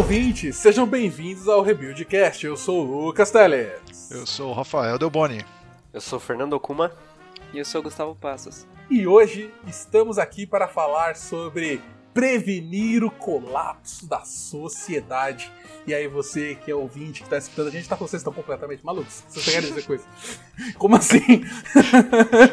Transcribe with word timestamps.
ouvintes, 0.00 0.56
sejam 0.56 0.86
bem-vindos 0.86 1.46
ao 1.46 1.60
Rebuildcast. 1.60 2.46
Eu 2.46 2.56
sou 2.56 2.86
o 2.86 3.04
Lucas 3.04 3.30
Teles. 3.30 4.10
Eu 4.10 4.26
sou 4.26 4.48
o 4.48 4.54
Rafael 4.54 4.98
Delboni. 4.98 5.44
Eu 5.92 6.00
sou 6.00 6.16
o 6.16 6.20
Fernando 6.20 6.54
Okuma. 6.54 6.90
E 7.52 7.58
eu 7.58 7.64
sou 7.66 7.82
o 7.82 7.84
Gustavo 7.84 8.14
Passos. 8.14 8.66
E 8.88 9.06
hoje 9.06 9.52
estamos 9.66 10.18
aqui 10.18 10.46
para 10.46 10.66
falar 10.66 11.16
sobre 11.16 11.82
prevenir 12.12 13.04
o 13.04 13.10
colapso 13.10 14.06
da 14.06 14.20
sociedade. 14.20 15.50
E 15.86 15.94
aí 15.94 16.06
você 16.06 16.56
que 16.56 16.70
é 16.70 16.74
ouvinte, 16.74 17.20
que 17.20 17.26
está 17.26 17.38
escutando, 17.38 17.68
a 17.68 17.70
gente 17.70 17.88
tá 17.88 17.96
com 17.96 18.06
vocês 18.06 18.20
estão 18.20 18.32
completamente 18.32 18.84
malucos. 18.84 19.24
Vocês 19.28 19.44
querem 19.44 19.68
dizer 19.68 19.86
coisa? 19.86 20.04
Como 20.76 20.96
assim? 20.96 21.44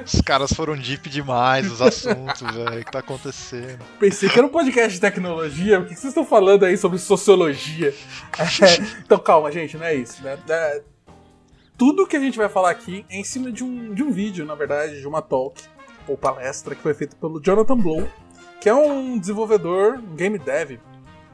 Os 0.05 0.21
caras 0.21 0.53
foram 0.53 0.77
deep 0.77 1.09
demais, 1.09 1.69
os 1.71 1.81
assuntos, 1.81 2.41
velho. 2.55 2.81
O 2.81 2.85
que 2.85 2.91
tá 2.91 2.99
acontecendo? 2.99 3.83
Pensei 3.99 4.29
que 4.29 4.37
era 4.37 4.47
um 4.47 4.51
podcast 4.51 4.93
de 4.93 5.01
tecnologia. 5.01 5.79
O 5.79 5.83
que 5.85 5.93
vocês 5.93 6.05
estão 6.05 6.25
falando 6.25 6.63
aí 6.63 6.77
sobre 6.77 6.97
sociologia? 6.97 7.93
É, 8.39 8.99
então 9.03 9.17
calma, 9.17 9.51
gente, 9.51 9.77
não 9.77 9.85
é 9.85 9.95
isso, 9.95 10.23
né? 10.23 10.37
É, 10.47 10.83
tudo 11.77 12.07
que 12.07 12.15
a 12.15 12.19
gente 12.19 12.37
vai 12.37 12.49
falar 12.49 12.71
aqui 12.71 13.05
é 13.09 13.17
em 13.17 13.23
cima 13.23 13.51
de 13.51 13.63
um, 13.63 13.93
de 13.93 14.03
um 14.03 14.11
vídeo, 14.11 14.45
na 14.45 14.55
verdade, 14.55 14.99
de 14.99 15.07
uma 15.07 15.21
talk 15.21 15.61
ou 16.07 16.17
palestra 16.17 16.73
que 16.73 16.81
foi 16.81 16.93
feita 16.93 17.15
pelo 17.15 17.41
Jonathan 17.41 17.77
Blow, 17.77 18.07
que 18.67 18.69
é 18.69 18.75
um 18.75 19.17
desenvolvedor, 19.17 19.93
um 19.93 20.13
game 20.13 20.37
dev 20.37 20.77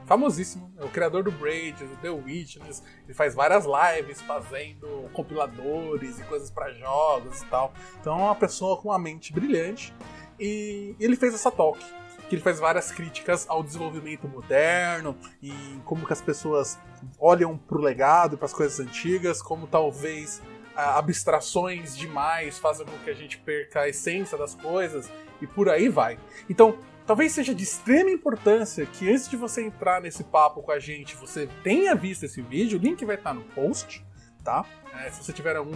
famosíssimo, 0.06 0.72
é 0.78 0.84
o 0.84 0.88
criador 0.88 1.24
do 1.24 1.32
Braid, 1.32 1.82
do 1.84 1.96
The 1.96 2.10
Witness, 2.10 2.80
ele 3.04 3.12
faz 3.12 3.34
várias 3.34 3.64
lives 3.64 4.20
fazendo 4.22 5.10
compiladores 5.12 6.20
e 6.20 6.22
coisas 6.22 6.48
para 6.48 6.70
jogos 6.74 7.42
e 7.42 7.46
tal. 7.46 7.74
Então 8.00 8.20
é 8.20 8.22
uma 8.22 8.36
pessoa 8.36 8.80
com 8.80 8.90
uma 8.90 9.00
mente 9.00 9.32
brilhante 9.32 9.92
e 10.38 10.94
ele 11.00 11.16
fez 11.16 11.34
essa 11.34 11.50
talk 11.50 11.84
que 12.28 12.36
ele 12.36 12.42
faz 12.42 12.60
várias 12.60 12.92
críticas 12.92 13.46
ao 13.48 13.64
desenvolvimento 13.64 14.28
moderno 14.28 15.16
e 15.42 15.52
como 15.84 16.06
que 16.06 16.12
as 16.12 16.22
pessoas 16.22 16.78
olham 17.18 17.58
para 17.58 17.78
o 17.78 17.80
legado 17.80 18.38
para 18.38 18.46
as 18.46 18.54
coisas 18.54 18.78
antigas, 18.78 19.42
como 19.42 19.66
talvez 19.66 20.40
abstrações 20.76 21.96
demais 21.96 22.60
fazem 22.60 22.86
com 22.86 22.96
que 22.98 23.10
a 23.10 23.14
gente 23.14 23.38
perca 23.38 23.80
a 23.80 23.88
essência 23.88 24.38
das 24.38 24.54
coisas 24.54 25.10
e 25.40 25.48
por 25.48 25.68
aí 25.68 25.88
vai. 25.88 26.16
Então, 26.48 26.78
talvez 27.06 27.32
seja 27.32 27.54
de 27.54 27.62
extrema 27.62 28.10
importância 28.10 28.86
que 28.86 29.10
antes 29.10 29.28
de 29.28 29.36
você 29.36 29.62
entrar 29.62 30.00
nesse 30.00 30.24
papo 30.24 30.62
com 30.62 30.72
a 30.72 30.78
gente, 30.78 31.14
você 31.16 31.48
tenha 31.62 31.94
visto 31.94 32.24
esse 32.24 32.40
vídeo, 32.40 32.78
o 32.78 32.82
link 32.82 33.04
vai 33.04 33.16
estar 33.16 33.34
no 33.34 33.42
post, 33.42 34.04
tá? 34.42 34.64
É, 35.02 35.10
se 35.10 35.22
você 35.22 35.32
tiver 35.32 35.56
algum 35.56 35.74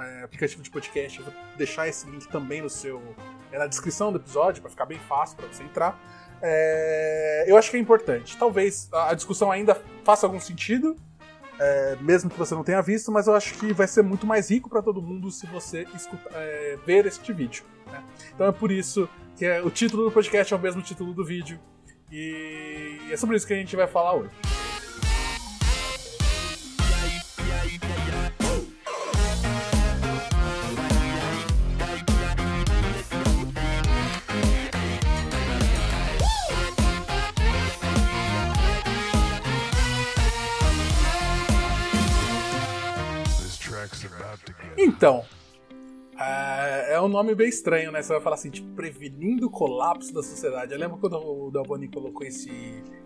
é, 0.00 0.22
aplicativo 0.24 0.62
de 0.62 0.70
podcast, 0.70 1.18
eu 1.18 1.24
vou 1.24 1.34
deixar 1.56 1.86
esse 1.86 2.08
link 2.08 2.26
também 2.28 2.60
no 2.60 2.70
seu 2.70 3.00
é 3.52 3.58
na 3.58 3.66
descrição 3.66 4.10
do 4.10 4.18
episódio 4.18 4.60
para 4.60 4.70
ficar 4.70 4.86
bem 4.86 4.98
fácil 4.98 5.36
para 5.36 5.46
você 5.46 5.62
entrar. 5.62 5.98
É, 6.42 7.44
eu 7.46 7.56
acho 7.56 7.70
que 7.70 7.76
é 7.76 7.80
importante. 7.80 8.36
Talvez 8.36 8.88
a 8.92 9.14
discussão 9.14 9.50
ainda 9.50 9.80
faça 10.04 10.26
algum 10.26 10.40
sentido, 10.40 10.96
é, 11.58 11.96
mesmo 12.00 12.28
que 12.28 12.38
você 12.38 12.54
não 12.54 12.64
tenha 12.64 12.82
visto, 12.82 13.10
mas 13.10 13.26
eu 13.26 13.34
acho 13.34 13.54
que 13.54 13.72
vai 13.72 13.86
ser 13.86 14.02
muito 14.02 14.26
mais 14.26 14.50
rico 14.50 14.68
para 14.68 14.82
todo 14.82 15.00
mundo 15.00 15.30
se 15.30 15.46
você 15.46 15.86
escuta, 15.94 16.28
é, 16.34 16.76
ver 16.84 17.06
este 17.06 17.32
vídeo. 17.32 17.64
Né? 17.86 18.02
Então 18.34 18.46
é 18.46 18.52
por 18.52 18.70
isso 18.70 19.08
que 19.36 19.44
é, 19.44 19.62
o 19.62 19.70
título 19.70 20.04
do 20.04 20.10
podcast 20.10 20.52
é 20.52 20.56
o 20.56 20.60
mesmo 20.60 20.80
título 20.80 21.12
do 21.12 21.24
vídeo. 21.24 21.60
E 22.10 22.98
é 23.10 23.16
sobre 23.16 23.36
isso 23.36 23.46
que 23.46 23.52
a 23.52 23.56
gente 23.56 23.76
vai 23.76 23.86
falar 23.86 24.14
hoje. 24.14 24.30
Então, 44.78 45.24
é, 46.18 46.94
é 46.94 47.00
um 47.00 47.08
nome 47.08 47.34
bem 47.34 47.48
estranho, 47.48 47.92
né? 47.92 48.02
Você 48.02 48.12
vai 48.12 48.22
falar 48.22 48.36
assim, 48.36 48.50
tipo, 48.50 48.68
prevenindo 48.74 49.46
o 49.46 49.50
colapso 49.50 50.12
da 50.12 50.22
sociedade. 50.22 50.72
Eu 50.72 50.78
lembro 50.78 50.96
quando 50.98 51.16
o 51.16 51.50
Dalboni 51.50 51.88
colocou 51.88 52.26
esse, 52.26 52.50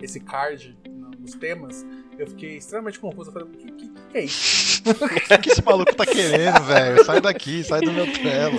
esse 0.01 0.21
card 0.21 0.77
nos 1.19 1.35
temas, 1.35 1.85
eu 2.19 2.27
fiquei 2.27 2.57
extremamente 2.57 2.99
confuso. 2.99 3.31
Eu 3.31 3.33
falei, 3.33 3.49
o 3.49 3.51
que, 3.51 3.73
que, 3.73 3.89
que, 3.89 4.19
é 4.19 4.25
isso? 4.25 4.71
O 4.91 5.39
que 5.43 5.51
esse 5.51 5.63
maluco 5.63 5.95
tá 5.95 6.07
querendo, 6.07 6.63
velho? 6.65 7.05
Sai 7.05 7.21
daqui, 7.21 7.63
sai 7.63 7.81
do 7.81 7.93
meu 7.93 8.07
telo. 8.15 8.59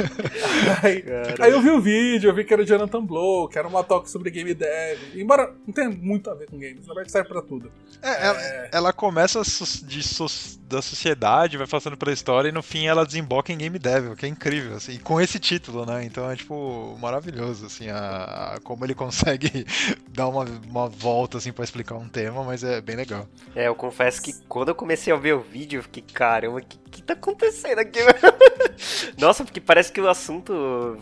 aí, 0.82 1.04
aí, 1.38 1.52
eu 1.52 1.60
vi 1.60 1.70
o 1.70 1.80
vídeo, 1.80 2.30
eu 2.30 2.34
vi 2.34 2.44
que 2.44 2.52
era 2.52 2.62
o 2.62 2.66
Jonathan 2.66 3.04
Blow, 3.04 3.48
que 3.48 3.58
era 3.58 3.66
uma 3.66 3.82
talk 3.82 4.08
sobre 4.10 4.30
game 4.30 4.54
dev. 4.54 4.98
Embora 5.14 5.52
não 5.66 5.72
tenha 5.72 5.90
muito 5.90 6.30
a 6.30 6.34
ver 6.34 6.46
com 6.46 6.58
games, 6.58 6.86
na 6.86 6.94
verdade 6.94 7.12
serve 7.12 7.28
pra 7.28 7.42
tudo. 7.42 7.70
É, 8.02 8.26
ela, 8.26 8.40
é... 8.40 8.70
ela, 8.72 8.92
começa 8.92 9.42
de 9.84 10.02
so, 10.02 10.26
da 10.68 10.80
sociedade, 10.80 11.56
vai 11.56 11.66
passando 11.66 11.96
pela 11.96 12.12
história 12.12 12.48
e 12.48 12.52
no 12.52 12.62
fim 12.62 12.86
ela 12.86 13.04
desemboca 13.04 13.52
em 13.52 13.58
game 13.58 13.78
dev, 13.78 14.12
o 14.12 14.16
que 14.16 14.26
é 14.26 14.28
incrível, 14.28 14.76
assim, 14.76 14.98
com 14.98 15.20
esse 15.20 15.38
título, 15.38 15.84
né? 15.84 16.04
Então 16.04 16.30
é 16.30 16.36
tipo 16.36 16.96
maravilhoso, 17.00 17.66
assim, 17.66 17.88
a, 17.88 18.54
a 18.54 18.60
como 18.62 18.84
ele 18.84 18.94
consegue 19.00 19.66
dar 20.08 20.28
uma, 20.28 20.44
uma 20.44 20.88
volta 20.88 21.38
assim 21.38 21.52
para 21.52 21.64
explicar 21.64 21.96
um 21.96 22.08
tema, 22.08 22.42
mas 22.44 22.62
é 22.62 22.80
bem 22.80 22.96
legal. 22.96 23.26
É, 23.54 23.68
eu 23.68 23.74
confesso 23.74 24.22
que 24.22 24.32
quando 24.48 24.68
eu 24.68 24.74
comecei 24.74 25.12
a 25.12 25.16
ver 25.16 25.34
o 25.34 25.40
vídeo, 25.40 25.78
eu 25.78 25.82
fiquei, 25.82 26.02
caramba, 26.02 26.60
que, 26.60 26.78
que 26.90 27.02
tá 27.02 27.14
acontecendo 27.14 27.78
aqui? 27.78 28.00
Nossa, 29.18 29.44
porque 29.44 29.60
parece 29.60 29.92
que 29.92 30.00
o 30.00 30.08
assunto. 30.08 30.98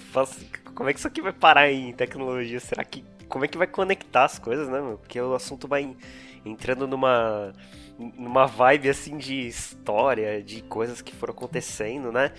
Como 0.75 0.89
é 0.89 0.93
que 0.93 0.99
isso 0.99 1.09
aqui 1.09 1.21
vai 1.21 1.33
parar 1.33 1.71
em 1.71 1.93
tecnologia? 1.93 2.61
Será 2.61 2.85
que. 2.85 3.05
Como 3.29 3.45
é 3.45 3.49
que 3.49 3.59
vai 3.59 3.67
conectar 3.67 4.25
as 4.25 4.39
coisas, 4.39 4.69
né? 4.69 4.81
Porque 5.01 5.21
o 5.21 5.35
assunto 5.35 5.67
vai 5.67 5.97
entrando 6.45 6.87
numa. 6.87 7.53
numa 7.99 8.47
vibe 8.47 8.89
assim 8.89 9.17
de 9.17 9.47
história, 9.47 10.43
de 10.43 10.63
coisas 10.63 11.03
que 11.03 11.15
foram 11.15 11.35
acontecendo, 11.35 12.13
né? 12.13 12.33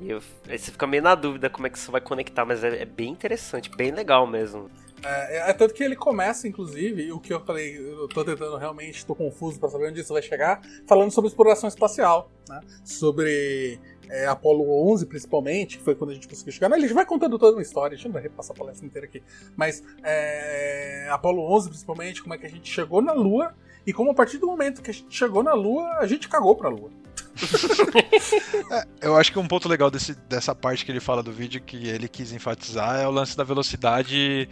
E 0.00 0.10
eu, 0.10 0.20
aí 0.48 0.58
você 0.58 0.72
fica 0.72 0.86
meio 0.86 1.02
na 1.02 1.14
dúvida 1.14 1.48
como 1.48 1.66
é 1.66 1.70
que 1.70 1.78
isso 1.78 1.92
vai 1.92 2.00
conectar, 2.00 2.44
mas 2.44 2.64
é, 2.64 2.82
é 2.82 2.84
bem 2.84 3.10
interessante, 3.10 3.70
bem 3.70 3.92
legal 3.92 4.26
mesmo. 4.26 4.70
É, 5.04 5.36
é, 5.36 5.50
é, 5.50 5.52
tanto 5.52 5.74
que 5.74 5.82
ele 5.82 5.94
começa, 5.94 6.48
inclusive, 6.48 7.12
o 7.12 7.20
que 7.20 7.32
eu 7.32 7.40
falei, 7.44 7.76
eu 7.76 8.08
tô 8.08 8.24
tentando 8.24 8.56
realmente, 8.56 9.04
tô 9.04 9.14
confuso 9.14 9.60
para 9.60 9.68
saber 9.68 9.88
onde 9.88 10.00
isso 10.00 10.12
vai 10.12 10.22
chegar, 10.22 10.62
falando 10.86 11.10
sobre 11.10 11.28
exploração 11.28 11.68
espacial, 11.68 12.30
né? 12.48 12.60
Sobre 12.82 13.78
é, 14.08 14.26
Apolo 14.26 14.64
11, 14.92 15.06
principalmente, 15.06 15.78
que 15.78 15.84
foi 15.84 15.94
quando 15.94 16.10
a 16.10 16.14
gente 16.14 16.26
conseguiu 16.26 16.52
chegar. 16.52 16.68
Não, 16.68 16.76
ele 16.76 16.92
vai 16.94 17.04
contando 17.04 17.38
toda 17.38 17.56
uma 17.56 17.62
história, 17.62 17.94
a 17.94 17.96
gente 17.96 18.06
não 18.06 18.12
vai 18.14 18.22
repassar 18.22 18.56
a 18.56 18.58
palestra 18.58 18.86
inteira 18.86 19.06
aqui. 19.06 19.22
Mas 19.56 19.82
é, 20.02 21.06
Apolo 21.10 21.42
11, 21.54 21.68
principalmente, 21.68 22.22
como 22.22 22.34
é 22.34 22.38
que 22.38 22.46
a 22.46 22.50
gente 22.50 22.70
chegou 22.70 23.02
na 23.02 23.12
Lua 23.12 23.54
e 23.86 23.92
como 23.92 24.10
a 24.10 24.14
partir 24.14 24.38
do 24.38 24.46
momento 24.46 24.80
que 24.80 24.90
a 24.90 24.94
gente 24.94 25.14
chegou 25.14 25.42
na 25.42 25.52
Lua, 25.52 25.98
a 25.98 26.06
gente 26.06 26.28
cagou 26.28 26.56
pra 26.56 26.68
Lua. 26.70 26.90
é, 28.70 28.84
eu 29.02 29.16
acho 29.16 29.32
que 29.32 29.38
um 29.38 29.46
ponto 29.46 29.68
legal 29.68 29.90
desse, 29.90 30.14
dessa 30.14 30.54
parte 30.54 30.84
que 30.84 30.92
ele 30.92 31.00
fala 31.00 31.22
do 31.22 31.32
vídeo 31.32 31.60
que 31.60 31.88
ele 31.88 32.08
quis 32.08 32.32
enfatizar 32.32 33.00
é 33.00 33.08
o 33.08 33.10
lance 33.10 33.36
da 33.36 33.44
velocidade 33.44 34.48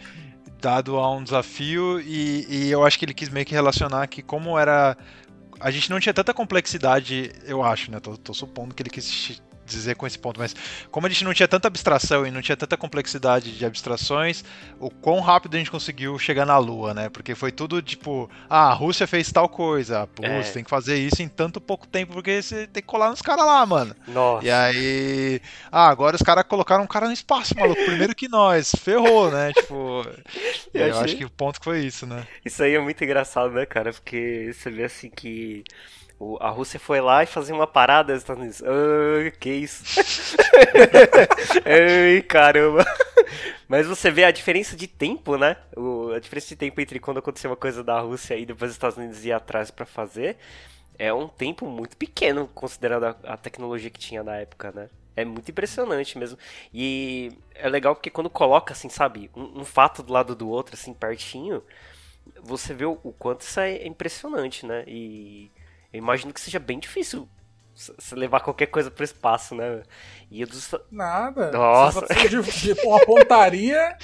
dado 0.63 0.97
a 0.97 1.11
um 1.11 1.21
desafio 1.21 1.99
e, 1.99 2.47
e 2.49 2.71
eu 2.71 2.85
acho 2.85 2.97
que 2.97 3.03
ele 3.03 3.13
quis 3.13 3.27
meio 3.27 3.45
que 3.45 3.53
relacionar 3.53 4.07
que 4.07 4.21
como 4.21 4.57
era 4.57 4.97
a 5.59 5.69
gente 5.69 5.89
não 5.89 5.99
tinha 5.99 6.13
tanta 6.13 6.33
complexidade, 6.33 7.31
eu 7.45 7.63
acho, 7.63 7.91
né? 7.91 7.99
Tô, 7.99 8.17
tô 8.17 8.33
supondo 8.33 8.73
que 8.73 8.81
ele 8.81 8.89
quis 8.89 9.41
dizer 9.65 9.95
com 9.95 10.05
esse 10.05 10.17
ponto, 10.17 10.39
mas 10.39 10.55
como 10.91 11.07
a 11.07 11.09
gente 11.09 11.23
não 11.23 11.33
tinha 11.33 11.47
tanta 11.47 11.67
abstração 11.67 12.25
e 12.25 12.31
não 12.31 12.41
tinha 12.41 12.55
tanta 12.55 12.77
complexidade 12.77 13.51
de 13.51 13.65
abstrações, 13.65 14.43
o 14.79 14.89
quão 14.89 15.19
rápido 15.19 15.55
a 15.55 15.57
gente 15.57 15.71
conseguiu 15.71 16.17
chegar 16.19 16.45
na 16.45 16.57
Lua, 16.57 16.93
né? 16.93 17.09
Porque 17.09 17.35
foi 17.35 17.51
tudo 17.51 17.81
tipo, 17.81 18.29
ah, 18.49 18.69
a 18.69 18.73
Rússia 18.73 19.07
fez 19.07 19.31
tal 19.31 19.47
coisa, 19.47 20.07
pô, 20.07 20.25
é. 20.25 20.43
você 20.43 20.53
tem 20.53 20.63
que 20.63 20.69
fazer 20.69 20.97
isso 20.97 21.21
em 21.21 21.27
tanto 21.27 21.61
pouco 21.61 21.87
tempo, 21.87 22.13
porque 22.13 22.41
você 22.41 22.67
tem 22.67 22.81
que 22.81 22.87
colar 22.87 23.09
nos 23.09 23.21
caras 23.21 23.45
lá, 23.45 23.65
mano. 23.65 23.95
Nossa. 24.07 24.45
E 24.45 24.51
aí, 24.51 25.41
ah, 25.71 25.89
agora 25.89 26.15
os 26.15 26.21
caras 26.21 26.43
colocaram 26.43 26.83
um 26.83 26.87
cara 26.87 27.07
no 27.07 27.13
espaço, 27.13 27.57
maluco, 27.57 27.83
primeiro 27.85 28.15
que 28.15 28.27
nós, 28.27 28.71
ferrou, 28.77 29.31
né? 29.31 29.51
Tipo, 29.63 30.05
eu, 30.73 30.87
eu 30.87 30.99
acho 30.99 31.15
que 31.15 31.23
o 31.23 31.29
ponto 31.29 31.59
foi 31.63 31.85
isso, 31.85 32.05
né? 32.05 32.27
Isso 32.43 32.61
aí 32.61 32.75
é 32.75 32.79
muito 32.79 33.01
engraçado, 33.03 33.51
né, 33.53 33.65
cara? 33.65 33.93
Porque 33.93 34.51
você 34.53 34.69
vê 34.69 34.83
assim 34.83 35.09
que 35.09 35.63
a 36.39 36.49
Rússia 36.49 36.79
foi 36.79 37.01
lá 37.01 37.23
e 37.23 37.27
fazia 37.27 37.53
uma 37.55 37.67
parada, 37.67 38.13
os 38.13 38.19
Estados 38.19 38.41
Unidos, 38.41 38.63
ah, 38.63 39.31
que 39.39 39.49
isso? 39.49 39.83
Ai, 41.65 42.21
caramba. 42.21 42.85
Mas 43.67 43.87
você 43.87 44.11
vê 44.11 44.23
a 44.23 44.31
diferença 44.31 44.75
de 44.75 44.87
tempo, 44.87 45.37
né? 45.37 45.57
O, 45.75 46.11
a 46.11 46.19
diferença 46.19 46.49
de 46.49 46.55
tempo 46.55 46.79
entre 46.79 46.99
quando 46.99 47.19
aconteceu 47.19 47.49
uma 47.49 47.57
coisa 47.57 47.83
da 47.83 47.99
Rússia 47.99 48.35
e 48.35 48.45
depois 48.45 48.71
os 48.71 48.75
Estados 48.75 48.97
Unidos 48.97 49.25
ir 49.25 49.31
atrás 49.31 49.71
para 49.71 49.85
fazer 49.85 50.37
é 50.97 51.13
um 51.13 51.27
tempo 51.27 51.65
muito 51.65 51.97
pequeno, 51.97 52.47
considerando 52.53 53.05
a, 53.07 53.15
a 53.23 53.37
tecnologia 53.37 53.89
que 53.89 53.99
tinha 53.99 54.23
na 54.23 54.35
época, 54.37 54.71
né? 54.71 54.89
É 55.15 55.25
muito 55.25 55.49
impressionante 55.49 56.17
mesmo. 56.17 56.37
E 56.73 57.31
é 57.55 57.69
legal 57.69 57.95
porque 57.95 58.09
quando 58.09 58.29
coloca, 58.29 58.73
assim, 58.73 58.89
sabe, 58.89 59.29
um, 59.35 59.61
um 59.61 59.65
fato 59.65 60.03
do 60.03 60.13
lado 60.13 60.35
do 60.35 60.49
outro, 60.49 60.75
assim, 60.75 60.93
pertinho, 60.93 61.63
você 62.41 62.73
vê 62.73 62.85
o, 62.85 62.99
o 63.03 63.11
quanto 63.13 63.41
isso 63.41 63.59
é 63.59 63.85
impressionante, 63.85 64.65
né? 64.65 64.83
E 64.87 65.51
eu 65.93 65.99
imagino 65.99 66.33
que 66.33 66.41
seja 66.41 66.59
bem 66.59 66.79
difícil 66.79 67.29
você 67.75 68.15
levar 68.15 68.39
qualquer 68.39 68.67
coisa 68.67 68.91
pro 68.91 69.03
espaço, 69.03 69.55
né? 69.55 69.81
E 70.29 70.45
dos... 70.45 70.73
Nada. 70.91 71.51
Nossa. 71.51 72.01
Você 72.01 72.29
de, 72.29 72.41
de 72.41 72.81
uma 72.83 72.99
pontaria 72.99 73.95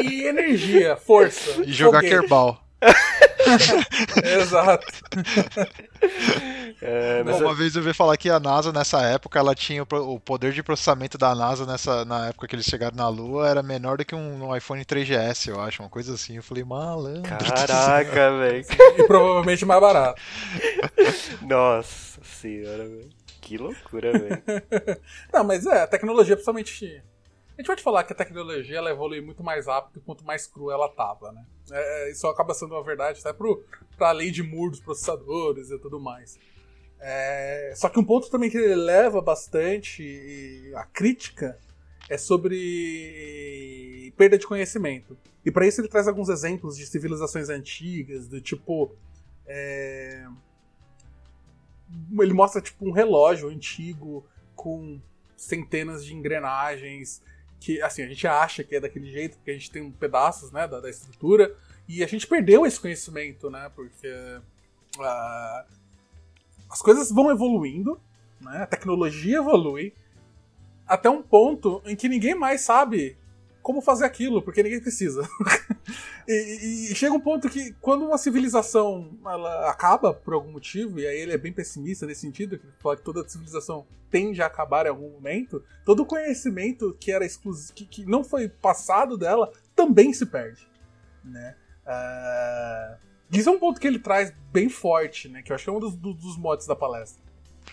e 0.00 0.22
energia, 0.24 0.96
força. 0.96 1.62
E 1.62 1.72
jogar 1.72 2.00
foguete. 2.00 2.20
kerbal. 2.20 2.64
Exato. 4.40 4.86
É, 6.80 7.24
mas 7.24 7.38
Bom, 7.38 7.46
uma 7.46 7.54
vez 7.54 7.74
eu 7.74 7.82
vi 7.82 7.92
falar 7.92 8.16
que 8.16 8.30
a 8.30 8.38
NASA 8.38 8.72
nessa 8.72 9.02
época 9.02 9.38
ela 9.38 9.54
tinha 9.54 9.82
o 9.82 10.20
poder 10.20 10.52
de 10.52 10.62
processamento 10.62 11.18
da 11.18 11.34
NASA 11.34 11.66
nessa 11.66 12.04
na 12.04 12.28
época 12.28 12.46
que 12.46 12.54
eles 12.54 12.66
chegaram 12.66 12.96
na 12.96 13.08
Lua 13.08 13.48
era 13.48 13.62
menor 13.62 13.98
do 13.98 14.04
que 14.04 14.14
um, 14.14 14.44
um 14.44 14.56
iPhone 14.56 14.84
3GS, 14.84 15.48
eu 15.48 15.60
acho, 15.60 15.82
uma 15.82 15.88
coisa 15.88 16.14
assim. 16.14 16.36
Eu 16.36 16.42
falei, 16.42 16.62
malandro. 16.62 17.22
Caraca, 17.22 18.30
velho. 18.38 18.64
E 18.96 19.06
provavelmente 19.06 19.64
mais 19.64 19.80
barato. 19.80 20.22
Nossa 21.42 22.22
senhora, 22.22 22.88
velho. 22.88 23.08
Que 23.40 23.58
loucura, 23.58 24.12
velho. 24.12 24.42
Não, 25.32 25.42
mas 25.42 25.66
é, 25.66 25.82
a 25.82 25.86
tecnologia, 25.86 26.36
principalmente. 26.36 27.02
A 27.56 27.60
gente 27.60 27.66
pode 27.66 27.82
falar 27.82 28.04
que 28.04 28.12
a 28.12 28.16
tecnologia 28.16 28.78
ela 28.78 28.90
evolui 28.90 29.20
muito 29.20 29.42
mais 29.42 29.66
rápido 29.66 30.00
quanto 30.02 30.24
mais 30.24 30.46
crua 30.46 30.74
ela 30.74 30.88
tava, 30.88 31.32
né? 31.32 31.44
É, 31.72 32.10
isso 32.12 32.24
acaba 32.28 32.54
sendo 32.54 32.74
uma 32.74 32.84
verdade 32.84 33.18
até 33.18 33.32
pro, 33.32 33.64
pra 33.96 34.12
lei 34.12 34.30
de 34.30 34.44
Moore 34.44 34.70
dos 34.70 34.80
processadores 34.80 35.70
e 35.70 35.78
tudo 35.80 35.98
mais. 35.98 36.38
É, 37.00 37.72
só 37.76 37.88
que 37.88 37.98
um 37.98 38.04
ponto 38.04 38.28
também 38.30 38.50
que 38.50 38.56
ele 38.56 38.74
leva 38.74 39.20
bastante 39.20 40.72
a 40.74 40.84
crítica 40.84 41.58
é 42.08 42.18
sobre 42.18 44.12
perda 44.16 44.38
de 44.38 44.46
conhecimento. 44.46 45.16
E 45.44 45.50
para 45.50 45.66
isso 45.66 45.80
ele 45.80 45.88
traz 45.88 46.08
alguns 46.08 46.28
exemplos 46.28 46.76
de 46.76 46.86
civilizações 46.86 47.48
antigas, 47.48 48.26
do 48.26 48.40
tipo. 48.40 48.94
é, 49.46 50.26
ele 52.20 52.34
mostra 52.34 52.60
tipo 52.60 52.86
um 52.86 52.92
relógio 52.92 53.48
antigo 53.48 54.26
com 54.54 55.00
centenas 55.36 56.04
de 56.04 56.14
engrenagens 56.14 57.22
que 57.60 57.80
assim 57.80 58.02
a 58.02 58.08
gente 58.08 58.26
acha 58.26 58.62
que 58.62 58.76
é 58.76 58.80
daquele 58.80 59.10
jeito 59.10 59.36
porque 59.36 59.50
a 59.52 59.54
gente 59.54 59.70
tem 59.70 59.90
pedaços 59.90 60.52
né 60.52 60.66
da, 60.68 60.80
da 60.80 60.90
estrutura 60.90 61.54
e 61.88 62.04
a 62.04 62.06
gente 62.06 62.26
perdeu 62.26 62.66
esse 62.66 62.78
conhecimento 62.78 63.48
né 63.48 63.70
porque 63.74 64.08
ah, 65.00 65.64
as 66.70 66.82
coisas 66.82 67.10
vão 67.10 67.30
evoluindo 67.30 68.00
né 68.40 68.62
a 68.62 68.66
tecnologia 68.66 69.38
evolui 69.38 69.92
até 70.86 71.08
um 71.10 71.22
ponto 71.22 71.82
em 71.84 71.94
que 71.94 72.08
ninguém 72.08 72.34
mais 72.34 72.62
sabe 72.62 73.16
como 73.62 73.80
fazer 73.80 74.04
aquilo 74.04 74.42
porque 74.42 74.62
ninguém 74.62 74.80
precisa 74.80 75.28
e, 76.28 76.90
e- 76.90 76.94
chega 76.94 77.14
um 77.14 77.20
ponto 77.20 77.48
que 77.48 77.72
quando 77.80 78.04
uma 78.04 78.18
civilização 78.18 79.10
ela 79.24 79.70
acaba 79.70 80.12
por 80.12 80.34
algum 80.34 80.52
motivo, 80.52 81.00
e 81.00 81.06
aí 81.06 81.18
ele 81.18 81.32
é 81.32 81.38
bem 81.38 81.52
pessimista 81.52 82.06
nesse 82.06 82.20
sentido, 82.20 82.58
que 82.58 82.66
fala 82.78 82.96
que 82.96 83.02
toda 83.02 83.26
civilização 83.28 83.86
tende 84.10 84.42
a 84.42 84.46
acabar 84.46 84.86
em 84.86 84.90
algum 84.90 85.10
momento, 85.10 85.62
todo 85.84 86.02
o 86.02 86.06
conhecimento 86.06 86.96
que 87.00 87.10
era 87.10 87.24
exclusivo, 87.24 87.72
que, 87.74 87.86
que 87.86 88.04
não 88.04 88.22
foi 88.22 88.48
passado 88.48 89.16
dela, 89.16 89.50
também 89.74 90.12
se 90.12 90.26
perde. 90.26 90.68
Né? 91.24 91.56
Ah, 91.86 92.96
isso 93.30 93.48
é 93.48 93.52
um 93.52 93.58
ponto 93.58 93.80
que 93.80 93.86
ele 93.86 93.98
traz 93.98 94.32
bem 94.52 94.68
forte, 94.68 95.28
né? 95.28 95.42
Que 95.42 95.52
eu 95.52 95.54
acho 95.54 95.64
que 95.64 95.70
é 95.70 95.72
um 95.72 95.80
dos, 95.80 95.94
dos, 95.94 96.36
motes 96.36 96.66
da 96.66 96.74
palestra. 96.74 97.22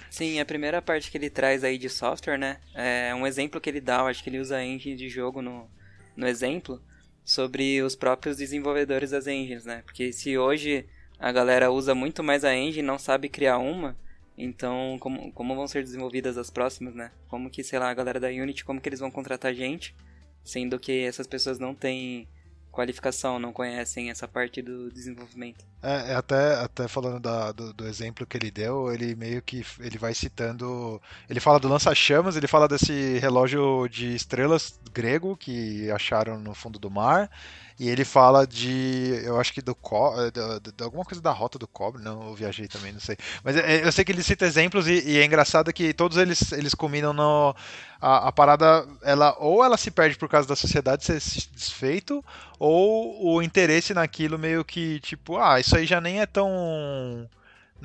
Sim, 0.10 0.40
a 0.40 0.46
primeira 0.46 0.81
parte 0.81 1.10
que 1.10 1.18
ele 1.18 1.30
traz 1.30 1.63
aí 1.63 1.78
de 1.78 1.90
software, 1.90 2.38
né? 2.38 2.60
É 2.74 3.16
um 3.16 3.25
exemplo 3.25 3.62
que 3.62 3.69
ele 3.69 3.80
dá, 3.80 4.00
eu 4.00 4.07
acho 4.07 4.24
que 4.24 4.30
ele 4.30 4.40
usa 4.40 4.57
a 4.57 4.66
engine 4.66 4.96
de 4.96 5.07
jogo 5.07 5.42
no, 5.42 5.69
no 6.16 6.28
exemplo, 6.28 6.81
sobre 7.24 7.81
os 7.81 7.96
próprios 7.96 8.38
desenvolvedores 8.38 9.12
das 9.12 9.28
engines, 9.28 9.66
né? 9.66 9.81
Porque 9.86 10.12
se 10.12 10.38
hoje 10.38 10.86
a 11.18 11.31
galera 11.31 11.72
usa 11.72 11.96
muito 11.96 12.22
mais 12.22 12.44
a 12.44 12.54
engine 12.54 12.86
não 12.86 13.00
sabe 13.00 13.30
criar 13.30 13.57
uma, 13.57 13.98
então 14.38 14.98
como, 15.00 15.31
como 15.31 15.56
vão 15.56 15.68
ser 15.68 15.81
desenvolvidas 15.84 16.38
as 16.38 16.50
próximas, 16.50 16.94
né? 16.94 17.12
Como 17.28 17.50
que, 17.50 17.63
sei 17.63 17.80
lá, 17.80 17.90
a 17.90 17.94
galera 17.94 18.19
da 18.19 18.28
Unity, 18.28 18.66
como 18.66 18.81
que 18.81 18.90
eles 18.90 19.00
vão 19.00 19.10
contratar 19.10 19.54
gente, 19.54 19.96
sendo 20.44 20.78
que 20.78 21.04
essas 21.06 21.25
pessoas 21.25 21.57
não 21.57 21.74
têm 21.74 22.28
qualificação, 22.75 23.39
não 23.39 23.54
conhecem 23.54 24.10
essa 24.10 24.27
parte 24.27 24.62
do 24.62 24.92
desenvolvimento. 24.92 25.66
É, 25.81 26.13
é 26.13 26.16
até, 26.16 26.56
até 26.56 26.88
falando 26.88 27.19
da- 27.19 27.51
do, 27.51 27.72
do 27.72 27.86
exemplo 27.88 28.25
que 28.25 28.36
ele 28.38 28.50
deu, 28.50 28.92
ele 28.92 29.16
meio 29.16 29.42
que 29.42 29.63
ele 29.80 29.98
vai 30.00 30.13
citando. 30.16 31.00
Ele 31.30 31.39
fala 31.39 31.60
do 31.60 31.68
lança-chamas, 31.68 32.36
ele 32.36 32.48
fala 32.48 32.68
desse 32.68 33.19
relógio 33.19 33.88
de 33.88 34.16
estrelas 34.16 34.80
grego 34.92 35.38
que 35.38 35.89
acharam 35.92 36.39
no 36.39 36.56
fundo 36.56 36.80
do 36.80 36.89
mar. 36.89 37.30
E 37.77 37.89
ele 37.89 38.06
fala 38.06 38.48
de. 38.48 39.22
Eu 39.25 39.39
acho 39.39 39.54
que 39.54 39.62
do. 39.62 39.75
co- 39.75 40.13
eh, 40.22 40.31
de 40.31 40.83
alguma 40.83 41.04
coisa 41.04 41.22
da 41.22 41.31
rota 41.31 41.60
do 41.60 41.68
cobre, 41.68 42.01
não, 42.01 42.30
eu 42.30 42.33
viajei 42.36 42.68
também, 42.69 42.94
não 42.94 43.01
sei. 43.01 43.18
Mas 43.44 43.57
é, 43.57 43.86
eu 43.86 43.92
sei 43.92 44.06
que 44.06 44.12
ele 44.13 44.24
cita 44.24 44.45
exemplos 44.45 44.88
e, 44.88 45.04
e 45.06 45.18
é 45.19 45.25
engraçado 45.25 45.74
que 45.74 45.94
todos 45.94 46.18
eles, 46.18 46.51
eles 46.54 46.74
combinam 46.74 47.12
no. 47.13 47.54
A, 48.00 48.27
a 48.30 48.31
parada, 48.31 48.88
ela 49.04 49.36
ou 49.39 49.63
ela 49.63 49.77
se 49.77 49.92
perde 49.92 50.18
por 50.18 50.30
causa 50.30 50.48
da 50.48 50.56
sociedade 50.56 51.04
ser 51.04 51.19
se 51.19 51.50
desfeito, 51.51 52.24
ou 52.60 53.36
o 53.36 53.42
interesse 53.42 53.94
naquilo 53.94 54.38
meio 54.39 54.63
que 54.63 55.00
tipo, 55.01 55.38
ah, 55.38 55.60
isso 55.60 55.75
aí 55.75 55.86
já 55.86 56.00
nem 56.00 56.21
é 56.21 56.25
tão 56.25 57.28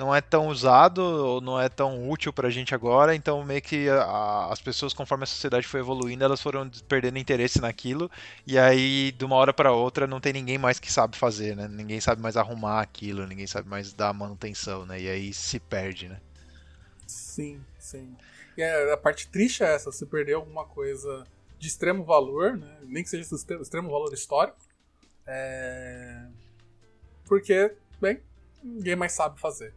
não 0.01 0.13
é 0.15 0.21
tão 0.21 0.47
usado 0.47 0.99
ou 0.99 1.41
não 1.41 1.59
é 1.61 1.69
tão 1.69 2.09
útil 2.09 2.33
pra 2.33 2.49
gente 2.49 2.73
agora, 2.75 3.15
então 3.15 3.43
meio 3.43 3.61
que 3.61 3.87
a- 3.89 4.47
as 4.51 4.59
pessoas 4.61 4.93
conforme 4.93 5.23
a 5.23 5.27
sociedade 5.27 5.67
foi 5.67 5.79
evoluindo, 5.81 6.23
elas 6.23 6.41
foram 6.41 6.69
perdendo 6.87 7.19
interesse 7.19 7.61
naquilo 7.61 8.09
e 8.47 8.57
aí 8.57 9.11
de 9.11 9.23
uma 9.25 9.35
hora 9.35 9.53
pra 9.53 9.71
outra 9.73 10.07
não 10.07 10.19
tem 10.21 10.33
ninguém 10.33 10.57
mais 10.57 10.79
que 10.79 10.91
sabe 10.91 11.17
fazer, 11.17 11.55
né? 11.55 11.67
Ninguém 11.67 12.01
sabe 12.01 12.21
mais 12.21 12.35
arrumar 12.37 12.81
aquilo, 12.81 13.27
ninguém 13.27 13.47
sabe 13.47 13.69
mais 13.69 13.93
dar 13.93 14.13
manutenção, 14.13 14.85
né? 14.85 14.99
E 15.01 15.09
aí 15.09 15.33
se 15.33 15.59
perde, 15.59 16.09
né? 16.09 16.19
Sim, 17.05 17.65
sim. 17.77 18.15
E 18.55 18.63
a, 18.63 18.93
a 18.93 18.97
parte 18.97 19.27
triste 19.29 19.63
é 19.63 19.73
essa, 19.75 19.91
você 19.91 20.05
perdeu 20.05 20.39
alguma 20.39 20.65
coisa 20.65 21.27
de 21.59 21.67
extremo 21.67 22.03
valor, 22.03 22.57
né? 22.57 22.79
Nem 22.83 23.03
que 23.03 23.09
seja 23.09 23.27
de 23.27 23.35
extremo, 23.35 23.61
extremo 23.61 23.89
valor 23.91 24.13
histórico. 24.13 24.57
É... 25.27 26.27
Porque, 27.25 27.75
bem, 28.01 28.21
ninguém 28.63 28.95
mais 28.95 29.13
sabe 29.13 29.39
fazer. 29.39 29.73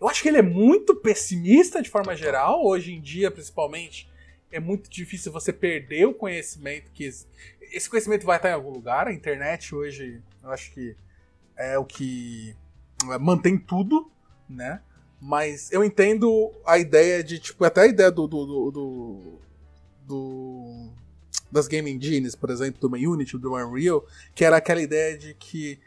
Eu 0.00 0.08
acho 0.08 0.22
que 0.22 0.28
ele 0.28 0.38
é 0.38 0.42
muito 0.42 0.94
pessimista 0.96 1.82
de 1.82 1.90
forma 1.90 2.16
geral, 2.16 2.64
hoje 2.64 2.92
em 2.94 3.00
dia, 3.00 3.30
principalmente. 3.30 4.08
É 4.50 4.58
muito 4.58 4.88
difícil 4.90 5.30
você 5.30 5.52
perder 5.52 6.06
o 6.06 6.14
conhecimento 6.14 6.90
que. 6.92 7.04
Esse 7.72 7.88
conhecimento 7.88 8.24
vai 8.26 8.36
estar 8.36 8.50
em 8.50 8.54
algum 8.54 8.70
lugar. 8.70 9.06
A 9.06 9.12
internet 9.12 9.74
hoje, 9.74 10.20
eu 10.42 10.50
acho 10.50 10.72
que 10.72 10.96
é 11.56 11.78
o 11.78 11.84
que 11.84 12.56
é, 13.10 13.18
mantém 13.18 13.56
tudo, 13.58 14.10
né? 14.48 14.80
Mas 15.20 15.70
eu 15.70 15.84
entendo 15.84 16.50
a 16.66 16.78
ideia 16.78 17.22
de, 17.22 17.38
tipo, 17.38 17.62
até 17.64 17.82
a 17.82 17.86
ideia 17.86 18.10
do. 18.10 18.26
do, 18.26 18.46
do, 18.46 18.70
do- 18.70 19.38
do- 20.06 20.90
das 21.52 21.66
game 21.66 21.90
engines, 21.90 22.34
por 22.36 22.48
exemplo, 22.48 22.80
do 22.88 22.94
Unity, 22.96 23.36
do 23.36 23.54
Unreal, 23.54 24.06
que 24.34 24.44
era 24.44 24.56
aquela 24.56 24.80
ideia 24.80 25.18
de 25.18 25.34
que 25.34 25.80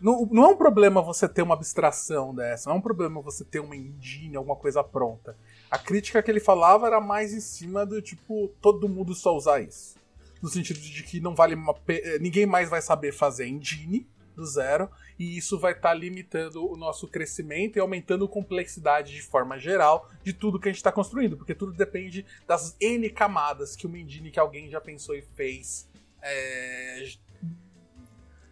não, 0.00 0.26
não 0.30 0.44
é 0.44 0.48
um 0.48 0.56
problema 0.56 1.00
você 1.00 1.28
ter 1.28 1.42
uma 1.42 1.54
abstração 1.54 2.34
dessa, 2.34 2.68
não 2.68 2.76
é 2.76 2.78
um 2.78 2.82
problema 2.82 3.20
você 3.20 3.44
ter 3.44 3.60
uma 3.60 3.74
engine, 3.74 4.36
alguma 4.36 4.56
coisa 4.56 4.84
pronta. 4.84 5.36
A 5.70 5.78
crítica 5.78 6.22
que 6.22 6.30
ele 6.30 6.40
falava 6.40 6.86
era 6.86 7.00
mais 7.00 7.32
em 7.32 7.40
cima 7.40 7.86
do 7.86 8.00
tipo, 8.02 8.48
todo 8.60 8.88
mundo 8.88 9.14
só 9.14 9.34
usar 9.34 9.60
isso. 9.60 9.96
No 10.42 10.48
sentido 10.48 10.78
de 10.78 11.02
que 11.02 11.18
não 11.18 11.34
vale 11.34 11.54
uma 11.54 11.74
eh, 11.88 12.18
ninguém 12.20 12.44
mais 12.44 12.68
vai 12.68 12.82
saber 12.82 13.12
fazer 13.12 13.46
engine 13.46 14.06
do 14.36 14.44
zero, 14.44 14.90
e 15.18 15.38
isso 15.38 15.58
vai 15.58 15.72
estar 15.72 15.94
limitando 15.94 16.70
o 16.70 16.76
nosso 16.76 17.08
crescimento 17.08 17.76
e 17.76 17.80
aumentando 17.80 18.26
a 18.26 18.28
complexidade 18.28 19.14
de 19.14 19.22
forma 19.22 19.58
geral 19.58 20.10
de 20.22 20.34
tudo 20.34 20.60
que 20.60 20.68
a 20.68 20.70
gente 20.70 20.76
está 20.76 20.92
construindo, 20.92 21.38
porque 21.38 21.54
tudo 21.54 21.72
depende 21.72 22.24
das 22.46 22.76
N 22.78 23.08
camadas 23.08 23.74
que 23.74 23.86
uma 23.86 23.98
engine 23.98 24.30
que 24.30 24.38
alguém 24.38 24.68
já 24.68 24.78
pensou 24.78 25.14
e 25.14 25.22
fez 25.22 25.88
é, 26.20 27.02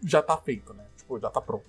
já 0.03 0.23
tá 0.23 0.39
feito, 0.39 0.73
né? 0.73 0.87
Tipo, 1.05 1.21
já 1.21 1.31
tá 1.31 1.41
pronto. 1.41 1.65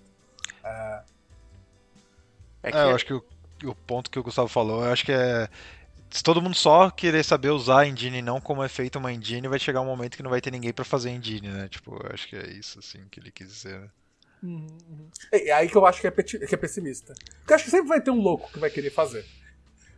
É 2.63 2.71
que 2.71 2.77
É, 2.77 2.83
eu 2.83 2.95
acho 2.95 3.05
que 3.05 3.13
o, 3.13 3.23
o 3.65 3.75
ponto 3.75 4.09
que 4.09 4.17
o 4.17 4.23
Gustavo 4.23 4.47
falou, 4.47 4.83
eu 4.83 4.91
acho 4.91 5.05
que 5.05 5.11
é. 5.11 5.49
Se 6.09 6.23
todo 6.23 6.41
mundo 6.41 6.55
só 6.55 6.89
querer 6.89 7.23
saber 7.23 7.49
usar 7.49 7.81
a 7.81 7.87
engine 7.87 8.19
e 8.19 8.21
não 8.21 8.39
como 8.39 8.63
é 8.63 8.69
feita 8.69 8.97
uma 8.97 9.11
engine, 9.11 9.47
vai 9.49 9.59
chegar 9.59 9.81
um 9.81 9.85
momento 9.85 10.15
que 10.15 10.23
não 10.23 10.29
vai 10.29 10.39
ter 10.39 10.49
ninguém 10.51 10.71
pra 10.71 10.85
fazer 10.85 11.09
engine, 11.09 11.49
né? 11.49 11.67
Tipo, 11.67 11.95
eu 11.95 12.11
acho 12.13 12.27
que 12.29 12.37
é 12.37 12.47
isso, 12.51 12.79
assim, 12.79 12.99
que 13.11 13.19
ele 13.19 13.31
quis 13.31 13.47
dizer. 13.49 13.79
né? 13.79 13.89
É, 15.31 15.49
é 15.49 15.51
aí 15.51 15.67
que 15.67 15.75
eu 15.75 15.85
acho 15.85 15.99
que 15.99 16.07
é, 16.07 16.11
que 16.11 16.55
é 16.55 16.57
pessimista. 16.57 17.13
Porque 17.39 17.51
eu 17.51 17.55
acho 17.55 17.65
que 17.65 17.71
sempre 17.71 17.89
vai 17.89 17.99
ter 17.99 18.11
um 18.11 18.21
louco 18.21 18.49
que 18.51 18.59
vai 18.59 18.69
querer 18.69 18.91
fazer. 18.91 19.25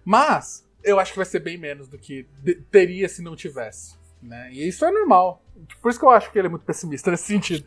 Mas 0.03 0.65
eu 0.83 0.99
acho 0.99 1.11
que 1.11 1.17
vai 1.17 1.25
ser 1.25 1.39
bem 1.39 1.57
menos 1.57 1.87
do 1.87 1.99
que 1.99 2.25
teria 2.71 3.07
se 3.07 3.21
não 3.21 3.35
tivesse. 3.35 3.95
Né? 4.21 4.49
E 4.51 4.67
isso 4.67 4.83
é 4.85 4.91
normal. 4.91 5.43
Por 5.81 5.89
isso 5.89 5.99
que 5.99 6.05
eu 6.05 6.09
acho 6.09 6.31
que 6.31 6.37
ele 6.37 6.47
é 6.47 6.49
muito 6.49 6.65
pessimista 6.65 7.11
nesse 7.11 7.23
sentido. 7.23 7.65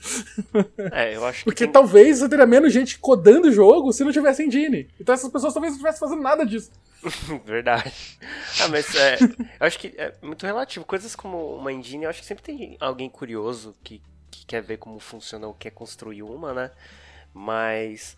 É, 0.92 1.14
eu 1.16 1.24
acho 1.24 1.40
que 1.40 1.44
Porque 1.44 1.66
talvez 1.66 2.18
você 2.18 2.28
teria 2.28 2.46
menos 2.46 2.72
gente 2.72 2.98
codando 2.98 3.48
o 3.48 3.52
jogo 3.52 3.92
se 3.92 4.04
não 4.04 4.12
tivesse 4.12 4.44
engine. 4.44 4.88
Então 5.00 5.14
essas 5.14 5.30
pessoas 5.30 5.52
talvez 5.52 5.72
não 5.72 5.76
estivessem 5.76 6.00
fazendo 6.00 6.22
nada 6.22 6.44
disso. 6.44 6.70
Verdade. 7.44 8.18
Ah, 8.60 8.68
mas 8.68 8.94
é, 8.94 9.16
eu 9.20 9.66
acho 9.66 9.78
que 9.78 9.94
é 9.96 10.14
muito 10.22 10.44
relativo. 10.44 10.84
Coisas 10.84 11.16
como 11.16 11.56
uma 11.56 11.72
engine, 11.72 12.04
eu 12.04 12.10
acho 12.10 12.20
que 12.20 12.26
sempre 12.26 12.44
tem 12.44 12.76
alguém 12.80 13.08
curioso 13.08 13.74
que, 13.82 14.02
que 14.30 14.44
quer 14.46 14.62
ver 14.62 14.76
como 14.76 14.98
funciona 14.98 15.46
ou 15.46 15.54
quer 15.54 15.70
construir 15.70 16.22
uma, 16.22 16.52
né? 16.52 16.70
Mas 17.32 18.16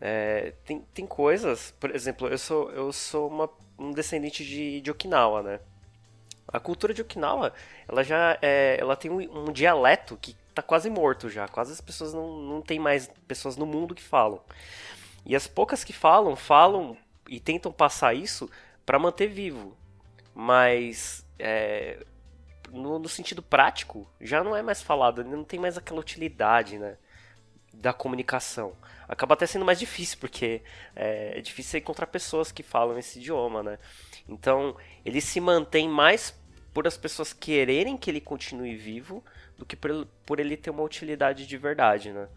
é, 0.00 0.52
tem, 0.64 0.84
tem 0.92 1.06
coisas, 1.06 1.74
por 1.78 1.94
exemplo, 1.94 2.28
eu 2.28 2.38
sou, 2.38 2.70
eu 2.70 2.92
sou 2.92 3.28
uma, 3.28 3.48
um 3.78 3.92
descendente 3.92 4.44
de, 4.44 4.80
de 4.80 4.90
Okinawa, 4.90 5.42
né? 5.42 5.60
A 6.46 6.60
cultura 6.60 6.94
de 6.94 7.02
Okinawa, 7.02 7.52
ela 7.88 8.02
já 8.02 8.38
é, 8.40 8.76
ela 8.78 8.96
tem 8.96 9.10
um, 9.10 9.48
um 9.48 9.52
dialeto 9.52 10.16
que 10.20 10.36
tá 10.54 10.62
quase 10.62 10.88
morto 10.88 11.28
já. 11.28 11.48
Quase 11.48 11.72
as 11.72 11.80
pessoas 11.80 12.14
não, 12.14 12.38
não 12.38 12.62
tem 12.62 12.78
mais 12.78 13.10
pessoas 13.26 13.56
no 13.56 13.66
mundo 13.66 13.94
que 13.94 14.02
falam. 14.02 14.40
E 15.26 15.34
as 15.34 15.46
poucas 15.46 15.82
que 15.82 15.92
falam, 15.92 16.36
falam 16.36 16.96
e 17.28 17.40
tentam 17.40 17.72
passar 17.72 18.14
isso 18.14 18.48
para 18.84 18.98
manter 18.98 19.26
vivo. 19.26 19.76
Mas 20.34 21.24
é, 21.38 22.04
no, 22.70 22.98
no, 22.98 23.08
sentido 23.08 23.42
prático, 23.42 24.06
já 24.20 24.42
não 24.44 24.54
é 24.54 24.62
mais 24.62 24.82
falado, 24.82 25.24
não 25.24 25.44
tem 25.44 25.58
mais 25.58 25.78
aquela 25.78 26.00
utilidade, 26.00 26.78
né? 26.78 26.96
Da 27.80 27.92
comunicação. 27.92 28.74
Acaba 29.06 29.34
até 29.34 29.46
sendo 29.46 29.64
mais 29.64 29.78
difícil, 29.78 30.18
porque 30.18 30.62
é, 30.96 31.38
é 31.38 31.40
difícil 31.40 31.78
encontrar 31.78 32.06
pessoas 32.06 32.50
que 32.50 32.62
falam 32.62 32.98
esse 32.98 33.18
idioma, 33.18 33.62
né? 33.62 33.78
Então, 34.28 34.76
ele 35.04 35.20
se 35.20 35.40
mantém 35.40 35.88
mais 35.88 36.34
por 36.72 36.86
as 36.86 36.96
pessoas 36.96 37.32
quererem 37.32 37.96
que 37.96 38.10
ele 38.10 38.20
continue 38.20 38.74
vivo 38.74 39.22
do 39.56 39.64
que 39.64 39.76
por, 39.76 40.06
por 40.26 40.40
ele 40.40 40.56
ter 40.56 40.70
uma 40.70 40.82
utilidade 40.82 41.46
de 41.46 41.56
verdade, 41.56 42.12
né? 42.12 42.28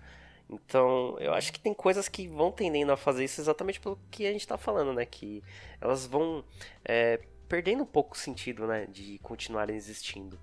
Então, 0.49 1.17
eu 1.19 1.33
acho 1.33 1.51
que 1.51 1.59
tem 1.59 1.73
coisas 1.73 2.07
que 2.07 2.27
vão 2.27 2.51
tendendo 2.51 2.91
a 2.91 2.97
fazer 2.97 3.25
isso 3.25 3.41
exatamente 3.41 3.79
pelo 3.79 3.99
que 4.09 4.25
a 4.25 4.31
gente 4.31 4.41
está 4.41 4.57
falando, 4.57 4.93
né? 4.93 5.05
Que 5.05 5.43
elas 5.81 6.05
vão 6.05 6.43
é, 6.85 7.19
perdendo 7.49 7.83
um 7.83 7.87
pouco 7.87 8.15
o 8.15 8.17
sentido, 8.17 8.65
né? 8.65 8.85
De 8.85 9.19
continuarem 9.19 9.75
existindo. 9.75 10.39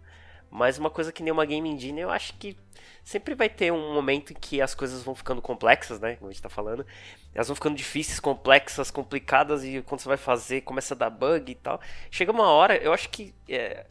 Mas 0.55 0.79
uma 0.79 0.89
coisa 0.89 1.11
que 1.11 1.21
nem 1.21 1.33
uma 1.33 1.45
Game 1.45 1.69
Engine, 1.69 2.03
eu 2.03 2.11
acho 2.11 2.33
que 2.35 2.57
sempre 3.03 3.35
vai 3.35 3.49
ter 3.49 3.73
um 3.73 3.93
momento 3.93 4.33
em 4.33 4.37
que 4.37 4.63
as 4.63 4.73
coisas 4.73 5.03
vão 5.03 5.13
ficando 5.13 5.43
complexas, 5.43 5.99
né? 5.99 6.15
Como 6.15 6.31
a 6.31 6.33
gente 6.33 6.41
tá 6.41 6.49
falando. 6.49 6.87
Elas 7.35 7.49
vão 7.49 7.57
ficando 7.57 7.75
difíceis, 7.75 8.21
complexas, 8.21 8.89
complicadas, 8.89 9.65
e 9.65 9.83
quando 9.83 10.01
você 10.01 10.07
vai 10.07 10.17
fazer, 10.17 10.61
começa 10.61 10.95
a 10.95 10.97
dar 10.97 11.11
bug 11.11 11.51
e 11.51 11.57
tal. 11.57 11.81
Chega 12.09 12.31
uma 12.31 12.49
hora, 12.49 12.77
eu 12.77 12.93
acho 12.93 13.09
que 13.09 13.35
é, 13.49 13.85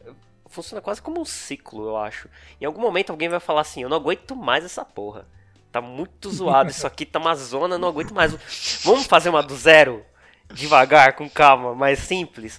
funciona 0.46 0.80
quase 0.80 1.02
como 1.02 1.20
um 1.20 1.24
ciclo, 1.26 1.86
eu 1.86 1.98
acho. 1.98 2.30
Em 2.58 2.64
algum 2.64 2.80
momento 2.80 3.10
alguém 3.10 3.28
vai 3.28 3.40
falar 3.40 3.60
assim, 3.60 3.82
eu 3.82 3.90
não 3.90 3.98
aguento 3.98 4.34
mais 4.34 4.64
essa 4.64 4.86
porra. 4.86 5.28
Tá 5.70 5.82
muito 5.82 6.30
zoado, 6.30 6.70
isso 6.70 6.86
aqui 6.86 7.04
tá 7.04 7.18
uma 7.18 7.34
zona, 7.34 7.76
não 7.76 7.88
aguento 7.88 8.14
mais. 8.14 8.80
Vamos 8.82 9.04
fazer 9.04 9.28
uma 9.28 9.42
do 9.42 9.54
zero? 9.54 10.02
Devagar, 10.50 11.12
com 11.12 11.28
calma, 11.28 11.74
mais 11.74 11.98
simples. 11.98 12.58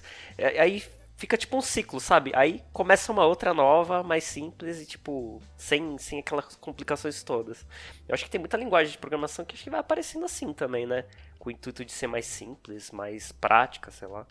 Aí 0.60 0.84
fica 1.16 1.36
tipo 1.36 1.56
um 1.56 1.62
ciclo, 1.62 1.98
sabe? 1.98 2.30
Aí 2.34 2.62
começa 2.72 3.10
uma 3.10 3.24
outra 3.24 3.54
nova, 3.54 4.02
mais 4.02 4.24
simples 4.24 4.80
e 4.80 4.86
tipo, 4.86 5.40
sem, 5.56 5.96
sem 5.98 6.20
aquelas 6.20 6.54
complicações 6.56 7.22
todas. 7.22 7.66
Eu 8.06 8.14
acho 8.14 8.24
que 8.24 8.30
tem 8.30 8.38
muita 8.38 8.56
linguagem 8.56 8.92
de 8.92 8.98
programação 8.98 9.44
que 9.44 9.54
acho 9.54 9.64
que 9.64 9.70
vai 9.70 9.80
aparecendo 9.80 10.24
assim 10.24 10.52
também, 10.52 10.86
né? 10.86 11.04
Com 11.38 11.48
o 11.48 11.52
intuito 11.52 11.84
de 11.84 11.92
ser 11.92 12.06
mais 12.06 12.26
simples, 12.26 12.90
mais 12.90 13.32
prática, 13.32 13.90
sei 13.90 14.08
lá. 14.08 14.26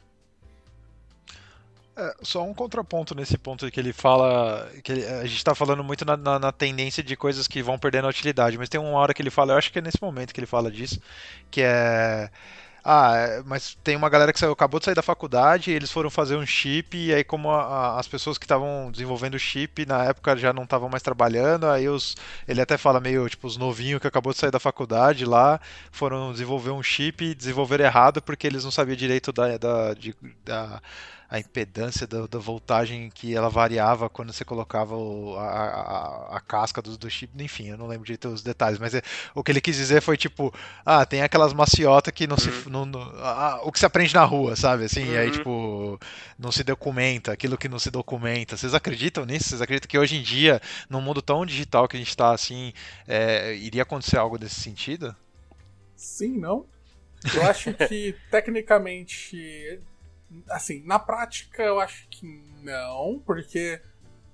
É, 1.97 2.13
só 2.21 2.43
um 2.43 2.53
contraponto 2.53 3.15
nesse 3.15 3.37
ponto 3.37 3.71
que 3.71 3.79
ele 3.79 3.93
fala. 3.93 4.69
que 4.83 4.91
ele, 4.91 5.05
a 5.05 5.25
gente 5.25 5.37
está 5.37 5.55
falando 5.55 5.83
muito 5.83 6.03
na, 6.03 6.17
na, 6.17 6.37
na, 6.37 6.51
tendência 6.51 7.01
de 7.01 7.15
coisas 7.15 7.47
que 7.47 7.63
vão 7.63 7.79
perdendo 7.79 8.05
a 8.05 8.09
utilidade, 8.09 8.57
mas 8.57 8.67
tem 8.67 8.79
uma 8.79 8.99
hora 8.99 9.13
que 9.13 9.21
ele 9.21 9.29
fala, 9.29 9.53
eu 9.53 9.57
acho 9.57 9.71
que 9.71 9.79
é 9.79 9.81
nesse 9.81 10.01
momento 10.01 10.33
que 10.33 10.39
ele 10.39 10.45
fala 10.45 10.69
disso, 10.69 10.99
que 11.49 11.61
é. 11.61 12.29
Ah, 12.87 13.15
é, 13.17 13.43
mas 13.43 13.73
tem 13.83 13.95
uma 13.95 14.09
galera 14.09 14.31
que 14.31 14.39
saiu, 14.39 14.51
acabou 14.51 14.79
de 14.79 14.85
sair 14.85 14.93
da 14.93 15.01
faculdade, 15.01 15.71
eles 15.71 15.91
foram 15.91 16.07
fazer 16.11 16.35
um 16.35 16.45
chip, 16.45 16.95
e 16.95 17.11
aí 17.11 17.23
como 17.23 17.49
a, 17.49 17.63
a, 17.95 17.99
as 17.99 18.07
pessoas 18.07 18.37
que 18.37 18.45
estavam 18.45 18.91
desenvolvendo 18.91 19.33
o 19.33 19.39
chip 19.39 19.87
na 19.87 20.03
época 20.05 20.37
já 20.37 20.53
não 20.53 20.65
estavam 20.65 20.87
mais 20.87 21.01
trabalhando, 21.01 21.65
aí 21.65 21.89
os, 21.89 22.15
ele 22.47 22.61
até 22.61 22.77
fala 22.77 22.99
meio, 22.99 23.27
tipo, 23.27 23.47
os 23.47 23.57
novinhos 23.57 23.99
que 23.99 24.05
acabou 24.07 24.31
de 24.33 24.37
sair 24.39 24.51
da 24.51 24.59
faculdade 24.59 25.25
lá, 25.25 25.59
foram 25.91 26.31
desenvolver 26.31 26.69
um 26.71 26.83
chip 26.83 27.25
e 27.25 27.33
desenvolver 27.33 27.79
errado 27.79 28.21
porque 28.21 28.45
eles 28.45 28.63
não 28.63 28.69
sabiam 28.71 28.95
direito 28.95 29.31
da, 29.33 29.57
da, 29.57 29.93
de, 29.95 30.15
da 30.43 30.79
a 31.35 31.39
impedância 31.39 32.07
da, 32.07 32.25
da, 32.27 32.39
voltagem 32.39 33.09
que 33.09 33.35
ela 33.35 33.49
variava 33.49 34.09
quando 34.09 34.31
você 34.31 34.45
colocava 34.45 34.95
o, 34.95 35.35
a, 35.37 35.43
a, 35.43 36.37
a, 36.37 36.39
casca 36.39 36.81
do, 36.81 36.97
do 36.97 37.09
chip, 37.09 37.31
enfim, 37.43 37.67
eu 37.67 37.77
não 37.77 37.87
lembro 37.87 38.05
direito 38.05 38.29
os 38.29 38.41
detalhes, 38.41 38.79
mas 38.79 38.93
é, 38.93 39.01
o 39.33 39.43
que 39.43 39.51
ele 39.51 39.59
quis 39.59 39.75
dizer 39.75 40.01
foi 40.01 40.15
tipo, 40.15 40.53
ah, 40.85 41.05
tem 41.05 41.23
aquelas 41.23 41.53
maciotas 41.53 42.13
que 42.13 42.25
não 42.25 42.37
uhum. 42.37 42.61
se. 42.63 42.69
Não, 42.69 42.85
não, 42.85 43.01
ah, 43.17 43.59
o 43.63 43.71
que 43.71 43.79
se 43.79 43.85
aprende 43.85 44.13
na 44.13 44.23
rua, 44.23 44.55
sabe? 44.55 44.85
Assim, 44.85 45.03
uhum. 45.03 45.13
e 45.13 45.17
aí, 45.17 45.31
tipo, 45.31 45.99
não 46.39 46.53
se 46.53 46.63
documenta, 46.63 47.33
aquilo 47.33 47.57
que 47.57 47.67
não 47.67 47.79
se 47.79 47.91
documenta. 47.91 48.55
Vocês 48.55 48.73
acreditam 48.73 49.25
nisso? 49.25 49.49
Vocês 49.49 49.61
acreditam 49.61 49.89
que 49.89 49.99
hoje 49.99 50.15
em 50.15 50.21
dia, 50.21 50.61
num 50.89 51.01
mundo 51.01 51.21
tão 51.21 51.45
digital 51.45 51.85
que 51.85 51.97
a 51.97 51.99
gente 51.99 52.09
está 52.09 52.31
assim, 52.31 52.71
é, 53.05 53.53
iria 53.55 53.83
acontecer 53.83 54.17
algo 54.17 54.37
desse 54.37 54.61
sentido? 54.61 55.13
Sim, 55.97 56.37
não. 56.37 56.65
Eu 57.33 57.43
acho 57.43 57.73
que 57.73 58.15
tecnicamente 58.31 59.81
Assim, 60.49 60.83
na 60.85 60.99
prática 60.99 61.63
eu 61.63 61.79
acho 61.79 62.07
que 62.09 62.25
não, 62.63 63.21
porque 63.25 63.81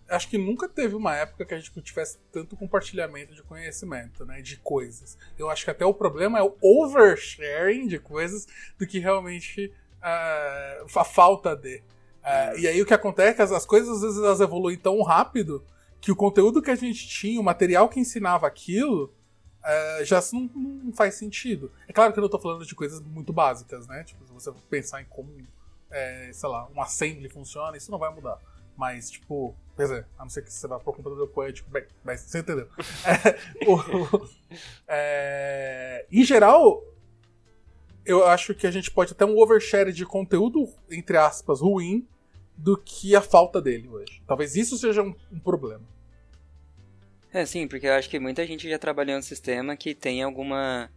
acho 0.09 0.27
que 0.27 0.37
nunca 0.37 0.67
teve 0.67 0.95
uma 0.95 1.15
época 1.15 1.45
que 1.45 1.53
a 1.53 1.57
gente 1.57 1.71
tivesse 1.81 2.17
tanto 2.31 2.55
compartilhamento 2.55 3.33
de 3.33 3.41
conhecimento, 3.43 4.25
né? 4.25 4.41
De 4.41 4.57
coisas. 4.57 5.17
Eu 5.37 5.49
acho 5.49 5.63
que 5.63 5.71
até 5.71 5.85
o 5.85 5.93
problema 5.93 6.39
é 6.39 6.43
o 6.43 6.55
oversharing 6.61 7.87
de 7.87 7.97
coisas 7.97 8.47
do 8.77 8.85
que 8.85 8.99
realmente 8.99 9.73
uh, 10.01 10.99
a 10.99 11.03
falta 11.05 11.55
de. 11.55 11.77
Uh, 11.77 12.59
e 12.59 12.67
aí 12.67 12.81
o 12.81 12.85
que 12.85 12.93
acontece 12.93 13.29
é 13.29 13.33
que 13.33 13.41
as, 13.41 13.51
as 13.51 13.65
coisas 13.65 13.97
às 13.97 14.01
vezes 14.01 14.17
elas 14.17 14.41
evoluem 14.41 14.77
tão 14.77 15.01
rápido 15.01 15.65
que 15.99 16.11
o 16.11 16.15
conteúdo 16.15 16.61
que 16.61 16.71
a 16.71 16.75
gente 16.75 17.07
tinha, 17.07 17.39
o 17.39 17.43
material 17.43 17.87
que 17.87 17.99
ensinava 17.99 18.47
aquilo, 18.47 19.13
uh, 19.61 20.03
já 20.03 20.21
não, 20.33 20.49
não, 20.55 20.93
faz 20.93 21.15
sentido. 21.15 21.71
É 21.87 21.93
claro 21.93 22.11
que 22.11 22.19
eu 22.19 22.21
não 22.21 22.27
estou 22.27 22.41
falando 22.41 22.65
de 22.65 22.75
coisas 22.75 22.99
muito 22.99 23.31
básicas, 23.31 23.87
né? 23.87 24.03
Tipo, 24.03 24.25
se 24.25 24.33
você 24.33 24.51
pensar 24.69 25.01
em 25.01 25.05
como 25.05 25.31
é, 25.91 26.31
sei 26.33 26.49
lá, 26.49 26.67
um 26.75 26.81
assembly 26.81 27.29
funciona, 27.29 27.77
isso 27.77 27.91
não 27.91 27.99
vai 27.99 28.13
mudar. 28.13 28.39
Mas, 28.75 29.11
tipo, 29.11 29.55
quer 29.75 29.83
dizer, 29.83 30.07
a 30.17 30.23
não 30.23 30.29
ser 30.29 30.43
que 30.43 30.51
você 30.51 30.67
vá 30.67 30.79
pro 30.79 30.93
computador 30.93 31.29
quântico, 31.31 31.69
bem, 31.69 31.85
mas 32.03 32.21
você 32.21 32.39
entendeu. 32.39 32.67
É, 33.05 33.67
o, 33.67 34.29
é, 34.87 36.05
em 36.11 36.23
geral, 36.23 36.83
eu 38.05 38.25
acho 38.25 38.55
que 38.55 38.65
a 38.65 38.71
gente 38.71 38.89
pode 38.89 39.13
ter 39.13 39.25
um 39.25 39.37
overshare 39.37 39.91
de 39.91 40.05
conteúdo, 40.05 40.67
entre 40.89 41.17
aspas, 41.17 41.61
ruim, 41.61 42.07
do 42.57 42.77
que 42.77 43.15
a 43.15 43.21
falta 43.21 43.61
dele 43.61 43.87
hoje. 43.87 44.21
Talvez 44.25 44.55
isso 44.55 44.77
seja 44.77 45.01
um, 45.01 45.15
um 45.31 45.39
problema. 45.39 45.83
É, 47.33 47.45
sim, 47.45 47.67
porque 47.67 47.87
eu 47.87 47.93
acho 47.93 48.09
que 48.09 48.19
muita 48.19 48.45
gente 48.45 48.69
já 48.69 48.77
trabalhou 48.77 49.17
um 49.17 49.21
sistema 49.21 49.75
que 49.77 49.95
tem 49.95 50.21
alguma 50.21 50.89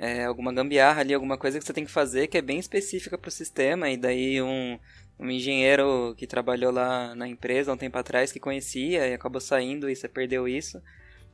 é, 0.00 0.24
alguma 0.24 0.50
gambiarra 0.50 1.02
ali, 1.02 1.12
alguma 1.12 1.36
coisa 1.36 1.58
que 1.58 1.64
você 1.64 1.74
tem 1.74 1.84
que 1.84 1.90
fazer 1.90 2.26
que 2.26 2.38
é 2.38 2.42
bem 2.42 2.58
específica 2.58 3.18
para 3.18 3.28
o 3.28 3.30
sistema, 3.30 3.90
e 3.90 3.98
daí 3.98 4.40
um, 4.40 4.78
um 5.18 5.30
engenheiro 5.30 6.14
que 6.16 6.26
trabalhou 6.26 6.72
lá 6.72 7.14
na 7.14 7.28
empresa 7.28 7.70
há 7.70 7.74
um 7.74 7.76
tempo 7.76 7.98
atrás, 7.98 8.32
que 8.32 8.40
conhecia 8.40 9.06
e 9.06 9.12
acabou 9.12 9.42
saindo 9.42 9.90
e 9.90 9.94
você 9.94 10.08
perdeu 10.08 10.48
isso. 10.48 10.82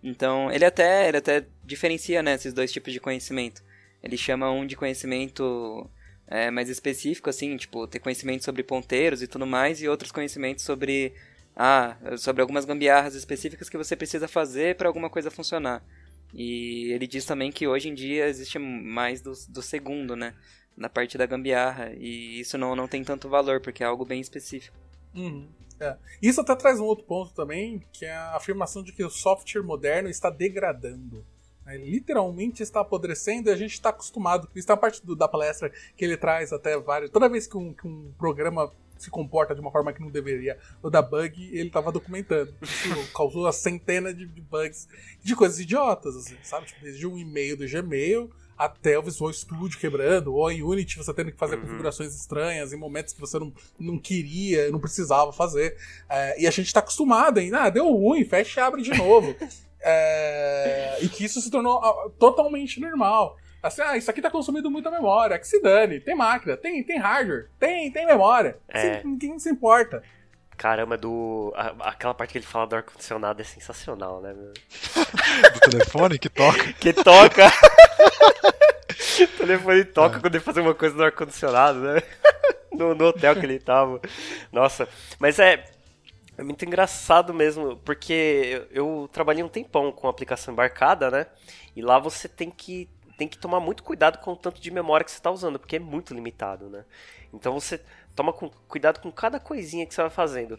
Então, 0.03 0.51
ele 0.51 0.65
até, 0.65 1.09
ele 1.09 1.17
até 1.19 1.47
diferencia 1.65 2.25
né, 2.25 2.35
esses 2.35 2.53
dois 2.53 2.73
tipos 2.73 2.93
de 2.93 2.99
conhecimento. 2.99 3.63
Ele 4.03 4.17
chama 4.17 4.51
um 4.51 4.67
de 4.67 4.75
conhecimento 4.75 5.89
é, 6.27 6.51
mais 6.51 6.69
específico, 6.69 7.31
assim, 7.31 7.57
tipo, 7.57 7.87
ter 7.87 8.01
conhecimento 8.01 8.45
sobre 8.45 8.65
ponteiros 8.65 9.23
e 9.23 9.29
tudo 9.29 9.47
mais, 9.47 9.81
e 9.81 9.89
outros 9.89 10.11
conhecimentos 10.11 10.65
sobre, 10.65 11.15
ah, 11.55 11.97
sobre 12.19 12.43
algumas 12.43 12.65
gambiarras 12.65 13.15
específicas 13.15 13.69
que 13.69 13.77
você 13.77 13.95
precisa 13.95 14.27
fazer 14.27 14.75
para 14.75 14.89
alguma 14.89 15.09
coisa 15.09 15.31
funcionar. 15.31 15.85
E 16.33 16.93
ele 16.93 17.07
diz 17.07 17.25
também 17.25 17.51
que 17.51 17.67
hoje 17.67 17.89
em 17.89 17.95
dia 17.95 18.27
existe 18.27 18.59
mais 18.59 19.21
do, 19.21 19.33
do 19.49 19.63
segundo, 19.63 20.15
né? 20.15 20.35
Na 20.77 20.89
parte 20.89 21.17
da 21.17 21.27
gambiarra. 21.27 21.93
E 21.95 22.41
isso 22.41 22.59
não, 22.59 22.77
não 22.77 22.89
tem 22.89 23.03
tanto 23.03 23.29
valor, 23.29 23.61
porque 23.61 23.83
é 23.83 23.87
algo 23.87 24.05
bem 24.05 24.21
específico. 24.21 24.77
Uhum. 25.15 25.49
É. 25.81 25.97
Isso 26.23 26.41
até 26.41 26.55
traz 26.55 26.81
um 26.81 26.85
outro 26.85 27.05
ponto 27.05 27.35
também, 27.35 27.83
que 27.93 28.05
é 28.05 28.13
a 28.13 28.37
afirmação 28.37 28.83
de 28.83 28.93
que 28.93 29.05
o 29.05 29.11
software 29.11 29.63
moderno 29.63 30.09
está 30.09 30.31
degradando. 30.31 31.25
Né? 31.65 31.77
Literalmente 31.77 32.63
está 32.63 32.81
apodrecendo 32.81 33.51
e 33.51 33.53
a 33.53 33.57
gente 33.57 33.73
está 33.73 33.91
acostumado. 33.91 34.49
Isso 34.55 34.71
é 34.71 34.75
uma 34.75 34.81
parte 34.81 35.05
do, 35.05 35.15
da 35.15 35.29
palestra 35.29 35.71
que 35.97 36.05
ele 36.05 36.17
traz 36.17 36.53
até 36.53 36.79
vários. 36.79 37.11
Toda 37.11 37.29
vez 37.29 37.47
que 37.47 37.57
um, 37.57 37.75
que 37.75 37.87
um 37.87 38.13
programa 38.17 38.73
se 38.99 39.11
comporta 39.11 39.55
de 39.55 39.61
uma 39.61 39.71
forma 39.71 39.93
que 39.93 40.01
não 40.01 40.11
deveria, 40.11 40.59
ou 40.83 40.91
da 40.91 41.03
bug, 41.03 41.51
ele 41.53 41.69
estava 41.69 41.93
documentando. 41.93 42.55
Isso 42.63 42.89
causou 43.15 43.47
a 43.47 43.53
centena 43.53 44.13
de, 44.13 44.27
de, 44.27 44.41
bugs 44.41 44.89
de 45.23 45.35
coisas 45.35 45.59
idiotas, 45.59 46.17
assim, 46.17 46.37
sabe? 46.43 46.67
Tipo, 46.67 46.83
desde 46.83 47.07
um 47.07 47.19
e-mail 47.19 47.57
do 47.57 47.69
Gmail 47.69 48.31
até 48.57 48.99
o 48.99 49.03
Visual 49.03 49.33
Studio 49.33 49.79
quebrando, 49.79 50.35
ou 50.35 50.51
em 50.51 50.63
Unity 50.63 50.97
você 50.97 51.13
tendo 51.13 51.31
que 51.31 51.37
fazer 51.37 51.57
uhum. 51.57 51.63
configurações 51.63 52.15
estranhas 52.15 52.73
em 52.73 52.77
momentos 52.77 53.13
que 53.13 53.21
você 53.21 53.39
não, 53.39 53.53
não 53.79 53.99
queria, 53.99 54.71
não 54.71 54.81
precisava 54.81 55.33
fazer. 55.33 55.77
É, 56.09 56.41
e 56.41 56.47
a 56.47 56.51
gente 56.51 56.67
está 56.67 56.81
acostumado 56.81 57.39
em, 57.39 57.53
ah, 57.55 57.69
deu 57.69 57.91
ruim, 57.93 58.25
fecha 58.25 58.61
e 58.61 58.63
abre 58.63 58.83
de 58.83 58.97
novo. 58.97 59.35
é, 59.81 60.99
e 61.03 61.09
que 61.09 61.25
isso 61.25 61.41
se 61.41 61.51
tornou 61.51 61.79
ah, 61.85 62.11
totalmente 62.19 62.81
normal. 62.81 63.37
Assim, 63.67 63.83
ah, 63.83 63.97
isso 63.97 64.09
aqui 64.09 64.23
tá 64.23 64.31
consumindo 64.31 64.71
muita 64.71 64.91
memória, 64.91 65.39
que 65.39 65.47
se 65.47 65.61
dane. 65.61 65.99
Tem 65.99 66.15
máquina, 66.15 66.57
tem, 66.57 66.83
tem 66.85 66.99
hardware, 66.99 67.49
tem, 67.59 67.91
tem 67.91 68.07
memória. 68.07 68.59
É. 68.69 69.03
ninguém 69.03 69.37
se 69.41 69.51
importa. 69.51 70.03
Caramba, 70.57 70.97
do. 70.97 71.53
A, 71.57 71.91
aquela 71.91 72.15
parte 72.15 72.33
que 72.33 72.39
ele 72.39 72.47
fala 72.47 72.67
do 72.67 72.77
ar-condicionado 72.77 73.41
é 73.41 73.45
sensacional, 73.45 74.21
né, 74.21 74.33
meu? 74.33 74.53
do 75.53 75.61
telefone 75.71 76.19
que 76.19 76.29
toca. 76.29 76.73
Que 76.75 76.93
toca! 76.93 77.47
o 79.21 79.39
telefone 79.39 79.85
toca 79.85 80.19
é. 80.19 80.21
quando 80.21 80.35
ele 80.37 80.45
fazer 80.45 80.61
uma 80.61 80.75
coisa 80.75 80.97
no 80.97 81.03
ar-condicionado, 81.03 81.81
né? 81.81 82.03
no, 82.73 82.95
no 82.95 83.07
hotel 83.07 83.35
que 83.35 83.45
ele 83.45 83.59
tava. 83.59 84.01
Nossa, 84.53 84.89
mas 85.19 85.39
é. 85.39 85.65
É 86.39 86.43
muito 86.43 86.67
engraçado 86.67 87.33
mesmo, 87.33 87.79
porque 87.79 88.67
eu, 88.71 88.85
eu 89.03 89.09
trabalhei 89.11 89.43
um 89.43 89.49
tempão 89.49 89.91
com 89.91 90.07
aplicação 90.07 90.53
embarcada, 90.53 91.11
né? 91.11 91.27
E 91.75 91.81
lá 91.81 91.99
você 91.99 92.29
tem 92.29 92.51
que 92.51 92.91
tem 93.17 93.27
que 93.27 93.39
tomar 93.39 93.61
muito 93.61 93.83
cuidado 93.83 94.19
com 94.19 94.33
o 94.33 94.37
tanto 94.37 94.61
de 94.61 94.71
memória 94.71 95.05
que 95.05 95.11
você 95.11 95.19
está 95.19 95.31
usando, 95.31 95.59
porque 95.59 95.77
é 95.77 95.81
muito 95.81 96.15
limitado, 96.15 96.69
né? 96.69 96.85
Então 97.33 97.53
você 97.59 97.81
toma 98.15 98.33
com, 98.33 98.51
cuidado 98.69 99.01
com 99.01 99.11
cada 99.11 99.41
coisinha 99.41 99.87
que 99.87 99.95
você 99.95 100.01
vai 100.03 100.11
fazendo. 100.11 100.59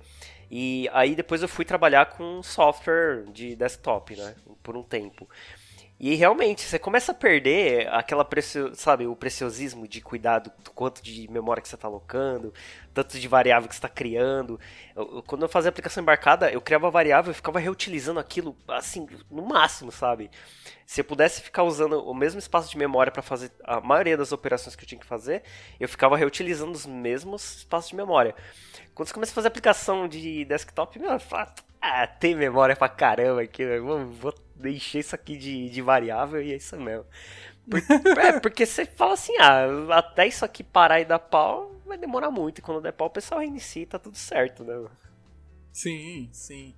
E 0.49 0.89
aí 0.93 1.15
depois 1.15 1.41
eu 1.41 1.47
fui 1.47 1.65
trabalhar 1.65 2.07
com 2.07 2.41
software 2.41 3.25
de 3.31 3.55
desktop, 3.55 4.15
né? 4.15 4.35
Por 4.63 4.75
um 4.75 4.83
tempo. 4.83 5.29
E 5.99 6.13
realmente, 6.13 6.61
você 6.61 6.77
começa 6.77 7.11
a 7.11 7.15
perder 7.15 7.87
aquela 7.91 8.23
precio, 8.23 8.75
sabe, 8.75 9.07
o 9.07 9.15
preciosismo 9.15 9.87
de 9.87 9.99
cuidado 9.99 10.51
do 10.63 10.69
quanto 10.69 11.01
de 11.01 11.27
memória 11.31 11.61
que 11.61 11.67
você 11.67 11.73
está 11.73 11.87
alocando, 11.87 12.53
tanto 12.93 13.19
de 13.19 13.27
variável 13.27 13.67
que 13.67 13.73
você 13.73 13.79
está 13.79 13.89
criando. 13.89 14.59
Eu, 14.95 15.23
quando 15.25 15.41
eu 15.41 15.49
fazia 15.49 15.69
aplicação 15.69 16.03
embarcada, 16.03 16.51
eu 16.51 16.61
criava 16.61 16.91
variável 16.91 17.31
e 17.31 17.33
ficava 17.33 17.59
reutilizando 17.59 18.19
aquilo, 18.19 18.55
assim, 18.67 19.07
no 19.29 19.41
máximo, 19.41 19.91
sabe? 19.91 20.29
Se 20.85 21.01
eu 21.01 21.05
pudesse 21.05 21.41
ficar 21.41 21.63
usando 21.63 21.99
o 21.99 22.13
mesmo 22.13 22.37
espaço 22.37 22.69
de 22.69 22.77
memória 22.77 23.11
para 23.11 23.23
fazer 23.23 23.51
a 23.63 23.81
maioria 23.81 24.15
das 24.15 24.31
operações 24.31 24.75
que 24.75 24.83
eu 24.83 24.87
tinha 24.87 25.01
que 25.01 25.07
fazer, 25.07 25.41
eu 25.79 25.89
ficava 25.89 26.15
reutilizando 26.15 26.73
os 26.73 26.85
mesmos 26.85 27.57
espaços 27.57 27.89
de 27.89 27.95
memória. 27.95 28.35
Quando 28.93 29.07
você 29.07 29.13
começa 29.15 29.31
a 29.31 29.35
fazer 29.35 29.47
aplicação 29.47 30.07
de 30.07 30.45
desktop, 30.45 30.99
meu, 30.99 31.11
ah, 31.81 32.07
tem 32.07 32.35
memória 32.35 32.75
pra 32.75 32.89
caramba 32.89 33.41
aqui, 33.41 33.65
vou, 33.79 34.05
vou 34.07 34.33
encher 34.65 34.99
isso 34.99 35.15
aqui 35.15 35.37
de, 35.37 35.69
de 35.69 35.81
variável 35.81 36.41
e 36.41 36.53
é 36.53 36.55
isso 36.55 36.77
mesmo. 36.77 37.05
é, 38.17 38.39
porque 38.39 38.65
você 38.65 38.85
fala 38.85 39.13
assim, 39.13 39.35
ah, 39.39 39.97
até 39.97 40.27
isso 40.27 40.45
aqui 40.45 40.63
parar 40.63 40.99
e 40.99 41.05
dar 41.05 41.19
pau, 41.19 41.75
vai 41.85 41.97
demorar 41.97 42.31
muito. 42.31 42.59
E 42.59 42.61
quando 42.61 42.81
der 42.81 42.93
pau, 42.93 43.07
o 43.07 43.11
pessoal 43.11 43.41
reinicia 43.41 43.83
e 43.83 43.85
tá 43.85 43.99
tudo 43.99 44.17
certo, 44.17 44.63
né? 44.63 44.87
Sim, 45.71 46.29
sim. 46.31 46.75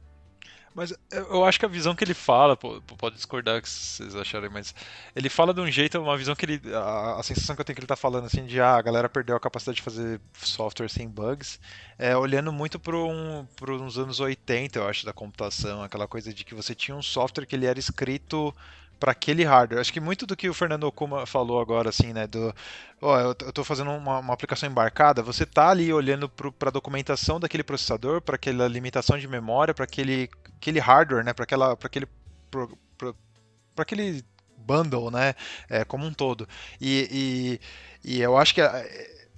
Mas 0.80 0.94
eu 1.12 1.44
acho 1.44 1.60
que 1.60 1.66
a 1.66 1.68
visão 1.68 1.94
que 1.94 2.06
ele 2.06 2.14
fala, 2.14 2.56
pode 2.56 3.16
discordar 3.18 3.62
que 3.62 3.68
vocês 3.68 4.16
acharem, 4.16 4.50
mas 4.50 4.74
ele 5.14 5.28
fala 5.28 5.54
de 5.54 5.60
um 5.60 5.70
jeito, 5.70 6.00
uma 6.00 6.16
visão 6.16 6.34
que 6.34 6.46
ele. 6.46 6.62
A, 6.74 7.20
a 7.20 7.24
sensação 7.24 7.54
que 7.54 7.60
eu 7.60 7.66
tenho 7.66 7.76
que 7.76 7.82
ele 7.82 7.88
tá 7.88 7.98
falando 7.98 8.28
assim, 8.28 8.46
de 8.46 8.62
ah, 8.62 8.78
a 8.78 8.82
galera 8.82 9.10
perdeu 9.10 9.36
a 9.36 9.42
capacidade 9.42 9.76
de 9.76 9.82
fazer 9.82 10.22
software 10.36 10.88
sem 10.88 11.10
bugs, 11.10 11.60
é, 11.98 12.16
olhando 12.16 12.54
muito 12.54 12.80
para 12.80 12.96
um, 12.96 13.46
uns 13.62 13.98
anos 13.98 14.22
80, 14.22 14.80
eu 14.80 14.88
acho, 14.88 15.06
da 15.06 15.12
computação, 15.12 15.84
aquela 15.84 16.08
coisa 16.08 16.34
de 16.34 16.46
que 16.46 16.56
você 16.56 16.74
tinha 16.74 16.96
um 16.96 17.02
software 17.02 17.46
que 17.46 17.58
ele 17.58 17.66
era 17.66 17.78
escrito 17.78 18.56
para 19.00 19.12
aquele 19.12 19.44
hardware. 19.44 19.80
Acho 19.80 19.94
que 19.94 20.00
muito 20.00 20.26
do 20.26 20.36
que 20.36 20.50
o 20.50 20.54
Fernando 20.54 20.84
Okuma 20.84 21.26
falou 21.26 21.62
agora, 21.62 21.90
assim, 21.90 22.14
né, 22.14 22.28
do, 22.28 22.54
ó, 23.02 23.20
eu, 23.20 23.32
estou 23.32 23.64
fazendo 23.64 23.92
uma, 23.92 24.20
uma, 24.20 24.34
aplicação 24.34 24.70
embarcada, 24.70 25.24
você 25.24 25.46
tá 25.46 25.70
ali 25.70 25.92
olhando 25.94 26.28
para 26.28 26.70
a 26.70 26.72
documentação 26.72 27.40
daquele 27.40 27.64
processador, 27.64 28.22
para 28.22 28.36
aquela 28.36 28.68
limitação 28.68 29.18
de 29.18 29.28
memória, 29.28 29.74
para 29.74 29.86
aquele, 29.86 30.30
aquele 30.58 30.80
hardware, 30.80 31.24
né, 31.24 31.34
para 31.34 31.44
aquela, 31.44 31.78
para 31.78 31.88
aquele, 31.88 32.08
para 32.50 33.14
aquele 33.78 34.24
bundle, 34.58 35.10
né, 35.10 35.34
é, 35.70 35.86
como 35.86 36.06
um 36.06 36.14
todo. 36.14 36.48
E, 36.80 37.60
e, 38.04 38.18
e 38.18 38.22
eu 38.22 38.38
acho 38.38 38.54
que 38.54 38.62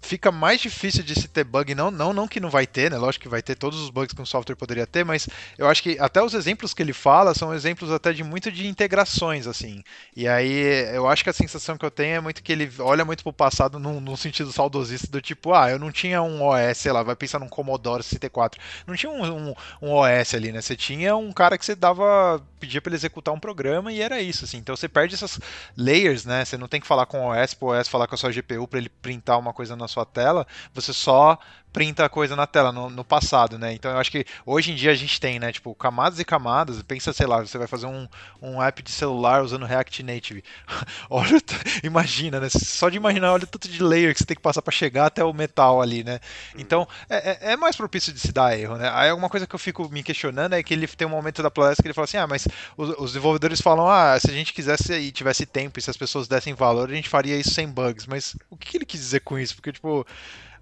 fica 0.01 0.31
mais 0.31 0.60
difícil 0.60 1.03
de 1.03 1.15
se 1.15 1.27
ter 1.27 1.43
bug, 1.43 1.74
não, 1.75 1.91
não, 1.91 2.12
não 2.12 2.27
que 2.27 2.39
não 2.39 2.50
vai 2.50 2.65
ter, 2.65 2.89
né? 2.89 2.98
Lógico 2.98 3.24
que 3.24 3.29
vai 3.29 3.41
ter 3.41 3.55
todos 3.55 3.79
os 3.79 3.89
bugs 3.89 4.13
que 4.13 4.22
um 4.22 4.25
software 4.25 4.55
poderia 4.55 4.88
ter, 4.88 5.05
mas 5.05 5.29
eu 5.58 5.67
acho 5.67 5.84
que 5.84 5.98
até 6.00 6.22
os 6.22 6.34
exemplos 6.34 6.74
que 6.74 6.81
ele 6.81 6.91
fala 6.91 7.34
são 7.34 7.53
exemplos 7.53 7.91
até 7.91 8.12
de 8.12 8.24
muito 8.24 8.51
de 8.51 8.67
integrações, 8.67 9.48
assim. 9.48 9.84
E 10.15 10.27
aí 10.27 10.93
eu 10.93 11.08
acho 11.08 11.24
que 11.24 11.29
a 11.29 11.34
sensação 11.34 11.77
que 11.77 11.86
eu 11.86 11.91
tenho 11.91 12.15
é 12.15 12.20
muito 12.20 12.41
que 12.41 12.51
ele 12.51 12.72
olha 12.79 13.05
muito 13.05 13.24
pro 13.24 13.31
passado 13.31 13.79
num, 13.79 14.01
num 14.01 14.17
sentido 14.17 14.51
saudosista 14.51 15.08
do 15.08 15.22
tipo, 15.22 15.53
ah, 15.53 15.70
eu 15.70 15.77
não 15.77 15.91
tinha 15.91 16.22
um 16.22 16.41
OS, 16.43 16.77
sei 16.77 16.91
lá, 16.91 17.03
vai 17.03 17.15
pensar 17.15 17.39
num 17.39 17.48
Commodore 17.48 18.03
64. 18.03 18.60
Não 18.88 18.96
tinha 18.96 19.12
um, 19.12 19.50
um, 19.50 19.53
um 19.81 19.91
OS 19.93 20.34
ali, 20.34 20.51
né? 20.51 20.62
Você 20.62 20.75
tinha 20.75 21.15
um 21.15 21.31
cara 21.31 21.58
que 21.58 21.65
você 21.65 21.75
dava, 21.75 22.41
pedia 22.60 22.81
para 22.81 22.89
ele 22.89 22.98
executar 22.98 23.34
um 23.34 23.39
programa 23.39 23.93
e 23.93 24.01
era 24.01 24.20
isso, 24.20 24.46
assim. 24.46 24.58
Então 24.58 24.75
você 24.75 24.89
perde 24.89 25.13
essas 25.13 25.39
layers, 25.77 26.25
né? 26.25 26.43
Você 26.43 26.58
não 26.58 26.67
tem 26.67 26.81
que 26.81 26.88
falar 26.88 27.05
com 27.05 27.27
o 27.27 27.31
OS, 27.31 27.53
pro 27.53 27.67
OS 27.70 27.88
falar 27.88 28.08
com 28.08 28.15
a 28.15 28.17
sua 28.17 28.31
GPU 28.31 28.68
para 28.68 28.79
ele 28.79 28.90
printar 28.90 29.37
uma 29.37 29.53
coisa 29.53 29.75
na 29.75 29.87
sua 29.92 30.06
tela, 30.06 30.48
você 30.74 30.94
só 30.94 31.38
printa 31.72 32.05
a 32.05 32.10
coisa 32.10 32.36
na 32.36 32.46
tela, 32.46 32.72
no, 32.72 32.90
no, 32.90 33.03
passado, 33.03 33.57
né? 33.57 33.74
Então 33.74 33.92
eu 33.92 33.98
acho 33.98 34.12
que 34.12 34.25
hoje 34.46 34.72
em 34.72 34.75
dia 34.75 34.92
a 34.92 34.96
gente 34.96 35.20
tem, 35.20 35.40
né? 35.40 35.51
Tipo, 35.51 35.74
camadas 35.74 36.20
e 36.20 36.25
camadas. 36.25 36.81
Pensa, 36.84 37.14
sei 37.14 37.25
lá, 37.25 37.40
você 37.40 37.57
vai 37.57 37.68
fazer 37.68 37.86
um, 37.86 38.07
um 38.42 38.62
app 38.62 38.81
de 38.81 38.92
celular 38.92 39.42
usando 39.42 39.66
React 39.66 40.03
Native. 40.03 40.44
olha, 41.10 41.42
imagina, 41.84 42.40
né? 42.40 42.50
Só 42.50 42.90
de 42.90 42.98
imaginar, 42.98 43.34
olha 43.34 43.44
o 43.44 43.48
tanto 43.48 43.70
de 43.70 43.81
layer 43.81 44.14
que 44.14 44.20
você 44.20 44.25
tem 44.25 44.36
que 44.36 44.42
passar 44.42 44.62
para 44.62 44.72
chegar 44.72 45.05
até 45.07 45.24
o 45.24 45.34
metal 45.34 45.81
ali, 45.81 46.03
né? 46.03 46.20
Então 46.57 46.88
é, 47.10 47.31
é, 47.31 47.53
é, 47.53 47.57
mais 47.57 47.75
propício 47.75 48.12
de 48.12 48.20
se 48.20 48.31
dar 48.31 48.57
erro, 48.57 48.77
né? 48.77 48.90
Aí 48.94 49.10
alguma 49.10 49.29
coisa 49.29 49.48
que 49.48 49.55
eu 49.55 49.60
fico 49.60 49.88
me 49.90 50.03
questionando 50.03 50.53
é 50.53 50.64
que 50.64 50.74
ele 50.74 50.88
tem 50.88 51.07
um 51.07 51.12
momento 51.12 51.42
da 51.42 51.51
palestra 51.51 51.84
que 51.84 51.88
ele 51.88 51.94
fala 51.94 52.05
assim: 52.05 52.18
ah, 52.18 52.27
mas 52.27 52.48
os, 52.77 52.90
os 52.98 53.12
desenvolvedores 53.12 53.62
falam, 53.62 53.88
ah, 53.88 54.18
se 54.20 54.29
a 54.29 54.34
gente 54.34 54.53
quisesse 54.53 54.94
e 54.94 55.12
tivesse 55.12 55.46
tempo 55.46 55.79
e 55.79 55.81
se 55.81 55.90
as 55.90 55.98
pessoas 55.98 56.27
dessem 56.27 56.53
valor, 56.53 56.90
a 56.90 56.94
gente 56.94 57.10
faria 57.10 57.38
isso 57.38 57.51
sem 57.53 57.68
bugs. 57.68 58.05
Mas 58.07 58.36
o 58.50 58.57
que 58.57 58.77
ele 58.77 58.86
quis 58.86 59.00
dizer 59.00 59.22
com 59.22 59.40
isso? 59.40 59.55
Porque, 59.55 59.72
tipo 59.72 60.05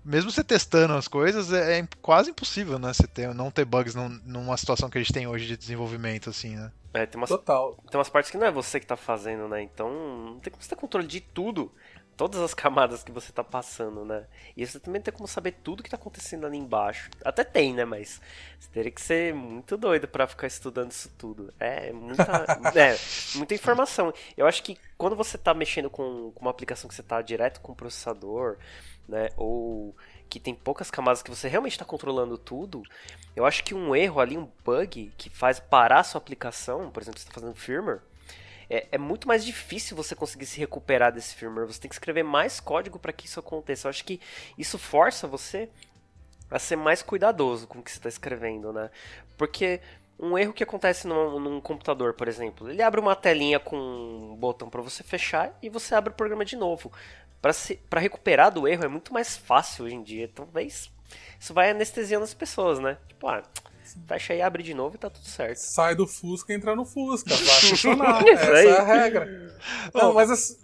mesmo 0.09 0.31
você 0.31 0.43
testando 0.43 0.93
as 0.93 1.07
coisas, 1.07 1.53
é, 1.53 1.79
é, 1.79 1.87
quase 2.01 2.31
impossível, 2.31 2.79
né? 2.79 2.91
Você 2.91 3.05
ter, 3.05 3.31
não 3.35 3.51
ter 3.51 3.63
bugs 3.63 3.93
num, 3.93 4.09
numa 4.25 4.57
situação 4.57 4.89
que 4.89 4.97
a 4.97 5.01
gente 5.01 5.13
tem 5.13 5.27
hoje 5.27 5.45
de 5.45 5.55
desenvolvimento, 5.55 6.31
assim, 6.31 6.55
né? 6.55 6.71
É, 6.95 7.05
tem 7.05 7.19
umas, 7.19 7.29
Total. 7.29 7.77
Tem 7.91 7.99
umas 7.99 8.09
partes 8.09 8.31
que 8.31 8.37
não 8.37 8.47
é 8.47 8.51
você 8.51 8.79
que 8.79 8.87
tá 8.87 8.97
fazendo, 8.97 9.47
né? 9.47 9.61
Então, 9.61 9.91
não 9.91 10.39
tem 10.39 10.49
como 10.51 10.63
você 10.63 10.69
ter 10.69 10.75
controle 10.75 11.05
de 11.05 11.21
tudo. 11.21 11.71
Todas 12.17 12.41
as 12.41 12.53
camadas 12.53 13.03
que 13.03 13.11
você 13.11 13.31
tá 13.31 13.43
passando, 13.43 14.03
né? 14.03 14.25
E 14.57 14.65
você 14.65 14.79
também 14.79 14.99
tem 14.99 15.13
como 15.13 15.27
saber 15.27 15.53
tudo 15.63 15.83
que 15.83 15.89
tá 15.89 15.95
acontecendo 15.95 16.45
ali 16.45 16.57
embaixo. 16.57 17.09
Até 17.23 17.43
tem, 17.43 17.73
né? 17.73 17.85
Mas 17.85 18.19
você 18.59 18.69
teria 18.71 18.91
que 18.91 19.01
ser 19.01 19.33
muito 19.33 19.77
doido 19.77 20.07
para 20.07 20.27
ficar 20.27 20.47
estudando 20.47 20.91
isso 20.91 21.09
tudo. 21.17 21.53
É 21.59 21.93
muita, 21.93 22.23
é, 22.75 22.97
muita 23.35 23.53
informação. 23.53 24.11
Eu 24.35 24.47
acho 24.47 24.63
que 24.63 24.75
quando 24.97 25.15
você 25.15 25.37
tá 25.37 25.53
mexendo 25.53 25.89
com, 25.89 26.31
com 26.31 26.41
uma 26.41 26.51
aplicação 26.51 26.89
que 26.89 26.95
você 26.95 27.03
tá 27.03 27.21
direto 27.21 27.61
com 27.61 27.71
o 27.71 27.75
processador, 27.75 28.57
né? 29.09 29.29
Ou 29.35 29.95
que 30.29 30.39
tem 30.39 30.53
poucas 30.53 30.91
camadas 30.91 31.23
que 31.23 31.29
você 31.29 31.47
realmente 31.47 31.73
está 31.73 31.83
controlando 31.83 32.37
tudo, 32.37 32.83
eu 33.35 33.45
acho 33.45 33.63
que 33.63 33.73
um 33.73 33.95
erro 33.95 34.19
ali, 34.19 34.37
um 34.37 34.47
bug 34.63 35.11
que 35.17 35.29
faz 35.29 35.59
parar 35.59 35.99
a 35.99 36.03
sua 36.03 36.19
aplicação, 36.19 36.91
por 36.91 37.01
exemplo, 37.01 37.19
você 37.19 37.27
está 37.27 37.33
fazendo 37.33 37.55
firmware, 37.55 38.01
é, 38.69 38.87
é, 38.91 38.97
muito 38.99 39.27
mais 39.27 39.43
difícil 39.43 39.97
você 39.97 40.15
conseguir 40.15 40.45
se 40.45 40.59
recuperar 40.59 41.11
desse 41.11 41.33
firmware. 41.33 41.65
Você 41.65 41.81
tem 41.81 41.89
que 41.89 41.95
escrever 41.95 42.21
mais 42.21 42.59
código 42.59 42.99
para 42.99 43.11
que 43.11 43.25
isso 43.25 43.39
aconteça. 43.39 43.87
Eu 43.87 43.89
acho 43.89 44.05
que 44.05 44.21
isso 44.57 44.77
força 44.77 45.27
você 45.27 45.67
a 46.51 46.59
ser 46.59 46.75
mais 46.75 47.01
cuidadoso 47.01 47.65
com 47.65 47.79
o 47.79 47.83
que 47.83 47.91
você 47.91 47.97
está 47.97 48.09
escrevendo, 48.09 48.71
né? 48.71 48.91
Porque 49.37 49.81
um 50.19 50.37
erro 50.37 50.53
que 50.53 50.63
acontece 50.63 51.07
num, 51.07 51.39
num, 51.39 51.61
computador, 51.61 52.13
por 52.13 52.27
exemplo, 52.27 52.69
ele 52.69 52.81
abre 52.81 52.99
uma 52.99 53.15
telinha 53.15 53.59
com 53.59 53.77
um 53.77 54.35
botão 54.35 54.69
para 54.69 54.81
você 54.81 55.01
fechar 55.01 55.57
e 55.61 55.69
você 55.69 55.95
abre 55.95 56.11
o 56.11 56.15
programa 56.15 56.45
de 56.45 56.55
novo 56.55 56.91
para 57.41 57.99
recuperar 57.99 58.51
do 58.51 58.67
erro 58.67 58.83
é 58.83 58.87
muito 58.87 59.13
mais 59.13 59.37
fácil 59.37 59.85
hoje 59.85 59.95
em 59.95 60.03
dia. 60.03 60.29
Talvez 60.33 60.91
isso 61.39 61.53
vai 61.53 61.71
anestesiando 61.71 62.23
as 62.23 62.33
pessoas, 62.33 62.79
né? 62.79 62.97
Tipo, 63.07 63.27
ah, 63.27 63.43
fecha 64.07 64.33
aí, 64.33 64.41
abre 64.41 64.61
de 64.61 64.73
novo 64.73 64.95
e 64.95 64.97
tá 64.97 65.09
tudo 65.09 65.25
certo. 65.25 65.57
Sai 65.57 65.95
do 65.95 66.05
Fusca 66.05 66.51
e 66.51 66.55
entra 66.55 66.75
no 66.75 66.85
Fusca. 66.85 67.33
Vai 67.33 67.61
funcionar. 67.69 68.27
Essa 68.27 68.45
é 68.45 68.77
a 68.77 68.83
regra. 68.83 69.55
Não, 69.93 70.13
mas 70.13 70.29
assim. 70.29 70.57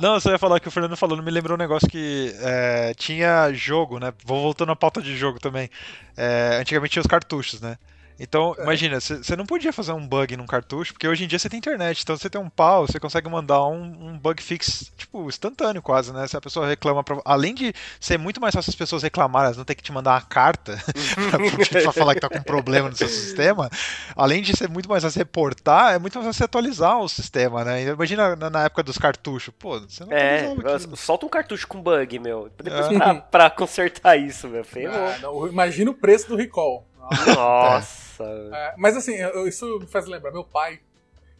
Não, 0.00 0.14
eu 0.14 0.20
só 0.20 0.30
ia 0.30 0.38
falar 0.38 0.58
que 0.58 0.68
o 0.68 0.70
Fernando 0.70 0.96
falou, 0.96 1.16
não 1.16 1.24
me 1.24 1.30
lembrou 1.30 1.56
um 1.56 1.58
negócio 1.58 1.88
que 1.88 2.34
é, 2.40 2.94
tinha 2.94 3.52
jogo, 3.52 3.98
né? 3.98 4.12
Vou 4.24 4.40
voltando 4.40 4.72
à 4.72 4.76
pauta 4.76 5.02
de 5.02 5.14
jogo 5.16 5.38
também. 5.38 5.68
É, 6.16 6.58
antigamente 6.60 6.92
tinha 6.92 7.02
os 7.02 7.06
cartuchos, 7.06 7.60
né? 7.60 7.76
Então, 8.22 8.54
é. 8.56 8.62
imagina, 8.62 9.00
você 9.00 9.34
não 9.34 9.44
podia 9.44 9.72
fazer 9.72 9.90
um 9.90 10.06
bug 10.06 10.36
num 10.36 10.46
cartucho, 10.46 10.92
porque 10.92 11.08
hoje 11.08 11.24
em 11.24 11.26
dia 11.26 11.40
você 11.40 11.48
tem 11.48 11.58
internet, 11.58 12.02
então 12.02 12.16
você 12.16 12.30
tem 12.30 12.40
um 12.40 12.48
pau, 12.48 12.86
você 12.86 13.00
consegue 13.00 13.28
mandar 13.28 13.66
um, 13.66 14.10
um, 14.10 14.16
bug 14.16 14.40
fix, 14.40 14.92
tipo, 14.96 15.28
instantâneo 15.28 15.82
quase, 15.82 16.12
né? 16.12 16.24
Se 16.28 16.36
a 16.36 16.40
pessoa 16.40 16.68
reclama 16.68 17.02
pra... 17.02 17.20
Além 17.24 17.52
de 17.52 17.74
ser 17.98 18.18
muito 18.18 18.40
mais 18.40 18.54
fácil 18.54 18.70
as 18.70 18.76
pessoas 18.76 19.02
reclamarem, 19.02 19.46
elas 19.46 19.56
não 19.56 19.64
ter 19.64 19.74
que 19.74 19.82
te 19.82 19.90
mandar 19.90 20.12
uma 20.12 20.20
carta 20.20 20.78
pra, 21.66 21.80
pra 21.82 21.92
falar 21.92 22.14
que 22.14 22.20
tá 22.20 22.28
com 22.28 22.40
problema 22.44 22.88
no 22.88 22.94
seu 22.94 23.08
sistema, 23.08 23.68
além 24.14 24.40
de 24.40 24.56
ser 24.56 24.68
muito 24.68 24.88
mais 24.88 25.02
fácil 25.02 25.18
reportar, 25.18 25.94
é 25.94 25.98
muito 25.98 26.14
mais 26.14 26.28
fácil 26.28 26.44
atualizar 26.44 27.00
o 27.00 27.08
sistema, 27.08 27.64
né? 27.64 27.82
Imagina 27.82 28.36
na, 28.36 28.48
na 28.48 28.64
época 28.66 28.84
dos 28.84 28.98
cartuchos, 28.98 29.52
pô, 29.58 29.80
você 29.80 30.04
não 30.04 30.12
É, 30.12 30.54
solta 30.94 31.26
um 31.26 31.28
cartucho 31.28 31.66
com 31.66 31.82
bug, 31.82 32.20
meu. 32.20 32.48
Depois 32.56 32.86
é. 32.86 32.94
pra, 32.94 33.14
pra, 33.16 33.50
consertar 33.50 34.16
isso, 34.16 34.46
meu. 34.46 34.62
Ah, 34.88 35.48
imagina 35.50 35.90
o 35.90 35.94
preço 35.94 36.28
do 36.28 36.36
recall. 36.36 36.86
Nossa. 37.34 38.11
É, 38.54 38.74
mas 38.76 38.96
assim, 38.96 39.14
isso 39.46 39.78
me 39.80 39.86
faz 39.86 40.06
lembrar, 40.06 40.30
meu 40.30 40.44
pai, 40.44 40.80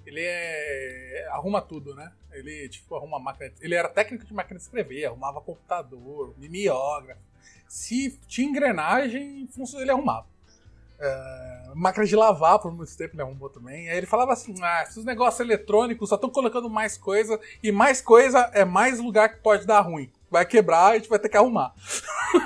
ele 0.07 0.23
é. 0.23 1.29
arruma 1.31 1.61
tudo, 1.61 1.95
né? 1.95 2.13
Ele, 2.33 2.69
tipo, 2.69 2.95
arruma 2.95 3.19
máquina. 3.19 3.53
Ele 3.61 3.75
era 3.75 3.89
técnico 3.89 4.25
de 4.25 4.33
máquina 4.33 4.59
de 4.59 4.65
escrever, 4.65 5.07
arrumava 5.07 5.41
computador, 5.41 6.35
mimeógrafo. 6.39 7.21
Se 7.69 8.19
tinha 8.27 8.49
engrenagem, 8.49 9.49
ele 9.81 9.91
arrumava. 9.91 10.27
É, 10.99 11.73
máquina 11.75 12.07
de 12.07 12.15
lavar 12.15 12.61
por 12.61 12.73
muito 12.73 12.97
tempo 12.97 13.15
ele 13.15 13.23
arrumou 13.23 13.51
também. 13.51 13.89
Aí 13.89 13.97
ele 13.97 14.07
falava 14.07 14.33
assim: 14.33 14.55
ah, 14.63 14.85
esses 14.87 15.05
negócios 15.05 15.41
eletrônicos 15.41 16.09
só 16.09 16.15
estão 16.15 16.31
colocando 16.31 16.69
mais 16.71 16.97
coisa, 16.97 17.41
e 17.63 17.73
mais 17.73 18.01
coisa 18.01 18.51
é 18.53 18.65
mais 18.65 18.99
lugar 19.01 19.29
que 19.31 19.43
pode 19.43 19.67
dar 19.67 19.81
ruim. 19.81 20.11
Vai 20.31 20.47
quebrar 20.47 20.93
e 20.93 20.93
a 20.93 20.99
gente 20.99 21.09
vai 21.09 21.19
ter 21.19 21.29
que 21.29 21.37
arrumar. 21.37 21.75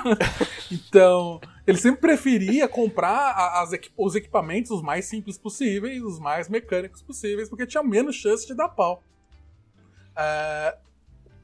então, 0.71 1.39
Ele 1.67 1.77
sempre 1.77 1.99
preferia 1.99 2.65
comprar 2.65 3.33
as, 3.61 3.71
os 3.97 4.15
equipamentos 4.15 4.71
os 4.71 4.81
mais 4.81 5.03
simples 5.03 5.37
possíveis, 5.37 6.01
os 6.01 6.17
mais 6.17 6.47
mecânicos 6.47 7.01
possíveis, 7.01 7.49
porque 7.49 7.67
tinha 7.67 7.83
menos 7.83 8.15
chance 8.15 8.47
de 8.47 8.55
dar 8.55 8.69
pau. 8.69 9.03
Uh, 10.11 10.79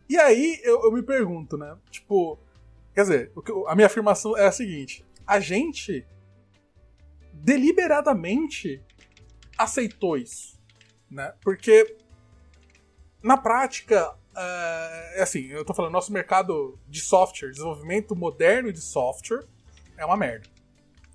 e 0.09 0.17
aí 0.17 0.61
eu, 0.63 0.81
eu, 0.85 0.91
me 0.93 1.03
pergunto, 1.03 1.57
né? 1.57 1.77
Tipo, 1.91 2.39
quer 2.95 3.01
dizer, 3.01 3.31
a 3.67 3.75
minha 3.75 3.87
afirmação 3.87 4.37
é 4.37 4.47
a 4.47 4.51
seguinte: 4.51 5.05
a 5.27 5.41
gente 5.41 6.07
deliberadamente 7.33 8.81
aceitou 9.57 10.17
isso, 10.17 10.57
né? 11.11 11.33
Porque 11.41 11.97
na 13.21 13.35
prática 13.35 14.15
é 15.15 15.21
assim, 15.21 15.47
eu 15.47 15.63
tô 15.63 15.73
falando, 15.73 15.91
nosso 15.91 16.11
mercado 16.11 16.79
de 16.87 17.01
software, 17.01 17.51
desenvolvimento 17.51 18.15
moderno 18.15 18.71
de 18.71 18.81
software, 18.81 19.45
é 19.97 20.05
uma 20.05 20.17
merda. 20.17 20.47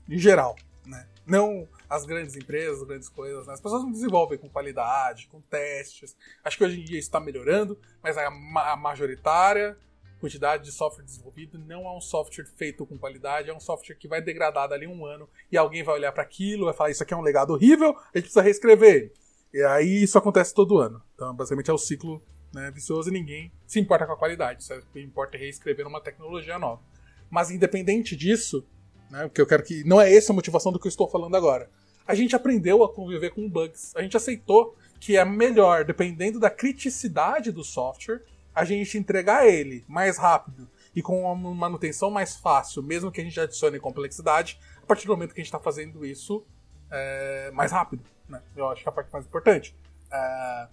Em 0.08 0.18
geral, 0.18 0.56
né? 0.86 1.06
Não 1.26 1.68
as 1.88 2.04
grandes 2.04 2.36
empresas, 2.36 2.80
as 2.80 2.86
grandes 2.86 3.08
coisas, 3.08 3.46
né? 3.46 3.54
As 3.54 3.60
pessoas 3.60 3.82
não 3.82 3.92
desenvolvem 3.92 4.38
com 4.38 4.48
qualidade, 4.48 5.28
com 5.28 5.40
testes. 5.40 6.16
Acho 6.42 6.56
que 6.56 6.64
hoje 6.64 6.80
em 6.80 6.84
dia 6.84 6.98
está 6.98 7.20
melhorando, 7.20 7.78
mas 8.02 8.16
a, 8.16 8.30
ma 8.30 8.72
a 8.72 8.76
majoritária 8.76 9.76
quantidade 10.18 10.64
de 10.64 10.72
software 10.72 11.04
desenvolvido 11.04 11.58
não 11.58 11.86
é 11.86 11.96
um 11.96 12.00
software 12.00 12.44
feito 12.44 12.84
com 12.84 12.98
qualidade, 12.98 13.50
é 13.50 13.54
um 13.54 13.60
software 13.60 13.94
que 13.94 14.08
vai 14.08 14.20
degradar 14.20 14.68
dali 14.68 14.86
um 14.86 15.06
ano 15.06 15.28
e 15.50 15.56
alguém 15.56 15.82
vai 15.82 15.94
olhar 15.94 16.12
para 16.12 16.22
aquilo, 16.22 16.64
vai 16.64 16.74
falar 16.74 16.90
isso 16.90 17.02
aqui 17.02 17.14
é 17.14 17.16
um 17.16 17.22
legado 17.22 17.52
horrível, 17.52 17.90
a 17.90 18.18
gente 18.18 18.24
precisa 18.24 18.42
reescrever. 18.42 19.12
E 19.52 19.62
aí 19.62 20.02
isso 20.02 20.18
acontece 20.18 20.52
todo 20.52 20.78
ano. 20.78 21.02
Então, 21.14 21.34
basicamente 21.34 21.70
é 21.70 21.72
o 21.72 21.78
ciclo 21.78 22.22
né, 22.52 22.70
vicioso 22.70 23.08
e 23.08 23.12
ninguém 23.12 23.52
se 23.66 23.80
importa 23.80 24.06
com 24.06 24.12
a 24.12 24.16
qualidade. 24.16 24.66
Que 24.92 25.00
importa 25.00 25.38
reescrever 25.38 25.86
uma 25.86 26.00
tecnologia 26.00 26.58
nova. 26.58 26.82
Mas 27.30 27.50
independente 27.50 28.16
disso, 28.16 28.66
né, 29.10 29.24
porque 29.24 29.40
eu 29.40 29.46
quero 29.46 29.62
que. 29.62 29.84
Não 29.84 30.00
é 30.00 30.12
essa 30.12 30.32
a 30.32 30.34
motivação 30.34 30.72
do 30.72 30.78
que 30.78 30.86
eu 30.86 30.90
estou 30.90 31.08
falando 31.08 31.36
agora. 31.36 31.70
A 32.06 32.14
gente 32.14 32.34
aprendeu 32.34 32.82
a 32.82 32.92
conviver 32.92 33.30
com 33.30 33.48
bugs. 33.48 33.94
A 33.94 34.02
gente 34.02 34.16
aceitou 34.16 34.74
que 34.98 35.16
é 35.16 35.24
melhor, 35.24 35.84
dependendo 35.84 36.40
da 36.40 36.50
criticidade 36.50 37.52
do 37.52 37.62
software, 37.62 38.22
a 38.54 38.64
gente 38.64 38.98
entregar 38.98 39.46
ele 39.46 39.84
mais 39.86 40.16
rápido 40.16 40.68
e 40.94 41.02
com 41.02 41.22
uma 41.22 41.54
manutenção 41.54 42.10
mais 42.10 42.36
fácil, 42.36 42.82
mesmo 42.82 43.12
que 43.12 43.20
a 43.20 43.24
gente 43.24 43.38
adicione 43.38 43.78
complexidade, 43.78 44.58
a 44.82 44.86
partir 44.86 45.06
do 45.06 45.12
momento 45.12 45.32
que 45.32 45.40
a 45.40 45.44
gente 45.44 45.48
está 45.48 45.60
fazendo 45.60 46.04
isso 46.04 46.44
é, 46.90 47.50
mais 47.52 47.70
rápido. 47.70 48.02
Né? 48.28 48.42
Eu 48.56 48.68
acho 48.68 48.82
que 48.82 48.88
é 48.88 48.90
a 48.90 48.92
parte 48.92 49.12
mais 49.12 49.24
importante. 49.24 49.76
É, 50.10 50.68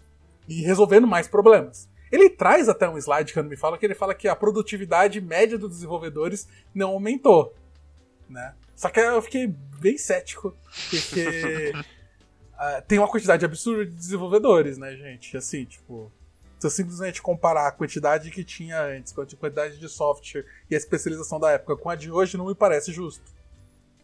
e 0.47 0.61
resolvendo 0.61 1.05
mais 1.05 1.27
problemas. 1.27 1.89
Ele 2.15 2.29
traz 2.29 2.69
até 2.69 2.89
um 2.89 2.97
slide 2.97 3.33
que 3.33 3.41
me 3.43 3.57
fala 3.57 3.77
que 3.77 3.85
ele 3.85 3.93
fala 3.93 4.15
que 4.15 4.25
a 4.27 4.35
produtividade 4.35 5.19
média 5.19 5.57
dos 5.57 5.71
desenvolvedores 5.71 6.47
não 6.73 6.91
aumentou, 6.91 7.53
né? 8.29 8.53
Só 8.73 8.89
que 8.89 8.99
eu 8.99 9.21
fiquei 9.21 9.47
bem 9.79 9.97
cético, 9.97 10.55
porque 10.89 11.73
uh, 11.73 12.81
tem 12.87 12.99
uma 12.99 13.07
quantidade 13.07 13.43
absurda 13.43 13.85
de 13.85 13.93
desenvolvedores, 13.93 14.77
né, 14.77 14.95
gente? 14.95 15.35
Assim, 15.35 15.65
tipo, 15.65 16.09
se 16.57 16.65
eu 16.65 16.71
simplesmente 16.71 17.21
comparar 17.21 17.67
a 17.67 17.71
quantidade 17.71 18.31
que 18.31 18.43
tinha 18.43 18.81
antes, 18.81 19.11
com 19.11 19.21
a 19.21 19.25
quantidade 19.25 19.77
de 19.77 19.89
software 19.89 20.45
e 20.69 20.75
a 20.75 20.77
especialização 20.77 21.37
da 21.37 21.51
época 21.51 21.75
com 21.75 21.89
a 21.89 21.95
de 21.95 22.09
hoje, 22.09 22.37
não 22.37 22.47
me 22.47 22.55
parece 22.55 22.93
justo. 22.93 23.23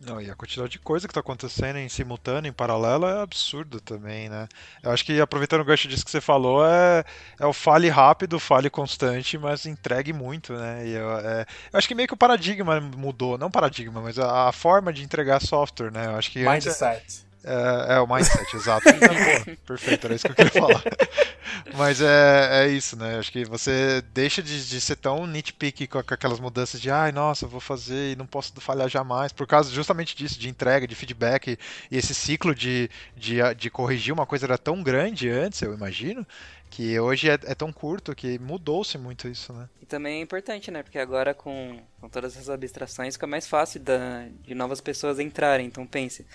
Não, 0.03 0.19
e 0.19 0.31
a 0.31 0.35
quantidade 0.35 0.71
de 0.71 0.79
coisa 0.79 1.07
que 1.07 1.11
está 1.11 1.19
acontecendo 1.19 1.77
em 1.77 1.87
simultâneo, 1.87 2.49
em 2.49 2.53
paralelo, 2.53 3.05
é 3.05 3.21
absurdo 3.21 3.79
também, 3.79 4.29
né? 4.29 4.47
Eu 4.81 4.91
acho 4.91 5.05
que, 5.05 5.21
aproveitando 5.21 5.61
o 5.61 5.65
gancho 5.65 5.87
disso 5.87 6.03
que 6.03 6.09
você 6.09 6.19
falou, 6.19 6.65
é, 6.65 7.03
é 7.39 7.45
o 7.45 7.53
fale 7.53 7.87
rápido, 7.87 8.39
fale 8.39 8.69
constante, 8.69 9.37
mas 9.37 9.65
entregue 9.65 10.11
muito, 10.11 10.53
né? 10.53 10.87
E 10.87 10.93
eu, 10.93 11.11
é, 11.19 11.45
eu 11.71 11.77
acho 11.77 11.87
que 11.87 11.93
meio 11.93 12.07
que 12.07 12.15
o 12.15 12.17
paradigma 12.17 12.81
mudou, 12.81 13.37
não 13.37 13.51
paradigma, 13.51 14.01
mas 14.01 14.17
a, 14.17 14.49
a 14.49 14.51
forma 14.51 14.91
de 14.91 15.03
entregar 15.03 15.39
software, 15.39 15.91
né? 15.91 16.07
Eu 16.07 16.15
acho 16.15 16.31
que 16.31 16.43
Mindset. 16.43 17.31
É, 17.43 17.95
é, 17.95 17.99
o 17.99 18.08
mindset, 18.08 18.56
exato. 18.56 18.88
Então, 18.91 19.56
perfeito, 19.65 20.06
era 20.06 20.15
isso 20.15 20.25
que 20.27 20.32
eu 20.32 20.36
queria 20.36 20.62
falar. 20.62 20.84
Mas 21.75 22.01
é, 22.01 22.65
é 22.65 22.67
isso, 22.67 22.95
né? 22.95 23.17
Acho 23.17 23.32
que 23.32 23.43
você 23.45 24.04
deixa 24.13 24.41
de, 24.43 24.67
de 24.67 24.82
ser 24.82 24.95
tão 24.95 25.25
nitpicky 25.25 25.88
com, 25.88 26.04
com 26.04 26.13
aquelas 26.13 26.39
mudanças 26.39 26.80
de 26.80 26.91
ai, 26.91 27.12
nossa, 27.12 27.47
vou 27.47 27.60
fazer 27.60 28.12
e 28.12 28.15
não 28.15 28.25
posso 28.25 28.54
falhar 28.62 28.88
jamais, 28.89 29.32
por 29.32 29.47
causa 29.47 29.71
justamente 29.71 30.15
disso, 30.15 30.39
de 30.39 30.49
entrega, 30.49 30.88
de 30.88 30.95
feedback, 30.95 31.58
e 31.89 31.97
esse 31.97 32.13
ciclo 32.13 32.54
de, 32.54 32.89
de, 33.15 33.38
de 33.56 33.69
corrigir 33.69 34.13
uma 34.13 34.25
coisa 34.25 34.45
era 34.45 34.58
tão 34.58 34.84
grande 34.84 35.30
antes, 35.30 35.62
eu 35.62 35.73
imagino, 35.73 36.25
que 36.71 36.97
hoje 36.99 37.30
é, 37.30 37.34
é 37.34 37.54
tão 37.54 37.71
curto 37.71 38.15
que 38.15 38.39
mudou-se 38.39 38.97
muito 38.97 39.27
isso, 39.27 39.51
né? 39.51 39.67
E 39.82 39.86
também 39.86 40.19
é 40.19 40.21
importante, 40.21 40.71
né? 40.71 40.82
Porque 40.82 40.97
agora 40.97 41.34
com, 41.34 41.82
com 41.99 42.08
todas 42.08 42.34
essas 42.36 42.49
abstrações 42.49 43.15
fica 43.15 43.27
mais 43.27 43.45
fácil 43.45 43.82
da, 43.82 44.25
de 44.41 44.56
novas 44.56 44.80
pessoas 44.80 45.19
entrarem. 45.19 45.67
Então 45.67 45.86
pense, 45.86 46.25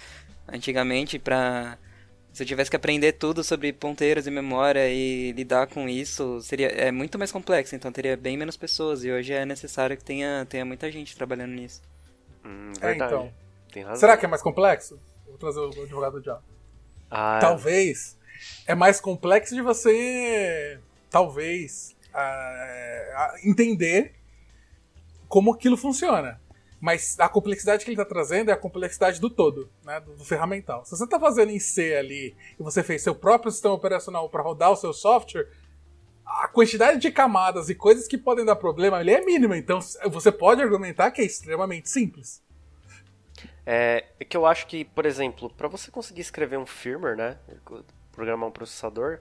Antigamente, 0.49 1.19
para 1.19 1.79
se 2.37 2.43
eu 2.43 2.47
tivesse 2.47 2.69
que 2.69 2.77
aprender 2.77 3.13
tudo 3.13 3.43
sobre 3.43 3.73
ponteiros 3.73 4.27
e 4.27 4.31
memória 4.31 4.87
e 4.91 5.33
lidar 5.33 5.67
com 5.69 5.89
isso, 5.89 6.39
seria 6.43 6.69
é 6.69 6.93
muito 6.93 7.19
mais 7.19 7.33
complexo, 7.33 7.75
então 7.75 7.91
teria 7.91 8.15
bem 8.15 8.37
menos 8.37 8.59
pessoas 8.59 9.03
e 9.05 9.11
hoje 9.11 9.33
é 9.33 9.47
necessário 9.47 9.97
que 9.97 10.05
tenha, 10.05 10.45
tenha 10.45 10.63
muita 10.63 10.93
gente 10.93 11.17
trabalhando 11.17 11.53
nisso. 11.53 11.81
Hum, 12.45 12.73
é, 12.83 12.95
então. 12.95 13.33
Será 13.95 14.19
que 14.19 14.27
é 14.27 14.29
mais 14.29 14.43
complexo? 14.43 15.01
Vou 15.27 15.39
trazer 15.39 15.61
o 15.61 15.83
advogado 15.83 16.21
de 16.21 16.31
ah, 17.11 17.39
Talvez. 17.41 18.19
É 18.67 18.75
mais 18.75 19.01
complexo 19.01 19.55
de 19.55 19.63
você, 19.63 20.79
talvez, 21.09 21.97
uh, 22.11 23.49
entender 23.49 24.15
como 25.27 25.55
aquilo 25.55 25.77
funciona. 25.77 26.39
Mas 26.87 27.19
a 27.19 27.29
complexidade 27.29 27.85
que 27.85 27.91
ele 27.91 28.01
está 28.01 28.05
trazendo 28.05 28.49
é 28.49 28.53
a 28.53 28.57
complexidade 28.57 29.21
do 29.21 29.29
todo, 29.29 29.69
né, 29.83 29.99
do, 29.99 30.15
do 30.15 30.25
ferramental. 30.25 30.85
Se 30.85 30.97
você 30.97 31.03
está 31.03 31.19
fazendo 31.19 31.51
em 31.51 31.59
C 31.59 31.97
ali 31.97 32.37
e 32.57 32.63
você 32.63 32.81
fez 32.81 33.03
seu 33.03 33.13
próprio 33.13 33.51
sistema 33.51 33.75
operacional 33.75 34.31
para 34.31 34.41
rodar 34.41 34.71
o 34.71 34.77
seu 34.77 34.93
software, 34.93 35.49
a 36.25 36.47
quantidade 36.47 37.01
de 37.01 37.11
camadas 37.11 37.69
e 37.69 37.75
coisas 37.75 38.07
que 38.07 38.17
podem 38.17 38.45
dar 38.45 38.55
problema 38.55 38.99
ali 38.99 39.13
é 39.13 39.21
mínima. 39.21 39.59
Então 39.59 39.81
você 39.81 40.31
pode 40.31 40.63
argumentar 40.63 41.11
que 41.11 41.21
é 41.21 41.25
extremamente 41.25 41.91
simples. 41.91 42.41
É, 43.67 44.05
é 44.21 44.25
que 44.25 44.37
eu 44.37 44.47
acho 44.47 44.69
que, 44.69 44.85
por 44.85 45.07
exemplo, 45.07 45.51
para 45.51 45.67
você 45.67 45.91
conseguir 45.91 46.21
escrever 46.21 46.57
um 46.57 46.67
firmware, 46.67 47.17
né, 47.17 47.37
programar 48.13 48.49
um 48.49 48.53
processador, 48.53 49.19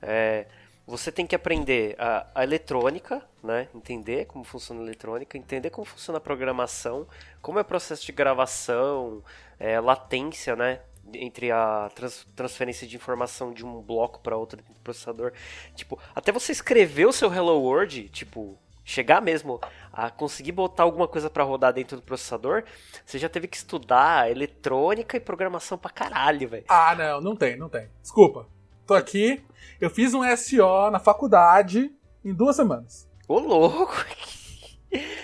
é, 0.00 0.46
você 0.88 1.12
tem 1.12 1.26
que 1.26 1.36
aprender 1.36 1.94
a, 1.98 2.26
a, 2.34 2.42
eletrônica, 2.42 3.22
né? 3.44 3.68
Entender 3.74 4.24
como 4.24 4.42
funciona 4.42 4.80
a 4.80 4.84
eletrônica, 4.84 5.36
entender 5.36 5.68
como 5.68 5.84
funciona 5.84 6.16
a 6.16 6.20
programação, 6.20 7.06
como 7.42 7.58
é 7.58 7.62
o 7.62 7.64
processo 7.64 8.06
de 8.06 8.12
gravação, 8.12 9.22
é, 9.60 9.78
latência, 9.78 10.56
né? 10.56 10.80
Entre 11.12 11.50
a 11.50 11.90
trans, 11.94 12.26
transferência 12.34 12.86
de 12.86 12.96
informação 12.96 13.52
de 13.52 13.66
um 13.66 13.82
bloco 13.82 14.20
para 14.20 14.34
outro 14.34 14.62
do 14.62 14.80
processador. 14.80 15.32
Tipo, 15.74 15.98
até 16.14 16.32
você 16.32 16.52
escrever 16.52 17.06
o 17.06 17.12
seu 17.12 17.32
Hello 17.32 17.60
World, 17.60 18.08
tipo, 18.08 18.58
chegar 18.82 19.20
mesmo 19.20 19.60
a 19.92 20.10
conseguir 20.10 20.52
botar 20.52 20.84
alguma 20.84 21.06
coisa 21.06 21.28
para 21.28 21.44
rodar 21.44 21.74
dentro 21.74 21.98
do 21.98 22.02
processador, 22.02 22.64
você 23.04 23.18
já 23.18 23.28
teve 23.28 23.46
que 23.46 23.58
estudar 23.58 24.30
eletrônica 24.30 25.18
e 25.18 25.20
programação 25.20 25.76
pra 25.76 25.90
caralho, 25.90 26.48
velho. 26.48 26.64
Ah, 26.66 26.94
não, 26.94 27.20
não 27.20 27.36
tem, 27.36 27.56
não 27.56 27.68
tem. 27.68 27.90
Desculpa. 28.00 28.46
Tô 28.88 28.94
aqui, 28.94 29.44
eu 29.78 29.90
fiz 29.90 30.14
um 30.14 30.22
SO 30.34 30.90
na 30.90 30.98
faculdade 30.98 31.92
em 32.24 32.32
duas 32.32 32.56
semanas. 32.56 33.06
Ô, 33.28 33.38
louco! 33.38 33.92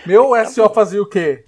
Meu 0.05 0.33
tá 0.33 0.45
SO 0.45 0.69
bom. 0.69 0.75
fazia 0.75 1.01
o 1.01 1.09
quê? 1.09 1.47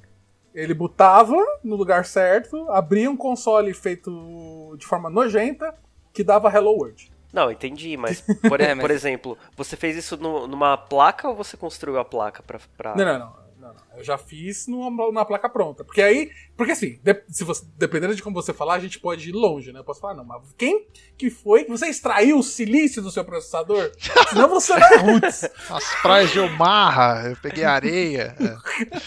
Ele 0.55 0.73
botava 0.73 1.37
no 1.63 1.77
lugar 1.77 2.07
certo, 2.07 2.71
abria 2.71 3.11
um 3.11 3.19
console 3.19 3.75
feito 3.75 4.75
de 4.79 4.87
forma 4.87 5.11
nojenta, 5.11 5.75
que 6.11 6.25
dava 6.25 6.49
Hello 6.49 6.71
World. 6.71 7.13
Não, 7.35 7.51
entendi, 7.51 7.99
mas 7.99 8.23
por, 8.49 8.63
é, 8.63 8.75
mas... 8.75 8.81
por 8.81 8.91
exemplo, 8.91 9.37
você 9.55 9.77
fez 9.77 9.95
isso 9.95 10.17
no, 10.17 10.47
numa 10.47 10.79
placa 10.79 11.29
ou 11.29 11.37
você 11.37 11.55
construiu 11.55 11.99
a 11.99 12.05
placa 12.05 12.43
pra. 12.43 12.59
pra... 12.79 12.97
Não, 12.97 13.05
não, 13.05 13.19
não. 13.19 13.46
Não. 13.91 13.99
Eu 13.99 14.05
já 14.05 14.19
fiz 14.19 14.67
numa, 14.67 14.91
numa 14.91 15.25
placa 15.25 15.49
pronta. 15.49 15.85
Porque 15.85 16.03
aí. 16.03 16.31
Porque 16.57 16.73
assim, 16.73 16.99
de, 17.03 17.23
se 17.29 17.45
você, 17.45 17.65
dependendo 17.77 18.15
de 18.15 18.23
como 18.23 18.35
você 18.35 18.53
falar, 18.53 18.75
a 18.75 18.79
gente 18.79 18.99
pode 18.99 19.29
ir 19.29 19.33
longe, 19.33 19.73
né? 19.73 19.81
Eu 19.81 19.85
posso 19.85 20.01
falar, 20.01 20.15
não, 20.15 20.25
mas 20.25 20.43
quem 20.57 20.87
que 21.17 21.31
foi 21.31 21.65
que 21.65 21.71
você 21.71 21.87
extraiu 21.87 22.39
o 22.39 22.43
silício 22.43 23.03
do 23.03 23.11
seu 23.11 23.25
processador? 23.25 23.93
Senão 24.31 24.49
você 24.49 24.75
não 24.75 24.87
é 24.87 24.97
roots. 24.97 25.45
As 25.71 26.03
praias 26.03 26.31
de 26.31 26.41
Omarra, 26.41 27.31
eu 27.31 27.37
peguei 27.37 27.65
areia. 27.65 28.35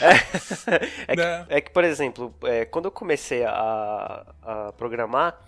É, 0.01 1.13
é, 1.13 1.15
que, 1.15 1.21
né? 1.21 1.45
é 1.49 1.61
que, 1.61 1.71
por 1.71 1.83
exemplo, 1.83 2.33
é, 2.43 2.65
quando 2.65 2.85
eu 2.85 2.91
comecei 2.91 3.43
a, 3.43 4.25
a 4.41 4.73
programar, 4.73 5.39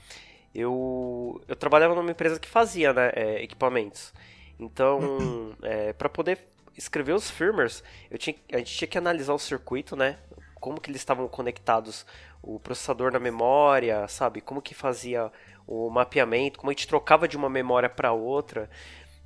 eu, 0.53 1.41
eu 1.47 1.55
trabalhava 1.55 1.95
numa 1.95 2.11
empresa 2.11 2.39
que 2.39 2.47
fazia 2.47 2.93
né, 2.93 3.11
é, 3.15 3.43
equipamentos. 3.43 4.13
Então, 4.59 5.55
é, 5.63 5.93
para 5.93 6.09
poder 6.09 6.50
escrever 6.81 7.13
os 7.13 7.29
firmwares, 7.29 7.83
eu 8.09 8.17
tinha, 8.17 8.35
a 8.51 8.57
gente 8.57 8.75
tinha 8.75 8.87
que 8.87 8.97
analisar 8.97 9.33
o 9.33 9.39
circuito, 9.39 9.95
né? 9.95 10.17
Como 10.55 10.79
que 10.79 10.89
eles 10.89 11.01
estavam 11.01 11.27
conectados, 11.27 12.05
o 12.41 12.59
processador 12.59 13.11
na 13.11 13.19
memória, 13.19 14.07
sabe? 14.07 14.41
Como 14.41 14.61
que 14.61 14.73
fazia 14.73 15.31
o 15.67 15.89
mapeamento, 15.89 16.59
como 16.59 16.69
a 16.69 16.73
gente 16.73 16.87
trocava 16.87 17.27
de 17.27 17.37
uma 17.37 17.49
memória 17.49 17.89
para 17.89 18.11
outra. 18.11 18.69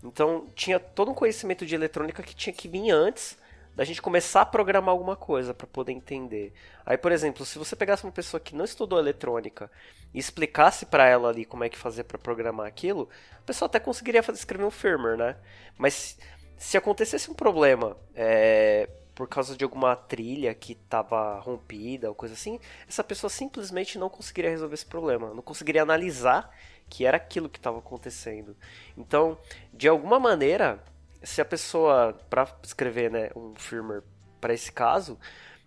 Então 0.04 0.48
tinha 0.54 0.80
todo 0.80 1.12
um 1.12 1.14
conhecimento 1.14 1.66
de 1.66 1.74
eletrônica 1.74 2.22
que 2.22 2.36
tinha 2.36 2.54
que 2.54 2.68
vir 2.68 2.92
antes 2.92 3.38
da 3.76 3.84
gente 3.84 4.02
começar 4.02 4.42
a 4.42 4.46
programar 4.46 4.92
alguma 4.92 5.18
coisa 5.18 5.54
para 5.54 5.68
poder 5.68 5.92
entender. 5.92 6.54
Aí, 6.86 6.98
por 6.98 7.12
exemplo, 7.12 7.46
se 7.46 7.60
você 7.60 7.76
pegasse 7.76 8.06
uma 8.06 8.12
pessoa 8.12 8.40
que 8.40 8.56
não 8.56 8.64
estudou 8.64 8.98
eletrônica 8.98 9.70
e 10.14 10.20
explicasse 10.20 10.86
para 10.86 11.06
ela 11.06 11.30
ali 11.30 11.44
como 11.44 11.64
é 11.64 11.70
que 11.70 11.78
fazer 11.78 12.06
para 12.06 12.18
programar 12.18 12.68
aquilo, 12.68 13.10
a 13.34 13.42
pessoa 13.42 13.68
até 13.68 13.80
conseguiria 13.80 14.24
fazer, 14.24 14.40
escrever 14.40 14.64
um 14.64 14.72
firmware, 14.72 15.18
né? 15.18 15.36
Mas 15.78 16.18
se 16.58 16.78
acontecesse 16.78 17.30
um 17.30 17.34
problema 17.34 17.98
é, 18.14 18.90
por 19.14 19.28
causa 19.28 19.56
de 19.56 19.64
alguma 19.64 19.96
trilha 19.96 20.54
que 20.54 20.74
estava 20.74 21.40
rompida 21.40 22.10
ou 22.10 22.16
coisa 22.16 22.34
assim, 22.34 22.60
essa 22.88 23.04
pessoa 23.04 23.30
simplesmente 23.30 23.98
não 23.98 24.10
conseguiria 24.10 24.52
resolver 24.52 24.76
esse 24.76 24.86
problema, 24.86 25.34
não 25.34 25.42
conseguiria 25.42 25.82
analisar 25.82 26.52
que 26.90 27.06
era 27.06 27.18
aquilo 27.18 27.50
que 27.50 27.58
estava 27.58 27.80
acontecendo. 27.80 28.56
Então, 28.98 29.38
de 29.74 29.88
alguma 29.88 30.20
maneira, 30.20 30.84
se 31.24 31.42
a 31.42 31.46
pessoa, 31.46 32.14
para 32.30 32.48
escrever 32.64 33.10
né, 33.10 33.30
um 33.36 33.56
firmware 33.56 34.04
para 34.40 34.54
esse 34.54 34.72
caso, 34.72 35.18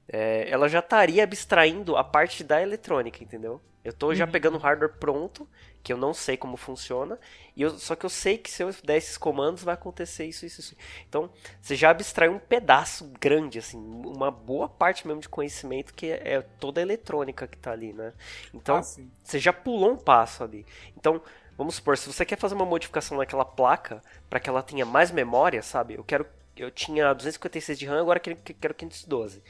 é, 0.07 0.48
ela 0.48 0.68
já 0.68 0.79
estaria 0.79 1.24
abstraindo 1.24 1.96
a 1.96 2.05
parte 2.05 2.44
da 2.44 2.62
eletrônica, 2.62 3.22
entendeu? 3.22 3.61
Eu 3.88 3.92
estou 3.92 4.14
já 4.14 4.27
uhum. 4.27 4.31
pegando 4.31 4.57
o 4.57 4.61
hardware 4.61 4.92
pronto, 5.01 5.48
que 5.83 5.90
eu 5.90 5.96
não 5.96 6.12
sei 6.12 6.37
como 6.37 6.59
funciona, 6.59 7.18
e 7.57 7.62
eu, 7.62 7.70
só 7.79 7.96
que 7.96 8.05
eu 8.05 8.11
sei 8.11 8.37
que 8.37 8.51
se 8.51 8.62
eu 8.62 8.70
der 8.85 8.98
esses 8.98 9.16
comandos 9.16 9.62
vai 9.64 9.72
acontecer 9.72 10.27
isso, 10.27 10.44
isso, 10.44 10.61
isso. 10.61 10.77
Então, 11.09 11.31
você 11.61 11.74
já 11.74 11.88
abstrai 11.88 12.29
um 12.29 12.38
pedaço 12.38 13.11
grande, 13.18 13.59
assim, 13.59 13.79
uma 13.79 14.31
boa 14.31 14.68
parte 14.68 15.07
mesmo 15.07 15.22
de 15.22 15.29
conhecimento 15.29 15.94
que 15.94 16.11
é, 16.11 16.42
toda 16.61 16.81
a 16.81 16.83
eletrônica 16.83 17.46
que 17.46 17.57
está 17.57 17.72
ali, 17.72 17.94
né? 17.94 18.12
Então, 18.53 18.77
ah, 18.77 18.83
você 18.83 19.38
já 19.38 19.55
pulou 19.55 19.92
um 19.92 19.96
passo 19.96 20.44
ali. 20.44 20.66
Então, 20.94 21.22
vamos 21.57 21.77
supor, 21.77 21.96
se 21.96 22.12
você 22.12 22.27
quer 22.27 22.37
fazer 22.37 22.55
uma 22.55 22.66
modificação 22.66 23.16
naquela 23.16 23.44
placa 23.46 24.03
para 24.29 24.38
que 24.38 24.51
ela 24.51 24.62
tenha 24.62 24.85
mais 24.85 25.11
memória, 25.11 25.62
sabe? 25.62 25.94
Eu 25.94 26.05
quero 26.05 26.27
eu 26.59 26.70
tinha 26.70 27.14
256 27.14 27.79
de 27.79 27.87
RAM, 27.87 28.01
agora 28.01 28.18
quero 28.18 28.74
512. 28.74 29.42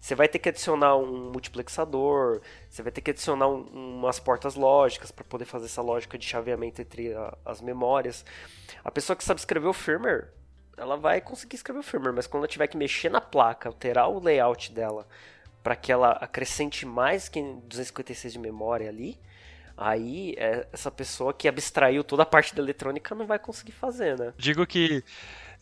Você 0.00 0.14
vai 0.14 0.28
ter 0.28 0.38
que 0.38 0.48
adicionar 0.48 0.96
um 0.96 1.30
multiplexador, 1.30 2.40
você 2.68 2.82
vai 2.82 2.92
ter 2.92 3.00
que 3.00 3.10
adicionar 3.10 3.48
um, 3.48 3.62
umas 3.98 4.18
portas 4.18 4.54
lógicas 4.54 5.10
para 5.10 5.24
poder 5.24 5.44
fazer 5.44 5.66
essa 5.66 5.82
lógica 5.82 6.18
de 6.18 6.26
chaveamento 6.26 6.80
entre 6.80 7.14
a, 7.14 7.36
as 7.44 7.60
memórias. 7.60 8.24
A 8.84 8.90
pessoa 8.90 9.16
que 9.16 9.24
sabe 9.24 9.40
escrever 9.40 9.66
o 9.68 9.72
firmware, 9.72 10.28
ela 10.76 10.96
vai 10.96 11.20
conseguir 11.20 11.56
escrever 11.56 11.80
o 11.80 11.82
firmware, 11.82 12.14
mas 12.14 12.26
quando 12.26 12.42
ela 12.42 12.48
tiver 12.48 12.66
que 12.66 12.76
mexer 12.76 13.08
na 13.08 13.20
placa, 13.20 13.68
alterar 13.68 14.10
o 14.10 14.20
layout 14.20 14.72
dela 14.72 15.06
para 15.62 15.74
que 15.74 15.90
ela 15.90 16.12
acrescente 16.12 16.86
mais 16.86 17.28
que 17.28 17.42
256 17.42 18.34
de 18.34 18.38
memória 18.38 18.88
ali, 18.88 19.18
aí 19.76 20.34
é, 20.38 20.64
essa 20.72 20.92
pessoa 20.92 21.34
que 21.34 21.48
abstraiu 21.48 22.04
toda 22.04 22.22
a 22.22 22.26
parte 22.26 22.54
da 22.54 22.62
eletrônica 22.62 23.14
não 23.16 23.26
vai 23.26 23.38
conseguir 23.38 23.72
fazer, 23.72 24.16
né? 24.16 24.32
Digo 24.38 24.64
que 24.64 25.02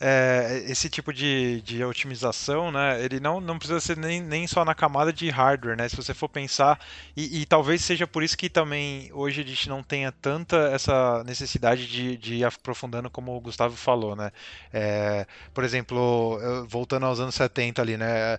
é, 0.01 0.65
esse 0.67 0.89
tipo 0.89 1.13
de, 1.13 1.61
de 1.63 1.85
otimização, 1.85 2.71
né, 2.73 3.03
ele 3.03 3.21
não, 3.21 3.41
não 3.41 3.59
precisa 3.59 3.81
ser 3.81 3.97
nem, 3.97 4.21
nem 4.21 4.47
só 4.47 4.65
na 4.65 4.75
camada 4.75 5.13
de 5.13 5.29
hardware, 5.31 5.77
né, 5.77 5.89
se 5.89 5.97
você 5.97 6.13
for 6.13 6.29
pensar, 6.29 6.79
e, 7.17 7.41
e 7.43 7.47
talvez 7.47 7.83
seja 7.83 8.07
por 8.07 8.23
isso 8.23 8.37
que 8.37 8.49
também 8.49 9.11
hoje 9.13 9.41
a 9.41 9.45
gente 9.45 9.69
não 9.69 9.83
tenha 9.83 10.11
tanta 10.11 10.57
essa 10.73 11.23
necessidade 11.25 11.87
de, 11.87 12.17
de 12.17 12.35
ir 12.37 12.45
aprofundando 12.45 13.09
como 13.09 13.37
o 13.37 13.41
Gustavo 13.41 13.77
falou, 13.77 14.17
né, 14.17 14.33
é, 14.73 15.27
por 15.53 15.65
exemplo, 15.65 16.39
voltando 16.69 17.07
aos 17.07 17.21
anos 17.21 17.35
70 17.35 17.81
ali, 17.81 17.97
né, 17.97 18.39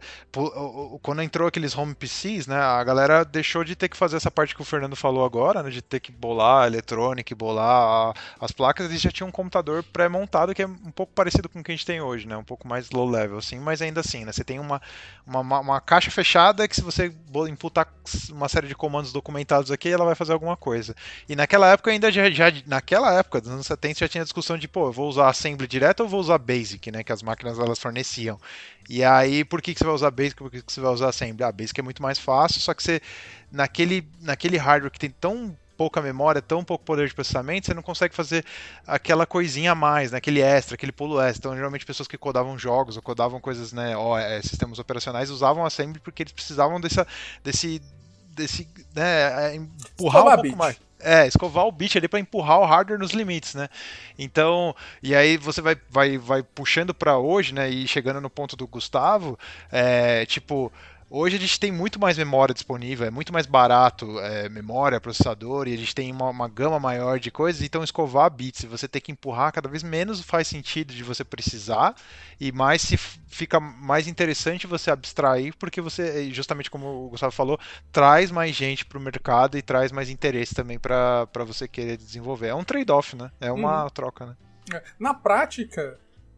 quando 1.02 1.22
entrou 1.22 1.48
aqueles 1.48 1.76
home 1.76 1.96
PCs, 1.96 2.48
né, 2.48 2.58
a 2.58 2.84
galera 2.84 3.24
deixou 3.24 3.63
de 3.63 3.76
ter 3.76 3.89
que 3.89 3.98
fazer 3.98 4.18
essa 4.18 4.30
parte 4.30 4.56
que 4.56 4.62
o 4.62 4.65
Fernando 4.65 4.96
falou 4.96 5.26
agora, 5.26 5.63
né, 5.63 5.70
de 5.70 5.82
ter 5.82 6.00
que 6.00 6.12
bolar 6.12 6.63
a 6.63 6.68
eletrônica, 6.68 7.36
bolar 7.36 8.12
a, 8.12 8.13
as 8.39 8.52
placas, 8.52 8.89
eles 8.89 9.02
já 9.02 9.12
tinham 9.12 9.30
um 9.30 9.32
computador 9.32 9.84
pré-montado 9.84 10.54
que 10.54 10.62
é 10.62 10.68
um 10.68 10.91
pouco 10.91 11.13
parecido 11.13 11.44
parecido 11.45 11.49
com 11.49 11.60
o 11.60 11.63
que 11.63 11.71
a 11.71 11.75
gente 11.75 11.86
tem 11.86 12.01
hoje, 12.01 12.27
né? 12.27 12.36
Um 12.36 12.43
pouco 12.43 12.67
mais 12.67 12.89
low 12.89 13.10
level, 13.10 13.38
assim, 13.38 13.60
mas 13.60 13.81
ainda 13.81 14.01
assim, 14.01 14.25
né? 14.25 14.31
Você 14.31 14.43
tem 14.43 14.60
uma, 14.60 14.81
uma, 15.25 15.60
uma 15.60 15.81
caixa 15.81 16.12
fechada 16.12 16.67
que 16.67 16.75
se 16.75 16.81
você 16.81 17.13
imputar 17.49 17.88
uma 18.29 18.49
série 18.49 18.67
de 18.67 18.75
comandos 18.75 19.12
documentados 19.12 19.71
aqui, 19.71 19.89
ela 19.89 20.05
vai 20.05 20.15
fazer 20.15 20.34
alguma 20.34 20.58
coisa. 20.58 20.95
E 21.27 21.36
naquela 21.36 21.71
época 21.71 21.91
ainda 21.91 22.12
já, 22.12 22.29
já 22.29 22.51
naquela 22.65 23.13
época, 23.13 23.41
dos 23.41 23.51
anos 23.51 23.67
70, 23.67 23.99
já 23.99 24.08
tinha 24.08 24.23
discussão 24.23 24.58
de, 24.58 24.67
pô, 24.67 24.88
eu 24.88 24.91
vou 24.91 25.08
usar 25.10 25.29
assembly 25.29 25.67
direto 25.67 26.01
ou 26.01 26.10
vou 26.10 26.19
usar 26.19 26.38
basic, 26.38 26.91
né? 26.91 27.03
Que 27.03 27.12
as 27.12 27.23
máquinas 27.23 27.60
elas 27.60 27.79
forneciam. 27.79 28.39
E 28.89 29.03
aí, 29.03 29.43
por 29.43 29.62
que, 29.62 29.73
que 29.73 29.79
você 29.79 29.86
vai 29.86 29.95
usar 29.95 30.12
basic? 30.12 30.38
Por 30.38 30.51
que, 30.51 30.62
que 30.62 30.71
você 30.71 30.81
vai 30.81 30.91
usar 30.91 31.10
assembly? 31.10 31.43
Ah, 31.43 31.51
basic 31.51 31.79
é 31.79 31.84
muito 31.84 32.01
mais 32.01 32.19
fácil, 32.19 32.62
só 32.62 32.73
que 32.73 32.84
você 32.84 33.01
naquele, 33.51 34.08
naquele 34.21 34.58
hardware 34.58 34.91
que 34.91 34.99
tem 34.99 35.10
tão 35.10 35.55
pouca 35.75 36.01
memória, 36.01 36.41
tão 36.41 36.63
pouco 36.63 36.83
poder 36.83 37.07
de 37.07 37.13
processamento, 37.13 37.67
você 37.67 37.73
não 37.73 37.81
consegue 37.81 38.15
fazer 38.15 38.45
aquela 38.85 39.25
coisinha 39.25 39.71
a 39.71 39.75
mais, 39.75 40.11
né? 40.11 40.17
aquele 40.17 40.41
extra, 40.41 40.75
aquele 40.75 40.91
pulo 40.91 41.19
extra. 41.21 41.39
Então, 41.39 41.55
geralmente, 41.55 41.85
pessoas 41.85 42.07
que 42.07 42.17
codavam 42.17 42.57
jogos 42.57 42.95
ou 42.95 43.01
codavam 43.01 43.39
coisas, 43.39 43.73
né, 43.73 43.95
ó, 43.95 44.17
é, 44.17 44.41
sistemas 44.41 44.79
operacionais, 44.79 45.29
usavam 45.29 45.65
assembly 45.65 45.99
porque 45.99 46.23
eles 46.23 46.33
precisavam 46.33 46.79
dessa, 46.79 47.05
desse, 47.43 47.81
desse 48.29 48.67
né, 48.95 49.51
é, 49.51 49.55
empurrar 49.55 50.23
um 50.23 50.25
pouco 50.27 50.41
bit. 50.43 50.55
mais. 50.55 50.85
É, 50.97 51.27
escovar 51.27 51.65
o 51.65 51.71
bit 51.71 51.97
ali 51.97 52.07
para 52.07 52.19
empurrar 52.19 52.59
o 52.59 52.65
hardware 52.65 52.99
nos 52.99 53.11
limites, 53.11 53.53
né? 53.53 53.67
Então, 54.17 54.73
e 55.03 55.13
aí 55.13 55.38
você 55.38 55.61
vai, 55.61 55.77
vai, 55.89 56.17
vai 56.17 56.41
puxando 56.41 56.95
para 56.95 57.17
hoje, 57.17 57.53
né? 57.53 57.69
E 57.69 57.88
chegando 57.88 58.19
no 58.19 58.29
ponto 58.29 58.55
do 58.55 58.65
Gustavo, 58.65 59.38
é, 59.71 60.25
tipo, 60.25 60.71
Hoje 61.17 61.38
a 61.38 61.39
gente 61.39 61.58
tem 61.58 61.71
muito 61.71 61.97
mais 61.97 62.17
memória 62.17 62.54
disponível, 62.54 63.08
é 63.08 63.10
muito 63.10 63.32
mais 63.32 63.45
barato 63.45 64.19
é, 64.19 64.49
memória, 64.49 64.99
processador, 64.99 65.65
e 65.65 65.73
a 65.73 65.78
gente 65.78 65.95
tem 65.95 66.12
uma, 66.12 66.30
uma, 66.30 66.49
gama 66.49 66.78
maior 66.78 67.21
de 67.21 67.32
coisas, 67.32 67.62
então 67.62 67.82
escovar 67.86 68.30
bits, 68.30 68.65
você 68.65 68.86
ter 68.86 68.99
que 68.99 69.13
empurrar 69.13 69.54
cada 69.54 69.69
vez 69.69 69.82
menos 69.82 70.19
faz 70.19 70.45
sentido 70.45 70.93
de 70.93 71.06
você 71.06 71.23
precisar, 71.23 71.95
e 72.38 72.51
mais 72.51 72.82
se 72.82 72.97
fica 72.97 73.62
mais 73.62 74.10
interessante 74.10 74.67
você 74.67 74.91
abstrair, 74.91 75.56
porque 75.58 75.80
você, 75.80 76.30
justamente 76.34 76.69
como 76.69 77.06
o 77.06 77.10
Gustavo 77.10 77.32
falou, 77.32 77.58
traz 77.93 78.30
mais 78.30 78.54
gente 78.54 78.86
para 78.86 78.97
o 78.97 79.01
mercado 79.01 79.58
e 79.58 79.62
traz 79.62 79.93
mais 79.93 80.10
interesse 80.10 80.54
também 80.54 80.78
para 80.78 81.30
você 81.47 81.65
querer 81.65 81.95
desenvolver. 81.95 82.47
É 82.47 82.56
um 82.56 82.65
trade-off, 82.65 83.15
né? 83.15 83.32
É 83.39 83.54
uma 83.54 83.84
uhum. 83.84 83.89
troca, 83.89 84.25
né? 84.25 84.36
É, 84.73 84.84
na 84.99 85.13
prática, 85.13 85.97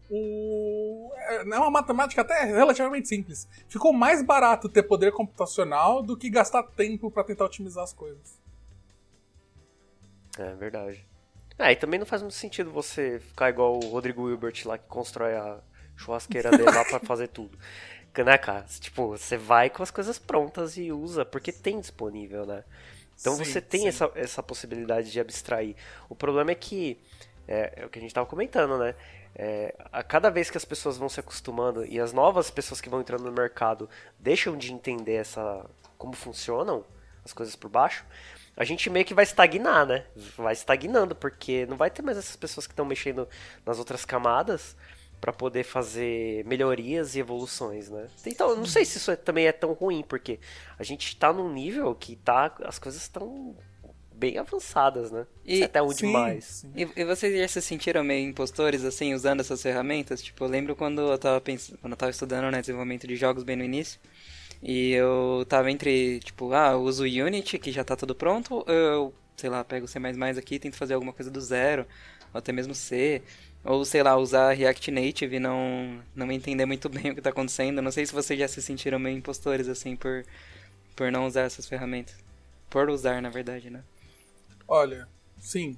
o... 0.09 1.11
É, 1.15 1.35
é 1.37 1.59
uma 1.59 1.71
matemática 1.71 2.21
até 2.21 2.43
relativamente 2.43 3.07
simples. 3.07 3.47
Ficou 3.67 3.91
mais 3.91 4.23
barato 4.23 4.69
ter 4.69 4.83
poder 4.83 5.11
computacional 5.11 6.01
do 6.01 6.15
que 6.15 6.29
gastar 6.29 6.63
tempo 6.63 7.11
para 7.11 7.23
tentar 7.23 7.45
otimizar 7.45 7.83
as 7.83 7.93
coisas. 7.93 8.39
É 10.37 10.53
verdade. 10.55 11.05
É, 11.57 11.71
e 11.71 11.75
também 11.75 11.99
não 11.99 12.05
faz 12.05 12.21
muito 12.21 12.35
sentido 12.35 12.71
você 12.71 13.19
ficar 13.19 13.49
igual 13.49 13.75
o 13.75 13.89
Rodrigo 13.89 14.29
Hilbert 14.29 14.61
lá 14.65 14.77
que 14.77 14.87
constrói 14.87 15.35
a 15.35 15.59
churrasqueira 15.95 16.51
dele 16.51 16.63
lá 16.63 16.85
pra 16.85 16.99
fazer 16.99 17.27
tudo. 17.27 17.57
Né, 18.17 18.35
cara? 18.35 18.65
Tipo, 18.79 19.09
você 19.09 19.37
vai 19.37 19.69
com 19.69 19.83
as 19.83 19.91
coisas 19.91 20.17
prontas 20.17 20.75
e 20.75 20.91
usa, 20.91 21.23
porque 21.23 21.51
tem 21.51 21.79
disponível, 21.79 22.47
né? 22.47 22.63
Então 23.19 23.35
sim, 23.35 23.43
você 23.43 23.61
tem 23.61 23.87
essa, 23.87 24.11
essa 24.15 24.41
possibilidade 24.41 25.11
de 25.11 25.19
abstrair. 25.19 25.75
O 26.09 26.15
problema 26.15 26.49
é 26.49 26.55
que, 26.55 26.99
é, 27.47 27.73
é 27.75 27.85
o 27.85 27.89
que 27.89 27.99
a 27.99 28.01
gente 28.01 28.15
tava 28.15 28.25
comentando, 28.25 28.75
né? 28.79 28.95
É, 29.39 29.75
a 29.91 30.01
cada 30.01 30.31
vez 30.31 30.49
que 30.49 30.57
as 30.57 30.65
pessoas 30.65 30.97
vão 30.97 31.07
se 31.07 31.19
acostumando 31.19 31.85
e 31.85 31.99
as 31.99 32.11
novas 32.11 32.49
pessoas 32.49 32.81
que 32.81 32.89
vão 32.89 33.01
entrando 33.01 33.25
no 33.25 33.31
mercado 33.31 33.87
deixam 34.17 34.57
de 34.57 34.73
entender 34.73 35.13
essa 35.13 35.63
como 35.95 36.13
funcionam 36.13 36.83
as 37.23 37.33
coisas 37.33 37.55
por 37.55 37.69
baixo, 37.69 38.03
a 38.55 38.63
gente 38.63 38.89
meio 38.89 39.05
que 39.05 39.13
vai 39.13 39.23
estagnar, 39.23 39.85
né? 39.85 40.05
Vai 40.35 40.53
estagnando 40.53 41.13
porque 41.13 41.67
não 41.67 41.77
vai 41.77 41.91
ter 41.91 42.01
mais 42.01 42.17
essas 42.17 42.35
pessoas 42.35 42.65
que 42.65 42.73
estão 42.73 42.85
mexendo 42.85 43.27
nas 43.63 43.77
outras 43.77 44.05
camadas 44.05 44.75
para 45.21 45.31
poder 45.31 45.63
fazer 45.63 46.43
melhorias 46.45 47.15
e 47.15 47.19
evoluções, 47.19 47.89
né? 47.89 48.07
Então, 48.25 48.55
não 48.55 48.65
sei 48.65 48.85
se 48.85 48.97
isso 48.97 49.11
é, 49.11 49.15
também 49.15 49.45
é 49.45 49.51
tão 49.51 49.73
ruim, 49.73 50.03
porque 50.03 50.39
a 50.79 50.83
gente 50.83 51.07
está 51.07 51.31
num 51.31 51.53
nível 51.53 51.93
que 51.93 52.15
tá 52.15 52.55
as 52.63 52.79
coisas 52.79 53.03
estão 53.03 53.55
bem 54.17 54.37
avançadas, 54.37 55.11
né? 55.11 55.25
E, 55.45 55.63
até 55.63 55.81
onde 55.81 55.99
sim, 55.99 56.11
mais. 56.11 56.45
Sim. 56.45 56.71
E, 56.75 56.87
e, 56.95 57.05
vocês 57.05 57.37
já 57.37 57.47
se 57.47 57.61
sentiram 57.61 58.03
meio 58.03 58.27
impostores, 58.27 58.83
assim, 58.83 59.13
usando 59.13 59.41
essas 59.41 59.61
ferramentas? 59.61 60.21
Tipo, 60.21 60.43
eu 60.43 60.49
lembro 60.49 60.75
quando 60.75 61.01
eu 61.01 61.17
tava 61.17 61.39
pensando, 61.39 61.77
quando 61.79 61.93
eu 61.93 61.97
tava 61.97 62.09
estudando, 62.09 62.51
né, 62.51 62.61
desenvolvimento 62.61 63.07
de 63.07 63.15
jogos 63.15 63.43
bem 63.43 63.55
no 63.55 63.63
início, 63.63 63.99
e 64.61 64.91
eu 64.91 65.45
tava 65.47 65.71
entre, 65.71 66.19
tipo, 66.19 66.51
ah, 66.53 66.71
eu 66.71 66.81
uso 66.81 67.03
o 67.03 67.05
Unity, 67.05 67.59
que 67.59 67.71
já 67.71 67.83
tá 67.83 67.95
tudo 67.95 68.15
pronto, 68.15 68.55
ou 68.55 68.65
eu, 68.67 69.13
sei 69.35 69.49
lá, 69.49 69.63
pego 69.63 69.85
o 69.85 69.87
C++ 69.87 69.99
aqui 70.37 70.55
e 70.55 70.59
tento 70.59 70.75
fazer 70.75 70.95
alguma 70.95 71.13
coisa 71.13 71.29
do 71.29 71.39
zero, 71.39 71.85
ou 72.33 72.39
até 72.39 72.51
mesmo 72.51 72.73
C, 72.73 73.21
ou, 73.63 73.83
sei 73.85 74.01
lá, 74.01 74.15
usar 74.17 74.53
React 74.53 74.91
Native 74.91 75.35
e 75.35 75.39
não, 75.39 76.01
não 76.15 76.31
entender 76.31 76.65
muito 76.65 76.89
bem 76.89 77.11
o 77.11 77.15
que 77.15 77.21
tá 77.21 77.29
acontecendo. 77.29 77.81
Não 77.81 77.91
sei 77.91 78.05
se 78.05 78.13
vocês 78.13 78.39
já 78.39 78.47
se 78.47 78.61
sentiram 78.61 78.97
meio 78.97 79.17
impostores, 79.17 79.67
assim, 79.67 79.95
por, 79.95 80.25
por 80.95 81.11
não 81.11 81.27
usar 81.27 81.41
essas 81.41 81.67
ferramentas. 81.67 82.15
Por 82.69 82.89
usar, 82.89 83.21
na 83.21 83.29
verdade, 83.29 83.69
né? 83.69 83.83
Olha, 84.67 85.07
sim. 85.39 85.77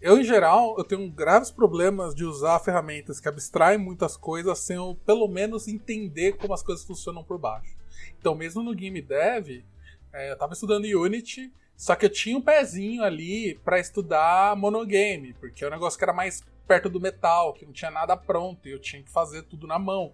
Eu, 0.00 0.18
em 0.18 0.24
geral, 0.24 0.76
eu 0.78 0.84
tenho 0.84 1.10
graves 1.10 1.50
problemas 1.50 2.14
de 2.14 2.24
usar 2.24 2.58
ferramentas 2.60 3.20
que 3.20 3.28
abstraem 3.28 3.78
muitas 3.78 4.16
coisas 4.16 4.58
sem 4.60 4.76
eu, 4.76 4.98
pelo 5.04 5.26
menos, 5.28 5.66
entender 5.66 6.36
como 6.36 6.54
as 6.54 6.62
coisas 6.62 6.84
funcionam 6.84 7.24
por 7.24 7.38
baixo. 7.38 7.76
Então, 8.18 8.34
mesmo 8.34 8.62
no 8.62 8.74
Game 8.74 9.00
Dev, 9.02 9.64
é, 10.12 10.30
eu 10.30 10.34
estava 10.34 10.52
estudando 10.52 10.84
Unity, 10.84 11.52
só 11.76 11.94
que 11.94 12.06
eu 12.06 12.10
tinha 12.10 12.36
um 12.36 12.42
pezinho 12.42 13.02
ali 13.02 13.56
para 13.64 13.78
estudar 13.78 14.56
monogame, 14.56 15.32
porque 15.34 15.64
é 15.64 15.68
um 15.68 15.70
negócio 15.70 15.98
que 15.98 16.04
era 16.04 16.12
mais 16.12 16.44
perto 16.66 16.88
do 16.88 17.00
metal, 17.00 17.52
que 17.54 17.64
não 17.64 17.72
tinha 17.72 17.90
nada 17.90 18.16
pronto, 18.16 18.68
e 18.68 18.72
eu 18.72 18.78
tinha 18.78 19.02
que 19.02 19.10
fazer 19.10 19.42
tudo 19.42 19.66
na 19.66 19.78
mão. 19.78 20.12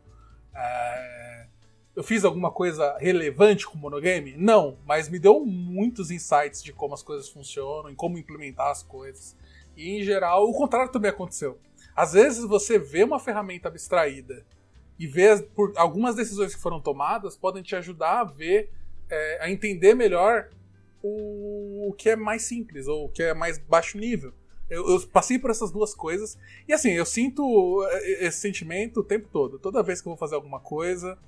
É, 0.54 1.46
eu 1.96 2.02
fiz 2.02 2.24
alguma 2.24 2.50
coisa 2.50 2.96
relevante 2.98 3.66
com 3.66 3.78
o 3.78 3.80
monogame? 3.80 4.34
Não, 4.36 4.76
mas 4.86 5.08
me 5.08 5.18
deu 5.18 5.44
muitos 5.44 6.10
insights 6.10 6.62
de 6.62 6.72
como 6.72 6.94
as 6.94 7.02
coisas 7.02 7.28
funcionam, 7.28 7.90
em 7.90 7.94
como 7.94 8.18
implementar 8.18 8.70
as 8.70 8.82
coisas. 8.82 9.36
E 9.76 9.90
em 9.90 10.02
geral, 10.02 10.48
o 10.48 10.52
contrário 10.52 10.90
também 10.90 11.10
aconteceu. 11.10 11.58
Às 11.94 12.12
vezes 12.12 12.44
você 12.44 12.78
vê 12.78 13.04
uma 13.04 13.20
ferramenta 13.20 13.68
abstraída 13.68 14.44
e 14.98 15.06
vê 15.06 15.40
por 15.54 15.72
algumas 15.76 16.14
decisões 16.16 16.54
que 16.54 16.60
foram 16.60 16.80
tomadas 16.80 17.36
podem 17.36 17.62
te 17.62 17.76
ajudar 17.76 18.20
a 18.20 18.24
ver, 18.24 18.70
é, 19.08 19.38
a 19.44 19.50
entender 19.50 19.94
melhor 19.94 20.50
o, 21.02 21.88
o 21.88 21.92
que 21.92 22.10
é 22.10 22.16
mais 22.16 22.42
simples 22.42 22.88
ou 22.88 23.06
o 23.06 23.08
que 23.08 23.22
é 23.22 23.34
mais 23.34 23.58
baixo 23.58 23.98
nível. 23.98 24.32
Eu, 24.68 24.88
eu, 24.88 25.06
passei 25.08 25.38
por 25.38 25.50
essas 25.50 25.70
duas 25.70 25.94
coisas. 25.94 26.38
E 26.66 26.72
assim, 26.72 26.90
eu 26.90 27.04
sinto 27.04 27.86
é, 27.90 28.26
esse 28.26 28.38
sentimento 28.38 29.00
o 29.00 29.04
tempo 29.04 29.28
todo. 29.30 29.58
Toda 29.58 29.82
vez 29.82 30.00
que 30.00 30.08
eu 30.08 30.12
vou 30.12 30.18
fazer 30.18 30.34
alguma 30.34 30.58
coisa. 30.58 31.18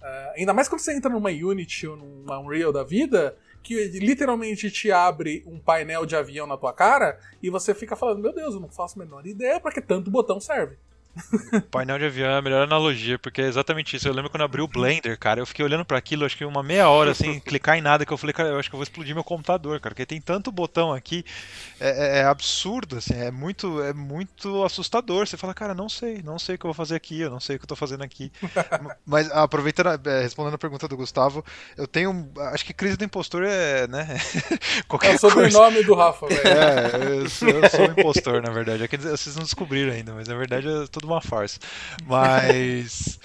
Uh, 0.00 0.32
ainda 0.36 0.52
mais 0.52 0.68
quando 0.68 0.80
você 0.80 0.94
entra 0.94 1.10
numa 1.10 1.30
Unity 1.30 1.86
ou 1.86 1.96
numa 1.96 2.38
Unreal 2.38 2.72
da 2.72 2.84
vida, 2.84 3.36
que 3.62 3.74
literalmente 3.98 4.70
te 4.70 4.92
abre 4.92 5.42
um 5.46 5.58
painel 5.58 6.06
de 6.06 6.14
avião 6.14 6.46
na 6.46 6.56
tua 6.56 6.72
cara 6.72 7.18
e 7.42 7.50
você 7.50 7.74
fica 7.74 7.96
falando: 7.96 8.20
Meu 8.20 8.32
Deus, 8.32 8.54
eu 8.54 8.60
não 8.60 8.68
faço 8.68 9.00
a 9.00 9.04
menor 9.04 9.26
ideia 9.26 9.58
para 9.58 9.72
que 9.72 9.80
tanto 9.80 10.10
botão 10.10 10.38
serve. 10.38 10.76
Painel 11.70 11.98
de 11.98 12.04
avião 12.04 12.30
é 12.30 12.38
a 12.38 12.42
melhor 12.42 12.62
analogia, 12.62 13.18
porque 13.18 13.40
é 13.40 13.46
exatamente 13.46 13.96
isso. 13.96 14.06
Eu 14.06 14.12
lembro 14.12 14.30
quando 14.30 14.42
eu 14.42 14.46
abri 14.46 14.60
o 14.60 14.68
Blender, 14.68 15.18
cara, 15.18 15.40
eu 15.40 15.46
fiquei 15.46 15.64
olhando 15.64 15.84
para 15.84 15.96
aquilo, 15.96 16.24
acho 16.24 16.36
que 16.36 16.44
uma 16.44 16.62
meia 16.62 16.88
hora 16.88 17.14
sem 17.14 17.40
clicar 17.40 17.78
em 17.78 17.80
nada, 17.80 18.04
que 18.04 18.12
eu 18.12 18.16
falei, 18.16 18.32
cara, 18.32 18.50
eu 18.50 18.58
acho 18.58 18.68
que 18.68 18.74
eu 18.74 18.78
vou 18.78 18.82
explodir 18.84 19.14
meu 19.14 19.24
computador, 19.24 19.80
cara, 19.80 19.94
porque 19.94 20.06
tem 20.06 20.20
tanto 20.20 20.52
botão 20.52 20.92
aqui, 20.92 21.24
é, 21.80 21.88
é, 21.88 22.18
é 22.18 22.24
absurdo, 22.24 22.98
assim, 22.98 23.14
é 23.14 23.30
muito, 23.30 23.82
é 23.82 23.92
muito 23.92 24.64
assustador. 24.64 25.26
Você 25.26 25.36
fala, 25.36 25.54
cara, 25.54 25.74
não 25.74 25.88
sei, 25.88 26.22
não 26.22 26.38
sei 26.38 26.56
o 26.56 26.58
que 26.58 26.66
eu 26.66 26.68
vou 26.68 26.74
fazer 26.74 26.96
aqui, 26.96 27.20
eu 27.20 27.30
não 27.30 27.40
sei 27.40 27.56
o 27.56 27.58
que 27.58 27.64
eu 27.64 27.68
tô 27.68 27.76
fazendo 27.76 28.02
aqui. 28.02 28.30
Mas 29.06 29.30
aproveitando, 29.30 30.06
é, 30.08 30.22
respondendo 30.22 30.54
a 30.54 30.58
pergunta 30.58 30.88
do 30.88 30.96
Gustavo, 30.96 31.44
eu 31.76 31.86
tenho, 31.86 32.30
acho 32.52 32.64
que 32.64 32.74
crise 32.74 32.96
do 32.96 33.04
impostor 33.04 33.42
é, 33.44 33.86
né? 33.86 34.18
Qualquer 34.88 35.12
é 35.12 35.14
o 35.14 35.18
sobrenome 35.18 35.82
do 35.82 35.94
Rafa, 35.94 36.26
velho. 36.26 36.40
É, 36.46 37.20
eu 37.20 37.30
sou, 37.30 37.48
eu 37.48 37.70
sou 37.70 37.80
um 37.80 37.92
impostor, 37.92 38.42
na 38.42 38.50
verdade. 38.50 38.82
É 38.82 38.88
que 38.88 38.96
vocês 38.96 39.36
não 39.36 39.44
descobriram 39.44 39.92
ainda, 39.92 40.12
mas 40.12 40.28
na 40.28 40.34
verdade 40.34 40.68
é 40.68 40.86
uma 41.06 41.20
farsa. 41.20 41.58
Mas. 42.04 43.18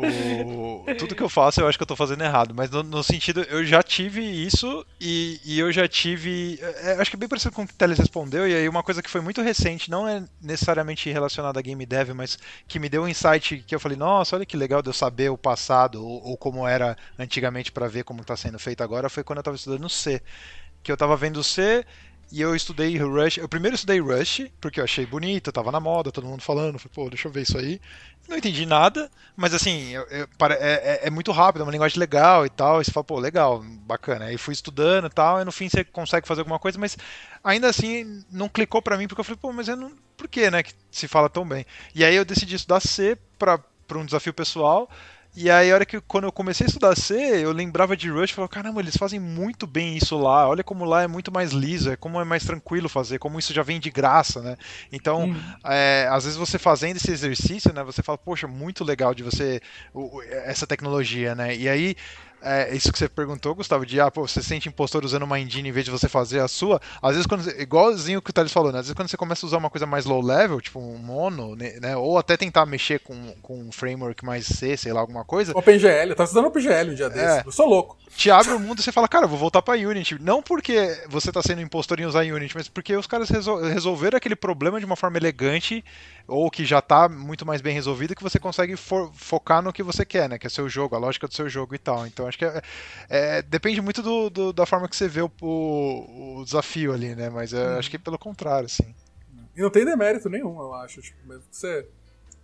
O, 0.00 0.84
tudo 0.96 1.16
que 1.16 1.22
eu 1.22 1.28
faço 1.28 1.60
eu 1.60 1.66
acho 1.66 1.76
que 1.76 1.82
eu 1.82 1.86
tô 1.86 1.96
fazendo 1.96 2.22
errado, 2.22 2.54
mas 2.54 2.70
no, 2.70 2.84
no 2.84 3.02
sentido, 3.02 3.42
eu 3.42 3.64
já 3.64 3.82
tive 3.82 4.20
isso 4.20 4.86
e, 5.00 5.40
e 5.44 5.58
eu 5.58 5.72
já 5.72 5.88
tive. 5.88 6.56
É, 6.62 6.92
acho 7.00 7.10
que 7.10 7.16
é 7.16 7.18
bem 7.18 7.28
parecido 7.28 7.52
com 7.52 7.62
o 7.62 7.66
que 7.66 7.74
o 7.74 7.76
Teles 7.76 7.98
respondeu, 7.98 8.46
e 8.48 8.54
aí 8.54 8.68
uma 8.68 8.84
coisa 8.84 9.02
que 9.02 9.10
foi 9.10 9.20
muito 9.20 9.42
recente, 9.42 9.90
não 9.90 10.06
é 10.06 10.22
necessariamente 10.40 11.10
relacionada 11.10 11.58
a 11.58 11.62
game 11.62 11.84
dev, 11.84 12.10
mas 12.10 12.38
que 12.68 12.78
me 12.78 12.88
deu 12.88 13.02
um 13.02 13.08
insight 13.08 13.64
que 13.66 13.74
eu 13.74 13.80
falei, 13.80 13.98
nossa, 13.98 14.36
olha 14.36 14.46
que 14.46 14.56
legal 14.56 14.80
de 14.82 14.88
eu 14.88 14.94
saber 14.94 15.30
o 15.30 15.36
passado 15.36 16.06
ou, 16.06 16.22
ou 16.22 16.36
como 16.36 16.64
era 16.64 16.96
antigamente 17.18 17.72
para 17.72 17.88
ver 17.88 18.04
como 18.04 18.24
tá 18.24 18.36
sendo 18.36 18.58
feito 18.60 18.84
agora, 18.84 19.08
foi 19.08 19.24
quando 19.24 19.38
eu 19.38 19.42
tava 19.42 19.56
estudando 19.56 19.88
C. 19.88 20.22
Que 20.80 20.92
eu 20.92 20.96
tava 20.96 21.16
vendo 21.16 21.42
C 21.42 21.84
e 22.30 22.40
eu 22.40 22.54
estudei 22.54 22.96
Rush. 22.98 23.38
Eu 23.38 23.48
primeiro 23.48 23.74
estudei 23.74 24.00
Rush, 24.00 24.46
porque 24.60 24.80
eu 24.80 24.84
achei 24.84 25.06
bonito, 25.06 25.50
tava 25.50 25.72
na 25.72 25.80
moda, 25.80 26.12
todo 26.12 26.26
mundo 26.26 26.42
falando. 26.42 26.78
Falei, 26.78 26.92
pô, 26.94 27.08
deixa 27.08 27.26
eu 27.28 27.32
ver 27.32 27.42
isso 27.42 27.56
aí. 27.56 27.80
Não 28.28 28.36
entendi 28.36 28.66
nada, 28.66 29.10
mas 29.34 29.54
assim, 29.54 29.88
eu, 29.88 30.02
eu, 30.10 30.28
é, 30.50 30.54
é, 30.54 31.00
é, 31.04 31.10
muito 31.10 31.32
rápido, 31.32 31.62
é 31.62 31.64
uma 31.64 31.72
linguagem 31.72 31.98
legal 31.98 32.44
e 32.44 32.50
tal. 32.50 32.80
E 32.80 32.84
você 32.84 32.90
fala, 32.90 33.04
pô, 33.04 33.18
legal, 33.18 33.62
bacana. 33.86 34.26
Aí 34.26 34.36
fui 34.36 34.52
estudando 34.52 35.06
e 35.06 35.10
tal, 35.10 35.40
e 35.40 35.44
no 35.44 35.52
fim 35.52 35.68
você 35.68 35.82
consegue 35.82 36.28
fazer 36.28 36.42
alguma 36.42 36.58
coisa, 36.58 36.78
mas 36.78 36.98
ainda 37.42 37.68
assim 37.68 38.22
não 38.30 38.48
clicou 38.48 38.82
para 38.82 38.98
mim, 38.98 39.08
porque 39.08 39.20
eu 39.20 39.24
falei, 39.24 39.38
pô, 39.40 39.50
mas 39.52 39.68
eu 39.68 39.76
não. 39.76 39.90
Por 40.14 40.28
que, 40.28 40.50
né, 40.50 40.62
que 40.62 40.74
se 40.90 41.08
fala 41.08 41.30
tão 41.30 41.46
bem? 41.48 41.64
E 41.94 42.04
aí 42.04 42.14
eu 42.14 42.24
decidi 42.24 42.56
estudar 42.56 42.80
C 42.80 43.16
para 43.38 43.62
um 43.94 44.04
desafio 44.04 44.34
pessoal. 44.34 44.90
E 45.40 45.48
aí, 45.48 45.70
a 45.70 45.74
hora 45.76 45.86
que 45.86 46.00
quando 46.00 46.24
eu 46.24 46.32
comecei 46.32 46.66
a 46.66 46.66
estudar 46.66 46.96
C, 46.96 47.14
eu 47.14 47.52
lembrava 47.52 47.96
de 47.96 48.10
Rush 48.10 48.30
e 48.30 48.34
falava, 48.34 48.50
caramba, 48.50 48.80
eles 48.80 48.96
fazem 48.96 49.20
muito 49.20 49.68
bem 49.68 49.96
isso 49.96 50.18
lá. 50.18 50.48
Olha 50.48 50.64
como 50.64 50.84
lá 50.84 51.04
é 51.04 51.06
muito 51.06 51.30
mais 51.30 51.52
liso, 51.52 51.92
é 51.92 51.96
como 51.96 52.20
é 52.20 52.24
mais 52.24 52.44
tranquilo 52.44 52.88
fazer, 52.88 53.20
como 53.20 53.38
isso 53.38 53.54
já 53.54 53.62
vem 53.62 53.78
de 53.78 53.88
graça, 53.88 54.42
né? 54.42 54.56
Então, 54.90 55.26
uhum. 55.26 55.40
é, 55.64 56.08
às 56.10 56.24
vezes 56.24 56.36
você 56.36 56.58
fazendo 56.58 56.96
esse 56.96 57.12
exercício, 57.12 57.72
né, 57.72 57.84
você 57.84 58.02
fala, 58.02 58.18
poxa, 58.18 58.48
muito 58.48 58.82
legal 58.82 59.14
de 59.14 59.22
você 59.22 59.60
essa 60.44 60.66
tecnologia, 60.66 61.36
né? 61.36 61.54
E 61.54 61.68
aí 61.68 61.94
é, 62.40 62.74
isso 62.74 62.92
que 62.92 62.98
você 62.98 63.08
perguntou, 63.08 63.54
Gustavo, 63.54 63.84
de 63.84 64.00
ah, 64.00 64.10
pô, 64.10 64.26
você 64.26 64.42
sente 64.42 64.68
impostor 64.68 65.04
usando 65.04 65.24
uma 65.24 65.40
engine 65.40 65.68
em 65.68 65.72
vez 65.72 65.84
de 65.84 65.90
você 65.90 66.08
fazer 66.08 66.40
a 66.40 66.48
sua. 66.48 66.80
Às 67.02 67.12
vezes, 67.12 67.26
quando 67.26 67.48
igualzinho 67.60 68.20
o 68.20 68.22
que 68.22 68.30
o 68.30 68.32
Thales 68.32 68.52
falou, 68.52 68.70
né? 68.70 68.78
Às 68.78 68.86
vezes, 68.86 68.94
quando 68.94 69.08
você 69.08 69.16
começa 69.16 69.44
a 69.44 69.48
usar 69.48 69.58
uma 69.58 69.70
coisa 69.70 69.86
mais 69.86 70.04
low 70.04 70.20
level, 70.20 70.60
tipo 70.60 70.78
um 70.78 70.98
mono, 70.98 71.56
né? 71.56 71.78
né 71.80 71.96
ou 71.96 72.16
até 72.16 72.36
tentar 72.36 72.64
mexer 72.66 73.00
com, 73.00 73.34
com 73.42 73.58
um 73.58 73.72
framework 73.72 74.24
mais 74.24 74.46
C, 74.46 74.76
sei 74.76 74.92
lá, 74.92 75.00
alguma 75.00 75.24
coisa. 75.24 75.52
OpenGL, 75.56 76.10
eu 76.10 76.16
tava 76.16 76.30
usando 76.30 76.46
OpenGL 76.46 76.90
um 76.90 76.94
dia 76.94 77.06
é, 77.06 77.10
desse. 77.10 77.46
Eu 77.46 77.52
sou 77.52 77.66
louco. 77.66 77.96
Te 78.16 78.30
abre 78.30 78.52
o 78.52 78.60
mundo 78.60 78.80
e 78.80 78.82
você 78.82 78.92
fala, 78.92 79.08
cara, 79.08 79.24
eu 79.24 79.28
vou 79.28 79.38
voltar 79.38 79.60
pra 79.60 79.74
Unity. 79.74 80.16
Não 80.20 80.42
porque 80.42 80.96
você 81.08 81.30
tá 81.32 81.42
sendo 81.42 81.60
impostor 81.60 82.00
em 82.00 82.06
usar 82.06 82.24
Unity, 82.24 82.54
mas 82.56 82.68
porque 82.68 82.96
os 82.96 83.06
caras 83.06 83.28
resol 83.28 83.60
resolveram 83.62 84.16
aquele 84.16 84.36
problema 84.36 84.78
de 84.78 84.86
uma 84.86 84.96
forma 84.96 85.18
elegante 85.18 85.84
ou 86.28 86.50
que 86.50 86.64
já 86.64 86.78
está 86.78 87.08
muito 87.08 87.46
mais 87.46 87.62
bem 87.62 87.72
resolvido 87.72 88.14
que 88.14 88.22
você 88.22 88.38
consegue 88.38 88.76
for, 88.76 89.10
focar 89.14 89.62
no 89.62 89.72
que 89.72 89.82
você 89.82 90.04
quer, 90.04 90.28
né? 90.28 90.38
Que 90.38 90.46
é 90.46 90.50
seu 90.50 90.68
jogo, 90.68 90.94
a 90.94 90.98
lógica 90.98 91.26
do 91.26 91.34
seu 91.34 91.48
jogo 91.48 91.74
e 91.74 91.78
tal. 91.78 92.06
Então 92.06 92.28
acho 92.28 92.36
que 92.36 92.44
é, 92.44 92.62
é 93.08 93.42
depende 93.42 93.80
muito 93.80 94.02
do, 94.02 94.28
do, 94.28 94.52
da 94.52 94.66
forma 94.66 94.86
que 94.86 94.94
você 94.94 95.08
vê 95.08 95.22
o, 95.22 95.30
o, 95.40 96.40
o 96.40 96.44
desafio 96.44 96.92
ali, 96.92 97.14
né? 97.14 97.30
Mas 97.30 97.54
hum. 97.54 97.78
acho 97.78 97.90
que 97.90 97.98
pelo 97.98 98.18
contrário, 98.18 98.66
assim. 98.66 98.94
E 99.56 99.62
não 99.62 99.70
tem 99.70 99.86
demérito 99.86 100.28
nenhum, 100.28 100.60
eu 100.60 100.74
acho. 100.74 101.00
Tipo, 101.00 101.26
mesmo 101.26 101.44
que 101.50 101.56
você 101.56 101.88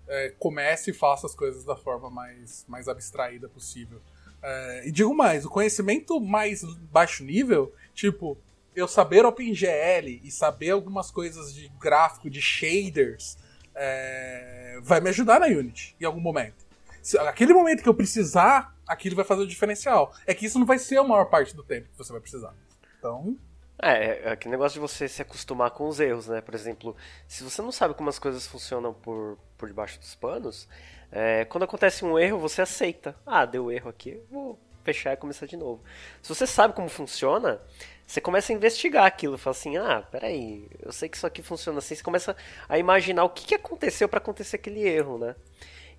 é, 0.08 0.32
comece 0.38 0.90
e 0.90 0.94
faça 0.94 1.26
as 1.26 1.34
coisas 1.34 1.62
da 1.62 1.76
forma 1.76 2.08
mais, 2.08 2.64
mais 2.66 2.88
abstraída 2.88 3.50
possível. 3.50 4.00
É, 4.42 4.88
e 4.88 4.90
digo 4.90 5.14
mais, 5.14 5.44
o 5.44 5.50
conhecimento 5.50 6.18
mais 6.18 6.64
baixo 6.90 7.22
nível, 7.22 7.72
tipo, 7.94 8.38
eu 8.74 8.88
saber 8.88 9.24
OpenGL 9.26 10.20
e 10.22 10.30
saber 10.30 10.70
algumas 10.70 11.10
coisas 11.10 11.54
de 11.54 11.68
gráfico, 11.78 12.28
de 12.30 12.40
shaders, 12.40 13.36
é, 13.74 14.78
vai 14.82 15.00
me 15.00 15.08
ajudar 15.08 15.40
na 15.40 15.46
Unity 15.46 15.96
em 16.00 16.04
algum 16.04 16.20
momento. 16.20 16.64
Se, 17.02 17.18
aquele 17.18 17.52
momento 17.52 17.82
que 17.82 17.88
eu 17.88 17.94
precisar, 17.94 18.74
aquilo 18.86 19.16
vai 19.16 19.24
fazer 19.24 19.42
o 19.42 19.46
diferencial. 19.46 20.14
É 20.26 20.34
que 20.34 20.46
isso 20.46 20.58
não 20.58 20.66
vai 20.66 20.78
ser 20.78 20.98
a 20.98 21.04
maior 21.04 21.26
parte 21.26 21.54
do 21.54 21.62
tempo 21.62 21.88
que 21.90 21.98
você 21.98 22.12
vai 22.12 22.20
precisar. 22.20 22.54
Então. 22.98 23.36
É, 23.82 24.28
é 24.28 24.30
aquele 24.30 24.52
negócio 24.52 24.74
de 24.74 24.80
você 24.80 25.08
se 25.08 25.20
acostumar 25.20 25.70
com 25.72 25.88
os 25.88 25.98
erros, 25.98 26.28
né? 26.28 26.40
Por 26.40 26.54
exemplo, 26.54 26.96
se 27.26 27.42
você 27.42 27.60
não 27.60 27.72
sabe 27.72 27.92
como 27.94 28.08
as 28.08 28.18
coisas 28.18 28.46
funcionam 28.46 28.94
por, 28.94 29.36
por 29.58 29.68
debaixo 29.68 29.98
dos 29.98 30.14
panos, 30.14 30.68
é, 31.10 31.44
quando 31.44 31.64
acontece 31.64 32.04
um 32.04 32.18
erro, 32.18 32.38
você 32.38 32.62
aceita. 32.62 33.16
Ah, 33.26 33.44
deu 33.44 33.70
erro 33.70 33.90
aqui, 33.90 34.20
vou 34.30 34.58
fechar 34.84 35.12
e 35.12 35.16
começar 35.16 35.46
de 35.46 35.56
novo. 35.56 35.82
Se 36.22 36.28
você 36.28 36.46
sabe 36.46 36.74
como 36.74 36.88
funciona, 36.88 37.60
você 38.06 38.20
começa 38.20 38.52
a 38.52 38.54
investigar 38.54 39.06
aquilo, 39.06 39.38
fala 39.38 39.56
assim, 39.56 39.76
ah, 39.76 40.02
peraí, 40.10 40.68
eu 40.80 40.92
sei 40.92 41.08
que 41.08 41.16
isso 41.16 41.26
aqui 41.26 41.42
funciona 41.42 41.78
assim, 41.78 41.94
você 41.94 42.02
começa 42.02 42.36
a 42.68 42.78
imaginar 42.78 43.24
o 43.24 43.30
que, 43.30 43.46
que 43.46 43.54
aconteceu 43.54 44.08
para 44.08 44.18
acontecer 44.18 44.56
aquele 44.56 44.86
erro, 44.86 45.18
né? 45.18 45.34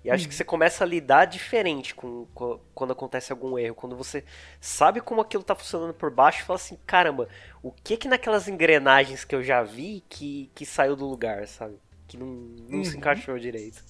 E 0.04 0.10
acho 0.10 0.28
que 0.28 0.34
uhum. 0.34 0.36
você 0.36 0.44
começa 0.44 0.84
a 0.84 0.86
lidar 0.86 1.24
diferente 1.24 1.92
com, 1.92 2.26
com, 2.32 2.60
quando 2.72 2.92
acontece 2.92 3.32
algum 3.32 3.58
erro. 3.58 3.74
Quando 3.74 3.96
você 3.96 4.22
sabe 4.60 5.00
como 5.00 5.20
aquilo 5.20 5.42
tá 5.42 5.52
funcionando 5.52 5.92
por 5.92 6.12
baixo, 6.12 6.44
fala 6.44 6.56
assim, 6.56 6.78
caramba, 6.86 7.28
o 7.60 7.72
que 7.72 7.96
que 7.96 8.06
naquelas 8.06 8.46
engrenagens 8.46 9.24
que 9.24 9.34
eu 9.34 9.42
já 9.42 9.64
vi 9.64 10.04
que, 10.08 10.48
que 10.54 10.64
saiu 10.64 10.94
do 10.94 11.08
lugar, 11.08 11.48
sabe? 11.48 11.74
Que 12.06 12.16
não, 12.16 12.26
não 12.26 12.78
uhum. 12.78 12.84
se 12.84 12.96
encaixou 12.96 13.36
direito. 13.36 13.82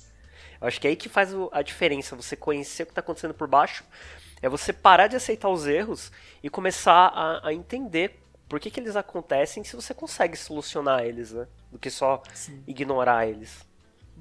Eu 0.59 0.66
acho 0.66 0.81
que 0.81 0.87
é 0.87 0.90
aí 0.90 0.96
que 0.96 1.11
faz 1.11 1.35
a 1.52 1.61
diferença, 1.61 2.16
você 2.16 2.35
conhecer 2.35 2.85
o 2.85 2.87
que 2.87 2.94
tá 2.94 3.02
acontecendo 3.02 3.35
por 3.35 3.46
baixo 3.46 3.85
é 4.42 4.49
você 4.49 4.72
parar 4.72 5.07
de 5.07 5.16
aceitar 5.16 5.49
os 5.49 5.66
erros 5.66 6.12
e 6.42 6.51
começar 6.51 7.09
a, 7.09 7.49
a 7.49 7.55
entender 7.55 8.20
por 8.49 8.61
que, 8.61 8.70
que 8.70 8.79
eles 8.81 8.96
acontecem 8.96 9.64
se 9.64 9.75
você 9.75 9.92
consegue 9.92 10.37
solucionar 10.37 11.05
eles, 11.05 11.33
né? 11.33 11.46
Do 11.70 11.79
que 11.79 11.90
só 11.90 12.22
Sim. 12.33 12.62
ignorar 12.66 13.27
eles. 13.27 13.66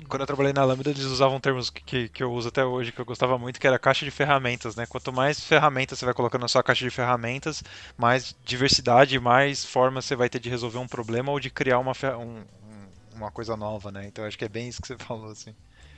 Quando 0.09 0.21
eu 0.21 0.27
trabalhei 0.27 0.51
na 0.51 0.63
Lambda, 0.65 0.89
eles 0.89 1.05
usavam 1.05 1.39
termos 1.39 1.69
que, 1.69 2.09
que, 2.09 2.21
eu 2.21 2.31
uso 2.31 2.49
até 2.49 2.65
hoje, 2.65 2.91
que 2.91 2.99
eu 2.99 3.05
gostava 3.05 3.37
muito, 3.37 3.59
que 3.59 3.65
era 3.65 3.79
caixa 3.79 4.03
de 4.03 4.11
ferramentas, 4.11 4.75
né? 4.75 4.85
Quanto 4.85 5.13
mais 5.13 5.39
ferramentas 5.39 5.97
você 5.97 6.05
vai 6.05 6.13
colocando 6.13 6.41
na 6.41 6.49
sua 6.49 6.61
caixa 6.61 6.83
de 6.83 6.91
ferramentas, 6.91 7.63
mais 7.97 8.35
diversidade, 8.43 9.17
mais 9.19 9.63
formas 9.63 10.03
você 10.03 10.15
vai 10.15 10.27
ter 10.27 10.39
de 10.39 10.49
resolver 10.49 10.79
um 10.79 10.87
problema 10.87 11.31
ou 11.31 11.39
de 11.39 11.49
criar 11.49 11.79
uma, 11.79 11.93
um, 12.17 12.43
uma 13.15 13.31
coisa 13.31 13.55
nova, 13.55 13.89
né? 13.89 14.05
Então 14.05 14.25
acho 14.25 14.37
que 14.37 14.43
é 14.45 14.49
bem 14.49 14.67
isso 14.67 14.81
que 14.81 14.87
você 14.87 14.97
falou, 14.99 15.31
assim. 15.31 15.55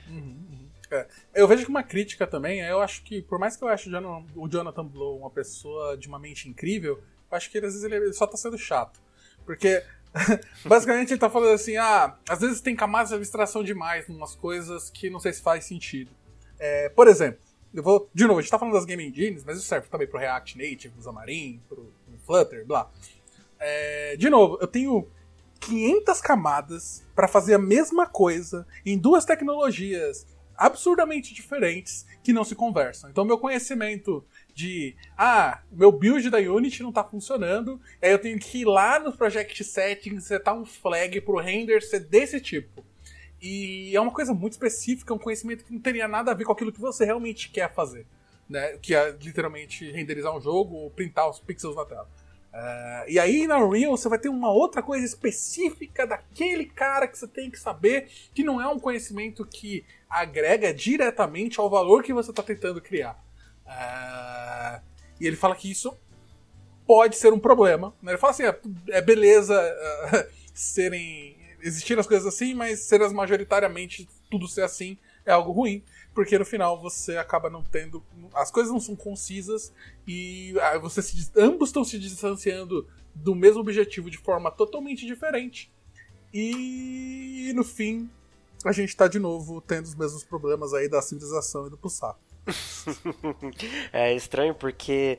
Uhum, 0.08 0.67
É, 0.90 1.06
eu 1.34 1.46
vejo 1.46 1.64
que 1.64 1.70
uma 1.70 1.82
crítica 1.82 2.26
também, 2.26 2.60
eu 2.60 2.80
acho 2.80 3.02
que, 3.02 3.20
por 3.22 3.38
mais 3.38 3.56
que 3.56 3.64
eu 3.64 3.68
ache 3.68 3.90
o 4.34 4.48
Jonathan 4.48 4.84
Blow 4.86 5.18
uma 5.18 5.30
pessoa 5.30 5.96
de 5.96 6.08
uma 6.08 6.18
mente 6.18 6.48
incrível, 6.48 7.02
eu 7.30 7.36
acho 7.36 7.50
que 7.50 7.58
às 7.58 7.74
vezes 7.74 7.84
ele 7.84 8.12
só 8.12 8.26
tá 8.26 8.36
sendo 8.36 8.56
chato. 8.56 9.00
Porque, 9.44 9.82
basicamente, 10.64 11.12
ele 11.12 11.20
tá 11.20 11.28
falando 11.28 11.52
assim, 11.52 11.76
ah, 11.76 12.16
às 12.28 12.40
vezes 12.40 12.60
tem 12.60 12.74
camadas 12.74 13.10
de 13.10 13.16
abstração 13.16 13.62
demais 13.62 14.08
em 14.08 14.14
umas 14.14 14.34
coisas 14.34 14.90
que 14.90 15.10
não 15.10 15.20
sei 15.20 15.32
se 15.32 15.42
faz 15.42 15.64
sentido. 15.64 16.10
É, 16.58 16.88
por 16.88 17.06
exemplo, 17.06 17.40
eu 17.72 17.82
vou, 17.82 18.08
de 18.14 18.26
novo, 18.26 18.38
a 18.38 18.42
gente 18.42 18.50
tá 18.50 18.58
falando 18.58 18.74
das 18.74 18.86
Game 18.86 19.06
Engines, 19.06 19.44
mas 19.44 19.58
isso 19.58 19.66
serve 19.66 19.88
também 19.88 20.06
pro 20.06 20.18
React 20.18 20.56
Native, 20.56 20.88
pro 20.90 21.02
Xamarin, 21.02 21.60
pro, 21.68 21.76
pro 21.76 22.18
Flutter, 22.26 22.66
blá. 22.66 22.90
É, 23.58 24.16
de 24.16 24.30
novo, 24.30 24.58
eu 24.60 24.66
tenho 24.66 25.06
500 25.60 26.20
camadas 26.20 27.04
para 27.14 27.28
fazer 27.28 27.54
a 27.54 27.58
mesma 27.58 28.06
coisa 28.06 28.66
em 28.86 28.96
duas 28.96 29.24
tecnologias 29.24 30.26
absurdamente 30.58 31.32
diferentes 31.32 32.04
que 32.22 32.32
não 32.32 32.42
se 32.42 32.56
conversam. 32.56 33.08
Então, 33.08 33.24
meu 33.24 33.38
conhecimento 33.38 34.24
de 34.52 34.96
ah, 35.16 35.62
meu 35.70 35.92
build 35.92 36.28
da 36.28 36.38
Unity 36.38 36.82
não 36.82 36.92
tá 36.92 37.04
funcionando, 37.04 37.80
aí 38.02 38.10
eu 38.10 38.18
tenho 38.18 38.38
que 38.38 38.62
ir 38.62 38.64
lá 38.64 38.98
no 38.98 39.16
Project 39.16 39.62
Settings, 39.62 40.24
setar 40.24 40.54
um 40.54 40.66
flag 40.66 41.20
pro 41.20 41.38
render 41.38 41.80
ser 41.80 42.00
desse 42.00 42.40
tipo. 42.40 42.84
E 43.40 43.94
é 43.94 44.00
uma 44.00 44.10
coisa 44.10 44.34
muito 44.34 44.54
específica, 44.54 45.14
um 45.14 45.18
conhecimento 45.18 45.64
que 45.64 45.72
não 45.72 45.80
teria 45.80 46.08
nada 46.08 46.32
a 46.32 46.34
ver 46.34 46.44
com 46.44 46.52
aquilo 46.52 46.72
que 46.72 46.80
você 46.80 47.04
realmente 47.04 47.50
quer 47.50 47.72
fazer. 47.72 48.04
Né? 48.48 48.76
Que 48.78 48.94
é 48.94 49.10
literalmente 49.12 49.88
renderizar 49.92 50.36
um 50.36 50.40
jogo 50.40 50.74
ou 50.74 50.90
printar 50.90 51.30
os 51.30 51.38
pixels 51.38 51.76
na 51.76 51.84
tela. 51.84 52.08
Uh, 52.52 53.04
e 53.08 53.18
aí 53.18 53.46
na 53.46 53.58
Unreal 53.58 53.96
você 53.96 54.08
vai 54.08 54.18
ter 54.18 54.28
uma 54.28 54.50
outra 54.50 54.82
coisa 54.82 55.04
específica 55.04 56.06
daquele 56.06 56.64
cara 56.64 57.06
que 57.06 57.18
você 57.18 57.28
tem 57.28 57.50
que 57.50 57.58
saber, 57.58 58.08
que 58.34 58.42
não 58.42 58.60
é 58.60 58.66
um 58.66 58.78
conhecimento 58.78 59.44
que 59.44 59.84
agrega 60.08 60.72
diretamente 60.72 61.60
ao 61.60 61.68
valor 61.68 62.02
que 62.02 62.12
você 62.12 62.30
está 62.30 62.42
tentando 62.42 62.80
criar. 62.80 63.22
Uh, 63.66 64.82
e 65.20 65.26
ele 65.26 65.36
fala 65.36 65.54
que 65.54 65.70
isso 65.70 65.96
pode 66.86 67.16
ser 67.16 67.32
um 67.32 67.38
problema. 67.38 67.94
Né? 68.02 68.12
Ele 68.12 68.18
fala 68.18 68.32
assim: 68.32 68.44
é, 68.44 68.58
é 68.88 69.02
beleza 69.02 69.54
uh, 69.54 70.32
serem 70.54 71.36
existir 71.60 71.98
as 71.98 72.06
coisas 72.06 72.26
assim, 72.26 72.54
mas 72.54 72.80
ser 72.80 73.02
as 73.02 73.12
majoritariamente 73.12 74.08
tudo 74.30 74.48
ser 74.48 74.62
assim 74.62 74.96
é 75.26 75.32
algo 75.32 75.52
ruim, 75.52 75.82
porque 76.14 76.38
no 76.38 76.44
final 76.44 76.80
você 76.80 77.16
acaba 77.16 77.48
não 77.48 77.62
tendo. 77.62 78.02
As 78.34 78.50
coisas 78.50 78.72
não 78.72 78.80
são 78.80 78.96
concisas 78.96 79.72
e 80.06 80.54
ah, 80.60 80.78
você 80.78 81.00
se, 81.02 81.30
ambos 81.36 81.68
estão 81.68 81.84
se 81.84 81.98
distanciando 81.98 82.86
do 83.14 83.34
mesmo 83.34 83.60
objetivo 83.60 84.10
de 84.10 84.18
forma 84.18 84.50
totalmente 84.50 85.06
diferente. 85.06 85.72
E 86.32 87.52
no 87.54 87.64
fim, 87.64 88.10
a 88.64 88.72
gente 88.72 88.90
está 88.90 89.08
de 89.08 89.18
novo 89.18 89.60
tendo 89.60 89.84
os 89.84 89.94
mesmos 89.94 90.24
problemas 90.24 90.74
aí 90.74 90.88
da 90.88 91.00
civilização 91.00 91.66
e 91.66 91.70
do 91.70 91.78
pulsar. 91.78 92.16
é 93.92 94.14
estranho 94.14 94.54
porque 94.54 95.18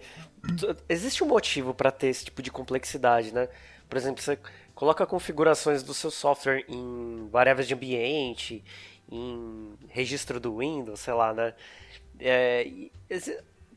existe 0.87 1.23
um 1.23 1.27
motivo 1.27 1.73
para 1.73 1.91
ter 1.91 2.07
esse 2.07 2.25
tipo 2.25 2.41
de 2.41 2.51
complexidade, 2.51 3.33
né? 3.33 3.47
Por 3.87 3.97
exemplo, 3.97 4.21
você 4.21 4.37
coloca 4.75 5.05
configurações 5.05 5.83
do 5.83 5.93
seu 5.93 6.11
software 6.11 6.63
em 6.67 7.27
variáveis 7.31 7.67
de 7.67 7.73
ambiente, 7.73 8.63
em 9.11 9.75
registro 9.87 10.39
do 10.39 10.57
Windows, 10.57 10.99
sei 10.99 11.13
lá, 11.13 11.33
né? 11.33 11.53
É, 12.19 12.67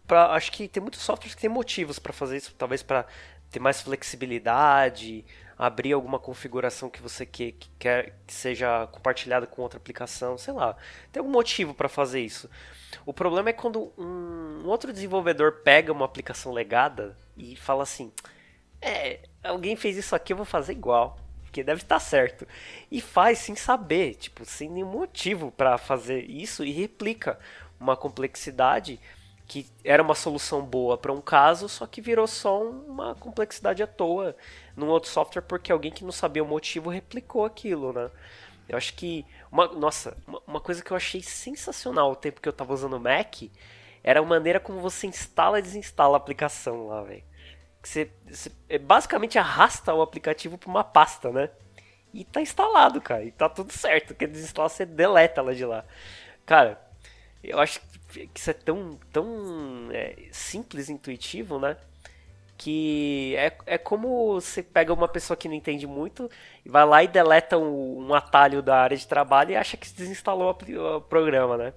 pra, 0.06 0.32
acho 0.32 0.52
que 0.52 0.68
tem 0.68 0.80
muitos 0.80 1.00
softwares 1.00 1.34
que 1.34 1.40
tem 1.40 1.50
motivos 1.50 1.98
para 1.98 2.12
fazer 2.12 2.36
isso, 2.36 2.54
talvez 2.56 2.82
para 2.82 3.06
ter 3.50 3.60
mais 3.60 3.80
flexibilidade, 3.80 5.24
abrir 5.56 5.92
alguma 5.92 6.18
configuração 6.18 6.90
que 6.90 7.00
você 7.00 7.24
quer 7.24 7.52
que, 7.52 7.70
quer 7.78 8.18
que 8.26 8.32
seja 8.32 8.86
compartilhada 8.88 9.46
com 9.46 9.62
outra 9.62 9.78
aplicação, 9.78 10.36
sei 10.36 10.52
lá. 10.54 10.76
Tem 11.12 11.20
algum 11.20 11.30
motivo 11.30 11.74
para 11.74 11.88
fazer 11.88 12.20
isso. 12.20 12.50
O 13.06 13.12
problema 13.12 13.50
é 13.50 13.52
quando 13.52 13.92
um, 13.96 14.62
um 14.64 14.66
outro 14.66 14.92
desenvolvedor 14.92 15.60
pega 15.62 15.92
uma 15.92 16.04
aplicação 16.04 16.52
legada 16.52 17.16
e 17.36 17.54
fala 17.56 17.82
assim: 17.82 18.12
é, 18.80 19.20
alguém 19.42 19.76
fez 19.76 19.96
isso 19.96 20.16
aqui, 20.16 20.32
eu 20.32 20.36
vou 20.36 20.46
fazer 20.46 20.72
igual. 20.72 21.18
Porque 21.52 21.62
deve 21.62 21.82
estar 21.82 22.00
certo. 22.00 22.48
E 22.90 22.98
faz 22.98 23.38
sem 23.40 23.54
saber, 23.54 24.14
tipo, 24.14 24.42
sem 24.42 24.70
nenhum 24.70 24.90
motivo 24.90 25.52
para 25.52 25.76
fazer 25.76 26.22
isso 26.22 26.64
e 26.64 26.72
replica 26.72 27.38
uma 27.78 27.94
complexidade 27.94 28.98
que 29.46 29.66
era 29.84 30.02
uma 30.02 30.14
solução 30.14 30.64
boa 30.64 30.96
para 30.96 31.12
um 31.12 31.20
caso, 31.20 31.68
só 31.68 31.86
que 31.86 32.00
virou 32.00 32.26
só 32.26 32.62
uma 32.62 33.14
complexidade 33.16 33.82
à 33.82 33.86
toa 33.86 34.34
num 34.74 34.88
outro 34.88 35.10
software 35.10 35.42
porque 35.42 35.70
alguém 35.70 35.92
que 35.92 36.04
não 36.04 36.12
sabia 36.12 36.42
o 36.42 36.46
motivo 36.46 36.88
replicou 36.88 37.44
aquilo, 37.44 37.92
né? 37.92 38.10
Eu 38.66 38.78
acho 38.78 38.94
que 38.94 39.26
uma, 39.50 39.66
nossa, 39.68 40.16
uma, 40.26 40.40
uma 40.46 40.60
coisa 40.60 40.82
que 40.82 40.90
eu 40.90 40.96
achei 40.96 41.22
sensacional 41.22 42.12
o 42.12 42.16
tempo 42.16 42.40
que 42.40 42.48
eu 42.48 42.52
estava 42.52 42.72
usando 42.72 42.94
o 42.94 43.00
Mac 43.00 43.42
era 44.02 44.20
a 44.20 44.24
maneira 44.24 44.58
como 44.58 44.80
você 44.80 45.06
instala 45.06 45.58
e 45.58 45.62
desinstala 45.62 46.16
a 46.16 46.18
aplicação 46.18 46.86
lá, 46.86 47.02
velho. 47.02 47.24
Você, 47.82 48.10
você 48.28 48.50
é, 48.68 48.78
basicamente 48.78 49.38
arrasta 49.38 49.92
o 49.92 50.02
aplicativo 50.02 50.56
para 50.56 50.70
uma 50.70 50.84
pasta, 50.84 51.30
né? 51.30 51.50
E 52.14 52.24
tá 52.24 52.40
instalado, 52.40 53.00
cara. 53.00 53.24
E 53.24 53.32
tá 53.32 53.48
tudo 53.48 53.72
certo. 53.72 54.14
Quer 54.14 54.28
desinstalar, 54.28 54.70
você 54.70 54.86
deleta 54.86 55.40
ela 55.40 55.54
de 55.54 55.64
lá. 55.64 55.84
Cara, 56.46 56.80
eu 57.42 57.58
acho 57.58 57.80
que 58.08 58.28
isso 58.34 58.50
é 58.50 58.52
tão, 58.52 58.98
tão 59.12 59.88
é, 59.90 60.28
simples 60.30 60.88
e 60.88 60.92
intuitivo, 60.92 61.58
né? 61.58 61.76
Que 62.56 63.34
é, 63.36 63.56
é 63.66 63.78
como 63.78 64.34
você 64.34 64.62
pega 64.62 64.92
uma 64.92 65.08
pessoa 65.08 65.36
que 65.36 65.48
não 65.48 65.54
entende 65.54 65.86
muito 65.86 66.30
e 66.64 66.68
vai 66.68 66.84
lá 66.84 67.02
e 67.02 67.08
deleta 67.08 67.58
um, 67.58 68.06
um 68.06 68.14
atalho 68.14 68.62
da 68.62 68.76
área 68.76 68.96
de 68.96 69.06
trabalho 69.06 69.50
e 69.50 69.56
acha 69.56 69.76
que 69.76 69.90
desinstalou 69.92 70.50
o 70.50 71.00
programa, 71.00 71.56
né? 71.56 71.72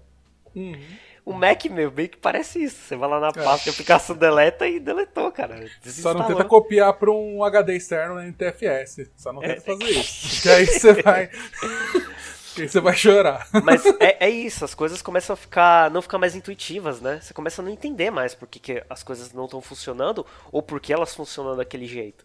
Uhum. 0.55 0.97
O 1.25 1.33
Mac, 1.33 1.65
meu, 1.65 1.89
bem 1.89 2.07
que 2.07 2.17
parece 2.17 2.63
isso. 2.63 2.75
Você 2.75 2.95
vai 2.95 3.09
lá 3.09 3.19
na 3.19 3.31
pasta 3.33 3.63
de 3.63 3.69
aplicação 3.71 4.15
deleta 4.15 4.67
e 4.67 4.79
deletou, 4.79 5.31
cara. 5.31 5.67
Só 5.81 6.13
não 6.13 6.27
tenta 6.27 6.45
copiar 6.45 6.93
para 6.93 7.09
um 7.09 7.43
HD 7.43 7.75
externo 7.75 8.15
na 8.15 8.27
NTFS. 8.27 9.09
Só 9.15 9.33
não 9.33 9.41
tenta 9.41 9.53
é. 9.53 9.59
fazer 9.59 9.89
isso. 9.89 10.35
Porque 10.35 10.49
aí 10.49 10.65
você 10.67 10.93
vai. 11.01 11.29
aí 12.57 12.69
você 12.69 12.79
vai 12.79 12.95
chorar. 12.95 13.47
Mas 13.63 13.83
é, 13.99 14.27
é, 14.27 14.29
isso, 14.29 14.63
as 14.63 14.75
coisas 14.75 15.01
começam 15.01 15.33
a 15.33 15.37
ficar. 15.37 15.89
não 15.89 15.99
ficar 15.99 16.19
mais 16.19 16.35
intuitivas, 16.35 17.01
né? 17.01 17.19
Você 17.19 17.33
começa 17.33 17.59
a 17.59 17.65
não 17.65 17.71
entender 17.71 18.11
mais 18.11 18.35
por 18.35 18.47
que, 18.47 18.59
que 18.59 18.83
as 18.87 19.01
coisas 19.01 19.33
não 19.33 19.45
estão 19.45 19.59
funcionando 19.61 20.23
ou 20.51 20.61
por 20.61 20.79
que 20.79 20.93
elas 20.93 21.15
funcionam 21.15 21.57
daquele 21.57 21.87
jeito. 21.87 22.23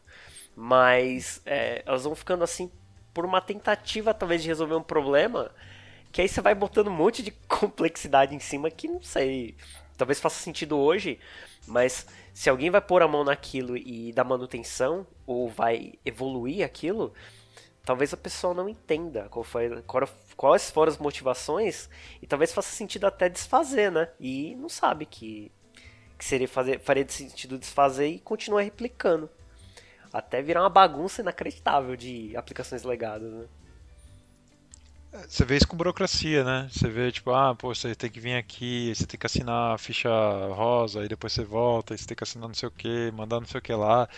Mas 0.54 1.40
é, 1.46 1.82
elas 1.86 2.04
vão 2.04 2.14
ficando 2.14 2.44
assim 2.44 2.70
por 3.14 3.24
uma 3.24 3.40
tentativa, 3.40 4.12
talvez, 4.12 4.42
de 4.42 4.48
resolver 4.48 4.74
um 4.74 4.82
problema 4.82 5.50
que 6.12 6.20
aí 6.20 6.28
você 6.28 6.40
vai 6.40 6.54
botando 6.54 6.88
um 6.88 6.96
monte 6.96 7.22
de 7.22 7.30
complexidade 7.48 8.34
em 8.34 8.40
cima 8.40 8.70
que 8.70 8.88
não 8.88 9.02
sei. 9.02 9.56
Talvez 9.96 10.18
faça 10.18 10.42
sentido 10.42 10.78
hoje, 10.78 11.18
mas 11.66 12.06
se 12.32 12.48
alguém 12.48 12.70
vai 12.70 12.80
pôr 12.80 13.02
a 13.02 13.08
mão 13.08 13.22
naquilo 13.22 13.76
e 13.76 14.12
dar 14.12 14.24
manutenção, 14.24 15.06
ou 15.26 15.48
vai 15.48 15.92
evoluir 16.04 16.64
aquilo, 16.64 17.12
talvez 17.84 18.12
a 18.14 18.16
pessoa 18.16 18.54
não 18.54 18.68
entenda 18.68 19.28
qual 19.28 19.44
foi, 19.44 19.82
quais 20.36 20.70
foram 20.70 20.90
as 20.90 20.98
motivações, 20.98 21.88
e 22.22 22.26
talvez 22.26 22.52
faça 22.52 22.70
sentido 22.74 23.06
até 23.06 23.28
desfazer, 23.28 23.90
né? 23.92 24.08
E 24.18 24.54
não 24.56 24.68
sabe 24.68 25.04
que, 25.04 25.52
que 26.18 26.24
seria 26.24 26.48
fazer, 26.48 26.80
faria 26.80 27.06
sentido 27.08 27.58
desfazer 27.58 28.08
e 28.08 28.20
continuar 28.20 28.62
replicando. 28.62 29.28
Até 30.12 30.42
virar 30.42 30.62
uma 30.62 30.70
bagunça 30.70 31.20
inacreditável 31.20 31.94
de 31.94 32.34
aplicações 32.36 32.82
legadas, 32.82 33.30
né? 33.30 33.46
Você 35.28 35.44
vê 35.44 35.56
isso 35.56 35.66
com 35.66 35.76
burocracia, 35.76 36.44
né? 36.44 36.68
Você 36.70 36.88
vê, 36.88 37.10
tipo, 37.10 37.32
ah, 37.32 37.54
pô, 37.54 37.74
você 37.74 37.94
tem 37.96 38.08
que 38.10 38.20
vir 38.20 38.34
aqui, 38.36 38.94
você 38.94 39.04
tem 39.06 39.18
que 39.18 39.26
assinar 39.26 39.74
a 39.74 39.78
ficha 39.78 40.08
rosa, 40.54 41.00
aí 41.00 41.08
depois 41.08 41.32
você 41.32 41.42
volta, 41.44 41.94
aí 41.94 41.98
você 41.98 42.06
tem 42.06 42.16
que 42.16 42.22
assinar 42.22 42.46
não 42.48 42.54
sei 42.54 42.68
o 42.68 42.72
que, 42.72 43.10
mandar 43.12 43.40
não 43.40 43.46
sei 43.46 43.58
o 43.58 43.62
que 43.62 43.72
lá. 43.74 44.08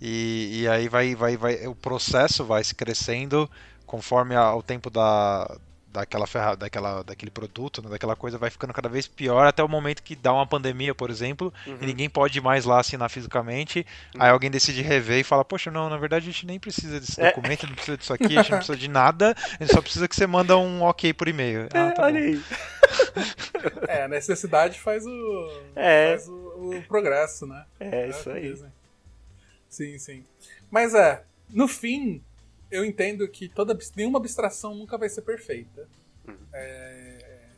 E, 0.00 0.62
e 0.62 0.68
aí 0.68 0.88
vai, 0.88 1.14
vai, 1.14 1.36
vai, 1.36 1.66
o 1.68 1.74
processo 1.74 2.44
vai 2.44 2.64
se 2.64 2.74
crescendo 2.74 3.48
conforme 3.86 4.34
a, 4.34 4.52
o 4.54 4.62
tempo 4.62 4.90
da, 4.90 5.56
daquela 5.92 6.26
ferra, 6.26 6.56
daquela, 6.56 7.02
daquele 7.02 7.30
produto, 7.30 7.82
né, 7.82 7.90
daquela 7.90 8.14
coisa 8.14 8.38
vai 8.38 8.50
ficando 8.50 8.72
cada 8.72 8.88
vez 8.88 9.06
pior 9.06 9.46
até 9.46 9.62
o 9.62 9.68
momento 9.68 10.02
que 10.02 10.14
dá 10.14 10.32
uma 10.32 10.46
pandemia, 10.46 10.94
por 10.94 11.10
exemplo, 11.10 11.52
uhum. 11.66 11.78
e 11.80 11.86
ninguém 11.86 12.08
pode 12.08 12.38
ir 12.38 12.40
mais 12.40 12.64
lá 12.64 12.80
assinar 12.80 13.10
fisicamente. 13.10 13.86
Uhum. 14.14 14.22
Aí 14.22 14.30
alguém 14.30 14.50
decide 14.50 14.82
rever 14.82 15.18
e 15.18 15.24
fala: 15.24 15.44
Poxa, 15.44 15.70
não, 15.70 15.90
na 15.90 15.96
verdade 15.96 16.28
a 16.28 16.32
gente 16.32 16.46
nem 16.46 16.58
precisa 16.58 17.00
desse 17.00 17.20
é. 17.20 17.26
documento, 17.26 17.66
não 17.66 17.74
precisa 17.74 17.96
disso 17.96 18.12
aqui, 18.12 18.38
a 18.38 18.42
gente 18.42 18.50
não 18.50 18.58
precisa 18.58 18.78
de 18.78 18.88
nada, 18.88 19.34
a 19.58 19.64
gente 19.64 19.74
só 19.74 19.82
precisa 19.82 20.08
que 20.08 20.14
você 20.14 20.26
manda 20.26 20.56
um 20.56 20.82
ok 20.82 21.12
por 21.12 21.28
e-mail. 21.28 21.68
Ah, 21.74 21.78
é, 21.78 21.90
tá 21.90 22.04
olha 22.04 22.20
aí. 22.20 22.42
É, 23.88 24.04
a 24.04 24.08
necessidade 24.08 24.78
faz 24.78 25.04
o, 25.04 25.62
é. 25.74 26.10
faz 26.10 26.28
o, 26.28 26.76
o 26.76 26.82
progresso, 26.82 27.46
né? 27.46 27.64
É, 27.78 28.02
é 28.02 28.08
isso 28.08 28.30
aí. 28.30 28.56
Sim, 29.68 29.98
sim. 29.98 30.24
Mas 30.70 30.94
é, 30.94 31.22
no 31.48 31.68
fim, 31.68 32.22
eu 32.70 32.84
entendo 32.84 33.26
que 33.28 33.48
toda 33.48 33.76
nenhuma 33.96 34.18
abstração 34.18 34.74
nunca 34.74 34.96
vai 34.96 35.08
ser 35.08 35.22
perfeita. 35.22 35.88
Uhum. 36.26 36.36
É, 36.52 37.48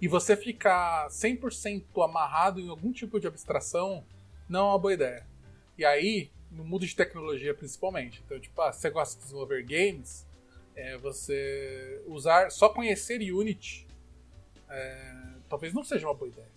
e 0.00 0.08
você 0.08 0.36
ficar 0.36 1.08
100% 1.08 1.84
amarrado 2.04 2.60
em 2.60 2.68
algum 2.68 2.92
tipo 2.92 3.18
de 3.18 3.26
abstração 3.26 4.04
não 4.48 4.60
é 4.60 4.70
uma 4.70 4.78
boa 4.78 4.94
ideia. 4.94 5.26
E 5.78 5.84
aí, 5.84 6.30
no 6.50 6.64
mundo 6.64 6.86
de 6.86 6.94
tecnologia 6.94 7.54
principalmente, 7.54 8.22
então, 8.24 8.38
tipo, 8.38 8.60
ah, 8.60 8.72
você 8.72 8.90
gosta 8.90 9.16
de 9.16 9.22
desenvolver 9.22 9.62
games, 9.62 10.26
é, 10.74 10.96
você 10.98 12.02
usar, 12.06 12.50
só 12.50 12.68
conhecer 12.68 13.20
Unity 13.32 13.86
é, 14.68 15.14
talvez 15.48 15.72
não 15.72 15.84
seja 15.84 16.06
uma 16.06 16.14
boa 16.14 16.28
ideia. 16.28 16.55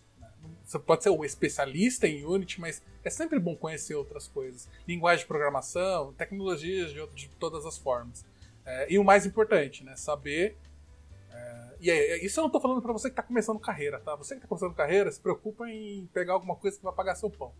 Você 0.69 0.77
pode 0.77 1.01
ser 1.01 1.09
um 1.09 1.25
especialista 1.25 2.07
em 2.07 2.23
Unity, 2.23 2.61
mas 2.61 2.83
é 3.03 3.09
sempre 3.09 3.39
bom 3.39 3.55
conhecer 3.55 3.95
outras 3.95 4.27
coisas. 4.27 4.69
Linguagem 4.87 5.23
de 5.23 5.27
programação, 5.27 6.13
tecnologias 6.13 6.93
de, 6.93 7.07
de 7.15 7.27
todas 7.39 7.65
as 7.65 7.75
formas. 7.75 8.23
É, 8.63 8.93
e 8.93 8.99
o 8.99 9.03
mais 9.03 9.25
importante, 9.25 9.83
né? 9.83 9.95
Saber. 9.95 10.55
É, 11.31 11.75
e 11.81 11.89
é, 11.89 12.23
isso 12.23 12.39
eu 12.39 12.43
não 12.43 12.49
estou 12.49 12.61
falando 12.61 12.83
para 12.83 12.93
você 12.93 13.09
que 13.09 13.13
está 13.13 13.23
começando 13.23 13.57
carreira, 13.57 13.99
tá? 13.99 14.15
Você 14.17 14.35
que 14.35 14.41
está 14.41 14.47
começando 14.47 14.75
carreira, 14.75 15.11
se 15.11 15.19
preocupa 15.19 15.67
em 15.67 16.07
pegar 16.13 16.33
alguma 16.33 16.55
coisa 16.55 16.77
que 16.77 16.83
vai 16.83 16.93
pagar 16.93 17.15
seu 17.15 17.31
pão. 17.31 17.51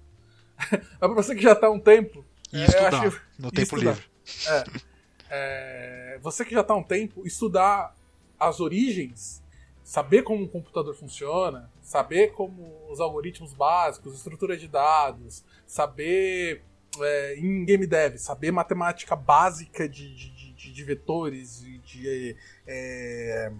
Mas 0.69 0.99
para 0.99 1.07
você 1.07 1.33
que 1.33 1.41
já 1.41 1.53
está 1.53 1.65
há 1.65 1.71
um 1.71 1.79
tempo. 1.79 2.23
E 2.53 2.63
estudar, 2.63 2.93
acho, 2.93 3.21
no 3.39 3.49
tempo 3.49 3.75
estudar. 3.75 3.91
livre. 3.93 4.05
É, 4.47 6.13
é, 6.13 6.19
você 6.21 6.45
que 6.45 6.53
já 6.53 6.61
está 6.61 6.75
há 6.75 6.77
um 6.77 6.83
tempo, 6.83 7.25
estudar 7.25 7.95
as 8.39 8.59
origens 8.59 9.41
saber 9.89 10.21
como 10.21 10.43
um 10.43 10.47
computador 10.47 10.93
funciona, 10.93 11.67
saber 11.89 12.33
como 12.33 12.85
os 12.87 12.99
algoritmos 12.99 13.51
básicos, 13.51 14.13
estrutura 14.13 14.55
de 14.55 14.67
dados, 14.67 15.43
saber 15.65 16.61
é, 17.01 17.35
em 17.35 17.65
game 17.65 17.87
dev, 17.87 18.15
saber 18.17 18.51
matemática 18.51 19.15
básica 19.15 19.89
de, 19.89 20.13
de, 20.13 20.53
de, 20.53 20.71
de 20.71 20.83
vetores, 20.83 21.61
de, 21.61 21.79
de 21.79 22.37
é, 22.67 23.51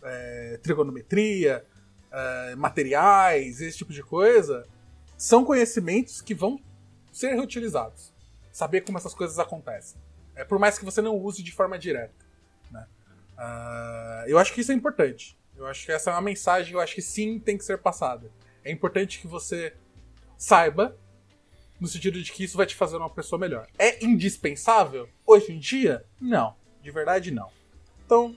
é, 0.00 0.60
trigonometria, 0.62 1.66
é, 2.12 2.54
materiais, 2.54 3.60
esse 3.60 3.78
tipo 3.78 3.92
de 3.92 4.04
coisa, 4.04 4.64
são 5.18 5.44
conhecimentos 5.44 6.22
que 6.22 6.36
vão 6.36 6.60
ser 7.12 7.34
reutilizados. 7.34 8.14
Saber 8.52 8.82
como 8.82 8.96
essas 8.96 9.12
coisas 9.12 9.40
acontecem. 9.40 10.00
É, 10.36 10.44
por 10.44 10.60
mais 10.60 10.78
que 10.78 10.84
você 10.84 11.02
não 11.02 11.16
use 11.16 11.42
de 11.42 11.50
forma 11.50 11.76
direta. 11.76 12.14
Né? 12.70 12.86
Uh, 13.36 14.28
eu 14.28 14.38
acho 14.38 14.54
que 14.54 14.60
isso 14.60 14.70
é 14.70 14.74
importante. 14.76 15.36
Eu 15.56 15.66
acho 15.66 15.86
que 15.86 15.92
essa 15.92 16.10
é 16.10 16.12
uma 16.12 16.20
mensagem 16.20 16.70
que 16.70 16.76
eu 16.76 16.80
acho 16.80 16.94
que 16.94 17.02
sim 17.02 17.38
tem 17.38 17.56
que 17.56 17.64
ser 17.64 17.78
passada. 17.78 18.30
É 18.64 18.70
importante 18.70 19.20
que 19.20 19.26
você 19.26 19.74
saiba, 20.36 20.96
no 21.80 21.86
sentido 21.86 22.22
de 22.22 22.32
que 22.32 22.44
isso 22.44 22.56
vai 22.56 22.66
te 22.66 22.74
fazer 22.74 22.96
uma 22.96 23.10
pessoa 23.10 23.38
melhor. 23.38 23.66
É 23.78 24.04
indispensável? 24.04 25.08
Hoje 25.26 25.52
em 25.52 25.58
dia? 25.58 26.04
Não. 26.20 26.54
De 26.82 26.90
verdade, 26.90 27.30
não. 27.30 27.50
Então. 28.04 28.36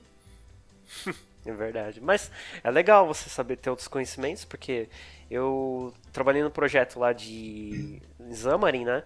É 1.45 1.53
verdade. 1.53 2.01
Mas 2.01 2.30
é 2.61 2.70
legal 2.70 3.07
você 3.07 3.30
saber 3.30 3.55
ter 3.55 3.70
outros 3.70 3.88
conhecimentos, 3.88 4.43
porque 4.43 4.89
eu 5.32 5.93
trabalhei 6.11 6.43
no 6.43 6.51
projeto 6.51 6.99
lá 6.99 7.13
de 7.13 8.01
Xamarin, 8.36 8.84
né? 8.84 9.03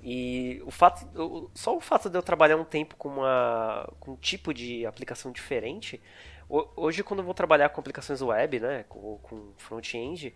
E 0.00 0.62
o 0.64 0.70
fato, 0.70 1.50
só 1.54 1.76
o 1.76 1.80
fato 1.80 2.08
de 2.08 2.16
eu 2.16 2.22
trabalhar 2.22 2.56
um 2.56 2.64
tempo 2.64 2.94
com, 2.96 3.08
uma, 3.08 3.92
com 3.98 4.12
um 4.12 4.16
tipo 4.16 4.54
de 4.54 4.86
aplicação 4.86 5.32
diferente, 5.32 6.00
hoje 6.48 7.02
quando 7.02 7.20
eu 7.20 7.24
vou 7.24 7.34
trabalhar 7.34 7.68
com 7.68 7.80
aplicações 7.80 8.22
web, 8.22 8.60
né, 8.60 8.84
com, 8.88 9.18
com 9.18 9.52
front-end, 9.56 10.34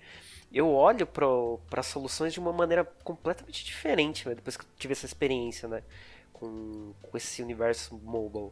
eu 0.52 0.70
olho 0.70 1.06
para 1.06 1.82
soluções 1.82 2.32
de 2.32 2.40
uma 2.40 2.52
maneira 2.52 2.84
completamente 3.02 3.64
diferente, 3.64 4.28
né, 4.28 4.34
depois 4.34 4.56
que 4.56 4.64
eu 4.64 4.68
tive 4.78 4.92
essa 4.92 5.06
experiência, 5.06 5.68
né, 5.68 5.82
com, 6.32 6.92
com 7.02 7.16
esse 7.16 7.42
universo 7.42 7.98
mobile. 8.02 8.50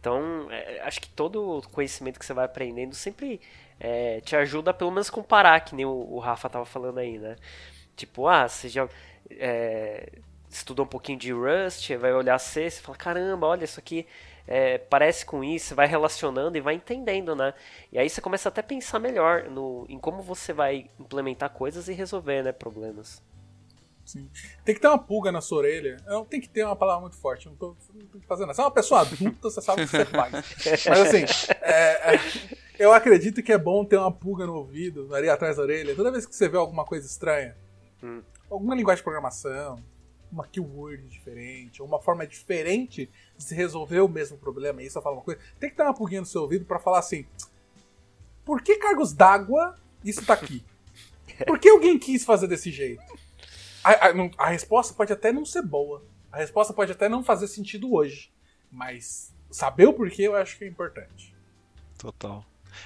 Então, 0.00 0.50
é, 0.50 0.80
acho 0.80 1.00
que 1.00 1.08
todo 1.08 1.62
conhecimento 1.72 2.18
que 2.18 2.24
você 2.24 2.32
vai 2.32 2.44
aprendendo 2.44 2.94
sempre 2.94 3.40
é, 3.80 4.20
te 4.20 4.36
ajuda 4.36 4.70
a 4.70 4.74
pelo 4.74 4.90
menos 4.90 5.10
comparar, 5.10 5.60
que 5.60 5.74
nem 5.74 5.84
o, 5.84 5.90
o 5.90 6.18
Rafa 6.18 6.48
tava 6.48 6.64
falando 6.64 6.98
aí, 6.98 7.18
né? 7.18 7.36
Tipo, 7.96 8.28
ah, 8.28 8.48
você 8.48 8.68
já 8.68 8.88
é, 9.30 10.12
estudou 10.48 10.84
um 10.84 10.88
pouquinho 10.88 11.18
de 11.18 11.32
Rust, 11.32 11.90
vai 11.96 12.12
olhar 12.12 12.38
C, 12.38 12.70
você 12.70 12.80
fala, 12.80 12.96
caramba, 12.96 13.46
olha, 13.46 13.64
isso 13.64 13.80
aqui 13.80 14.06
é, 14.48 14.78
parece 14.78 15.26
com 15.26 15.44
isso, 15.44 15.74
vai 15.74 15.86
relacionando 15.86 16.56
e 16.56 16.60
vai 16.60 16.74
entendendo, 16.74 17.36
né? 17.36 17.52
E 17.92 17.98
aí 17.98 18.08
você 18.08 18.20
começa 18.20 18.48
até 18.48 18.62
a 18.62 18.64
pensar 18.64 18.98
melhor 18.98 19.44
no, 19.44 19.84
em 19.88 19.98
como 19.98 20.22
você 20.22 20.54
vai 20.54 20.90
implementar 20.98 21.50
coisas 21.50 21.86
e 21.86 21.92
resolver, 21.92 22.42
né, 22.42 22.50
problemas. 22.50 23.22
Sim. 24.06 24.26
Tem 24.64 24.74
que 24.74 24.80
ter 24.80 24.88
uma 24.88 24.98
pulga 24.98 25.30
na 25.30 25.42
sua 25.42 25.58
orelha. 25.58 25.98
Não 26.06 26.24
tem 26.24 26.40
que 26.40 26.48
ter 26.48 26.64
uma 26.64 26.74
palavra 26.74 27.02
muito 27.02 27.16
forte. 27.16 27.46
Não 27.46 27.54
tô, 27.54 27.76
não 27.92 28.06
tô 28.06 28.18
fazendo. 28.26 28.54
Você 28.54 28.60
é 28.62 28.64
uma 28.64 28.70
pessoa 28.70 29.02
adulta, 29.02 29.36
você 29.50 29.60
sabe 29.60 29.82
o 29.82 29.84
que 29.84 29.90
você 29.90 30.04
faz. 30.06 30.32
Mas 30.88 31.00
assim, 31.00 31.24
é, 31.60 32.14
é, 32.14 32.20
eu 32.78 32.90
acredito 32.90 33.42
que 33.42 33.52
é 33.52 33.58
bom 33.58 33.84
ter 33.84 33.98
uma 33.98 34.10
pulga 34.10 34.46
no 34.46 34.54
ouvido, 34.54 35.14
ali 35.14 35.28
atrás 35.28 35.58
da 35.58 35.62
orelha, 35.62 35.94
toda 35.94 36.10
vez 36.10 36.24
que 36.24 36.34
você 36.34 36.48
vê 36.48 36.56
alguma 36.56 36.86
coisa 36.86 37.06
estranha. 37.06 37.54
Hum. 38.02 38.22
Alguma 38.50 38.74
linguagem 38.74 39.00
de 39.00 39.04
programação, 39.04 39.78
uma 40.30 40.46
keyword 40.46 41.02
diferente, 41.08 41.80
ou 41.80 41.88
uma 41.88 42.00
forma 42.00 42.26
diferente 42.26 43.10
de 43.36 43.44
se 43.44 43.54
resolver 43.54 44.00
o 44.00 44.08
mesmo 44.08 44.36
problema. 44.36 44.82
Isso 44.82 44.98
eu 44.98 45.02
falo 45.02 45.16
uma 45.16 45.22
coisa. 45.22 45.40
Tem 45.58 45.70
que 45.70 45.76
ter 45.76 45.82
uma 45.82 45.94
pulguinha 45.94 46.20
no 46.20 46.26
seu 46.26 46.42
ouvido 46.42 46.64
para 46.64 46.78
falar 46.78 46.98
assim: 46.98 47.26
por 48.44 48.62
que 48.62 48.76
cargos 48.76 49.12
d'água 49.12 49.76
isso 50.04 50.24
tá 50.24 50.34
aqui? 50.34 50.64
Por 51.46 51.58
que 51.58 51.68
alguém 51.68 51.98
quis 51.98 52.24
fazer 52.24 52.46
desse 52.46 52.70
jeito? 52.70 53.02
A, 53.84 53.90
a, 53.90 54.46
a, 54.46 54.48
resposta 54.48 54.94
pode 54.94 55.12
até 55.12 55.32
não 55.32 55.44
ser 55.44 55.62
boa. 55.62 56.04
A 56.32 56.38
resposta 56.38 56.72
pode 56.72 56.92
até 56.92 57.08
não 57.08 57.22
fazer 57.22 57.46
sentido 57.46 57.92
hoje. 57.92 58.30
Mas 58.70 59.32
saber 59.50 59.86
o 59.86 59.92
porquê 59.92 60.22
eu 60.22 60.36
acho 60.36 60.58
que 60.58 60.64
é 60.64 60.68
importante. 60.68 61.34
Total. 61.96 62.44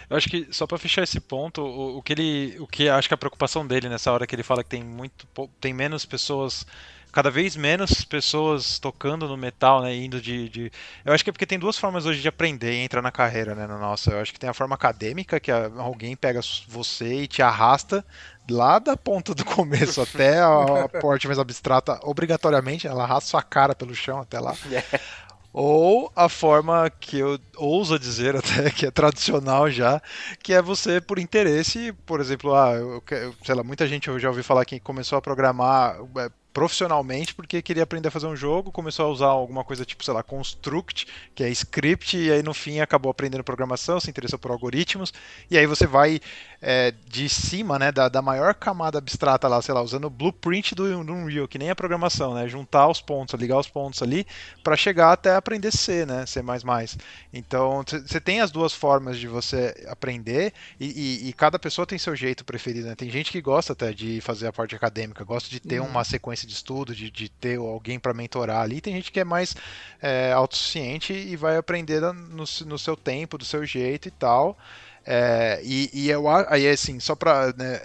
Eu 0.09 0.17
acho 0.17 0.29
que 0.29 0.49
só 0.53 0.67
para 0.67 0.79
fechar 0.79 1.03
esse 1.03 1.21
ponto, 1.21 1.63
o, 1.63 1.99
o, 1.99 2.03
que 2.03 2.13
ele, 2.13 2.57
o 2.61 2.67
que 2.67 2.89
acho 2.89 3.09
que 3.09 3.15
a 3.15 3.19
preocupação 3.19 3.67
dele 3.67 3.89
nessa 3.89 4.13
hora 4.13 4.27
que 4.27 4.35
ele 4.35 4.43
fala 4.43 4.63
que 4.63 4.71
tem 4.71 4.83
muito, 4.83 5.27
tem 5.61 5.73
menos 5.73 6.07
pessoas 6.07 6.67
cada 7.13 7.31
vez 7.31 7.55
menos 7.55 8.05
pessoas 8.05 8.79
tocando 8.79 9.29
no 9.29 9.37
metal, 9.37 9.83
né? 9.83 9.95
Indo 9.95 10.21
de, 10.21 10.49
de, 10.49 10.73
Eu 11.05 11.13
acho 11.13 11.23
que 11.23 11.29
é 11.29 11.33
porque 11.33 11.47
tem 11.47 11.59
duas 11.59 11.79
formas 11.79 12.07
hoje 12.07 12.23
de 12.23 12.29
aprender 12.29 12.73
e 12.73 12.85
entrar 12.85 13.03
na 13.03 13.13
carreira, 13.13 13.55
né? 13.55 13.67
No 13.67 13.79
nosso. 13.79 14.11
Eu 14.11 14.21
acho 14.21 14.33
que 14.33 14.41
tem 14.41 14.49
a 14.49 14.55
forma 14.55 14.75
acadêmica, 14.75 15.39
que 15.39 15.51
alguém 15.51 16.17
pega 16.17 16.41
você 16.67 17.23
e 17.23 17.29
te 17.29 17.43
arrasta 17.43 18.05
lá 18.51 18.79
da 18.79 18.97
ponta 18.97 19.35
do 19.35 19.45
começo 19.45 20.01
até 20.03 20.39
a, 20.39 20.85
a 20.85 20.89
parte 20.89 21.27
mais 21.27 21.39
abstrata, 21.39 22.01
obrigatoriamente, 22.03 22.87
ela 22.87 23.05
arrasta 23.05 23.31
sua 23.31 23.43
cara 23.43 23.75
pelo 23.75 23.95
chão 23.95 24.19
até 24.19 24.41
lá. 24.41 24.57
Ou 25.53 26.11
a 26.17 26.31
forma 26.31 26.89
que 26.89 27.19
eu 27.19 27.39
ouso 27.59 27.99
dizer 27.99 28.35
até, 28.35 28.71
que 28.73 28.87
é 28.87 28.91
tradicional 28.91 29.71
já, 29.71 30.01
que 30.43 30.55
é 30.55 30.63
você 30.63 30.99
por 30.99 31.19
interesse, 31.19 31.93
por 32.07 32.21
exemplo, 32.21 32.55
ah, 32.55 32.73
eu, 32.73 33.03
sei 33.45 33.55
lá, 33.55 33.63
muita 33.63 33.87
gente 33.87 34.09
eu 34.09 34.19
já 34.19 34.31
ouvi 34.31 34.43
falar 34.43 34.65
que 34.65 34.81
começou 34.81 35.19
a 35.19 35.23
programar 35.23 35.99
é, 36.17 36.31
profissionalmente 36.53 37.35
porque 37.35 37.63
queria 37.63 37.83
aprender 37.83 38.09
a 38.09 38.11
fazer 38.11 38.27
um 38.27 38.37
jogo, 38.37 38.71
começou 38.71 39.07
a 39.07 39.09
usar 39.09 39.27
alguma 39.27 39.65
coisa 39.65 39.85
tipo, 39.85 40.05
sei 40.05 40.13
lá, 40.13 40.23
construct, 40.23 41.07
que 41.35 41.43
é 41.43 41.49
script, 41.51 42.17
e 42.17 42.31
aí 42.31 42.43
no 42.43 42.55
fim 42.55 42.81
acabou 42.81 43.11
aprendendo 43.11 43.43
programação, 43.43 43.99
se 43.99 44.11
interessou 44.11 44.39
por 44.39 44.51
algoritmos, 44.51 45.13
e 45.51 45.57
aí 45.57 45.67
você 45.67 45.87
vai 45.87 46.21
é, 46.61 46.95
de 47.09 47.29
cima, 47.29 47.79
né, 47.79 47.91
da, 47.91 48.09
da 48.09 48.23
maior 48.23 48.55
camada 48.55 48.99
abstrata 48.99 49.49
lá, 49.49 49.61
sei 49.61 49.75
lá, 49.75 49.83
usando 49.83 50.05
o 50.05 50.11
blueprint 50.11 50.75
do, 50.75 51.05
do 51.05 51.13
Unreal, 51.13 51.49
que 51.49 51.59
nem 51.59 51.71
a 51.71 51.75
programação, 51.75 52.35
né, 52.35 52.47
juntar 52.47 52.89
os 52.89 53.01
pontos, 53.01 53.35
ligar 53.39 53.59
os 53.59 53.69
pontos 53.69 54.01
ali, 54.01 54.25
para 54.63 54.77
chegar 54.77 55.13
até 55.13 55.35
aprender 55.35 55.73
C, 55.73 56.07
né, 56.07 56.25
C++. 56.25 56.41
Então, 57.33 57.83
você 57.85 58.21
tem 58.21 58.41
as 58.41 58.53
duas 58.53 58.73
formas 58.73 59.19
de 59.19 59.27
você 59.27 59.75
aprender, 59.89 60.53
e, 60.79 60.87
e, 60.87 61.29
e, 61.29 61.33
cada 61.33 61.59
pessoa 61.59 61.85
tem 61.85 61.99
seu 61.99 62.15
jeito 62.15 62.45
preferido, 62.45 62.87
né, 62.89 62.95
tem 62.95 63.11
gente 63.11 63.33
que 63.33 63.41
gosta 63.41 63.73
até 63.73 63.93
de 63.93 64.21
fazer 64.21 64.47
a 64.47 64.53
parte 64.53 64.77
acadêmica, 64.77 65.25
gosta 65.25 65.51
de 65.51 65.59
ter 65.59 65.81
uhum. 65.81 65.89
uma 65.89 66.05
sequência 66.05 66.42
de 66.47 66.53
estudo, 66.53 66.95
de, 66.95 67.11
de 67.11 67.29
ter 67.29 67.59
alguém 67.59 67.99
para 67.99 68.15
mentorar 68.15 68.63
ali. 68.63 68.81
Tem 68.81 68.95
gente 68.95 69.11
que 69.11 69.21
é 69.21 69.25
mais 69.25 69.55
é, 70.01 70.33
autossuficiente 70.33 71.13
e 71.13 71.37
vai 71.37 71.57
aprender 71.57 72.01
no, 72.01 72.45
no 72.67 72.79
seu 72.79 72.97
tempo, 72.97 73.39
do 73.39 73.45
seu 73.45 73.65
jeito 73.65 74.09
e 74.09 74.11
tal. 74.11 74.57
É, 75.05 75.61
e, 75.65 75.91
e 75.93 76.11
eu 76.11 76.29
aí 76.29 76.69
assim, 76.69 77.01
só 77.01 77.15
para 77.15 77.53
né, 77.57 77.81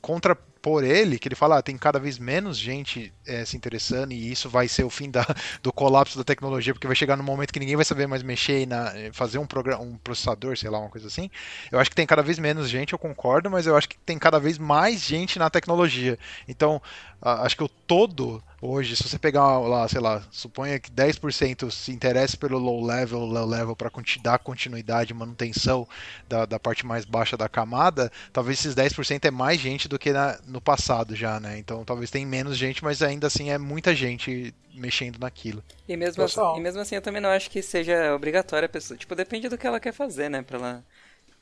contra 0.00 0.36
por 0.66 0.82
ele, 0.82 1.16
que 1.16 1.28
ele 1.28 1.36
fala, 1.36 1.58
ah, 1.58 1.62
tem 1.62 1.78
cada 1.78 1.96
vez 1.96 2.18
menos 2.18 2.58
gente 2.58 3.12
é, 3.24 3.44
se 3.44 3.56
interessando 3.56 4.10
e 4.10 4.32
isso 4.32 4.50
vai 4.50 4.66
ser 4.66 4.82
o 4.82 4.90
fim 4.90 5.08
da, 5.08 5.24
do 5.62 5.72
colapso 5.72 6.18
da 6.18 6.24
tecnologia, 6.24 6.74
porque 6.74 6.88
vai 6.88 6.96
chegar 6.96 7.16
no 7.16 7.22
momento 7.22 7.52
que 7.52 7.60
ninguém 7.60 7.76
vai 7.76 7.84
saber 7.84 8.08
mais 8.08 8.20
mexer 8.20 8.66
na, 8.66 8.92
fazer 9.12 9.38
um, 9.38 9.46
programa, 9.46 9.84
um 9.84 9.96
processador, 9.96 10.56
sei 10.56 10.68
lá, 10.68 10.80
uma 10.80 10.88
coisa 10.88 11.06
assim. 11.06 11.30
Eu 11.70 11.78
acho 11.78 11.88
que 11.88 11.94
tem 11.94 12.04
cada 12.04 12.20
vez 12.20 12.36
menos 12.36 12.68
gente, 12.68 12.94
eu 12.94 12.98
concordo, 12.98 13.48
mas 13.48 13.68
eu 13.68 13.76
acho 13.76 13.88
que 13.88 13.96
tem 13.98 14.18
cada 14.18 14.40
vez 14.40 14.58
mais 14.58 15.00
gente 15.02 15.38
na 15.38 15.48
tecnologia. 15.48 16.18
Então, 16.48 16.82
acho 17.20 17.56
que 17.56 17.64
o 17.64 17.68
todo 17.68 18.42
hoje, 18.60 18.96
se 18.96 19.02
você 19.02 19.18
pegar 19.18 19.58
lá, 19.60 19.86
sei 19.88 20.00
lá, 20.00 20.22
suponha 20.30 20.78
que 20.78 20.90
10% 20.90 21.70
se 21.70 21.92
interesse 21.92 22.36
pelo 22.36 22.58
low 22.58 22.84
level, 22.84 23.24
low 23.24 23.46
level 23.46 23.76
para 23.76 23.90
dar 24.22 24.38
continuidade 24.38 25.12
e 25.12 25.14
manutenção 25.14 25.86
da, 26.28 26.46
da 26.46 26.58
parte 26.58 26.84
mais 26.84 27.04
baixa 27.04 27.36
da 27.36 27.48
camada, 27.48 28.10
talvez 28.32 28.58
esses 28.58 28.74
10% 28.74 29.24
é 29.24 29.30
mais 29.30 29.60
gente 29.60 29.88
do 29.88 29.98
que 29.98 30.12
na, 30.12 30.38
no 30.46 30.60
passado 30.60 31.14
já, 31.14 31.38
né? 31.40 31.58
Então 31.58 31.84
talvez 31.84 32.10
tenha 32.10 32.26
menos 32.26 32.56
gente, 32.56 32.82
mas 32.82 33.02
ainda 33.02 33.26
assim 33.26 33.50
é 33.50 33.58
muita 33.58 33.94
gente 33.94 34.54
mexendo 34.74 35.18
naquilo. 35.18 35.62
E 35.88 35.96
mesmo, 35.96 36.22
assim, 36.22 36.40
e 36.56 36.60
mesmo 36.60 36.80
assim 36.80 36.94
eu 36.94 37.02
também 37.02 37.20
não 37.20 37.30
acho 37.30 37.50
que 37.50 37.62
seja 37.62 38.14
obrigatória 38.14 38.66
a 38.66 38.68
pessoa. 38.68 38.96
Tipo, 38.98 39.14
depende 39.14 39.48
do 39.48 39.56
que 39.56 39.66
ela 39.66 39.80
quer 39.80 39.92
fazer, 39.92 40.28
né? 40.28 40.42
Pra 40.42 40.58
ela, 40.58 40.84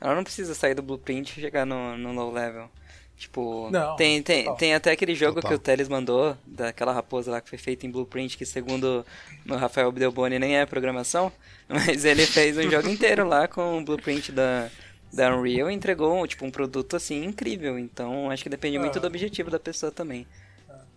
ela 0.01 0.15
não 0.15 0.25
precisa 0.25 0.55
sair 0.55 0.75
do 0.75 0.83
blueprint 0.83 1.37
e 1.37 1.41
chegar 1.41 1.67
no, 1.67 1.97
no 1.97 2.13
low 2.13 2.31
level. 2.31 2.71
Tipo, 3.17 3.71
não, 3.71 3.97
tem, 3.97 4.21
tem, 4.23 4.55
tem 4.57 4.75
até 4.75 4.91
aquele 4.91 5.15
jogo 5.15 5.37
total. 5.37 5.51
que 5.51 5.55
o 5.55 5.59
Teles 5.59 5.89
mandou, 5.89 6.37
daquela 6.45 6.93
raposa 6.93 7.31
lá 7.31 7.41
que 7.41 7.49
foi 7.49 7.59
feita 7.59 7.87
em 7.87 7.91
Blueprint, 7.91 8.37
que 8.37 8.45
segundo 8.45 9.07
o 9.49 9.55
Rafael 9.55 9.93
Delboni 9.93 10.39
nem 10.39 10.57
é 10.57 10.67
programação, 10.67 11.33
mas 11.69 12.05
ele 12.05 12.27
fez 12.27 12.59
um 12.59 12.69
jogo 12.69 12.89
inteiro 12.89 13.27
lá 13.27 13.47
com 13.47 13.79
o 13.79 13.85
Blueprint 13.85 14.33
da, 14.33 14.69
da 15.13 15.35
Unreal 15.35 15.71
e 15.71 15.75
entregou 15.75 16.27
tipo, 16.27 16.45
um 16.45 16.51
produto 16.51 16.97
assim 16.97 17.25
incrível. 17.25 17.79
Então 17.79 18.31
acho 18.31 18.43
que 18.43 18.49
depende 18.49 18.79
muito 18.79 18.99
do 18.99 19.07
objetivo 19.07 19.51
da 19.51 19.61
pessoa 19.61 19.93
também. 19.93 20.27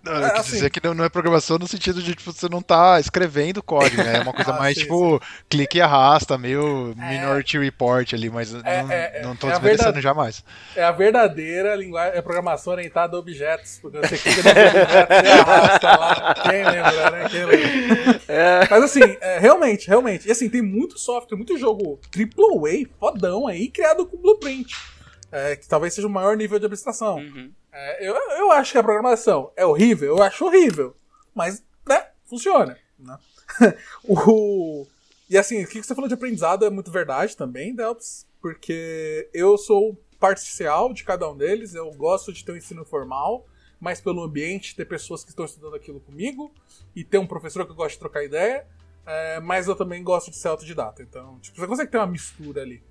Eu 0.07 0.29
quis 0.31 0.39
assim, 0.39 0.51
dizer 0.51 0.69
que 0.69 0.87
não 0.87 1.03
é 1.03 1.09
programação 1.09 1.57
no 1.57 1.67
sentido 1.67 2.01
de 2.01 2.15
tipo, 2.15 2.31
você 2.31 2.47
não 2.49 2.61
tá 2.61 2.99
escrevendo 2.99 3.61
código, 3.61 4.03
né? 4.03 4.17
É 4.17 4.21
uma 4.21 4.33
coisa 4.33 4.51
ah, 4.51 4.59
mais 4.59 4.75
sim, 4.75 4.83
tipo, 4.83 5.19
sim. 5.21 5.43
clique 5.49 5.77
e 5.77 5.81
arrasta, 5.81 6.37
meio 6.37 6.95
é, 6.99 7.19
Minority 7.19 7.59
Report 7.59 8.13
ali, 8.13 8.29
mas 8.29 8.53
é, 8.53 8.83
não, 8.83 8.91
é, 8.91 9.21
não 9.23 9.35
tô 9.35 9.47
é 9.47 9.51
desmerecendo 9.51 10.01
jamais. 10.01 10.43
É 10.75 10.83
a 10.83 10.91
verdadeira 10.91 11.75
linguagem, 11.75 12.17
é 12.17 12.21
programação 12.21 12.73
orientada 12.73 13.15
a 13.15 13.19
objetos, 13.19 13.79
porque 13.81 13.99
você 13.99 14.17
clica 14.17 14.43
nos 14.43 14.51
objetos 14.51 15.17
e 15.23 15.39
arrasta 15.39 15.97
lá. 15.97 16.33
Quem 16.33 16.63
lembra, 16.63 17.11
né? 17.11 17.29
Quem 17.29 17.45
lembra? 17.45 18.21
É. 18.27 18.67
Mas 18.69 18.83
assim, 18.83 19.17
é, 19.21 19.39
realmente, 19.39 19.87
realmente. 19.87 20.27
E 20.27 20.31
assim, 20.31 20.49
tem 20.49 20.61
muito 20.61 20.97
software, 20.99 21.37
muito 21.37 21.57
jogo 21.57 21.99
AAA, 22.15 22.87
fodão 22.99 23.47
aí, 23.47 23.69
criado 23.69 24.05
com 24.05 24.17
Blueprint. 24.17 24.75
É, 25.31 25.55
que 25.55 25.67
talvez 25.67 25.93
seja 25.93 26.07
o 26.07 26.09
maior 26.09 26.37
nível 26.37 26.57
de 26.57 26.65
abstração. 26.65 27.17
Uhum. 27.17 27.51
É, 27.79 28.09
eu, 28.09 28.15
eu 28.15 28.51
acho 28.51 28.71
que 28.71 28.77
a 28.79 28.83
programação 28.83 29.51
é 29.55 29.63
horrível, 29.63 30.17
eu 30.17 30.23
acho 30.23 30.43
horrível. 30.43 30.97
Mas, 31.35 31.63
né, 31.87 32.07
funciona. 32.25 32.75
Né? 32.97 33.19
o, 34.03 34.87
e 35.29 35.37
assim, 35.37 35.63
o 35.63 35.67
que 35.67 35.83
você 35.83 35.93
falou 35.93 36.07
de 36.07 36.15
aprendizado 36.15 36.65
é 36.65 36.71
muito 36.71 36.89
verdade 36.89 37.37
também, 37.37 37.75
Delps, 37.75 38.25
porque 38.41 39.29
eu 39.31 39.59
sou 39.59 39.95
parcial 40.19 40.91
de 40.91 41.03
cada 41.03 41.29
um 41.29 41.37
deles, 41.37 41.75
eu 41.75 41.91
gosto 41.91 42.33
de 42.33 42.43
ter 42.43 42.51
um 42.51 42.57
ensino 42.57 42.83
formal, 42.83 43.45
mas 43.79 44.01
pelo 44.01 44.23
ambiente, 44.23 44.75
ter 44.75 44.85
pessoas 44.85 45.23
que 45.23 45.29
estão 45.29 45.45
estudando 45.45 45.75
aquilo 45.75 45.99
comigo, 45.99 46.51
e 46.95 47.03
ter 47.03 47.19
um 47.19 47.27
professor 47.27 47.63
que 47.63 47.71
eu 47.71 47.75
gosto 47.75 47.93
de 47.93 47.99
trocar 47.99 48.23
ideia, 48.23 48.65
é, 49.05 49.39
mas 49.39 49.67
eu 49.67 49.75
também 49.75 50.03
gosto 50.03 50.31
de 50.31 50.37
ser 50.37 50.47
autodidata. 50.47 51.03
Então, 51.03 51.37
tipo, 51.41 51.55
você 51.55 51.67
consegue 51.67 51.91
ter 51.91 51.97
uma 51.97 52.07
mistura 52.07 52.63
ali. 52.63 52.81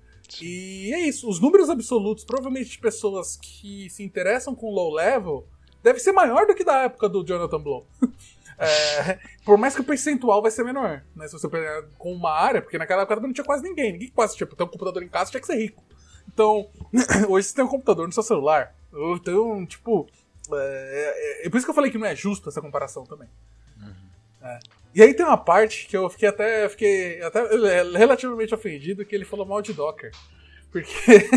E 0.41 0.93
é 0.93 0.99
isso. 1.07 1.29
Os 1.29 1.39
números 1.39 1.69
absolutos, 1.69 2.23
provavelmente 2.23 2.71
de 2.71 2.79
pessoas 2.79 3.37
que 3.37 3.89
se 3.89 4.03
interessam 4.03 4.53
com 4.53 4.71
low 4.71 4.93
level, 4.93 5.47
deve 5.81 5.99
ser 5.99 6.11
maior 6.11 6.45
do 6.45 6.53
que 6.53 6.63
da 6.63 6.83
época 6.83 7.07
do 7.07 7.25
Jonathan 7.25 7.59
Blow. 7.59 7.87
é, 8.59 9.19
por 9.45 9.57
mais 9.57 9.73
que 9.73 9.81
o 9.81 9.85
percentual 9.85 10.41
vai 10.41 10.51
ser 10.51 10.63
menor, 10.63 11.03
né? 11.15 11.27
Se 11.27 11.33
você 11.33 11.47
pegar 11.47 11.83
com 11.97 12.11
uma 12.11 12.31
área, 12.31 12.61
porque 12.61 12.77
naquela 12.77 13.03
época 13.03 13.21
não 13.21 13.33
tinha 13.33 13.45
quase 13.45 13.63
ninguém. 13.63 13.93
Ninguém 13.93 14.09
quase 14.09 14.35
tipo, 14.35 14.55
ter 14.55 14.63
um 14.63 14.67
computador 14.67 15.01
em 15.01 15.09
casa 15.09 15.31
tinha 15.31 15.41
que 15.41 15.47
ser 15.47 15.57
rico. 15.57 15.83
Então, 16.27 16.69
hoje 17.29 17.47
você 17.47 17.55
tem 17.55 17.65
um 17.65 17.69
computador 17.69 18.05
no 18.05 18.13
seu 18.13 18.23
celular. 18.23 18.75
Então, 19.15 19.65
tipo. 19.65 20.07
É, 20.49 21.41
é, 21.43 21.47
é 21.47 21.49
por 21.49 21.57
isso 21.57 21.65
que 21.65 21.71
eu 21.71 21.75
falei 21.75 21.91
que 21.91 21.97
não 21.97 22.07
é 22.07 22.15
justo 22.15 22.49
essa 22.49 22.61
comparação 22.61 23.05
também. 23.05 23.27
Uhum. 23.77 23.93
É. 24.41 24.59
E 24.93 25.01
aí 25.01 25.13
tem 25.13 25.25
uma 25.25 25.37
parte 25.37 25.87
que 25.87 25.95
eu 25.95 26.09
fiquei 26.09 26.29
até, 26.29 26.67
fiquei 26.69 27.21
até 27.21 27.41
relativamente 27.97 28.53
ofendido 28.53 29.05
que 29.05 29.15
ele 29.15 29.25
falou 29.25 29.45
mal 29.45 29.61
de 29.61 29.73
Docker. 29.73 30.11
Porque 30.71 30.89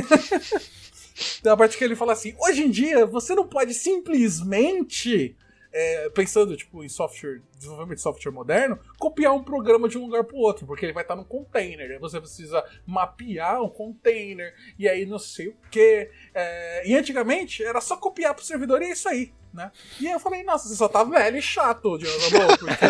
tem 1.42 1.50
uma 1.50 1.56
parte 1.56 1.76
que 1.76 1.84
ele 1.84 1.96
fala 1.96 2.12
assim: 2.12 2.34
hoje 2.38 2.62
em 2.62 2.70
dia 2.70 3.06
você 3.06 3.34
não 3.34 3.46
pode 3.46 3.74
simplesmente 3.74 5.36
é, 5.72 6.08
pensando 6.10 6.56
tipo 6.56 6.82
em 6.82 6.88
software, 6.88 7.42
desenvolvimento 7.56 7.96
de 7.96 8.02
software 8.02 8.32
moderno, 8.32 8.78
copiar 8.98 9.34
um 9.34 9.42
programa 9.42 9.88
de 9.88 9.98
um 9.98 10.02
lugar 10.02 10.24
para 10.24 10.36
o 10.36 10.40
outro, 10.40 10.66
porque 10.66 10.86
ele 10.86 10.92
vai 10.92 11.04
estar 11.04 11.16
no 11.16 11.24
container. 11.24 11.90
Aí 11.90 11.98
você 11.98 12.20
precisa 12.20 12.64
mapear 12.86 13.62
um 13.62 13.68
container 13.68 14.54
e 14.78 14.88
aí 14.88 15.06
não 15.06 15.18
sei 15.18 15.48
o 15.48 15.56
que. 15.70 16.10
É, 16.34 16.88
e 16.88 16.96
antigamente 16.96 17.64
era 17.64 17.80
só 17.80 17.96
copiar 17.96 18.34
para 18.34 18.42
o 18.42 18.46
servidor 18.46 18.82
e 18.82 18.86
é 18.86 18.92
isso 18.92 19.08
aí 19.08 19.32
né? 19.52 19.70
E 20.00 20.06
aí 20.06 20.12
eu 20.12 20.20
falei, 20.20 20.42
nossa, 20.42 20.68
você 20.68 20.76
só 20.76 20.88
tá 20.88 21.04
velho 21.04 21.36
e 21.36 21.42
chato, 21.42 21.98
Diogo, 21.98 22.18
porque... 22.58 22.86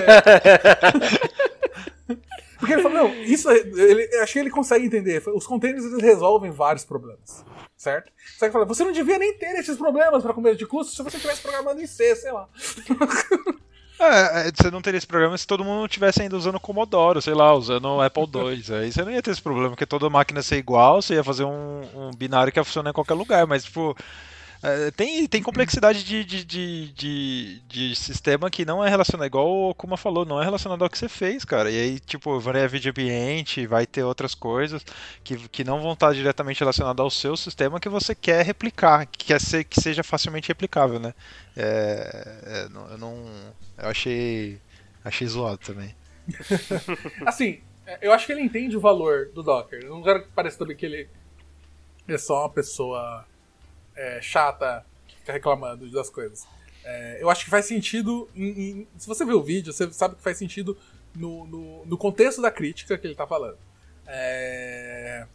porque 2.58 2.72
ele 2.74 2.82
falou, 2.82 2.98
não, 2.98 3.14
isso, 3.22 3.50
ele, 3.50 4.04
achei 4.18 4.42
que 4.42 4.48
ele 4.48 4.50
consegue 4.50 4.86
entender, 4.86 5.22
os 5.28 5.46
containers 5.46 5.84
eles 5.84 6.02
resolvem 6.02 6.50
vários 6.50 6.84
problemas, 6.84 7.44
certo? 7.76 8.12
Só 8.38 8.46
que 8.46 8.52
fala, 8.52 8.64
você 8.64 8.84
não 8.84 8.92
devia 8.92 9.18
nem 9.18 9.36
ter 9.38 9.58
esses 9.58 9.76
problemas 9.76 10.22
para 10.22 10.34
comer 10.34 10.56
de 10.56 10.66
custo 10.66 10.94
se 10.94 11.02
você 11.02 11.18
tivesse 11.18 11.42
programado 11.42 11.80
em 11.80 11.86
C, 11.86 12.14
sei 12.16 12.32
lá. 12.32 12.48
É, 14.00 14.48
é, 14.48 14.50
você 14.50 14.70
não 14.70 14.80
teria 14.80 14.96
esse 14.96 15.06
problema 15.06 15.36
se 15.36 15.46
todo 15.46 15.62
mundo 15.62 15.84
estivesse 15.84 16.22
ainda 16.22 16.34
usando 16.34 16.58
Commodore, 16.58 17.20
sei 17.20 17.34
lá, 17.34 17.52
usando 17.52 18.00
Apple 18.00 18.22
II. 18.34 18.74
Aí 18.76 18.90
você 18.90 19.04
não 19.04 19.12
ia 19.12 19.20
ter 19.20 19.30
esse 19.30 19.42
problema, 19.42 19.68
porque 19.68 19.84
toda 19.84 20.08
máquina 20.08 20.38
ia 20.38 20.42
ser 20.42 20.56
igual, 20.56 21.02
você 21.02 21.14
ia 21.14 21.22
fazer 21.22 21.44
um, 21.44 21.82
um 21.94 22.10
binário 22.16 22.50
que 22.50 22.58
ia 22.58 22.64
funcionar 22.64 22.90
em 22.90 22.94
qualquer 22.94 23.12
lugar, 23.12 23.46
mas 23.46 23.64
tipo 23.64 23.94
é, 23.94 24.02
tem, 24.94 25.26
tem 25.26 25.42
complexidade 25.42 26.04
de, 26.04 26.22
de, 26.22 26.44
de, 26.44 26.92
de, 26.92 27.60
de 27.66 27.96
sistema 27.96 28.50
que 28.50 28.64
não 28.64 28.84
é 28.84 28.90
relacionado, 28.90 29.26
igual 29.26 29.70
o 29.70 29.74
Kuma 29.74 29.96
falou, 29.96 30.26
não 30.26 30.40
é 30.40 30.44
relacionado 30.44 30.82
ao 30.82 30.90
que 30.90 30.98
você 30.98 31.08
fez, 31.08 31.44
cara. 31.46 31.70
E 31.70 31.80
aí, 31.80 31.98
tipo, 32.00 32.38
vai 32.38 32.68
vídeo 32.68 32.90
ambiente, 32.90 33.66
vai 33.66 33.86
ter 33.86 34.02
outras 34.02 34.34
coisas 34.34 34.84
que, 35.24 35.48
que 35.48 35.64
não 35.64 35.80
vão 35.80 35.94
estar 35.94 36.12
diretamente 36.12 36.60
relacionadas 36.60 37.02
ao 37.02 37.10
seu 37.10 37.36
sistema 37.36 37.80
que 37.80 37.88
você 37.88 38.14
quer 38.14 38.44
replicar, 38.44 39.06
que 39.06 39.26
quer 39.26 39.40
ser, 39.40 39.64
que 39.64 39.80
seja 39.80 40.02
facilmente 40.02 40.48
replicável, 40.48 41.00
né? 41.00 41.14
É, 41.56 42.40
é, 42.44 42.64
eu 42.92 42.98
não. 42.98 43.24
Eu 43.78 43.88
achei. 43.88 44.60
Achei 45.02 45.26
zoado 45.26 45.58
também. 45.58 45.94
assim, 47.24 47.60
eu 48.02 48.12
acho 48.12 48.26
que 48.26 48.32
ele 48.32 48.42
entende 48.42 48.76
o 48.76 48.80
valor 48.80 49.30
do 49.34 49.42
Docker. 49.42 49.80
Eu 49.82 49.90
não 49.90 50.02
quero 50.02 50.22
que 50.22 50.28
pareça 50.28 50.58
também 50.58 50.76
que 50.76 50.84
ele 50.84 51.08
é 52.06 52.18
só 52.18 52.42
uma 52.42 52.50
pessoa 52.50 53.24
é, 53.96 54.20
chata 54.20 54.84
que 55.06 55.16
fica 55.16 55.32
reclamando 55.32 55.90
das 55.90 56.10
coisas. 56.10 56.46
É, 56.84 57.18
eu 57.20 57.30
acho 57.30 57.44
que 57.44 57.50
faz 57.50 57.66
sentido. 57.66 58.28
Em, 58.34 58.48
em, 58.48 58.88
se 58.96 59.06
você 59.06 59.24
ver 59.24 59.34
o 59.34 59.42
vídeo, 59.42 59.72
você 59.72 59.90
sabe 59.92 60.16
que 60.16 60.22
faz 60.22 60.38
sentido 60.38 60.76
no, 61.14 61.46
no, 61.46 61.86
no 61.86 61.98
contexto 61.98 62.40
da 62.40 62.50
crítica 62.50 62.96
que 62.96 63.06
ele 63.06 63.14
está 63.14 63.26
falando. 63.26 63.58
É, 64.06 65.26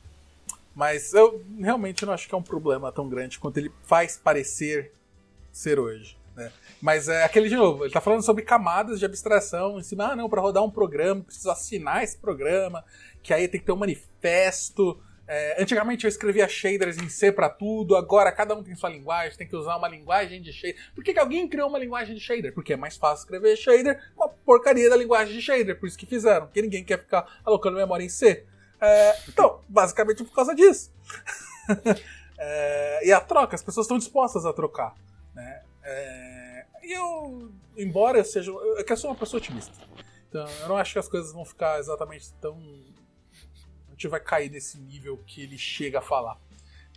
mas 0.75 1.13
eu 1.13 1.43
realmente 1.57 2.05
não 2.05 2.13
acho 2.13 2.27
que 2.27 2.35
é 2.35 2.37
um 2.37 2.43
problema 2.43 2.91
tão 2.91 3.07
grande 3.07 3.39
quanto 3.39 3.57
ele 3.57 3.71
faz 3.83 4.17
parecer 4.17 4.91
ser 5.51 5.79
hoje. 5.79 6.17
Né? 6.35 6.51
Mas 6.81 7.07
é 7.07 7.23
aquele 7.23 7.47
de 7.47 7.55
novo, 7.55 7.83
ele 7.83 7.87
está 7.87 8.01
falando 8.01 8.21
sobre 8.21 8.43
camadas 8.43 8.99
de 8.99 9.05
abstração, 9.05 9.79
em 9.79 9.83
cima, 9.83 10.11
ah, 10.11 10.15
não, 10.15 10.29
para 10.29 10.41
rodar 10.41 10.63
um 10.63 10.69
programa, 10.69 11.21
preciso 11.21 11.49
assinar 11.49 12.03
esse 12.03 12.17
programa, 12.17 12.83
que 13.23 13.33
aí 13.33 13.47
tem 13.47 13.59
que 13.59 13.65
ter 13.65 13.71
um 13.71 13.77
manifesto 13.77 14.99
é, 15.27 15.61
antigamente 15.61 16.05
eu 16.05 16.09
escrevia 16.09 16.47
shaders 16.47 16.97
em 16.97 17.09
C 17.09 17.31
para 17.31 17.49
tudo, 17.49 17.95
agora 17.95 18.31
cada 18.31 18.55
um 18.55 18.63
tem 18.63 18.75
sua 18.75 18.89
linguagem, 18.89 19.37
tem 19.37 19.47
que 19.47 19.55
usar 19.55 19.75
uma 19.75 19.87
linguagem 19.87 20.41
de 20.41 20.53
shader. 20.53 20.77
Por 20.93 21.03
que, 21.03 21.13
que 21.13 21.19
alguém 21.19 21.47
criou 21.47 21.67
uma 21.67 21.79
linguagem 21.79 22.13
de 22.13 22.21
shader? 22.21 22.53
Porque 22.53 22.73
é 22.73 22.77
mais 22.77 22.95
fácil 22.95 23.23
escrever 23.23 23.55
shader 23.55 23.99
com 24.15 24.23
a 24.23 24.29
porcaria 24.29 24.89
da 24.89 24.95
linguagem 24.95 25.33
de 25.33 25.41
shader, 25.41 25.79
por 25.79 25.87
isso 25.87 25.97
que 25.97 26.05
fizeram, 26.05 26.45
porque 26.45 26.61
ninguém 26.61 26.83
quer 26.83 26.99
ficar 26.99 27.41
alocando 27.43 27.77
memória 27.77 28.03
em 28.03 28.09
C. 28.09 28.45
É, 28.79 29.15
então, 29.27 29.61
basicamente 29.67 30.23
por 30.23 30.33
causa 30.33 30.53
disso. 30.53 30.91
é, 32.37 33.07
e 33.07 33.11
a 33.11 33.19
troca, 33.19 33.55
as 33.55 33.63
pessoas 33.63 33.85
estão 33.85 33.97
dispostas 33.97 34.45
a 34.45 34.53
trocar. 34.53 34.93
Né? 35.33 35.63
É, 35.83 36.65
e 36.83 36.91
eu, 36.93 37.51
embora 37.75 38.19
eu 38.19 38.25
seja. 38.25 38.51
Eu, 38.51 38.77
eu 38.77 38.97
sou 38.97 39.09
uma 39.09 39.15
pessoa 39.15 39.39
otimista. 39.39 39.73
Então, 40.29 40.45
eu 40.61 40.67
não 40.67 40.77
acho 40.77 40.93
que 40.93 40.99
as 40.99 41.07
coisas 41.07 41.31
vão 41.31 41.45
ficar 41.45 41.79
exatamente 41.79 42.31
tão 42.33 42.61
gente 43.95 44.07
vai 44.07 44.19
cair 44.19 44.51
nesse 44.51 44.77
nível 44.77 45.17
que 45.25 45.41
ele 45.41 45.57
chega 45.57 45.99
a 45.99 46.01
falar. 46.01 46.37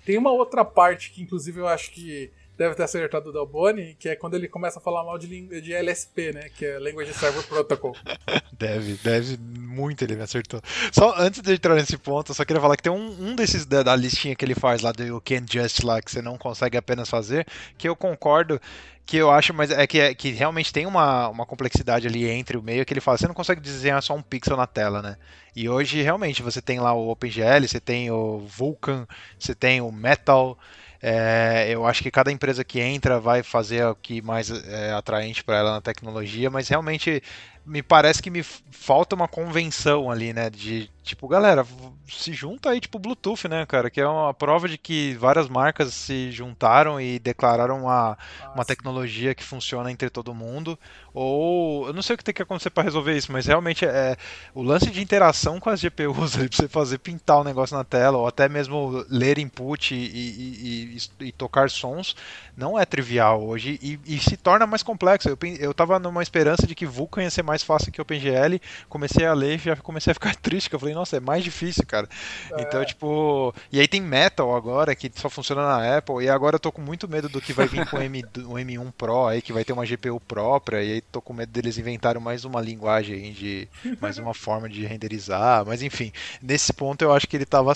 Tem 0.04 0.18
uma 0.18 0.32
outra 0.32 0.64
parte 0.64 1.10
que, 1.10 1.22
inclusive, 1.22 1.60
eu 1.60 1.68
acho 1.68 1.92
que 1.92 2.32
deve 2.58 2.74
ter 2.74 2.82
acertado 2.82 3.30
o 3.30 3.32
Del 3.32 3.46
Boni, 3.46 3.94
que 3.94 4.08
é 4.08 4.16
quando 4.16 4.34
ele 4.34 4.48
começa 4.48 4.80
a 4.80 4.82
falar 4.82 5.04
mal 5.04 5.16
de, 5.16 5.60
de 5.60 5.72
LSP, 5.72 6.32
né? 6.32 6.48
Que 6.48 6.66
é 6.66 6.78
Language 6.80 7.14
Server 7.14 7.44
Protocol. 7.44 7.94
deve, 8.52 8.94
deve 8.94 9.38
muito 9.38 10.02
ele 10.02 10.16
me 10.16 10.22
acertou. 10.22 10.60
Só 10.90 11.14
antes 11.16 11.40
de 11.40 11.52
entrar 11.54 11.76
nesse 11.76 11.96
ponto, 11.96 12.32
eu 12.32 12.34
só 12.34 12.44
queria 12.44 12.60
falar 12.60 12.76
que 12.76 12.82
tem 12.82 12.92
um, 12.92 13.30
um 13.30 13.36
desses 13.36 13.64
da, 13.64 13.84
da 13.84 13.94
listinha 13.94 14.34
que 14.34 14.44
ele 14.44 14.56
faz 14.56 14.82
lá 14.82 14.90
do 14.90 15.04
You 15.04 15.22
Can't 15.24 15.46
Just 15.50 15.84
lá, 15.84 16.02
que 16.02 16.10
você 16.10 16.20
não 16.20 16.36
consegue 16.36 16.76
apenas 16.76 17.08
fazer, 17.08 17.46
que 17.78 17.88
eu 17.88 17.94
concordo 17.94 18.60
que 19.06 19.16
eu 19.16 19.30
acho, 19.30 19.54
mas 19.54 19.70
é 19.70 19.86
que, 19.86 19.98
é 19.98 20.14
que 20.14 20.32
realmente 20.32 20.70
tem 20.70 20.84
uma, 20.84 21.28
uma 21.28 21.46
complexidade 21.46 22.06
ali 22.06 22.28
entre 22.28 22.58
o 22.58 22.62
meio 22.62 22.84
que 22.84 22.92
ele 22.92 23.00
fala, 23.00 23.16
você 23.16 23.26
não 23.26 23.34
consegue 23.34 23.58
desenhar 23.58 24.02
só 24.02 24.14
um 24.14 24.20
pixel 24.20 24.54
na 24.54 24.66
tela, 24.66 25.00
né? 25.00 25.16
E 25.56 25.66
hoje 25.66 26.02
realmente 26.02 26.42
você 26.42 26.60
tem 26.60 26.78
lá 26.78 26.92
o 26.92 27.08
OpenGL, 27.08 27.66
você 27.66 27.80
tem 27.80 28.10
o 28.10 28.40
Vulkan, 28.40 29.06
você 29.38 29.54
tem 29.54 29.80
o 29.80 29.90
Metal. 29.90 30.58
É, 31.00 31.68
eu 31.70 31.86
acho 31.86 32.02
que 32.02 32.10
cada 32.10 32.32
empresa 32.32 32.64
que 32.64 32.80
entra 32.80 33.20
vai 33.20 33.42
fazer 33.42 33.86
o 33.86 33.94
que 33.94 34.20
mais 34.20 34.50
é 34.50 34.92
atraente 34.92 35.44
para 35.44 35.56
ela 35.58 35.72
na 35.72 35.80
tecnologia, 35.80 36.50
mas 36.50 36.68
realmente 36.68 37.22
me 37.64 37.82
parece 37.82 38.20
que 38.22 38.30
me 38.30 38.42
falta 38.42 39.14
uma 39.14 39.28
convenção 39.28 40.10
ali, 40.10 40.32
né? 40.32 40.50
De 40.50 40.90
tipo, 41.08 41.26
galera, 41.26 41.66
se 42.06 42.32
junta 42.32 42.70
aí, 42.70 42.80
tipo, 42.80 42.98
Bluetooth, 42.98 43.48
né, 43.48 43.64
cara? 43.66 43.90
Que 43.90 44.00
é 44.00 44.06
uma 44.06 44.32
prova 44.32 44.68
de 44.68 44.78
que 44.78 45.14
várias 45.14 45.48
marcas 45.48 45.92
se 45.94 46.30
juntaram 46.30 47.00
e 47.00 47.18
declararam 47.18 47.82
uma, 47.82 48.16
uma 48.54 48.64
tecnologia 48.64 49.34
que 49.34 49.42
funciona 49.42 49.90
entre 49.90 50.10
todo 50.10 50.34
mundo. 50.34 50.78
Ou 51.12 51.86
eu 51.88 51.92
não 51.92 52.02
sei 52.02 52.14
o 52.14 52.16
que 52.18 52.24
tem 52.24 52.34
que 52.34 52.42
acontecer 52.42 52.70
para 52.70 52.84
resolver 52.84 53.16
isso, 53.16 53.32
mas 53.32 53.46
realmente 53.46 53.84
é 53.84 54.16
o 54.54 54.62
lance 54.62 54.90
de 54.90 55.00
interação 55.00 55.58
com 55.58 55.70
as 55.70 55.80
GPUs 55.80 56.36
ali, 56.36 56.48
pra 56.48 56.56
você 56.56 56.68
fazer 56.68 56.98
pintar 56.98 57.38
o 57.38 57.40
um 57.40 57.44
negócio 57.44 57.76
na 57.76 57.84
tela, 57.84 58.18
ou 58.18 58.26
até 58.26 58.48
mesmo 58.48 59.04
ler 59.08 59.38
input 59.38 59.94
e, 59.94 59.98
e, 59.98 60.98
e, 61.20 61.26
e 61.26 61.32
tocar 61.32 61.70
sons, 61.70 62.14
não 62.56 62.78
é 62.78 62.84
trivial 62.84 63.44
hoje 63.44 63.78
e, 63.82 64.18
se 64.18 64.36
torna 64.36 64.66
mais 64.66 64.82
complexo. 64.82 65.28
Eu, 65.28 65.38
eu 65.58 65.74
tava 65.74 65.98
numa 65.98 66.22
esperança 66.22 66.66
de 66.66 66.74
que 66.74 66.86
Vulkan 66.86 67.22
ia 67.22 67.30
ser 67.30 67.42
mais 67.42 67.62
fácil 67.62 67.92
que 67.92 68.00
o 68.00 68.02
OpenGL, 68.02 68.60
comecei 68.88 69.26
a 69.26 69.32
ler 69.32 69.56
e 69.56 69.58
já 69.58 69.76
comecei 69.76 70.10
a 70.10 70.14
ficar 70.14 70.34
triste, 70.36 70.68
que 70.68 70.74
eu 70.74 70.80
falei, 70.80 70.94
nossa, 70.98 71.16
é 71.16 71.20
mais 71.20 71.44
difícil, 71.44 71.84
cara. 71.86 72.08
É. 72.52 72.62
Então, 72.62 72.84
tipo. 72.84 73.54
E 73.70 73.80
aí 73.80 73.86
tem 73.86 74.00
Metal 74.00 74.54
agora, 74.54 74.94
que 74.94 75.10
só 75.14 75.30
funciona 75.30 75.62
na 75.62 75.98
Apple. 75.98 76.24
E 76.24 76.28
agora 76.28 76.56
eu 76.56 76.60
tô 76.60 76.72
com 76.72 76.82
muito 76.82 77.08
medo 77.08 77.28
do 77.28 77.40
que 77.40 77.52
vai 77.52 77.66
vir 77.66 77.88
com 77.88 77.96
o, 77.96 78.02
M, 78.02 78.24
o 78.44 78.54
M1 78.54 78.92
Pro 78.92 79.26
aí, 79.26 79.40
que 79.40 79.52
vai 79.52 79.64
ter 79.64 79.72
uma 79.72 79.86
GPU 79.86 80.20
própria. 80.20 80.82
E 80.82 80.92
aí 80.94 81.00
tô 81.00 81.20
com 81.20 81.32
medo 81.32 81.50
deles 81.50 81.78
inventarem 81.78 82.20
mais 82.20 82.44
uma 82.44 82.60
linguagem 82.60 83.32
de. 83.32 83.68
mais 84.00 84.18
uma 84.18 84.34
forma 84.34 84.68
de 84.68 84.84
renderizar. 84.84 85.64
Mas 85.64 85.82
enfim, 85.82 86.12
nesse 86.42 86.72
ponto 86.72 87.02
eu 87.02 87.12
acho 87.12 87.26
que 87.26 87.36
ele 87.36 87.46
tava. 87.46 87.72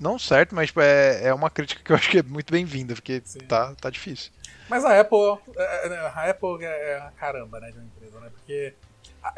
Não 0.00 0.18
certo, 0.18 0.54
mas 0.54 0.68
tipo, 0.68 0.80
é, 0.80 1.28
é 1.28 1.34
uma 1.34 1.48
crítica 1.48 1.80
que 1.84 1.92
eu 1.92 1.96
acho 1.96 2.10
que 2.10 2.18
é 2.18 2.22
muito 2.24 2.50
bem-vinda, 2.50 2.92
porque 2.94 3.22
tá, 3.46 3.72
tá 3.80 3.88
difícil. 3.88 4.32
Mas 4.68 4.84
a 4.84 5.00
Apple, 5.00 5.38
é, 5.56 5.88
é, 5.88 5.98
a 5.98 6.30
Apple 6.30 6.64
é 6.64 6.96
a 6.96 7.12
caramba, 7.12 7.60
né, 7.60 7.70
de 7.70 7.78
uma 7.78 7.84
empresa, 7.84 8.18
né? 8.18 8.28
Porque 8.30 8.74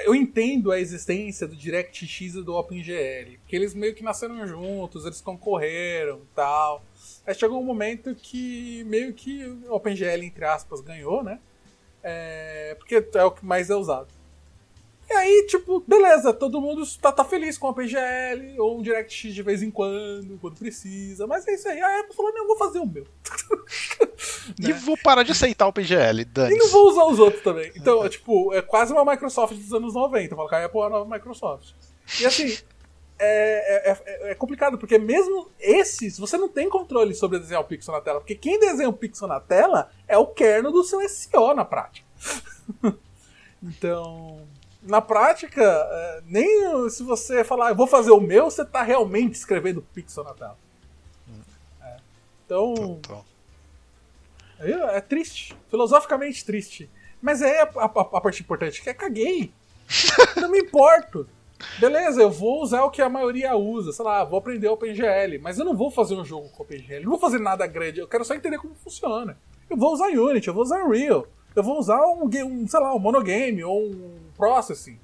eu 0.00 0.14
entendo 0.14 0.72
a 0.72 0.80
existência 0.80 1.46
do 1.46 1.54
DirectX 1.54 2.34
e 2.36 2.42
do 2.42 2.54
OpenGL, 2.54 3.38
porque 3.40 3.54
eles 3.54 3.74
meio 3.74 3.94
que 3.94 4.02
nasceram 4.02 4.46
juntos, 4.46 5.04
eles 5.04 5.20
concorreram 5.20 6.22
tal. 6.34 6.82
Aí 7.26 7.34
chegou 7.34 7.60
um 7.60 7.64
momento 7.64 8.14
que 8.14 8.84
meio 8.84 9.12
que 9.12 9.44
o 9.44 9.74
OpenGL, 9.74 10.22
entre 10.22 10.44
aspas, 10.44 10.80
ganhou, 10.80 11.22
né? 11.22 11.38
É, 12.02 12.74
porque 12.78 13.04
é 13.14 13.24
o 13.24 13.30
que 13.30 13.44
mais 13.44 13.70
é 13.70 13.74
usado. 13.74 14.08
E 15.08 15.12
aí, 15.12 15.46
tipo, 15.48 15.84
beleza, 15.86 16.32
todo 16.32 16.60
mundo 16.60 16.82
tá, 17.00 17.12
tá 17.12 17.24
feliz 17.24 17.58
com 17.58 17.66
o 17.66 17.70
OpenGL, 17.70 18.58
ou 18.58 18.78
um 18.78 18.82
DirectX 18.82 19.34
de 19.34 19.42
vez 19.42 19.62
em 19.62 19.70
quando, 19.70 20.38
quando 20.40 20.58
precisa, 20.58 21.26
mas 21.26 21.46
é 21.46 21.54
isso 21.54 21.68
aí. 21.68 21.80
A 21.80 22.00
Apple 22.00 22.16
falou, 22.16 22.32
não, 22.32 22.42
eu 22.42 22.46
vou 22.48 22.56
fazer 22.56 22.78
o 22.78 22.86
meu. 22.86 23.04
né? 24.58 24.70
E 24.70 24.72
vou 24.72 24.96
parar 24.96 25.22
de 25.22 25.32
aceitar 25.32 25.66
o 25.66 25.68
OpenGL, 25.68 26.24
dane 26.26 26.54
E 26.54 26.58
não 26.58 26.68
vou 26.68 26.88
usar 26.88 27.04
os 27.04 27.18
outros 27.18 27.42
também. 27.42 27.70
Então, 27.76 28.04
é, 28.04 28.08
tipo, 28.08 28.52
é 28.54 28.62
quase 28.62 28.92
uma 28.92 29.04
Microsoft 29.04 29.54
dos 29.54 29.72
anos 29.72 29.94
90, 29.94 30.34
falar 30.34 30.48
que 30.48 30.54
a 30.54 30.64
Apple 30.64 30.80
é 30.80 30.84
a 30.84 30.88
nova 30.90 31.14
Microsoft. 31.14 31.72
E 32.20 32.26
assim, 32.26 32.56
é, 33.18 33.90
é, 33.90 33.92
é, 33.92 34.30
é, 34.30 34.34
complicado, 34.34 34.76
porque 34.76 34.98
mesmo 34.98 35.48
esses, 35.60 36.18
você 36.18 36.36
não 36.36 36.48
tem 36.48 36.68
controle 36.68 37.14
sobre 37.14 37.38
desenhar 37.38 37.62
o 37.62 37.64
pixel 37.64 37.94
na 37.94 38.00
tela, 38.00 38.20
porque 38.20 38.34
quem 38.34 38.58
desenha 38.58 38.88
o 38.88 38.92
pixel 38.92 39.28
na 39.28 39.40
tela 39.40 39.90
é 40.08 40.18
o 40.18 40.26
kernel 40.26 40.72
do 40.72 40.82
seu 40.82 41.06
SEO 41.08 41.54
na 41.54 41.64
prática. 41.64 42.06
então, 43.62 44.40
na 44.84 45.00
prática, 45.00 45.62
é, 45.62 46.22
nem 46.26 46.88
se 46.90 47.02
você 47.02 47.42
falar, 47.42 47.70
eu 47.70 47.74
vou 47.74 47.86
fazer 47.86 48.10
o 48.10 48.20
meu, 48.20 48.44
você 48.44 48.62
está 48.62 48.82
realmente 48.82 49.34
escrevendo 49.34 49.82
pixel 49.94 50.24
na 50.24 50.34
tela. 50.34 50.58
É. 51.82 51.96
Então. 52.44 53.00
É, 54.60 54.96
é, 54.96 55.00
triste. 55.00 55.56
Filosoficamente 55.68 56.44
triste. 56.44 56.90
Mas 57.20 57.40
é 57.40 57.62
a, 57.62 57.70
a, 57.76 57.84
a 57.84 58.20
parte 58.20 58.42
importante, 58.42 58.82
que 58.82 58.90
é 58.90 58.94
caguei. 58.94 59.52
não 60.36 60.50
me 60.50 60.58
importo. 60.60 61.26
Beleza, 61.78 62.20
eu 62.20 62.30
vou 62.30 62.62
usar 62.62 62.82
o 62.84 62.90
que 62.90 63.00
a 63.00 63.08
maioria 63.08 63.56
usa, 63.56 63.92
sei 63.92 64.04
lá, 64.04 64.22
vou 64.22 64.38
aprender 64.38 64.68
OpenGL, 64.68 65.40
mas 65.40 65.58
eu 65.58 65.64
não 65.64 65.74
vou 65.74 65.90
fazer 65.90 66.14
um 66.14 66.24
jogo 66.24 66.48
com 66.50 66.62
OpenGL, 66.62 67.02
não 67.02 67.10
vou 67.10 67.18
fazer 67.18 67.38
nada 67.38 67.66
grande, 67.66 68.00
eu 68.00 68.08
quero 68.08 68.24
só 68.24 68.34
entender 68.34 68.58
como 68.58 68.74
funciona. 68.74 69.38
Eu 69.70 69.76
vou 69.76 69.92
usar 69.92 70.08
Unity, 70.08 70.48
eu 70.48 70.54
vou 70.54 70.62
usar 70.62 70.84
Unreal, 70.84 71.26
eu 71.56 71.62
vou 71.62 71.78
usar 71.78 72.04
um, 72.06 72.24
um 72.26 72.68
sei 72.68 72.80
lá, 72.80 72.94
um 72.94 72.98
monogame 72.98 73.64
ou 73.64 73.82
um 73.82 74.23
processing. 74.36 74.98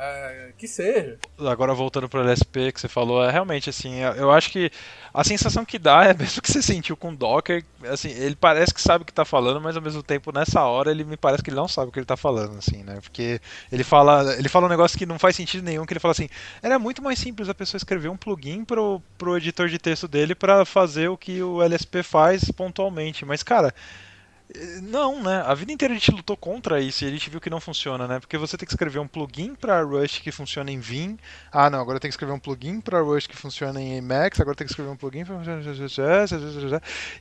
É, 0.00 0.52
que 0.56 0.68
seja. 0.68 1.18
Agora 1.40 1.74
voltando 1.74 2.08
para 2.08 2.20
o 2.20 2.22
LSP 2.22 2.70
que 2.70 2.80
você 2.80 2.86
falou, 2.86 3.24
é 3.24 3.32
realmente 3.32 3.68
assim, 3.68 3.96
eu 4.16 4.30
acho 4.30 4.48
que 4.48 4.70
a 5.12 5.24
sensação 5.24 5.64
que 5.64 5.76
dá 5.76 6.04
é 6.04 6.14
mesmo 6.14 6.40
que 6.40 6.52
você 6.52 6.62
sentiu 6.62 6.96
com 6.96 7.10
o 7.10 7.16
Docker, 7.16 7.64
assim, 7.90 8.10
ele 8.10 8.36
parece 8.36 8.72
que 8.72 8.80
sabe 8.80 9.02
o 9.02 9.04
que 9.04 9.10
está 9.10 9.24
falando, 9.24 9.60
mas 9.60 9.74
ao 9.74 9.82
mesmo 9.82 10.00
tempo 10.00 10.30
nessa 10.30 10.62
hora 10.62 10.92
ele 10.92 11.02
me 11.02 11.16
parece 11.16 11.42
que 11.42 11.50
ele 11.50 11.56
não 11.56 11.66
sabe 11.66 11.88
o 11.88 11.92
que 11.92 11.98
ele 11.98 12.04
está 12.04 12.16
falando, 12.16 12.56
assim, 12.56 12.84
né? 12.84 13.00
Porque 13.00 13.40
ele 13.72 13.82
fala, 13.82 14.36
ele 14.38 14.48
fala 14.48 14.66
um 14.66 14.70
negócio 14.70 14.96
que 14.96 15.04
não 15.04 15.18
faz 15.18 15.34
sentido 15.34 15.64
nenhum, 15.64 15.84
que 15.84 15.92
ele 15.92 15.98
fala 15.98 16.12
assim, 16.12 16.28
era 16.62 16.78
muito 16.78 17.02
mais 17.02 17.18
simples 17.18 17.48
a 17.48 17.54
pessoa 17.54 17.78
escrever 17.78 18.08
um 18.08 18.16
plugin 18.16 18.64
pro, 18.64 19.02
pro 19.18 19.36
editor 19.36 19.68
de 19.68 19.80
texto 19.80 20.06
dele 20.06 20.32
para 20.32 20.64
fazer 20.64 21.08
o 21.08 21.16
que 21.16 21.42
o 21.42 21.60
LSP 21.60 22.04
faz 22.04 22.52
pontualmente, 22.52 23.24
mas 23.24 23.42
cara, 23.42 23.74
não, 24.82 25.22
né? 25.22 25.42
A 25.44 25.52
vida 25.52 25.70
inteira 25.72 25.92
a 25.92 25.96
gente 25.96 26.10
lutou 26.10 26.36
contra 26.36 26.80
isso 26.80 27.04
e 27.04 27.06
a 27.06 27.10
gente 27.10 27.28
viu 27.28 27.40
que 27.40 27.50
não 27.50 27.60
funciona, 27.60 28.08
né? 28.08 28.18
Porque 28.18 28.38
você 28.38 28.56
tem 28.56 28.66
que 28.66 28.72
escrever 28.72 28.98
um 28.98 29.06
plugin 29.06 29.54
para 29.54 29.82
Rust 29.82 30.22
que 30.22 30.32
funciona 30.32 30.70
em 30.70 30.80
Vim. 30.80 31.18
Ah, 31.52 31.68
não, 31.68 31.78
agora 31.80 32.00
tem 32.00 32.08
que 32.08 32.14
escrever 32.14 32.32
um 32.32 32.38
plugin 32.38 32.80
para 32.80 33.00
Rust 33.00 33.28
que 33.28 33.36
funciona 33.36 33.80
em 33.80 33.98
Emacs, 33.98 34.40
agora 34.40 34.56
tem 34.56 34.66
que 34.66 34.72
escrever 34.72 34.90
um 34.90 34.96
plugin 34.96 35.24
para 35.24 35.36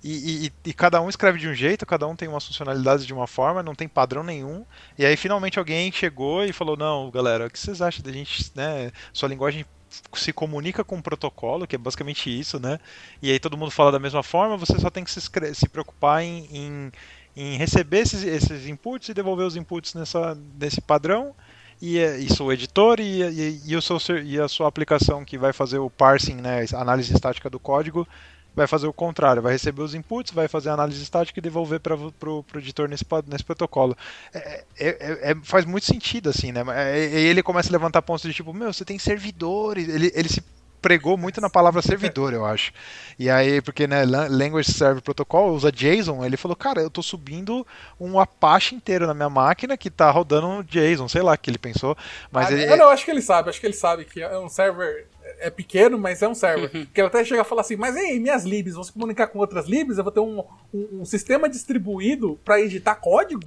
e, 0.04 0.46
e, 0.48 0.54
e 0.66 0.74
cada 0.74 1.02
um 1.02 1.10
escreve 1.10 1.38
de 1.38 1.48
um 1.50 1.54
jeito, 1.54 1.86
cada 1.86 2.08
um 2.08 2.16
tem 2.16 2.28
umas 2.30 2.46
funcionalidades 2.46 3.06
de 3.06 3.14
uma 3.14 3.28
forma, 3.28 3.62
não 3.62 3.76
tem 3.76 3.88
padrão 3.88 4.24
nenhum. 4.24 4.66
E 4.98 5.06
aí 5.06 5.18
finalmente 5.18 5.60
alguém 5.60 5.92
chegou 5.92 6.46
e 6.46 6.54
falou: 6.54 6.78
"Não, 6.78 7.12
galera, 7.12 7.48
o 7.48 7.50
que 7.50 7.60
vocês 7.60 7.82
acham 7.82 8.04
da 8.04 8.12
gente, 8.12 8.52
né, 8.56 8.92
sua 9.12 9.28
linguagem 9.28 9.66
se 10.14 10.34
comunica 10.34 10.84
com 10.84 10.98
um 10.98 11.02
protocolo, 11.02 11.66
que 11.68 11.76
é 11.76 11.80
basicamente 11.80 12.30
isso, 12.30 12.60
né? 12.60 12.80
E 13.22 13.32
aí 13.32 13.40
todo 13.40 13.58
mundo 13.58 13.72
fala 13.72 13.92
da 13.92 14.00
mesma 14.00 14.24
forma, 14.24 14.58
você 14.58 14.78
só 14.80 14.90
tem 14.90 15.04
que 15.04 15.12
se, 15.12 15.22
se 15.22 15.70
preocupar 15.70 16.24
em, 16.24 16.48
em 16.52 16.92
em 17.38 17.56
receber 17.56 18.00
esses, 18.00 18.24
esses 18.24 18.68
inputs 18.68 19.10
e 19.10 19.14
devolver 19.14 19.46
os 19.46 19.56
inputs 19.56 19.94
nessa, 19.94 20.36
nesse 20.60 20.82
padrão 20.82 21.36
e, 21.80 22.00
isso 22.18 22.44
o 22.44 22.52
editor 22.52 23.00
e, 23.00 23.22
e, 23.22 23.62
e, 23.64 23.76
o 23.76 23.82
seu, 23.82 24.00
e 24.24 24.40
a 24.40 24.48
sua 24.48 24.68
aplicação 24.68 25.24
que 25.24 25.38
vai 25.38 25.54
fazer 25.54 25.78
o 25.78 25.90
parsing, 25.90 26.36
né, 26.36 26.66
análise 26.74 27.14
estática 27.14 27.48
do 27.48 27.60
código, 27.60 28.08
vai 28.56 28.66
fazer 28.66 28.88
o 28.88 28.94
contrário, 28.94 29.40
vai 29.40 29.54
receber 29.54 29.84
os 29.84 29.94
inputs, 29.94 30.34
vai 30.34 30.48
fazer 30.48 30.70
a 30.70 30.74
análise 30.74 31.04
estática 31.04 31.40
e 31.40 31.42
devolver 31.42 31.80
para 31.80 31.96
o 31.96 32.44
editor 32.56 32.90
nesse, 32.90 33.06
nesse 33.28 33.44
protocolo. 33.44 33.96
É, 34.34 34.40
é, 34.40 34.64
é, 34.80 35.32
é, 35.32 35.36
faz 35.44 35.64
muito 35.64 35.86
sentido, 35.86 36.30
assim, 36.30 36.52
né? 36.52 36.64
E 36.98 37.28
ele 37.28 37.44
começa 37.44 37.70
a 37.70 37.72
levantar 37.72 38.02
pontos 38.02 38.24
de 38.24 38.34
tipo, 38.34 38.52
meu, 38.52 38.74
você 38.74 38.84
tem 38.84 38.98
servidores, 38.98 39.88
ele, 39.88 40.12
ele 40.16 40.28
se 40.28 40.42
pregou 40.82 41.18
muito 41.18 41.42
na 41.42 41.50
palavra 41.50 41.82
servidor, 41.82 42.34
eu 42.34 42.46
acho. 42.46 42.72
E 43.18 43.30
aí, 43.30 43.62
porque 43.62 43.88
né, 43.88 44.06
Language 44.06 44.72
Server 44.72 45.02
Protocol 45.02 45.54
usa 45.54 45.72
JSON, 45.72 46.24
ele 46.24 46.38
falou, 46.38 46.56
cara, 46.56 46.82
eu 46.82 46.90
tô 46.90 47.02
subindo 47.02 47.66
um 48.00 48.20
Apache 48.20 48.76
inteiro 48.76 49.08
na 49.08 49.14
minha 49.14 49.30
máquina 49.30 49.78
que 49.78 49.90
tá 49.90 50.10
rodando 50.10 50.48
um 50.48 50.64
JSON, 50.64 51.08
sei 51.08 51.22
lá 51.22 51.34
o 51.34 51.38
que 51.38 51.50
ele 51.50 51.58
pensou. 51.58 51.98
Mas 52.32 52.48
ah, 52.48 52.54
ele... 52.54 52.72
Eu 52.72 52.78
não, 52.78 52.90
acho 52.90 53.06
que 53.06 53.12
ele 53.12 53.22
sabe, 53.22 53.50
acho 53.50 53.60
que 53.60 53.68
ele 53.68 53.74
sabe 53.74 54.06
que 54.06 54.22
é 54.22 54.38
um 54.38 54.50
server 54.50 55.08
é 55.40 55.50
pequeno, 55.50 55.98
mas 55.98 56.22
é 56.22 56.28
um 56.28 56.36
server. 56.36 56.70
que 56.70 57.00
ele 57.00 57.08
até 57.08 57.24
chega 57.24 57.42
a 57.42 57.46
falar 57.46 57.62
assim, 57.62 57.76
mas 57.76 57.96
ei, 57.96 58.20
minhas 58.20 58.44
libs, 58.44 58.76
vão 58.76 58.84
se 58.84 58.94
comunicar 58.94 59.28
com 59.28 59.40
outras 59.40 59.68
libs? 59.68 59.98
Eu 59.98 60.04
vou 60.04 60.14
ter 60.14 60.20
um, 60.20 60.44
um, 60.74 61.02
um 61.02 61.06
sistema 61.06 61.50
distribuído 61.50 62.40
para 62.44 62.62
editar 62.62 62.96
código? 62.96 63.42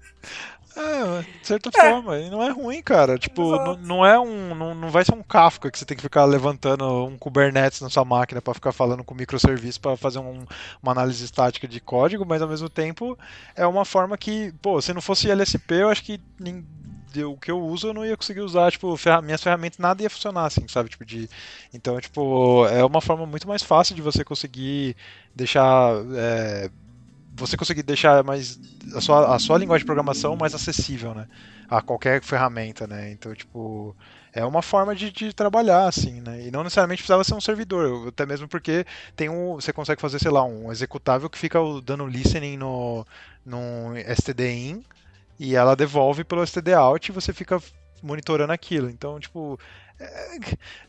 É, 0.75 1.23
de 1.23 1.47
certa 1.47 1.71
é. 1.75 1.91
forma, 1.91 2.19
e 2.19 2.31
não 2.31 2.43
é 2.43 2.51
ruim, 2.51 2.83
cara. 2.83 3.19
Tipo, 3.19 3.57
não, 3.59 3.77
não, 3.77 4.07
é 4.07 4.19
um. 4.19 4.55
Não, 4.55 4.75
não 4.75 4.91
vai 4.91 5.05
ser 5.05 5.15
um 5.15 5.23
Kafka 5.23 5.71
que 5.71 5.79
você 5.79 5.85
tem 5.85 5.97
que 5.97 6.03
ficar 6.03 6.25
levantando 6.25 6.85
um 7.05 7.19
Kubernetes 7.19 7.81
na 7.81 7.91
sua 7.91 8.05
máquina 8.05 8.41
para 8.41 8.55
ficar 8.55 8.73
falando 8.73 9.05
com 9.05 9.15
microserviço 9.15 9.81
para 9.81 9.97
fazer 9.97 10.19
um, 10.19 10.45
uma 10.83 10.93
análise 10.93 11.25
estática 11.25 11.69
de 11.69 11.81
código, 11.81 12.25
mas 12.25 12.41
ao 12.41 12.49
mesmo 12.49 12.69
tempo 12.69 13.19
é 13.55 13.67
uma 13.67 13.85
forma 13.85 14.17
que, 14.17 14.53
pô, 14.63 14.81
se 14.81 14.95
não 14.95 15.03
fosse 15.03 15.31
LSP, 15.31 15.75
eu 15.75 15.89
acho 15.91 16.03
que 16.03 16.21
o 17.21 17.37
que 17.37 17.51
eu 17.51 17.61
uso 17.61 17.89
eu 17.89 17.95
não 17.95 18.07
ia 18.07 18.17
conseguir 18.17 18.41
usar, 18.41 18.73
tipo, 18.73 18.97
ferra 18.97 19.21
minhas 19.21 19.43
ferramentas 19.43 19.79
nada 19.79 20.03
ia 20.03 20.09
funcionar 20.09 20.47
assim, 20.47 20.67
sabe? 20.67 20.89
Tipo, 20.89 21.05
de... 21.05 21.29
Então, 21.75 22.01
tipo, 22.01 22.67
é 22.69 22.83
uma 22.83 23.03
forma 23.03 23.27
muito 23.27 23.47
mais 23.47 23.63
fácil 23.63 23.95
de 23.95 24.01
você 24.01 24.25
conseguir 24.25 24.97
deixar. 25.35 25.93
É 26.15 26.71
você 27.35 27.57
conseguir 27.57 27.83
deixar 27.83 28.23
mais 28.23 28.59
a 28.95 29.01
sua, 29.01 29.35
a 29.35 29.39
sua 29.39 29.59
linguagem 29.59 29.83
de 29.83 29.87
programação 29.87 30.37
mais 30.37 30.55
acessível, 30.55 31.15
né? 31.15 31.27
A 31.69 31.81
qualquer 31.81 32.23
ferramenta, 32.23 32.87
né? 32.87 33.11
Então, 33.11 33.35
tipo, 33.35 33.97
é 34.33 34.45
uma 34.45 34.63
forma 34.63 34.95
de, 34.95 35.11
de 35.11 35.33
trabalhar, 35.33 35.87
assim, 35.87 36.21
né? 36.21 36.47
E 36.47 36.51
não 36.51 36.63
necessariamente 36.63 37.03
precisava 37.03 37.25
ser 37.25 37.35
um 37.35 37.41
servidor, 37.41 38.09
até 38.09 38.27
mesmo 38.27 38.49
porque 38.49 38.85
tem 39.17 39.29
um, 39.29 39.55
você 39.55 39.73
consegue 39.73 40.01
fazer, 40.01 40.19
sei 40.19 40.31
lá, 40.31 40.45
um 40.45 40.71
executável 40.71 41.31
que 41.31 41.39
fica 41.39 41.59
dando 41.85 42.07
listening 42.07 42.57
no, 42.57 43.07
no 43.45 43.97
std-in 43.97 44.85
e 45.39 45.57
ela 45.57 45.75
devolve 45.75 46.25
pelo 46.25 46.43
std-out 46.45 47.11
e 47.11 47.15
você 47.15 47.33
fica 47.33 47.61
monitorando 48.03 48.53
aquilo. 48.53 48.91
Então, 48.91 49.19
tipo, 49.19 49.59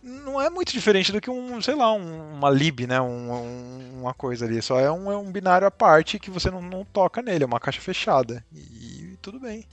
não 0.01 0.41
é 0.41 0.49
muito 0.49 0.71
diferente 0.71 1.11
do 1.11 1.21
que 1.21 1.29
um, 1.29 1.61
sei 1.61 1.75
lá, 1.75 1.93
um, 1.93 2.33
uma 2.33 2.49
lib, 2.49 2.87
né? 2.87 2.99
Um, 3.01 4.01
uma 4.01 4.13
coisa 4.13 4.45
ali. 4.45 4.61
Só 4.61 4.79
é 4.79 4.91
um, 4.91 5.11
é 5.11 5.17
um 5.17 5.31
binário 5.31 5.67
à 5.67 5.71
parte 5.71 6.19
que 6.19 6.29
você 6.29 6.49
não, 6.49 6.61
não 6.61 6.85
toca 6.85 7.21
nele, 7.21 7.43
é 7.43 7.47
uma 7.47 7.59
caixa 7.59 7.81
fechada. 7.81 8.45
E, 8.51 9.13
e 9.13 9.17
tudo 9.21 9.39
bem. 9.39 9.65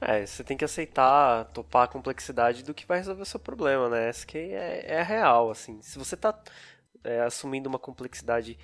É, 0.00 0.26
você 0.26 0.44
tem 0.44 0.56
que 0.56 0.64
aceitar, 0.64 1.46
topar 1.46 1.84
a 1.84 1.88
complexidade 1.88 2.62
do 2.62 2.74
que 2.74 2.86
vai 2.86 2.98
resolver 2.98 3.22
o 3.22 3.26
seu 3.26 3.40
problema, 3.40 3.88
né? 3.88 4.08
Essa 4.08 4.26
que 4.26 4.36
é, 4.36 4.84
é 4.86 5.02
real, 5.02 5.50
assim. 5.50 5.80
Se 5.80 5.98
você 5.98 6.16
tá 6.16 6.38
é, 7.02 7.20
assumindo 7.20 7.68
uma 7.68 7.78
complexidade 7.78 8.58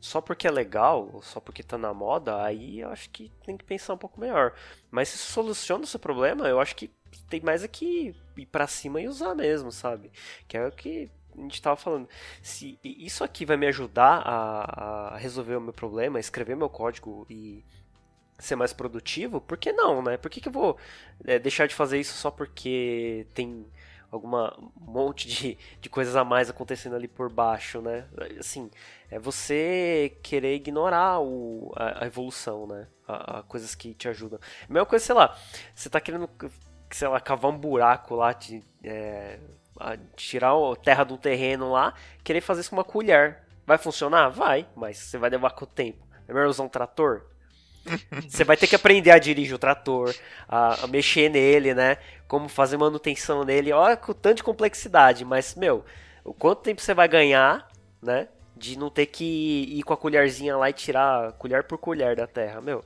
só 0.00 0.20
porque 0.20 0.46
é 0.46 0.50
legal, 0.50 1.10
ou 1.12 1.22
só 1.22 1.40
porque 1.40 1.62
tá 1.62 1.76
na 1.76 1.92
moda, 1.92 2.42
aí 2.42 2.80
eu 2.80 2.90
acho 2.90 3.10
que 3.10 3.30
tem 3.44 3.56
que 3.56 3.64
pensar 3.64 3.94
um 3.94 3.98
pouco 3.98 4.20
melhor. 4.20 4.54
Mas 4.90 5.08
se 5.08 5.18
soluciona 5.18 5.84
o 5.84 5.86
seu 5.86 6.00
problema, 6.00 6.48
eu 6.48 6.60
acho 6.60 6.76
que 6.76 6.90
tem 7.28 7.40
mais 7.40 7.62
aqui 7.62 8.14
ir 8.36 8.46
para 8.46 8.66
cima 8.66 9.00
e 9.00 9.08
usar 9.08 9.34
mesmo, 9.34 9.72
sabe? 9.72 10.10
Que 10.46 10.56
é 10.56 10.66
o 10.66 10.72
que 10.72 11.10
a 11.36 11.40
gente 11.42 11.54
estava 11.54 11.76
falando. 11.76 12.08
Se 12.42 12.78
isso 12.82 13.22
aqui 13.22 13.44
vai 13.44 13.56
me 13.56 13.66
ajudar 13.66 14.22
a, 14.24 15.14
a 15.14 15.16
resolver 15.16 15.56
o 15.56 15.60
meu 15.60 15.72
problema, 15.72 16.18
escrever 16.18 16.56
meu 16.56 16.68
código 16.68 17.26
e 17.28 17.64
ser 18.38 18.56
mais 18.56 18.72
produtivo, 18.72 19.40
por 19.40 19.56
que 19.56 19.72
não, 19.72 20.02
né? 20.02 20.16
Por 20.16 20.30
que, 20.30 20.40
que 20.40 20.48
eu 20.48 20.52
vou 20.52 20.76
é, 21.24 21.38
deixar 21.38 21.66
de 21.66 21.74
fazer 21.74 21.98
isso 21.98 22.14
só 22.14 22.30
porque 22.30 23.26
tem 23.34 23.66
alguma 24.10 24.56
monte 24.74 25.26
de, 25.28 25.58
de 25.80 25.88
coisas 25.88 26.16
a 26.16 26.24
mais 26.24 26.48
acontecendo 26.48 26.96
ali 26.96 27.08
por 27.08 27.30
baixo, 27.30 27.80
né? 27.80 28.06
Assim, 28.38 28.70
é 29.10 29.18
você 29.18 30.16
querer 30.22 30.54
ignorar 30.54 31.20
o, 31.20 31.72
a, 31.76 32.04
a 32.04 32.06
evolução, 32.06 32.66
né? 32.66 32.86
A, 33.06 33.38
a, 33.38 33.42
coisas 33.42 33.74
que 33.74 33.94
te 33.94 34.08
ajudam. 34.08 34.38
A 34.68 34.72
mesma 34.72 34.86
coisa, 34.86 35.04
sei 35.04 35.14
lá, 35.14 35.36
você 35.74 35.88
tá 35.88 36.00
querendo, 36.00 36.28
sei 36.90 37.08
lá, 37.08 37.20
cavar 37.20 37.50
um 37.50 37.58
buraco 37.58 38.14
lá, 38.14 38.32
de, 38.32 38.62
é, 38.82 39.38
tirar 40.16 40.52
a 40.52 40.76
terra 40.76 41.04
do 41.04 41.18
terreno 41.18 41.72
lá, 41.72 41.94
querer 42.24 42.40
fazer 42.40 42.60
isso 42.60 42.70
com 42.70 42.76
uma 42.76 42.84
colher. 42.84 43.42
Vai 43.66 43.78
funcionar? 43.78 44.28
Vai, 44.28 44.66
mas 44.76 44.96
você 44.96 45.18
vai 45.18 45.28
levar 45.28 45.50
quanto 45.50 45.72
tempo? 45.72 46.06
É 46.28 46.32
melhor 46.32 46.48
usar 46.48 46.62
um 46.62 46.68
trator? 46.68 47.22
Você 48.28 48.42
vai 48.42 48.56
ter 48.56 48.66
que 48.66 48.74
aprender 48.74 49.12
a 49.12 49.18
dirigir 49.18 49.54
o 49.54 49.58
trator, 49.58 50.12
a, 50.48 50.84
a, 50.84 50.86
mexer 50.88 51.28
nele, 51.28 51.72
né? 51.72 51.98
Como 52.26 52.48
fazer 52.48 52.76
manutenção 52.76 53.44
nele. 53.44 53.72
Olha 53.72 53.96
com 53.96 54.12
tanta 54.12 54.42
complexidade, 54.42 55.24
mas, 55.24 55.54
meu, 55.54 55.84
o 56.24 56.34
quanto 56.34 56.62
tempo 56.62 56.80
você 56.80 56.92
vai 56.92 57.06
ganhar, 57.06 57.68
né? 58.02 58.28
De 58.56 58.76
não 58.76 58.90
ter 58.90 59.06
que 59.06 59.78
ir 59.78 59.82
com 59.84 59.92
a 59.92 59.96
colherzinha 59.96 60.56
lá 60.56 60.68
e 60.68 60.72
tirar 60.72 61.32
colher 61.34 61.62
por 61.64 61.78
colher 61.78 62.16
da 62.16 62.26
terra, 62.26 62.60
meu. 62.60 62.84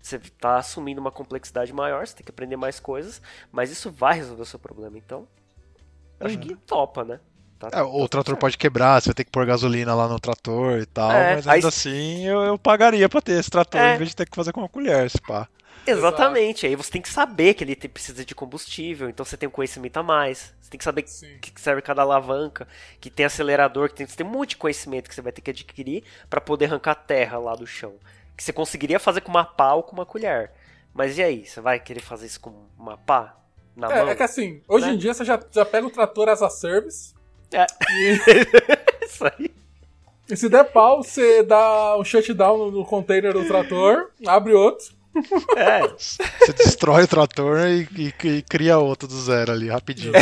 Você 0.00 0.16
está 0.16 0.56
assumindo 0.56 1.00
uma 1.00 1.10
complexidade 1.10 1.72
maior, 1.72 2.06
você 2.06 2.14
tem 2.14 2.24
que 2.24 2.30
aprender 2.30 2.56
mais 2.56 2.80
coisas, 2.80 3.20
mas 3.50 3.70
isso 3.70 3.90
vai 3.90 4.16
resolver 4.16 4.42
o 4.42 4.46
seu 4.46 4.58
problema. 4.58 4.96
Então, 4.96 5.26
acho 6.20 6.36
uhum. 6.36 6.40
que 6.40 6.54
topa, 6.56 7.04
né? 7.04 7.20
Tá, 7.58 7.70
é, 7.72 7.82
o 7.82 8.02
tá 8.02 8.08
trator 8.08 8.34
certo. 8.34 8.38
pode 8.38 8.56
quebrar, 8.56 9.00
você 9.00 9.08
vai 9.08 9.14
ter 9.14 9.24
que 9.24 9.32
pôr 9.32 9.44
gasolina 9.44 9.92
lá 9.92 10.06
no 10.06 10.20
trator 10.20 10.78
e 10.78 10.86
tal, 10.86 11.10
é, 11.10 11.34
mas 11.34 11.48
ainda 11.48 11.66
aí... 11.66 11.68
assim 11.68 12.24
eu, 12.24 12.40
eu, 12.42 12.58
pagaria 12.58 13.08
pra 13.08 13.20
ter 13.20 13.32
esse 13.32 13.50
trator 13.50 13.80
é. 13.80 13.94
em 13.96 13.98
vez 13.98 14.10
de 14.10 14.16
ter 14.16 14.28
que 14.28 14.36
fazer 14.36 14.52
com 14.52 14.60
uma 14.60 14.68
colher, 14.68 15.10
se 15.10 15.20
pá. 15.20 15.48
Exatamente, 15.84 16.66
aí 16.66 16.76
você 16.76 16.90
tem 16.90 17.02
que 17.02 17.08
saber 17.08 17.54
que 17.54 17.64
ele 17.64 17.74
precisa 17.74 18.24
de 18.24 18.34
combustível, 18.34 19.08
então 19.08 19.24
você 19.24 19.36
tem 19.36 19.48
um 19.48 19.52
conhecimento 19.52 19.96
a 19.96 20.02
mais. 20.02 20.54
Você 20.60 20.70
tem 20.70 20.78
que 20.78 20.84
saber 20.84 21.08
Sim. 21.08 21.38
que 21.40 21.58
serve 21.58 21.80
cada 21.80 22.02
alavanca, 22.02 22.68
que 23.00 23.08
tem 23.08 23.24
acelerador, 23.24 23.88
que 23.88 23.94
tem, 23.94 24.06
você 24.06 24.16
tem 24.16 24.26
um 24.26 24.30
monte 24.30 24.50
de 24.50 24.58
conhecimento 24.58 25.08
que 25.08 25.14
você 25.14 25.22
vai 25.22 25.32
ter 25.32 25.40
que 25.40 25.50
adquirir 25.50 26.04
para 26.28 26.42
poder 26.42 26.66
arrancar 26.66 26.94
terra 26.94 27.38
lá 27.38 27.54
do 27.54 27.66
chão. 27.66 27.94
Que 28.38 28.44
você 28.44 28.52
conseguiria 28.52 28.98
fazer 28.98 29.20
com 29.20 29.30
uma 29.30 29.44
pá 29.44 29.74
ou 29.74 29.82
com 29.82 29.92
uma 29.92 30.06
colher. 30.06 30.52
Mas 30.94 31.18
e 31.18 31.22
aí, 31.22 31.44
você 31.44 31.60
vai 31.60 31.78
querer 31.78 32.00
fazer 32.00 32.26
isso 32.26 32.40
com 32.40 32.54
uma 32.78 32.96
pá? 32.96 33.36
Na 33.76 33.92
é, 33.92 34.02
mão? 34.02 34.08
é 34.08 34.14
que 34.14 34.22
assim, 34.22 34.62
hoje 34.66 34.86
né? 34.86 34.92
em 34.92 34.96
dia 34.96 35.12
você 35.12 35.24
já, 35.24 35.38
já 35.50 35.64
pega 35.64 35.86
o 35.86 35.90
trator 35.90 36.28
as 36.28 36.40
a 36.40 36.48
service, 36.48 37.14
é. 37.52 37.66
E... 37.90 38.18
Isso 39.04 39.24
aí. 39.24 39.50
E 40.28 40.36
se 40.36 40.48
der 40.48 40.64
pau, 40.64 41.02
você 41.02 41.42
dá 41.42 41.96
um 41.96 42.04
shutdown 42.04 42.70
no 42.70 42.84
container 42.84 43.32
do 43.32 43.46
trator, 43.46 44.10
abre 44.26 44.52
outro. 44.52 44.86
É. 45.56 45.88
Você 45.98 46.52
destrói 46.52 47.04
o 47.04 47.08
trator 47.08 47.66
e, 47.66 47.88
e, 47.96 48.28
e 48.28 48.42
cria 48.42 48.78
outro 48.78 49.08
do 49.08 49.18
zero 49.18 49.52
ali, 49.52 49.68
rapidinho. 49.68 50.12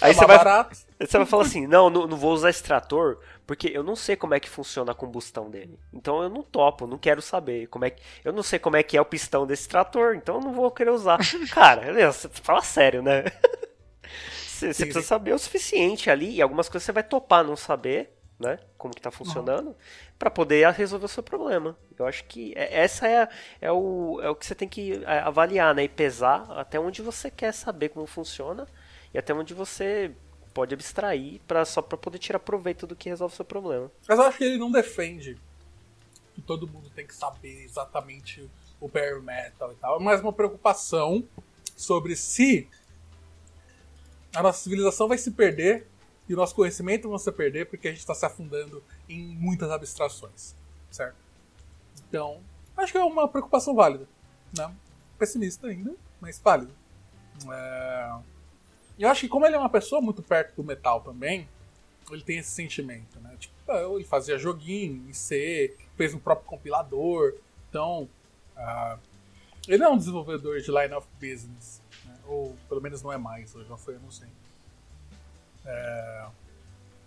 Aí 0.00 0.10
é 0.10 0.14
você 0.14 0.26
vai, 0.26 0.36
barato. 0.36 0.78
Você 1.00 1.16
vai 1.16 1.26
falar 1.26 1.44
assim: 1.44 1.66
não, 1.66 1.88
não, 1.88 2.06
não 2.06 2.16
vou 2.16 2.32
usar 2.32 2.50
esse 2.50 2.62
trator 2.62 3.18
porque 3.46 3.70
eu 3.74 3.82
não 3.82 3.96
sei 3.96 4.16
como 4.16 4.34
é 4.34 4.40
que 4.40 4.48
funciona 4.48 4.92
a 4.92 4.94
combustão 4.94 5.50
dele. 5.50 5.78
Então 5.92 6.22
eu 6.22 6.28
não 6.28 6.42
topo, 6.42 6.86
não 6.86 6.98
quero 6.98 7.22
saber 7.22 7.66
como 7.66 7.84
é 7.84 7.90
que. 7.90 8.02
Eu 8.24 8.32
não 8.32 8.42
sei 8.42 8.58
como 8.58 8.76
é 8.76 8.82
que 8.82 8.96
é 8.96 9.00
o 9.00 9.04
pistão 9.04 9.46
desse 9.46 9.68
trator, 9.68 10.14
então 10.14 10.36
eu 10.36 10.40
não 10.40 10.52
vou 10.52 10.70
querer 10.70 10.90
usar. 10.90 11.18
Cara, 11.50 12.12
você 12.12 12.28
fala 12.28 12.62
sério, 12.62 13.02
né? 13.02 13.24
Você 14.60 14.84
precisa 14.84 15.00
saber 15.00 15.32
o 15.32 15.38
suficiente 15.38 16.10
ali, 16.10 16.34
e 16.34 16.42
algumas 16.42 16.68
coisas 16.68 16.84
você 16.84 16.92
vai 16.92 17.02
topar 17.02 17.42
não 17.42 17.56
saber, 17.56 18.14
né? 18.38 18.58
Como 18.76 18.94
que 18.94 19.00
tá 19.00 19.10
funcionando, 19.10 19.74
para 20.18 20.30
poder 20.30 20.70
resolver 20.72 21.06
o 21.06 21.08
seu 21.08 21.22
problema. 21.22 21.74
Eu 21.98 22.06
acho 22.06 22.24
que 22.24 22.52
é, 22.54 22.82
essa 22.82 23.08
é, 23.08 23.26
é, 23.58 23.72
o, 23.72 24.20
é 24.22 24.28
o 24.28 24.34
que 24.34 24.44
você 24.44 24.54
tem 24.54 24.68
que 24.68 25.02
é, 25.06 25.20
avaliar, 25.20 25.74
né? 25.74 25.84
E 25.84 25.88
pesar 25.88 26.46
até 26.50 26.78
onde 26.78 27.00
você 27.00 27.30
quer 27.30 27.52
saber 27.52 27.88
como 27.88 28.06
funciona 28.06 28.66
e 29.14 29.18
até 29.18 29.32
onde 29.32 29.54
você 29.54 30.12
pode 30.52 30.74
abstrair 30.74 31.40
para 31.46 31.64
só 31.64 31.80
para 31.80 31.96
poder 31.96 32.18
tirar 32.18 32.38
proveito 32.38 32.86
do 32.86 32.96
que 32.96 33.08
resolve 33.08 33.32
o 33.32 33.36
seu 33.36 33.44
problema. 33.44 33.90
Mas 34.08 34.18
eu 34.18 34.24
acho 34.24 34.38
que 34.38 34.44
ele 34.44 34.58
não 34.58 34.70
defende 34.70 35.38
que 36.34 36.42
todo 36.42 36.68
mundo 36.68 36.90
tem 36.90 37.06
que 37.06 37.14
saber 37.14 37.64
exatamente 37.64 38.48
o 38.80 38.88
bare 38.88 39.20
metal 39.20 39.72
e 39.72 39.76
tal. 39.76 40.00
É 40.00 40.02
mais 40.02 40.20
uma 40.20 40.32
preocupação 40.32 41.24
sobre 41.76 42.16
se 42.16 42.68
a 44.34 44.42
nossa 44.42 44.62
civilização 44.62 45.08
vai 45.08 45.18
se 45.18 45.30
perder 45.30 45.86
e 46.28 46.34
o 46.34 46.36
nosso 46.36 46.54
conhecimento 46.54 47.08
vai 47.08 47.18
se 47.18 47.32
perder 47.32 47.66
porque 47.66 47.88
a 47.88 47.90
gente 47.90 48.00
está 48.00 48.14
se 48.14 48.24
afundando 48.24 48.82
em 49.08 49.36
muitas 49.36 49.70
abstrações, 49.70 50.54
certo? 50.90 51.16
Então, 52.08 52.40
acho 52.76 52.92
que 52.92 52.98
é 52.98 53.02
uma 53.02 53.28
preocupação 53.28 53.74
válida, 53.74 54.06
né? 54.56 54.72
Pessimista 55.18 55.66
ainda, 55.66 55.94
mas 56.20 56.38
válida. 56.38 56.72
É... 57.52 58.12
Eu 59.00 59.08
acho 59.08 59.22
que 59.22 59.28
como 59.28 59.46
ele 59.46 59.56
é 59.56 59.58
uma 59.58 59.70
pessoa 59.70 60.00
muito 60.00 60.22
perto 60.22 60.54
do 60.54 60.62
metal 60.62 61.00
também, 61.00 61.48
ele 62.10 62.22
tem 62.22 62.38
esse 62.38 62.50
sentimento, 62.50 63.18
né? 63.20 63.34
Tipo, 63.38 63.54
ele 63.96 64.04
fazia 64.04 64.38
joguinho 64.38 65.08
em 65.08 65.12
C, 65.14 65.74
fez 65.96 66.12
um 66.12 66.18
próprio 66.18 66.46
compilador, 66.46 67.34
então 67.68 68.08
uh... 68.56 68.98
ele 69.66 69.82
é 69.82 69.88
um 69.88 69.96
desenvolvedor 69.96 70.60
de 70.60 70.70
line 70.70 70.92
of 70.92 71.08
business, 71.18 71.80
ou 72.26 72.56
pelo 72.68 72.82
menos 72.82 73.02
não 73.02 73.10
é 73.10 73.16
mais, 73.16 73.54
ou 73.54 73.64
já 73.64 73.76
foi, 73.76 73.94
eu 73.94 74.00
não 74.00 74.10
sei. 74.10 74.28
É... 75.64 76.26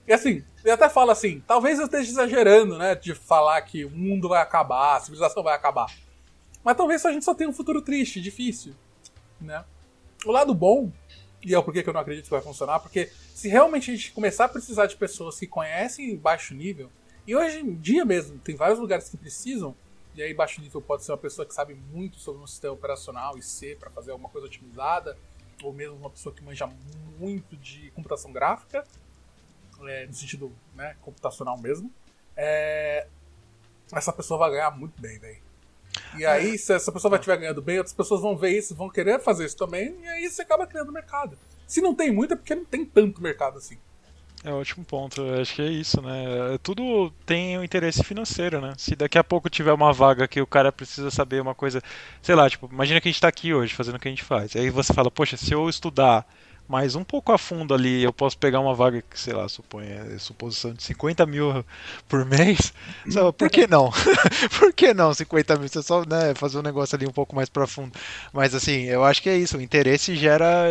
E 0.07 0.13
assim, 0.13 0.43
ele 0.63 0.71
até 0.71 0.89
fala 0.89 1.11
assim, 1.11 1.43
talvez 1.45 1.77
eu 1.79 1.85
esteja 1.85 2.09
exagerando, 2.09 2.77
né? 2.77 2.95
De 2.95 3.13
falar 3.13 3.61
que 3.61 3.85
o 3.85 3.89
mundo 3.91 4.27
vai 4.27 4.41
acabar, 4.41 4.97
a 4.97 4.99
civilização 4.99 5.43
vai 5.43 5.55
acabar. 5.55 5.93
Mas 6.63 6.75
talvez 6.75 7.05
a 7.05 7.11
gente 7.11 7.23
só 7.23 7.35
tenha 7.35 7.49
um 7.49 7.53
futuro 7.53 7.81
triste, 7.81 8.19
difícil. 8.21 8.73
Né? 9.39 9.63
O 10.25 10.31
lado 10.31 10.53
bom, 10.53 10.91
e 11.43 11.53
é 11.53 11.59
o 11.59 11.63
porquê 11.63 11.83
que 11.83 11.89
eu 11.89 11.93
não 11.93 12.01
acredito 12.01 12.25
que 12.25 12.31
vai 12.31 12.41
funcionar, 12.41 12.79
porque 12.79 13.11
se 13.33 13.49
realmente 13.49 13.91
a 13.91 13.95
gente 13.95 14.11
começar 14.11 14.45
a 14.45 14.49
precisar 14.49 14.85
de 14.85 14.95
pessoas 14.95 15.37
que 15.37 15.47
conhecem 15.47 16.15
baixo 16.15 16.53
nível, 16.53 16.89
e 17.27 17.35
hoje 17.35 17.59
em 17.59 17.75
dia 17.75 18.05
mesmo, 18.05 18.37
tem 18.39 18.55
vários 18.55 18.79
lugares 18.79 19.09
que 19.09 19.17
precisam, 19.17 19.75
e 20.15 20.21
aí, 20.21 20.33
baixo 20.33 20.61
nível 20.61 20.79
pode 20.79 21.03
ser 21.03 21.11
uma 21.11 21.17
pessoa 21.17 21.45
que 21.45 21.53
sabe 21.53 21.73
muito 21.73 22.17
sobre 22.17 22.41
um 22.41 22.45
sistema 22.45 22.73
operacional 22.73 23.35
e 23.35 23.41
C 23.41 23.75
para 23.79 23.89
fazer 23.89 24.11
alguma 24.11 24.29
coisa 24.29 24.45
otimizada, 24.45 25.17
ou 25.63 25.73
mesmo 25.73 25.95
uma 25.95 26.09
pessoa 26.09 26.33
que 26.33 26.43
manja 26.43 26.69
muito 27.17 27.57
de 27.57 27.89
computação 27.91 28.31
gráfica, 28.31 28.83
é, 29.81 30.05
no 30.05 30.13
sentido 30.13 30.51
né, 30.75 30.95
computacional 31.01 31.57
mesmo. 31.57 31.91
É, 32.35 33.07
essa 33.91 34.13
pessoa 34.13 34.37
vai 34.37 34.51
ganhar 34.51 34.71
muito 34.71 35.01
bem, 35.01 35.17
velho. 35.17 35.41
E 36.17 36.25
aí, 36.25 36.57
se 36.57 36.73
essa 36.73 36.91
pessoa 36.91 37.09
vai 37.09 37.19
estiver 37.19 37.37
ganhando 37.37 37.61
bem, 37.61 37.77
outras 37.77 37.95
pessoas 37.95 38.21
vão 38.21 38.35
ver 38.37 38.57
isso, 38.57 38.75
vão 38.75 38.89
querer 38.89 39.19
fazer 39.19 39.45
isso 39.45 39.57
também, 39.57 39.95
e 40.01 40.07
aí 40.07 40.29
você 40.29 40.41
acaba 40.41 40.67
criando 40.67 40.91
mercado. 40.91 41.37
Se 41.67 41.81
não 41.81 41.95
tem 41.95 42.11
muito, 42.11 42.33
é 42.33 42.37
porque 42.37 42.55
não 42.55 42.65
tem 42.65 42.85
tanto 42.85 43.21
mercado 43.21 43.57
assim. 43.57 43.77
É 44.43 44.51
um 44.51 44.59
ótimo 44.59 44.83
ponto. 44.83 45.21
Eu 45.21 45.41
acho 45.41 45.55
que 45.55 45.61
é 45.61 45.69
isso, 45.69 46.01
né? 46.01 46.57
Tudo 46.61 47.09
tem 47.25 47.57
um 47.57 47.63
interesse 47.63 48.03
financeiro, 48.03 48.59
né? 48.59 48.73
Se 48.77 48.93
daqui 48.93 49.17
a 49.17 49.23
pouco 49.23 49.49
tiver 49.49 49.71
uma 49.71 49.93
vaga 49.93 50.27
que 50.27 50.41
o 50.41 50.47
cara 50.47 50.69
precisa 50.69 51.09
saber 51.09 51.41
uma 51.41 51.55
coisa, 51.55 51.81
sei 52.21 52.35
lá, 52.35 52.49
tipo, 52.49 52.69
imagina 52.69 52.99
que 52.99 53.07
a 53.07 53.11
gente 53.11 53.17
está 53.17 53.29
aqui 53.29 53.53
hoje 53.53 53.73
fazendo 53.73 53.95
o 53.95 53.99
que 53.99 54.07
a 54.09 54.11
gente 54.11 54.23
faz. 54.23 54.53
Aí 54.55 54.69
você 54.69 54.93
fala, 54.93 55.09
poxa, 55.09 55.37
se 55.37 55.53
eu 55.53 55.69
estudar 55.69 56.27
mas 56.73 56.95
um 56.95 57.03
pouco 57.03 57.31
a 57.31 57.37
fundo 57.37 57.71
ali 57.71 58.03
eu 58.03 58.11
posso 58.11 58.35
pegar 58.35 58.59
uma 58.59 58.73
vaga 58.73 59.03
que, 59.07 59.19
sei 59.19 59.31
lá, 59.31 59.47
supõe, 59.47 59.85
é, 59.85 60.17
suposição 60.17 60.73
de 60.73 60.81
50 60.81 61.23
mil 61.27 61.63
por 62.09 62.25
mês. 62.25 62.73
por 63.37 63.47
que 63.47 63.67
não? 63.67 63.91
por 64.57 64.73
que 64.73 64.91
não 64.91 65.13
50 65.13 65.55
mil? 65.57 65.67
Você 65.67 65.83
só 65.83 66.03
né, 66.03 66.33
fazer 66.33 66.57
um 66.57 66.63
negócio 66.63 66.95
ali 66.95 67.05
um 67.05 67.11
pouco 67.11 67.35
mais 67.35 67.47
profundo. 67.47 67.91
Mas 68.33 68.55
assim, 68.55 68.85
eu 68.85 69.03
acho 69.03 69.21
que 69.21 69.29
é 69.29 69.37
isso. 69.37 69.55
O 69.55 69.61
interesse 69.61 70.15
gera 70.15 70.65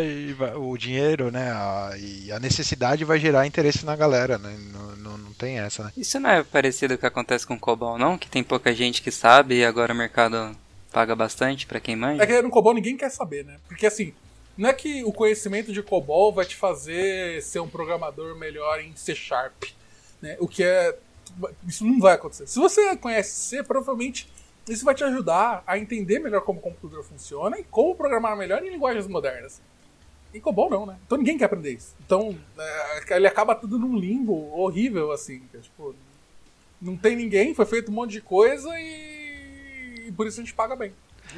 o 0.57 0.77
dinheiro, 0.77 1.31
né? 1.31 1.53
A, 1.53 1.93
e 1.97 2.33
a 2.33 2.41
necessidade 2.41 3.05
vai 3.05 3.21
gerar 3.21 3.47
interesse 3.47 3.87
na 3.87 3.95
galera, 3.95 4.39
né? 4.39 4.59
Não, 4.73 4.97
não, 4.97 5.19
não 5.19 5.33
tem 5.35 5.61
essa, 5.61 5.85
né? 5.85 5.93
Isso 5.97 6.19
não 6.19 6.31
é 6.31 6.43
parecido 6.43 6.95
com 6.95 6.97
o 6.97 6.99
que 6.99 7.07
acontece 7.07 7.47
com 7.47 7.55
o 7.55 7.61
Cobol, 7.61 7.97
não? 7.97 8.19
Que 8.19 8.29
tem 8.29 8.43
pouca 8.43 8.75
gente 8.75 9.03
que 9.03 9.13
sabe 9.13 9.59
e 9.59 9.65
agora 9.65 9.95
o 9.95 9.97
mercado 9.97 10.51
paga 10.93 11.15
bastante 11.15 11.65
para 11.65 11.79
quem 11.79 11.95
manja? 11.95 12.25
É 12.25 12.27
que 12.27 12.43
no 12.43 12.51
Cobol 12.51 12.75
ninguém 12.75 12.97
quer 12.97 13.11
saber, 13.11 13.45
né? 13.45 13.55
Porque 13.69 13.87
assim, 13.87 14.13
não 14.57 14.69
é 14.69 14.73
que 14.73 15.03
o 15.05 15.13
conhecimento 15.13 15.73
de 15.73 15.83
COBOL 15.83 16.33
vai 16.33 16.45
te 16.45 16.57
fazer 16.57 17.43
ser 17.43 17.61
um 17.61 17.69
programador 17.69 18.37
melhor 18.37 18.81
em 18.81 18.95
C 18.95 19.15
Sharp. 19.15 19.65
Né? 20.21 20.37
O 20.39 20.47
que 20.47 20.63
é. 20.63 20.97
Isso 21.67 21.85
não 21.85 21.99
vai 21.99 22.15
acontecer. 22.15 22.47
Se 22.47 22.59
você 22.59 22.97
conhece 22.97 23.31
C, 23.31 23.63
provavelmente 23.63 24.29
isso 24.69 24.85
vai 24.85 24.95
te 24.95 25.03
ajudar 25.03 25.63
a 25.67 25.79
entender 25.79 26.19
melhor 26.19 26.43
como 26.43 26.59
o 26.59 26.63
computador 26.63 27.03
funciona 27.03 27.59
e 27.59 27.65
como 27.65 27.95
programar 27.95 28.37
melhor 28.37 28.63
em 28.63 28.71
linguagens 28.71 29.07
modernas. 29.07 29.61
E 30.33 30.41
COBOL 30.41 30.71
não, 30.71 30.87
né? 30.87 30.99
Então 31.07 31.19
ninguém 31.19 31.39
quer 31.39 31.47
aprender 31.47 31.73
isso. 31.73 31.95
Então 32.05 32.39
é, 32.59 33.17
ele 33.17 33.27
acaba 33.27 33.55
tudo 33.55 33.79
num 33.79 33.97
limbo 33.97 34.55
horrível, 34.55 35.11
assim. 35.11 35.43
É, 35.55 35.59
tipo, 35.59 35.95
não 36.81 36.97
tem 36.97 37.17
ninguém, 37.17 37.55
foi 37.55 37.67
feito 37.67 37.91
um 37.91 37.95
monte 37.95 38.13
de 38.13 38.21
coisa 38.21 38.69
e, 38.79 40.09
e 40.09 40.13
por 40.13 40.27
isso 40.27 40.41
a 40.41 40.45
gente 40.45 40.55
paga 40.55 40.77
bem. 40.77 40.93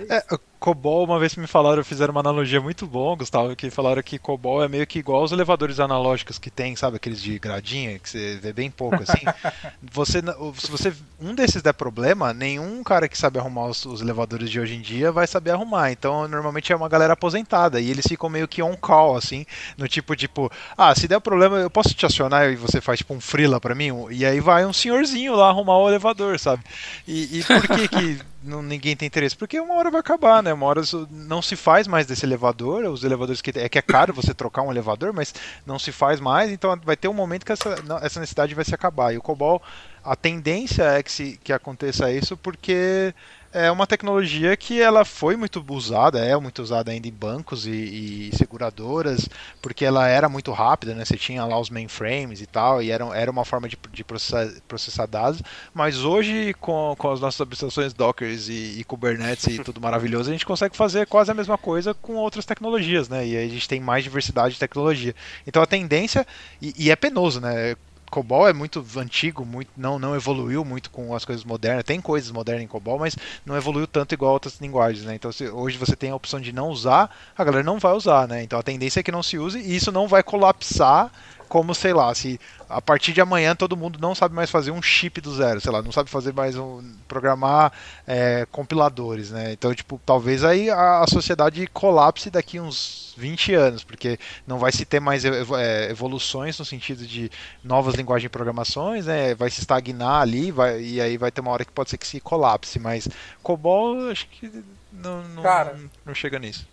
É, 0.08 0.24
COBOL, 0.64 1.04
uma 1.04 1.18
vez 1.18 1.36
me 1.36 1.46
falaram, 1.46 1.84
fizeram 1.84 2.12
uma 2.12 2.20
analogia 2.20 2.58
muito 2.58 2.86
bom, 2.86 3.14
Gustavo, 3.14 3.54
que 3.54 3.68
falaram 3.68 4.02
que 4.02 4.18
COBOL 4.18 4.64
é 4.64 4.68
meio 4.68 4.86
que 4.86 4.98
igual 4.98 5.22
os 5.22 5.30
elevadores 5.30 5.78
analógicos 5.78 6.38
que 6.38 6.50
tem, 6.50 6.74
sabe, 6.74 6.96
aqueles 6.96 7.20
de 7.20 7.38
gradinha, 7.38 7.98
que 7.98 8.08
você 8.08 8.38
vê 8.40 8.50
bem 8.50 8.70
pouco, 8.70 8.96
assim. 9.02 9.24
você, 9.92 10.22
se 10.58 10.70
você, 10.70 10.94
um 11.20 11.34
desses 11.34 11.60
der 11.60 11.74
problema, 11.74 12.32
nenhum 12.32 12.82
cara 12.82 13.08
que 13.08 13.18
sabe 13.18 13.38
arrumar 13.38 13.66
os, 13.66 13.84
os, 13.84 14.00
elevadores 14.00 14.48
de 14.48 14.58
hoje 14.58 14.74
em 14.74 14.80
dia 14.80 15.12
vai 15.12 15.26
saber 15.26 15.50
arrumar. 15.50 15.92
Então, 15.92 16.26
normalmente 16.28 16.72
é 16.72 16.76
uma 16.76 16.88
galera 16.88 17.12
aposentada, 17.12 17.78
e 17.78 17.90
eles 17.90 18.06
ficam 18.08 18.30
meio 18.30 18.48
que 18.48 18.62
on 18.62 18.74
call, 18.74 19.16
assim, 19.16 19.44
no 19.76 19.86
tipo, 19.86 20.16
tipo, 20.16 20.50
ah, 20.78 20.94
se 20.94 21.06
der 21.06 21.20
problema, 21.20 21.58
eu 21.58 21.68
posso 21.68 21.92
te 21.92 22.06
acionar 22.06 22.50
e 22.50 22.56
você 22.56 22.80
faz, 22.80 23.00
tipo, 23.00 23.12
um 23.12 23.20
frila 23.20 23.60
para 23.60 23.74
mim? 23.74 23.90
E 24.10 24.24
aí 24.24 24.40
vai 24.40 24.64
um 24.64 24.72
senhorzinho 24.72 25.36
lá 25.36 25.50
arrumar 25.50 25.76
o 25.76 25.88
elevador, 25.88 26.38
sabe? 26.38 26.64
E, 27.06 27.40
e 27.40 27.44
por 27.44 27.68
que 27.68 27.88
que 27.88 28.20
não, 28.44 28.62
ninguém 28.62 28.94
tem 28.94 29.06
interesse? 29.06 29.36
Porque 29.36 29.58
uma 29.58 29.74
hora 29.74 29.90
vai 29.90 30.00
acabar, 30.00 30.42
né? 30.42 30.52
Uma 30.52 30.66
hora 30.66 30.82
não 31.10 31.40
se 31.40 31.56
faz 31.56 31.86
mais 31.86 32.06
desse 32.06 32.26
elevador, 32.26 32.84
os 32.84 33.02
elevadores 33.02 33.40
que 33.40 33.58
é 33.58 33.68
que 33.68 33.78
é 33.78 33.82
caro 33.82 34.12
você 34.12 34.34
trocar 34.34 34.62
um 34.62 34.70
elevador, 34.70 35.12
mas 35.12 35.34
não 35.66 35.78
se 35.78 35.90
faz 35.90 36.20
mais, 36.20 36.50
então 36.50 36.78
vai 36.84 36.96
ter 36.96 37.08
um 37.08 37.14
momento 37.14 37.44
que 37.44 37.52
essa, 37.52 37.74
essa 38.02 38.20
necessidade 38.20 38.54
vai 38.54 38.64
se 38.64 38.74
acabar. 38.74 39.14
E 39.14 39.18
o 39.18 39.22
COBOL, 39.22 39.62
a 40.04 40.14
tendência 40.14 40.82
é 40.82 41.02
que, 41.02 41.10
se, 41.10 41.40
que 41.42 41.52
aconteça 41.52 42.12
isso 42.12 42.36
porque 42.36 43.14
é 43.54 43.70
uma 43.70 43.86
tecnologia 43.86 44.56
que 44.56 44.82
ela 44.82 45.04
foi 45.04 45.36
muito 45.36 45.64
usada, 45.68 46.18
é 46.18 46.36
muito 46.36 46.60
usada 46.60 46.90
ainda 46.90 47.06
em 47.06 47.12
bancos 47.12 47.68
e, 47.68 47.70
e, 47.70 48.30
seguradoras, 48.36 49.28
porque 49.62 49.84
ela 49.84 50.08
era 50.08 50.28
muito 50.28 50.50
rápida, 50.50 50.92
né? 50.92 51.04
Você 51.04 51.16
tinha 51.16 51.44
lá 51.44 51.58
os 51.58 51.70
mainframes 51.70 52.40
e 52.40 52.46
tal, 52.46 52.82
e 52.82 52.90
era, 52.90 53.04
era 53.16 53.30
uma 53.30 53.44
forma 53.44 53.68
de, 53.68 53.78
de 53.92 54.02
processar, 54.02 54.50
processar, 54.66 55.06
dados. 55.06 55.40
Mas 55.72 56.04
hoje, 56.04 56.52
com, 56.54 56.96
com 56.98 57.12
as 57.12 57.20
nossas 57.20 57.40
abstrações 57.40 57.92
Docker 57.92 58.28
e, 58.28 58.80
e, 58.80 58.84
Kubernetes 58.84 59.46
e 59.46 59.62
tudo 59.62 59.80
maravilhoso, 59.80 60.30
a 60.30 60.32
gente 60.32 60.44
consegue 60.44 60.76
fazer 60.76 61.06
quase 61.06 61.30
a 61.30 61.34
mesma 61.34 61.56
coisa 61.56 61.94
com 61.94 62.14
outras 62.16 62.44
tecnologias, 62.44 63.08
né? 63.08 63.24
E 63.24 63.36
aí 63.36 63.46
a 63.46 63.50
gente 63.50 63.68
tem 63.68 63.78
mais 63.78 64.02
diversidade 64.02 64.54
de 64.54 64.60
tecnologia. 64.60 65.14
Então 65.46 65.62
a 65.62 65.66
tendência, 65.66 66.26
e, 66.60 66.74
e 66.76 66.90
é 66.90 66.96
penoso, 66.96 67.40
né? 67.40 67.76
COBOL 68.14 68.46
é 68.46 68.52
muito 68.52 68.86
antigo, 68.96 69.44
muito, 69.44 69.70
não, 69.76 69.98
não 69.98 70.14
evoluiu 70.14 70.64
muito 70.64 70.88
com 70.88 71.16
as 71.16 71.24
coisas 71.24 71.44
modernas. 71.44 71.82
Tem 71.82 72.00
coisas 72.00 72.30
modernas 72.30 72.62
em 72.62 72.68
COBOL, 72.68 72.96
mas 72.96 73.16
não 73.44 73.56
evoluiu 73.56 73.88
tanto 73.88 74.14
igual 74.14 74.34
outras 74.34 74.60
linguagens, 74.60 75.04
né? 75.04 75.16
Então 75.16 75.32
se, 75.32 75.48
hoje 75.48 75.76
você 75.76 75.96
tem 75.96 76.10
a 76.10 76.14
opção 76.14 76.40
de 76.40 76.52
não 76.52 76.68
usar, 76.68 77.10
a 77.36 77.42
galera 77.42 77.64
não 77.64 77.80
vai 77.80 77.92
usar, 77.92 78.28
né? 78.28 78.44
Então 78.44 78.56
a 78.56 78.62
tendência 78.62 79.00
é 79.00 79.02
que 79.02 79.10
não 79.10 79.20
se 79.20 79.36
use 79.36 79.58
e 79.58 79.74
isso 79.74 79.90
não 79.90 80.06
vai 80.06 80.22
colapsar 80.22 81.10
como, 81.54 81.72
sei 81.72 81.92
lá, 81.92 82.12
se 82.12 82.40
a 82.68 82.82
partir 82.82 83.12
de 83.12 83.20
amanhã 83.20 83.54
todo 83.54 83.76
mundo 83.76 83.96
não 84.02 84.12
sabe 84.12 84.34
mais 84.34 84.50
fazer 84.50 84.72
um 84.72 84.82
chip 84.82 85.20
do 85.20 85.32
zero, 85.32 85.60
sei 85.60 85.70
lá, 85.70 85.80
não 85.80 85.92
sabe 85.92 86.10
fazer 86.10 86.32
mais 86.32 86.56
um 86.56 86.82
programar 87.06 87.72
é, 88.08 88.44
compiladores, 88.50 89.30
né? 89.30 89.52
Então, 89.52 89.72
tipo, 89.72 90.00
talvez 90.04 90.42
aí 90.42 90.68
a, 90.68 91.04
a, 91.04 91.06
sociedade 91.06 91.64
colapse 91.68 92.28
daqui 92.28 92.58
uns 92.58 93.14
20 93.16 93.54
anos, 93.54 93.84
porque 93.84 94.18
não 94.44 94.58
vai 94.58 94.72
se 94.72 94.84
ter 94.84 94.98
mais 94.98 95.24
é, 95.24 95.90
evoluções 95.92 96.58
no 96.58 96.64
sentido 96.64 97.06
de 97.06 97.30
novas 97.62 97.94
linguagens 97.94 98.24
de 98.24 98.30
programações, 98.30 99.06
né? 99.06 99.32
Vai 99.36 99.48
se 99.48 99.60
estagnar 99.60 100.22
ali, 100.22 100.50
vai, 100.50 100.82
e 100.82 101.00
aí 101.00 101.16
vai 101.16 101.30
ter 101.30 101.40
uma 101.40 101.52
hora 101.52 101.64
que 101.64 101.70
pode 101.70 101.88
ser 101.88 101.98
que 101.98 102.06
se 102.08 102.18
colapse, 102.18 102.80
mas 102.80 103.08
COBOL 103.44 104.10
acho 104.10 104.26
que 104.26 104.50
não, 104.92 105.22
não, 105.22 105.42
Cara, 105.44 105.74
não, 105.74 105.88
não 106.06 106.14
chega 106.16 106.36
nisso. 106.36 106.66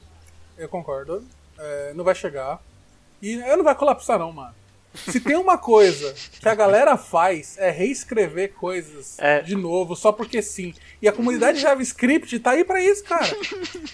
Eu 0.58 0.68
concordo. 0.68 1.24
É, 1.60 1.94
não 1.94 2.04
vai 2.04 2.16
chegar. 2.16 2.60
E 3.22 3.36
não 3.36 3.64
vai 3.64 3.76
colapsar 3.76 4.18
não, 4.18 4.34
mano. 4.34 4.56
Se 4.94 5.20
tem 5.20 5.38
uma 5.38 5.58
coisa 5.58 6.14
que 6.40 6.50
a 6.50 6.54
galera 6.54 6.98
faz 6.98 7.58
é 7.58 7.70
reescrever 7.70 8.54
coisas 8.54 9.18
é. 9.20 9.42
de 9.42 9.56
novo 9.56 9.96
só 9.96 10.12
porque 10.12 10.42
sim. 10.42 10.74
E 11.02 11.08
a 11.08 11.12
comunidade 11.12 11.60
JavaScript 11.60 12.38
tá 12.40 12.52
aí 12.52 12.64
para 12.64 12.82
isso, 12.84 13.04
cara. 13.04 13.26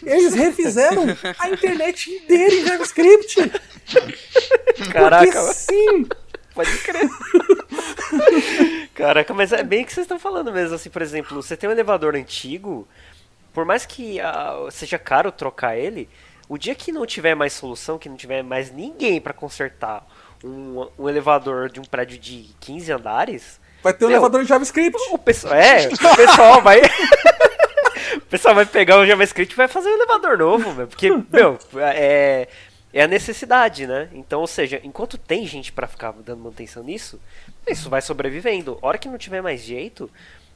Eles 0.04 0.34
refizeram 0.34 1.06
a 1.38 1.50
internet 1.50 2.10
inteira 2.10 2.54
em 2.54 2.66
JavaScript. 2.66 3.52
Caraca, 4.92 5.26
porque 5.26 5.54
sim. 5.54 6.08
Pode 6.54 6.78
crer. 6.80 7.10
Caraca, 8.96 9.34
mas 9.34 9.54
é 9.54 9.62
bem 9.62 9.84
o 9.84 9.86
que 9.86 9.94
vocês 9.94 10.06
estão 10.06 10.18
falando 10.18 10.52
mesmo. 10.52 10.76
Assim, 10.76 10.90
por 10.90 11.04
exemplo, 11.04 11.42
você 11.42 11.56
tem 11.56 11.70
um 11.70 11.72
elevador 11.72 12.16
antigo, 12.16 12.88
por 13.54 13.64
mais 13.64 13.86
que 13.86 14.20
uh, 14.20 14.72
seja 14.72 14.98
caro 14.98 15.32
trocar 15.32 15.78
ele, 15.78 16.10
o 16.50 16.58
dia 16.58 16.74
que 16.74 16.92
não 16.92 17.06
tiver 17.06 17.36
mais 17.36 17.54
solução, 17.54 18.00
que 18.00 18.10
não 18.10 18.18
tiver 18.18 18.42
mais 18.42 18.72
ninguém 18.72 19.22
para 19.22 19.34
consertar 19.34 20.04
um, 20.44 20.88
um 20.98 21.10
elevador 21.10 21.70
de 21.70 21.80
um 21.80 21.84
prédio 21.84 22.18
de 22.18 22.50
15 22.60 22.92
andares. 22.92 23.60
Vai 23.82 23.94
ter 23.94 24.06
um 24.06 24.10
meu, 24.10 24.18
elevador 24.18 24.42
em 24.42 24.46
JavaScript. 24.46 24.98
O 25.12 25.18
pessoal, 25.18 25.54
é, 25.54 25.88
o 25.88 26.16
pessoal 26.16 26.62
vai. 26.62 26.82
o 28.18 28.22
pessoal 28.22 28.56
vai 28.56 28.66
pegar 28.66 29.00
o 29.00 29.06
JavaScript 29.06 29.54
e 29.54 29.58
vai 29.58 29.68
fazer 29.68 29.90
um 29.90 29.94
elevador 29.94 30.38
novo, 30.38 30.74
meu, 30.74 30.88
porque, 30.88 31.10
meu, 31.10 31.58
é, 31.78 32.48
é 32.94 33.02
a 33.02 33.08
necessidade, 33.08 33.86
né? 33.86 34.10
Então, 34.14 34.42
ou 34.42 34.48
seja, 34.48 34.82
enquanto 34.84 35.18
tem 35.18 35.46
gente 35.46 35.72
para 35.72 35.88
ficar 35.88 36.12
dando 36.14 36.40
manutenção 36.40 36.84
nisso, 36.84 37.20
isso 37.68 37.90
vai 37.90 38.02
sobrevivendo. 38.02 38.78
A 38.82 38.88
hora 38.88 38.98
que 38.98 39.08
não 39.08 39.18
tiver 39.18 39.42
mais 39.42 39.62
jeito, 39.62 40.10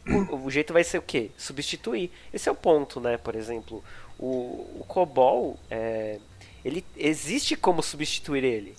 o, 0.08 0.46
o, 0.46 0.52
jeito 0.52 0.74
vai 0.74 0.84
ser 0.84 0.98
o 0.98 1.02
quê? 1.02 1.32
Substituir. 1.38 2.12
Esse 2.34 2.50
é 2.50 2.52
o 2.52 2.56
ponto, 2.56 3.00
né? 3.00 3.18
Por 3.18 3.36
exemplo, 3.36 3.84
o, 4.18 4.80
o 4.80 4.86
COBOL, 4.88 5.60
é, 5.70 6.18
ele 6.66 6.84
existe 6.98 7.56
como 7.56 7.84
substituir 7.84 8.44
ele 8.44 8.76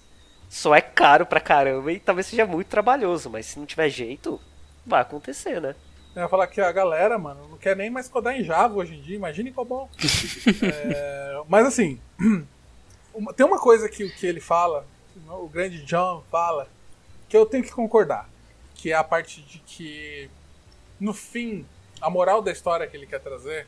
só 0.53 0.75
é 0.75 0.83
caro 0.83 1.25
pra 1.25 1.41
caramba 1.41 1.91
e 1.91 1.99
talvez 1.99 2.27
seja 2.27 2.45
muito 2.45 2.69
trabalhoso, 2.69 3.31
mas 3.31 3.47
se 3.47 3.59
não 3.59 3.65
tiver 3.65 3.89
jeito, 3.89 4.39
vai 4.85 5.01
acontecer, 5.01 5.63
né? 5.63 5.75
Eu 6.15 6.21
ia 6.21 6.29
falar 6.29 6.47
que 6.47 6.61
a 6.61 6.71
galera, 6.71 7.19
mano, 7.19 7.49
não 7.49 7.57
quer 7.57 7.75
nem 7.75 7.89
mais 7.89 8.07
codar 8.07 8.39
em 8.39 8.45
Java 8.45 8.75
hoje 8.75 8.95
em 8.95 9.01
dia, 9.01 9.17
imagine 9.17 9.51
COBOL. 9.51 9.89
é, 10.63 11.43
mas 11.49 11.65
assim, 11.65 11.99
tem 13.35 13.47
uma 13.47 13.59
coisa 13.59 13.89
que, 13.89 14.11
que 14.11 14.27
ele 14.27 14.41
fala, 14.41 14.87
o 15.27 15.49
grande 15.49 15.83
John 15.87 16.23
fala, 16.31 16.69
que 17.31 17.37
eu 17.37 17.47
tenho 17.47 17.65
que 17.65 17.73
concordar, 17.73 18.29
que 18.75 18.93
é 18.93 18.95
a 18.95 19.03
parte 19.03 19.41
de 19.41 19.59
que, 19.61 20.31
no 21.01 21.15
fim, 21.15 21.65
a 21.99 22.11
moral 22.11 22.43
da 22.43 22.53
história 22.53 22.87
que 22.87 22.95
ele 22.95 23.07
quer 23.07 23.21
trazer 23.21 23.67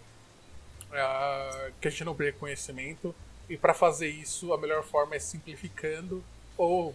é 0.92 1.70
que 1.80 1.88
a 1.88 1.90
gente 1.90 2.04
não 2.04 2.14
perca 2.14 2.38
conhecimento, 2.40 3.14
e 3.48 3.56
para 3.56 3.72
fazer 3.72 4.08
isso, 4.08 4.52
a 4.52 4.58
melhor 4.58 4.82
forma 4.82 5.14
é 5.14 5.18
simplificando 5.18 6.22
ou 6.56 6.94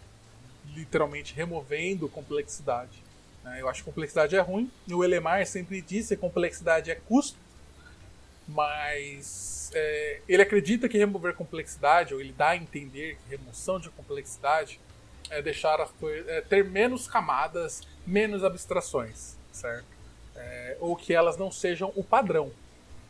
literalmente 0.74 1.34
removendo 1.34 2.08
complexidade. 2.08 3.04
Né? 3.44 3.62
Eu 3.62 3.70
acho 3.70 3.84
que 3.84 3.90
complexidade 3.90 4.36
é 4.36 4.40
ruim. 4.40 4.72
O 4.92 5.04
Elemar 5.04 5.46
sempre 5.46 5.82
disse 5.82 6.16
que 6.16 6.22
complexidade 6.22 6.92
é 6.92 6.96
custo, 6.96 7.38
mas 8.48 9.72
é, 9.74 10.22
ele 10.28 10.42
acredita 10.42 10.90
que 10.90 10.98
remover 10.98 11.36
complexidade, 11.36 12.14
ou 12.14 12.22
ele 12.22 12.34
dá 12.34 12.50
a 12.50 12.56
entender 12.56 13.18
que 13.18 13.30
remoção 13.30 13.80
de 13.80 13.90
complexidade 13.90 14.80
é 15.30 15.42
deixar 15.42 15.80
as 15.80 15.92
é 16.28 16.42
ter 16.42 16.66
menos 16.66 17.08
camadas, 17.08 17.82
menos 18.06 18.44
abstrações, 18.44 19.36
certo? 19.52 19.86
É, 20.36 20.78
ou 20.80 20.96
que 20.96 21.14
elas 21.14 21.38
não 21.38 21.52
sejam 21.52 21.92
o 21.96 22.04
padrão. 22.04 22.52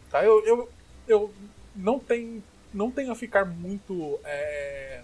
Tá? 0.10 0.24
Eu, 0.24 0.45
eu, 0.45 0.70
eu 1.08 1.34
não 1.76 2.00
tenho 2.00 2.43
não 2.74 2.91
tenho 2.91 3.12
a 3.12 3.16
ficar 3.16 3.45
muito 3.45 4.20
é, 4.24 4.99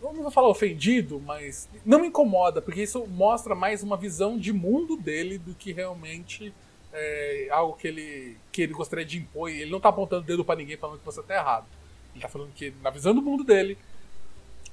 não 0.00 0.22
vou 0.22 0.30
falar 0.30 0.48
ofendido, 0.48 1.20
mas 1.20 1.68
não 1.84 2.00
me 2.00 2.08
incomoda, 2.08 2.62
porque 2.62 2.82
isso 2.82 3.06
mostra 3.06 3.54
mais 3.54 3.82
uma 3.82 3.96
visão 3.96 4.38
de 4.38 4.52
mundo 4.52 4.96
dele 4.96 5.36
do 5.38 5.54
que 5.54 5.72
realmente 5.72 6.54
é, 6.92 7.48
algo 7.50 7.76
que 7.76 7.86
ele, 7.86 8.36
que 8.50 8.62
ele 8.62 8.72
gostaria 8.72 9.04
de 9.04 9.18
impor. 9.18 9.50
Ele 9.50 9.70
não 9.70 9.76
está 9.76 9.90
apontando 9.90 10.22
o 10.22 10.26
dedo 10.26 10.44
para 10.44 10.56
ninguém 10.56 10.76
falando 10.76 10.98
que 10.98 11.04
você 11.04 11.20
está 11.20 11.34
errado. 11.34 11.66
Ele 12.10 12.18
está 12.18 12.28
falando 12.28 12.52
que, 12.52 12.72
na 12.82 12.90
visão 12.90 13.14
do 13.14 13.22
mundo 13.22 13.44
dele, 13.44 13.76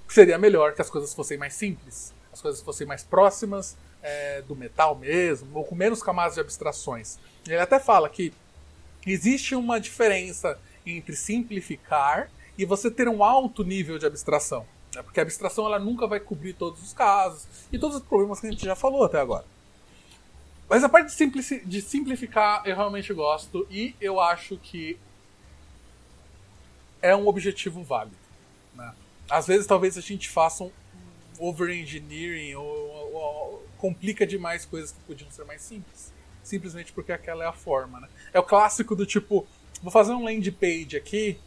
seria 0.08 0.38
melhor 0.38 0.74
que 0.74 0.82
as 0.82 0.90
coisas 0.90 1.14
fossem 1.14 1.38
mais 1.38 1.54
simples, 1.54 2.14
as 2.32 2.42
coisas 2.42 2.62
fossem 2.62 2.88
mais 2.88 3.04
próximas 3.04 3.78
é, 4.02 4.42
do 4.42 4.56
metal 4.56 4.96
mesmo, 4.96 5.50
ou 5.58 5.66
com 5.66 5.76
menos 5.76 6.02
camadas 6.02 6.36
de 6.36 6.40
abstrações. 6.40 7.20
Ele 7.46 7.60
até 7.60 7.80
fala 7.80 8.10
que 8.10 8.34
existe 9.06 9.56
uma 9.56 9.80
diferença 9.80 10.60
entre 10.86 11.16
simplificar 11.16 12.30
e 12.58 12.66
você 12.66 12.90
ter 12.90 13.08
um 13.08 13.24
alto 13.24 13.64
nível 13.64 14.00
de 14.00 14.06
abstração. 14.06 14.66
Né? 14.98 15.04
Porque 15.04 15.20
a 15.20 15.24
abstração 15.24 15.68
ela 15.68 15.80
nunca 15.80 16.08
vai 16.08 16.20
cobrir 16.20 16.54
todos 16.54 16.82
os 16.82 16.92
casos 16.92 17.46
e 17.72 17.78
todos 17.78 17.98
os 17.98 18.04
problemas 18.04 18.40
que 18.40 18.48
a 18.48 18.52
gente 18.52 18.66
já 18.66 18.76
falou 18.76 19.06
até 19.06 19.20
agora. 19.20 19.46
Mas 20.68 20.84
a 20.84 20.90
parte 20.90 21.16
de, 21.16 21.60
de 21.66 21.82
simplificar 21.82 22.64
eu 22.66 22.76
realmente 22.76 23.14
gosto 23.14 23.66
e 23.70 23.96
eu 24.02 24.20
acho 24.20 24.58
que 24.58 24.98
é 27.02 27.16
um 27.16 27.28
objetivo 27.28 27.84
válido. 27.84 28.18
Né? 28.74 28.92
Às 29.30 29.46
vezes 29.48 29.68
talvez 29.68 29.98
a 29.98 30.02
gente 30.02 30.28
faça 30.28 30.64
um 30.64 30.72
over-engineering 31.40 32.56
ou, 32.56 32.66
ou, 32.66 33.14
ou, 33.14 33.68
complica 33.78 34.26
demais 34.26 34.66
coisas 34.66 34.92
que 34.92 35.00
podiam 35.02 35.30
ser 35.30 35.46
mais 35.46 35.62
simples. 35.62 36.12
Simplesmente 36.44 36.92
porque 36.92 37.12
aquela 37.12 37.44
é 37.44 37.48
a 37.48 37.54
forma. 37.54 38.00
Né? 38.00 38.10
É 38.34 38.40
o 38.40 38.44
clássico 38.44 38.96
do 38.96 39.06
tipo, 39.06 39.48
vou 39.82 39.92
fazer 39.92 40.12
um 40.14 40.24
landing 40.24 40.52
page 40.52 40.98
aqui 40.98 41.40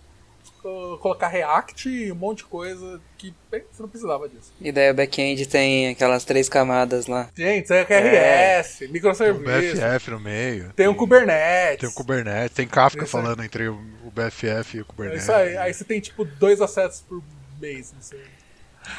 colocar 0.62 1.28
React 1.28 1.88
e 1.88 2.12
um 2.12 2.14
monte 2.14 2.38
de 2.38 2.44
coisa 2.44 3.00
que 3.16 3.34
bem, 3.50 3.62
você 3.70 3.82
não 3.82 3.88
precisava 3.88 4.28
disso. 4.28 4.52
E 4.60 4.70
daí 4.70 4.90
o 4.90 4.94
back-end 4.94 5.46
tem 5.46 5.88
aquelas 5.88 6.24
três 6.24 6.48
camadas 6.48 7.06
lá. 7.06 7.28
Gente, 7.34 7.68
tem 7.68 7.84
QRS, 7.84 8.84
é. 8.84 8.88
microserviço. 8.88 9.44
Tem 9.44 9.84
um 9.84 9.92
BFF 9.92 10.10
no 10.10 10.20
meio. 10.20 10.64
Tem, 10.64 10.72
tem 10.74 10.88
o 10.88 10.94
Kubernetes. 10.94 11.80
Tem 11.80 11.88
o 11.88 11.92
Kubernetes. 11.92 12.56
Tem 12.56 12.66
Kafka 12.66 13.06
falando 13.06 13.42
entre 13.42 13.68
o 13.68 13.78
BFF 14.12 14.78
e 14.78 14.80
o 14.80 14.84
Kubernetes. 14.84 15.28
É 15.28 15.32
isso 15.32 15.32
aí. 15.32 15.56
Aí 15.56 15.74
você 15.74 15.84
tem 15.84 16.00
tipo 16.00 16.24
dois 16.24 16.60
assets 16.60 17.00
por 17.00 17.22
mês, 17.60 17.92
não 17.92 18.02
sei. 18.02 18.24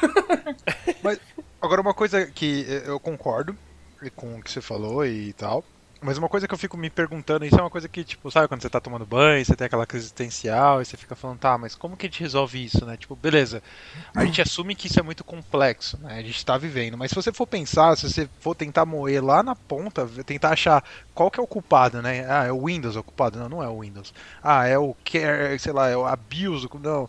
Mas 1.02 1.18
agora 1.60 1.80
uma 1.80 1.94
coisa 1.94 2.26
que 2.26 2.66
eu 2.86 2.98
concordo 3.00 3.56
com 4.16 4.36
o 4.36 4.42
que 4.42 4.50
você 4.50 4.60
falou 4.60 5.04
e 5.04 5.32
tal. 5.32 5.64
Mas 6.02 6.18
uma 6.18 6.28
coisa 6.28 6.48
que 6.48 6.52
eu 6.54 6.58
fico 6.58 6.76
me 6.76 6.90
perguntando, 6.90 7.44
isso 7.44 7.56
é 7.56 7.60
uma 7.62 7.70
coisa 7.70 7.88
que, 7.88 8.02
tipo, 8.02 8.28
sabe 8.30 8.48
quando 8.48 8.60
você 8.60 8.68
tá 8.68 8.80
tomando 8.80 9.06
banho, 9.06 9.44
você 9.44 9.54
tem 9.54 9.66
aquela 9.66 9.86
crise 9.86 10.06
existencial, 10.06 10.82
e 10.82 10.84
você 10.84 10.96
fica 10.96 11.14
falando, 11.14 11.38
tá, 11.38 11.56
mas 11.56 11.76
como 11.76 11.96
que 11.96 12.06
a 12.06 12.08
gente 12.08 12.20
resolve 12.20 12.64
isso, 12.64 12.84
né? 12.84 12.96
Tipo, 12.96 13.14
beleza, 13.14 13.62
a 14.14 14.24
gente 14.24 14.42
assume 14.42 14.74
que 14.74 14.88
isso 14.88 14.98
é 14.98 15.02
muito 15.02 15.22
complexo, 15.22 15.96
né? 15.98 16.18
A 16.18 16.22
gente 16.22 16.44
tá 16.44 16.58
vivendo, 16.58 16.98
mas 16.98 17.10
se 17.10 17.14
você 17.14 17.32
for 17.32 17.46
pensar, 17.46 17.96
se 17.96 18.10
você 18.10 18.28
for 18.40 18.54
tentar 18.54 18.84
moer 18.84 19.24
lá 19.24 19.42
na 19.44 19.54
ponta, 19.54 20.06
tentar 20.26 20.50
achar 20.50 20.82
qual 21.14 21.30
que 21.30 21.38
é 21.38 21.42
o 21.42 21.46
culpado, 21.46 22.02
né? 22.02 22.26
Ah, 22.28 22.44
é 22.46 22.52
o 22.52 22.66
Windows 22.66 22.96
o 22.96 23.02
culpado? 23.04 23.38
Não, 23.38 23.48
não 23.48 23.62
é 23.62 23.68
o 23.68 23.80
Windows. 23.80 24.12
Ah, 24.42 24.66
é 24.66 24.76
o 24.76 24.96
care, 25.04 25.56
sei 25.58 25.72
lá, 25.72 25.88
é 25.88 25.96
o 25.96 26.04
abuse, 26.04 26.68
não 26.82 27.08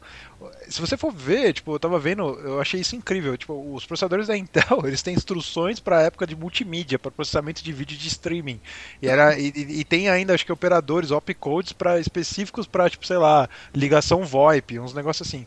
se 0.67 0.81
você 0.81 0.97
for 0.97 1.11
ver, 1.11 1.53
tipo, 1.53 1.73
eu 1.73 1.79
tava 1.79 1.99
vendo, 1.99 2.23
eu 2.39 2.59
achei 2.59 2.79
isso 2.81 2.95
incrível. 2.95 3.37
Tipo, 3.37 3.53
os 3.73 3.85
processadores 3.85 4.27
da 4.27 4.37
Intel, 4.37 4.81
eles 4.85 5.01
têm 5.01 5.13
instruções 5.13 5.79
para 5.79 6.01
época 6.01 6.25
de 6.25 6.35
multimídia, 6.35 6.99
para 6.99 7.11
processamento 7.11 7.63
de 7.63 7.71
vídeo 7.71 7.97
de 7.97 8.07
streaming. 8.07 8.59
E 9.01 9.07
era 9.07 9.37
e, 9.37 9.47
e 9.47 9.83
tem 9.83 10.09
ainda, 10.09 10.33
acho 10.33 10.45
que 10.45 10.51
operadores 10.51 11.11
opcodes 11.11 11.73
para 11.73 11.99
específicos 11.99 12.67
para, 12.67 12.89
tipo, 12.89 13.05
sei 13.05 13.17
lá, 13.17 13.49
ligação 13.73 14.23
VoIP, 14.23 14.79
uns 14.79 14.93
negócios 14.93 15.27
assim. 15.27 15.45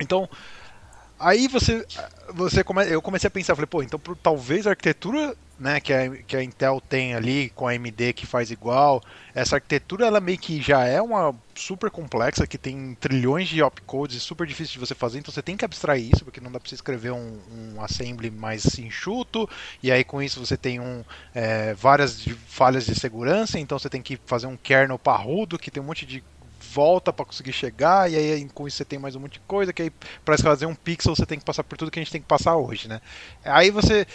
Então, 0.00 0.28
aí 1.18 1.48
você 1.48 1.84
você 2.32 2.62
come, 2.62 2.84
eu 2.90 3.00
comecei 3.00 3.28
a 3.28 3.30
pensar, 3.30 3.54
falei, 3.54 3.66
pô, 3.66 3.82
então 3.82 4.00
talvez 4.22 4.66
a 4.66 4.70
arquitetura 4.70 5.36
né, 5.58 5.80
que, 5.80 5.92
a, 5.92 6.10
que 6.10 6.36
a 6.36 6.42
Intel 6.42 6.80
tem 6.80 7.14
ali 7.14 7.50
com 7.50 7.66
a 7.66 7.72
AMD 7.72 8.12
que 8.12 8.26
faz 8.26 8.50
igual. 8.50 9.02
Essa 9.34 9.56
arquitetura 9.56 10.06
ela 10.06 10.20
meio 10.20 10.38
que 10.38 10.60
já 10.60 10.84
é 10.84 11.00
uma 11.00 11.34
super 11.54 11.90
complexa, 11.90 12.46
que 12.46 12.58
tem 12.58 12.94
trilhões 13.00 13.48
de 13.48 13.62
opcodes 13.62 14.16
e 14.16 14.20
super 14.20 14.46
difícil 14.46 14.74
de 14.74 14.78
você 14.78 14.94
fazer, 14.94 15.18
então 15.18 15.32
você 15.32 15.42
tem 15.42 15.56
que 15.56 15.64
abstrair 15.64 16.10
isso, 16.12 16.24
porque 16.24 16.40
não 16.40 16.52
dá 16.52 16.60
para 16.60 16.68
você 16.68 16.74
escrever 16.74 17.12
um, 17.12 17.38
um, 17.50 17.82
assembly 17.82 18.30
mais 18.30 18.78
enxuto, 18.78 19.48
e 19.82 19.90
aí 19.90 20.04
com 20.04 20.22
isso 20.22 20.44
você 20.44 20.56
tem 20.56 20.78
um, 20.78 21.02
é, 21.34 21.72
várias 21.74 22.26
falhas 22.46 22.84
de 22.84 22.94
segurança, 22.94 23.58
então 23.58 23.78
você 23.78 23.88
tem 23.88 24.02
que 24.02 24.18
fazer 24.26 24.46
um 24.46 24.56
kernel 24.56 24.98
parrudo, 24.98 25.58
que 25.58 25.70
tem 25.70 25.82
um 25.82 25.86
monte 25.86 26.04
de 26.04 26.22
volta 26.76 27.12
para 27.12 27.24
conseguir 27.24 27.52
chegar, 27.52 28.10
e 28.10 28.16
aí 28.16 28.48
com 28.52 28.66
isso 28.66 28.76
você 28.76 28.84
tem 28.84 28.98
mais 28.98 29.16
um 29.16 29.20
monte 29.20 29.34
de 29.34 29.40
coisa, 29.40 29.72
que 29.72 29.82
aí 29.82 29.92
para 30.24 30.36
fazer 30.36 30.66
um 30.66 30.74
pixel 30.74 31.14
você 31.14 31.24
tem 31.24 31.38
que 31.38 31.44
passar 31.44 31.64
por 31.64 31.78
tudo 31.78 31.90
que 31.90 31.98
a 31.98 32.02
gente 32.02 32.12
tem 32.12 32.20
que 32.20 32.26
passar 32.26 32.56
hoje, 32.56 32.86
né? 32.86 33.00
Aí 33.44 33.70
você 33.70 34.06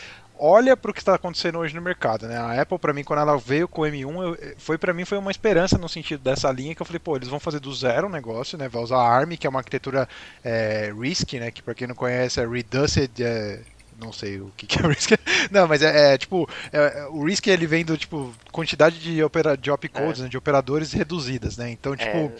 olha 0.41 0.75
para 0.75 0.89
o 0.89 0.93
que 0.93 0.99
está 0.99 1.13
acontecendo 1.13 1.59
hoje 1.59 1.75
no 1.75 1.81
mercado, 1.81 2.27
né? 2.27 2.35
A 2.35 2.59
Apple 2.59 2.79
para 2.79 2.91
mim 2.91 3.03
quando 3.03 3.19
ela 3.19 3.37
veio 3.37 3.67
com 3.67 3.83
o 3.83 3.85
M1, 3.85 4.23
eu, 4.23 4.55
foi 4.57 4.75
para 4.75 4.91
mim 4.91 5.05
foi 5.05 5.19
uma 5.19 5.29
esperança 5.29 5.77
no 5.77 5.87
sentido 5.87 6.19
dessa 6.19 6.51
linha 6.51 6.73
que 6.73 6.81
eu 6.81 6.85
falei, 6.85 6.99
pô, 6.99 7.15
eles 7.15 7.27
vão 7.27 7.39
fazer 7.39 7.59
do 7.59 7.71
zero 7.73 8.07
o 8.07 8.09
negócio, 8.09 8.57
né? 8.57 8.67
Vai 8.67 8.81
usar 8.81 8.97
a 8.97 9.07
ARM, 9.07 9.37
que 9.37 9.45
é 9.45 9.49
uma 9.49 9.59
arquitetura 9.59 10.09
é, 10.43 10.91
RISC, 10.99 11.33
né? 11.39 11.51
Que 11.51 11.61
para 11.61 11.75
quem 11.75 11.87
não 11.87 11.93
conhece 11.93 12.41
é 12.41 12.47
Reduced 12.47 13.23
é, 13.23 13.59
não 13.99 14.11
sei 14.11 14.41
o 14.41 14.51
que, 14.57 14.65
que 14.65 14.79
é 14.79 14.81
o 14.85 14.89
RISC. 14.89 15.11
Não, 15.51 15.67
mas 15.67 15.83
é, 15.83 16.15
é 16.15 16.17
tipo, 16.17 16.49
é, 16.73 17.05
o 17.11 17.23
RISC 17.23 17.47
ele 17.47 17.67
vem 17.67 17.85
do 17.85 17.95
tipo 17.95 18.33
quantidade 18.51 18.97
de 18.97 19.23
opera, 19.23 19.55
de 19.55 19.69
opcodes, 19.69 20.21
é. 20.21 20.23
né, 20.23 20.29
de 20.29 20.37
operadores 20.37 20.91
reduzidas, 20.91 21.55
né? 21.55 21.69
Então, 21.69 21.95
tipo, 21.95 22.31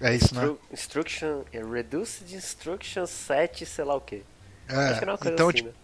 é, 0.00 0.12
é 0.12 0.14
isso, 0.14 0.34
né? 0.34 0.54
Instruction, 0.70 1.44
Reduced 1.50 2.34
Instruction 2.34 3.06
set, 3.06 3.64
sei 3.64 3.84
lá 3.84 3.94
o 3.94 4.00
quê. 4.02 4.22
É, 4.68 4.74
Acho 4.74 4.98
que 4.98 5.04
é 5.04 5.10
uma 5.10 5.16
coisa 5.16 5.32
então, 5.32 5.48
assim, 5.48 5.56
tipo, 5.56 5.68
né? 5.68 5.74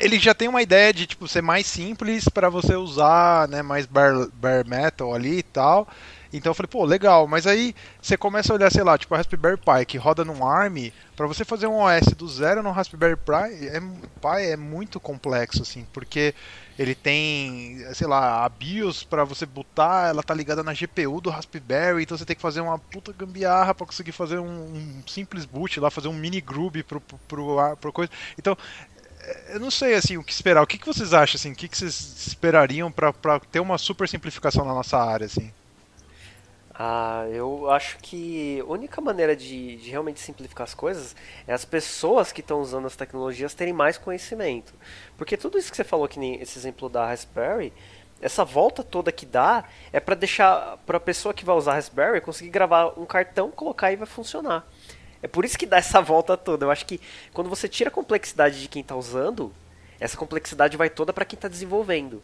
Ele 0.00 0.18
já 0.18 0.34
tem 0.34 0.48
uma 0.48 0.62
ideia 0.62 0.92
de 0.92 1.06
tipo 1.06 1.28
ser 1.28 1.42
mais 1.42 1.66
simples 1.66 2.28
para 2.28 2.48
você 2.48 2.74
usar, 2.74 3.48
né, 3.48 3.62
mais 3.62 3.86
bare, 3.86 4.28
bare 4.34 4.68
metal 4.68 5.14
ali 5.14 5.38
e 5.38 5.42
tal. 5.42 5.88
Então 6.32 6.50
eu 6.50 6.54
falei, 6.54 6.68
pô, 6.68 6.84
legal, 6.84 7.28
mas 7.28 7.46
aí 7.46 7.72
você 8.02 8.16
começa 8.16 8.52
a 8.52 8.56
olhar, 8.56 8.70
sei 8.70 8.82
lá, 8.82 8.98
tipo 8.98 9.14
a 9.14 9.18
Raspberry 9.18 9.56
Pi 9.56 9.86
que 9.86 9.96
roda 9.96 10.24
num 10.24 10.44
ARM, 10.44 10.90
para 11.14 11.28
você 11.28 11.44
fazer 11.44 11.68
um 11.68 11.78
OS 11.78 12.06
do 12.16 12.26
zero 12.28 12.60
no 12.60 12.72
Raspberry 12.72 13.16
Pi 13.16 13.68
é, 13.68 13.78
Pi 13.80 14.42
é 14.50 14.56
muito 14.56 14.98
complexo 14.98 15.62
assim, 15.62 15.86
porque 15.92 16.34
ele 16.76 16.96
tem, 16.96 17.86
sei 17.94 18.08
lá, 18.08 18.44
a 18.44 18.48
BIOS 18.48 19.04
para 19.04 19.22
você 19.22 19.46
botar, 19.46 20.08
ela 20.08 20.24
tá 20.24 20.34
ligada 20.34 20.64
na 20.64 20.72
GPU 20.72 21.20
do 21.20 21.30
Raspberry, 21.30 22.02
então 22.02 22.18
você 22.18 22.24
tem 22.24 22.34
que 22.34 22.42
fazer 22.42 22.60
uma 22.60 22.80
puta 22.80 23.12
gambiarra 23.12 23.72
para 23.72 23.86
conseguir 23.86 24.10
fazer 24.10 24.40
um, 24.40 24.74
um, 24.74 25.02
simples 25.06 25.44
boot 25.44 25.78
lá, 25.78 25.88
fazer 25.88 26.08
um 26.08 26.12
mini 26.12 26.40
groove 26.40 26.82
pro, 26.82 27.00
pro, 27.00 27.18
pro, 27.28 27.76
pro 27.76 27.92
coisa. 27.92 28.10
Então, 28.36 28.58
eu 29.48 29.60
não 29.60 29.70
sei 29.70 29.94
assim 29.94 30.16
o 30.16 30.24
que 30.24 30.32
esperar. 30.32 30.62
O 30.62 30.66
que, 30.66 30.78
que 30.78 30.86
vocês 30.86 31.12
acham 31.12 31.36
assim? 31.36 31.52
O 31.52 31.54
que, 31.54 31.68
que 31.68 31.76
vocês 31.76 32.26
esperariam 32.26 32.90
para 32.90 33.40
ter 33.50 33.60
uma 33.60 33.78
super 33.78 34.08
simplificação 34.08 34.64
na 34.64 34.74
nossa 34.74 34.98
área 34.98 35.26
assim? 35.26 35.52
Ah, 36.76 37.26
eu 37.30 37.70
acho 37.70 37.98
que 37.98 38.58
a 38.60 38.64
única 38.64 39.00
maneira 39.00 39.36
de, 39.36 39.76
de 39.76 39.90
realmente 39.90 40.18
simplificar 40.18 40.64
as 40.64 40.74
coisas 40.74 41.14
é 41.46 41.52
as 41.52 41.64
pessoas 41.64 42.32
que 42.32 42.40
estão 42.40 42.60
usando 42.60 42.86
as 42.86 42.96
tecnologias 42.96 43.54
terem 43.54 43.72
mais 43.72 43.96
conhecimento. 43.96 44.74
Porque 45.16 45.36
tudo 45.36 45.56
isso 45.56 45.70
que 45.70 45.76
você 45.76 45.84
falou, 45.84 46.08
que 46.08 46.18
nem 46.18 46.40
esse 46.42 46.58
exemplo 46.58 46.88
da 46.88 47.06
Raspberry, 47.06 47.72
essa 48.20 48.44
volta 48.44 48.82
toda 48.82 49.12
que 49.12 49.24
dá 49.24 49.64
é 49.92 50.00
para 50.00 50.16
deixar 50.16 50.78
para 50.78 50.96
a 50.96 51.00
pessoa 51.00 51.32
que 51.32 51.44
vai 51.44 51.54
usar 51.54 51.72
a 51.72 51.74
Raspberry 51.74 52.20
conseguir 52.20 52.50
gravar 52.50 52.98
um 52.98 53.06
cartão, 53.06 53.52
colocar 53.52 53.92
e 53.92 53.96
vai 53.96 54.06
funcionar. 54.06 54.66
É 55.24 55.26
por 55.26 55.42
isso 55.42 55.56
que 55.56 55.64
dá 55.64 55.78
essa 55.78 56.02
volta 56.02 56.36
toda. 56.36 56.66
Eu 56.66 56.70
acho 56.70 56.84
que 56.84 57.00
quando 57.32 57.48
você 57.48 57.66
tira 57.66 57.88
a 57.88 57.90
complexidade 57.90 58.60
de 58.60 58.68
quem 58.68 58.82
está 58.82 58.94
usando, 58.94 59.50
essa 59.98 60.18
complexidade 60.18 60.76
vai 60.76 60.90
toda 60.90 61.14
para 61.14 61.24
quem 61.24 61.34
está 61.34 61.48
desenvolvendo. 61.48 62.22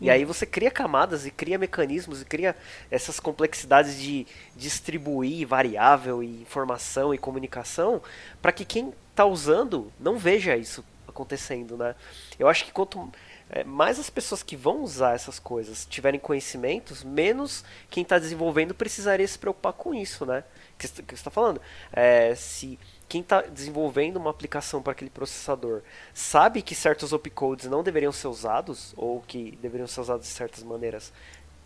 E 0.00 0.08
hum. 0.08 0.12
aí 0.12 0.24
você 0.24 0.46
cria 0.46 0.70
camadas 0.70 1.26
e 1.26 1.30
cria 1.30 1.58
mecanismos 1.58 2.22
e 2.22 2.24
cria 2.24 2.56
essas 2.90 3.20
complexidades 3.20 4.00
de 4.00 4.26
distribuir 4.56 5.46
variável 5.46 6.22
e 6.22 6.40
informação 6.40 7.12
e 7.12 7.18
comunicação 7.18 8.00
para 8.40 8.50
que 8.50 8.64
quem 8.64 8.94
está 9.10 9.26
usando 9.26 9.92
não 10.00 10.16
veja 10.16 10.56
isso 10.56 10.82
acontecendo, 11.06 11.76
né? 11.76 11.94
Eu 12.38 12.48
acho 12.48 12.64
que 12.64 12.72
quanto 12.72 13.12
é, 13.50 13.62
mais 13.62 13.98
as 13.98 14.08
pessoas 14.08 14.42
que 14.42 14.56
vão 14.56 14.82
usar 14.82 15.14
essas 15.14 15.38
coisas 15.38 15.84
tiverem 15.84 16.18
conhecimentos, 16.18 17.04
menos 17.04 17.62
quem 17.90 18.02
está 18.02 18.18
desenvolvendo 18.18 18.72
precisaria 18.72 19.28
se 19.28 19.38
preocupar 19.38 19.74
com 19.74 19.94
isso, 19.94 20.24
né? 20.24 20.44
Que 20.78 20.86
você 20.88 21.14
está 21.14 21.30
falando. 21.30 21.60
É, 21.92 22.34
se 22.34 22.78
quem 23.08 23.20
está 23.20 23.42
desenvolvendo 23.42 24.16
uma 24.16 24.30
aplicação 24.30 24.82
para 24.82 24.92
aquele 24.92 25.10
processador 25.10 25.82
sabe 26.14 26.62
que 26.62 26.74
certos 26.74 27.12
opcodes 27.12 27.66
não 27.66 27.82
deveriam 27.82 28.12
ser 28.12 28.28
usados, 28.28 28.94
ou 28.96 29.20
que 29.22 29.58
deveriam 29.62 29.86
ser 29.86 30.00
usados 30.00 30.26
de 30.26 30.32
certas 30.32 30.62
maneiras 30.62 31.12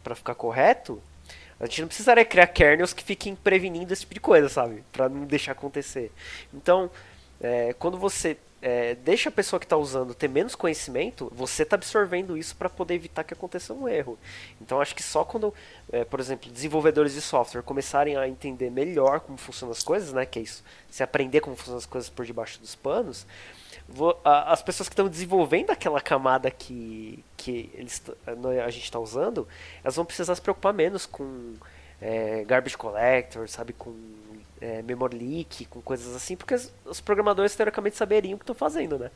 para 0.03 0.15
ficar 0.15 0.35
correto, 0.35 1.03
a 1.61 1.67
gente 1.67 1.83
não 1.83 1.89
precisaria 1.89 2.25
criar 2.25 2.49
kernels 2.49 2.93
que 2.93 3.05
fiquem 3.05 3.37
prevenindo 3.37 3.93
esse 3.93 4.03
tipo 4.03 4.15
de 4.15 4.21
coisa, 4.21 4.49
sabe? 4.49 4.83
Para 4.91 5.09
não 5.09 5.25
deixar 5.25 5.53
acontecer. 5.53 6.11
Então, 6.53 6.91
é, 7.43 7.75
quando 7.75 7.99
você 7.99 8.39
é, 8.63 8.95
deixa 8.95 9.29
a 9.29 9.33
pessoa 9.33 9.59
que 9.59 9.67
está 9.67 9.77
usando 9.77 10.15
ter 10.15 10.29
menos 10.29 10.55
conhecimento, 10.55 11.31
você 11.35 11.65
está 11.65 11.75
absorvendo 11.75 12.39
isso 12.39 12.55
para 12.55 12.71
poder 12.71 12.95
evitar 12.95 13.25
que 13.25 13.35
aconteça 13.35 13.75
um 13.75 13.89
erro. 13.89 14.17
Então 14.61 14.81
acho 14.81 14.95
que 14.95 15.03
só 15.03 15.25
quando, 15.25 15.53
é, 15.91 16.05
por 16.05 16.21
exemplo, 16.21 16.51
desenvolvedores 16.51 17.13
de 17.15 17.21
software 17.21 17.63
começarem 17.63 18.17
a 18.17 18.29
entender 18.29 18.71
melhor 18.71 19.19
como 19.19 19.37
funcionam 19.37 19.73
as 19.73 19.83
coisas, 19.83 20.13
né, 20.13 20.25
que 20.25 20.39
é 20.39 20.43
isso, 20.43 20.63
se 20.89 21.03
aprender 21.03 21.41
como 21.41 21.57
funcionam 21.57 21.79
as 21.79 21.87
coisas 21.87 22.09
por 22.09 22.25
debaixo 22.25 22.61
dos 22.61 22.77
panos, 22.77 23.27
vou, 23.89 24.21
a, 24.25 24.53
as 24.53 24.63
pessoas 24.63 24.89
que 24.89 24.93
estão 24.93 25.09
desenvolvendo 25.09 25.71
aquela 25.71 26.01
camada 26.01 26.49
que, 26.49 27.25
que 27.37 27.69
eles, 27.75 28.01
a 28.65 28.71
gente 28.71 28.85
está 28.85 29.01
usando, 29.01 29.49
elas 29.83 29.97
vão 29.97 30.05
precisar 30.05 30.37
se 30.37 30.41
preocupar 30.41 30.73
menos 30.73 31.05
com 31.05 31.55
é, 32.03 32.45
garbage 32.45 32.77
collector, 32.77 33.49
sabe, 33.49 33.73
com 33.73 33.95
é, 34.61 34.83
memory 34.83 35.17
leak, 35.17 35.65
com 35.67 35.81
coisas 35.81 36.15
assim, 36.15 36.37
porque 36.37 36.57
os 36.85 37.01
programadores 37.01 37.55
teoricamente 37.55 37.97
saberiam 37.97 38.35
o 38.35 38.39
que 38.39 38.43
estão 38.43 38.55
fazendo, 38.55 38.99
né? 38.99 39.11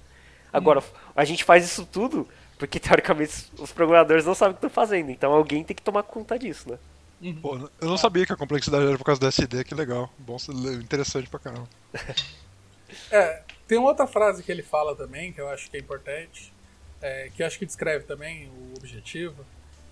Agora, 0.53 0.81
hum. 0.81 0.83
a 1.15 1.25
gente 1.25 1.43
faz 1.43 1.65
isso 1.65 1.85
tudo 1.85 2.27
porque 2.59 2.79
teoricamente 2.81 3.51
os 3.59 3.73
programadores 3.73 4.25
não 4.25 4.35
sabem 4.35 4.53
o 4.53 4.55
que 4.55 4.67
estão 4.67 4.71
fazendo, 4.71 5.11
então 5.11 5.33
alguém 5.33 5.65
tem 5.65 5.75
que 5.75 5.83
tomar 5.83 6.05
conta 6.05 6.39
disso, 6.39 6.71
né? 6.71 6.79
Uhum. 7.21 7.41
Pô, 7.41 7.57
eu 7.81 7.89
não 7.89 7.97
sabia 7.97 8.27
que 8.27 8.33
a 8.33 8.37
complexidade 8.37 8.87
era 8.87 8.99
por 8.99 9.05
causa 9.05 9.21
da 9.21 9.29
SD, 9.29 9.65
que 9.65 9.75
legal. 9.75 10.13
Bom, 10.19 10.37
interessante 10.81 11.29
pra 11.29 11.41
caramba. 11.41 11.69
é, 13.11 13.43
tem 13.67 13.79
uma 13.79 13.89
outra 13.89 14.07
frase 14.07 14.43
que 14.43 14.53
ele 14.53 14.63
fala 14.63 14.95
também, 14.95 15.33
que 15.33 15.41
eu 15.41 15.49
acho 15.49 15.71
que 15.71 15.77
é 15.77 15.81
importante, 15.81 16.53
é, 17.01 17.31
que 17.35 17.43
eu 17.43 17.47
acho 17.47 17.59
que 17.59 17.65
descreve 17.65 18.05
também 18.05 18.49
o 18.49 18.75
objetivo, 18.77 19.45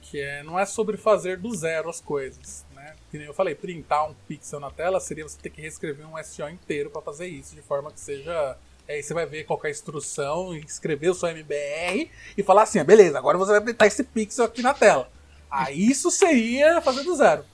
que 0.02 0.20
é 0.20 0.42
não 0.42 0.58
é 0.58 0.66
sobre 0.66 0.98
fazer 0.98 1.38
do 1.38 1.54
zero 1.54 1.88
as 1.88 2.00
coisas, 2.00 2.64
que 3.14 3.18
nem 3.18 3.28
eu 3.28 3.32
falei, 3.32 3.54
printar 3.54 4.10
um 4.10 4.14
pixel 4.26 4.58
na 4.58 4.72
tela 4.72 4.98
seria 4.98 5.22
você 5.22 5.38
ter 5.40 5.48
que 5.48 5.60
reescrever 5.60 6.04
um 6.04 6.20
SO 6.24 6.48
inteiro 6.48 6.90
para 6.90 7.00
fazer 7.00 7.28
isso, 7.28 7.54
de 7.54 7.62
forma 7.62 7.92
que 7.92 8.00
seja. 8.00 8.58
Aí 8.88 9.00
você 9.04 9.14
vai 9.14 9.24
ver 9.24 9.44
qualquer 9.44 9.70
instrução, 9.70 10.52
escrever 10.56 11.10
o 11.10 11.14
seu 11.14 11.28
MBR 11.28 12.10
e 12.36 12.42
falar 12.42 12.64
assim: 12.64 12.80
ah, 12.80 12.84
beleza, 12.84 13.16
agora 13.16 13.38
você 13.38 13.52
vai 13.52 13.60
printar 13.60 13.86
esse 13.86 14.02
pixel 14.02 14.46
aqui 14.46 14.62
na 14.62 14.74
tela. 14.74 15.08
Aí 15.48 15.88
isso 15.88 16.10
seria 16.10 16.80
fazer 16.80 17.04
do 17.04 17.14
zero. 17.14 17.44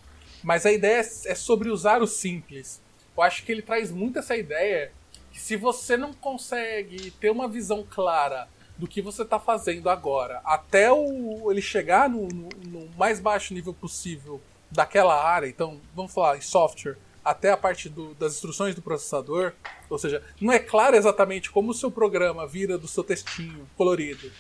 Mas 0.42 0.64
a 0.64 0.72
ideia 0.72 1.00
é 1.26 1.34
sobre 1.34 1.68
usar 1.68 2.00
o 2.00 2.06
simples. 2.06 2.80
Eu 3.14 3.22
acho 3.22 3.44
que 3.44 3.52
ele 3.52 3.60
traz 3.60 3.90
muito 3.90 4.18
essa 4.18 4.34
ideia 4.34 4.90
que 5.30 5.38
se 5.38 5.56
você 5.56 5.94
não 5.94 6.14
consegue 6.14 7.10
ter 7.10 7.28
uma 7.28 7.46
visão 7.46 7.86
clara 7.86 8.48
do 8.78 8.88
que 8.88 9.02
você 9.02 9.20
está 9.24 9.38
fazendo 9.38 9.90
agora, 9.90 10.40
até 10.42 10.90
o, 10.90 11.50
ele 11.50 11.60
chegar 11.60 12.08
no, 12.08 12.28
no, 12.28 12.48
no, 12.66 12.88
mais 12.96 13.20
baixo 13.20 13.52
nível 13.52 13.74
possível 13.74 14.40
daquela 14.70 15.22
área, 15.22 15.46
então 15.46 15.80
vamos 15.94 16.12
falar 16.12 16.36
em 16.36 16.40
software, 16.40 16.96
até 17.24 17.50
a 17.50 17.56
parte 17.56 17.88
do, 17.88 18.14
das 18.14 18.34
instruções 18.34 18.74
do 18.74 18.82
processador, 18.82 19.52
ou 19.88 19.98
seja, 19.98 20.22
não 20.40 20.52
é 20.52 20.58
claro 20.58 20.96
exatamente 20.96 21.50
como 21.50 21.70
o 21.70 21.74
seu 21.74 21.90
programa 21.90 22.46
vira 22.46 22.78
do 22.78 22.88
seu 22.88 23.04
textinho 23.04 23.68
colorido 23.76 24.30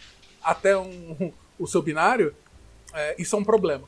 até 0.42 0.76
um, 0.76 1.32
o 1.58 1.66
seu 1.66 1.82
binário, 1.82 2.34
é, 2.92 3.16
isso 3.18 3.36
é 3.36 3.38
um 3.38 3.44
problema 3.44 3.86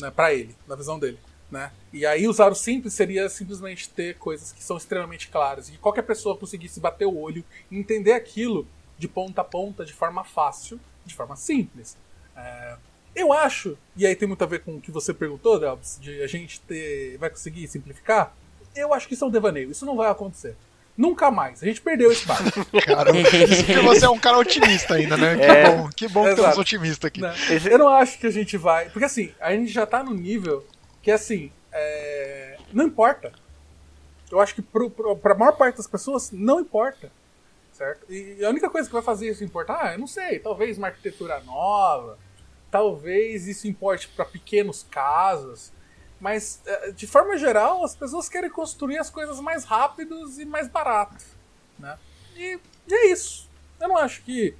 né, 0.00 0.10
para 0.10 0.34
ele, 0.34 0.54
na 0.66 0.76
visão 0.76 0.98
dele. 0.98 1.18
Né? 1.50 1.70
E 1.92 2.04
aí 2.04 2.26
usar 2.26 2.50
o 2.50 2.54
simples 2.54 2.94
seria 2.94 3.28
simplesmente 3.28 3.88
ter 3.88 4.18
coisas 4.18 4.52
que 4.52 4.62
são 4.62 4.76
extremamente 4.76 5.28
claras 5.28 5.68
e 5.68 5.72
que 5.72 5.78
qualquer 5.78 6.02
pessoa 6.02 6.36
conseguisse 6.36 6.80
bater 6.80 7.06
o 7.06 7.16
olho 7.16 7.44
e 7.70 7.78
entender 7.78 8.12
aquilo 8.12 8.66
de 8.98 9.06
ponta 9.06 9.40
a 9.40 9.44
ponta 9.44 9.84
de 9.84 9.92
forma 9.92 10.24
fácil, 10.24 10.80
de 11.04 11.14
forma 11.14 11.36
simples. 11.36 11.96
É, 12.36 12.76
eu 13.14 13.32
acho, 13.32 13.78
e 13.96 14.06
aí 14.06 14.14
tem 14.16 14.26
muito 14.26 14.42
a 14.42 14.46
ver 14.46 14.60
com 14.60 14.76
o 14.76 14.80
que 14.80 14.90
você 14.90 15.14
perguntou, 15.14 15.58
Delbs, 15.58 15.98
de 16.00 16.22
a 16.22 16.26
gente 16.26 16.60
ter, 16.60 17.16
vai 17.18 17.30
conseguir 17.30 17.66
simplificar. 17.68 18.34
Eu 18.74 18.92
acho 18.92 19.06
que 19.06 19.14
isso 19.14 19.24
é 19.24 19.28
um 19.28 19.30
devaneio, 19.30 19.70
isso 19.70 19.86
não 19.86 19.96
vai 19.96 20.10
acontecer. 20.10 20.56
Nunca 20.96 21.30
mais. 21.30 21.62
A 21.62 21.66
gente 21.66 21.80
perdeu 21.80 22.10
esse 22.10 22.20
espaço. 22.20 22.44
Cara, 22.86 23.12
você 23.82 24.04
é 24.04 24.08
um 24.08 24.18
cara 24.18 24.38
otimista 24.38 24.94
ainda, 24.94 25.16
né? 25.16 25.36
Que 25.36 25.42
é, 25.42 25.70
bom, 25.70 25.88
que 25.88 26.08
bom 26.08 26.24
que 26.24 26.34
temos 26.36 26.58
otimista 26.58 27.08
aqui. 27.08 27.20
Não, 27.20 27.32
eu 27.68 27.78
não 27.78 27.88
acho 27.88 28.18
que 28.18 28.26
a 28.26 28.30
gente 28.30 28.56
vai. 28.56 28.88
Porque 28.90 29.04
assim, 29.04 29.32
a 29.40 29.50
gente 29.52 29.72
já 29.72 29.84
tá 29.86 30.04
no 30.04 30.14
nível 30.14 30.64
que 31.02 31.10
assim. 31.10 31.50
É... 31.72 32.56
Não 32.72 32.84
importa. 32.84 33.32
Eu 34.30 34.40
acho 34.40 34.54
que 34.54 34.62
pro, 34.62 34.88
pro, 34.88 35.16
pra 35.16 35.34
maior 35.34 35.56
parte 35.56 35.76
das 35.76 35.86
pessoas 35.88 36.30
não 36.32 36.60
importa. 36.60 37.10
Certo? 37.72 38.06
E 38.08 38.44
a 38.44 38.50
única 38.50 38.70
coisa 38.70 38.88
que 38.88 38.92
vai 38.92 39.02
fazer 39.02 39.28
isso 39.28 39.42
importar, 39.42 39.80
ah, 39.82 39.92
eu 39.94 39.98
não 39.98 40.06
sei, 40.06 40.38
talvez 40.38 40.78
uma 40.78 40.86
arquitetura 40.86 41.40
nova, 41.40 42.16
talvez 42.74 43.46
isso 43.46 43.68
importe 43.68 44.08
para 44.08 44.24
pequenos 44.24 44.84
casos, 44.90 45.70
mas 46.20 46.60
é, 46.66 46.90
de 46.90 47.06
forma 47.06 47.38
geral 47.38 47.84
as 47.84 47.94
pessoas 47.94 48.28
querem 48.28 48.50
construir 48.50 48.98
as 48.98 49.08
coisas 49.08 49.38
mais 49.38 49.62
rápidos 49.62 50.40
e 50.40 50.44
mais 50.44 50.66
barato, 50.66 51.24
né? 51.78 51.96
E, 52.34 52.58
e 52.88 52.92
é 52.92 53.12
isso. 53.12 53.48
Eu 53.80 53.86
não 53.86 53.96
acho 53.96 54.22
que 54.22 54.56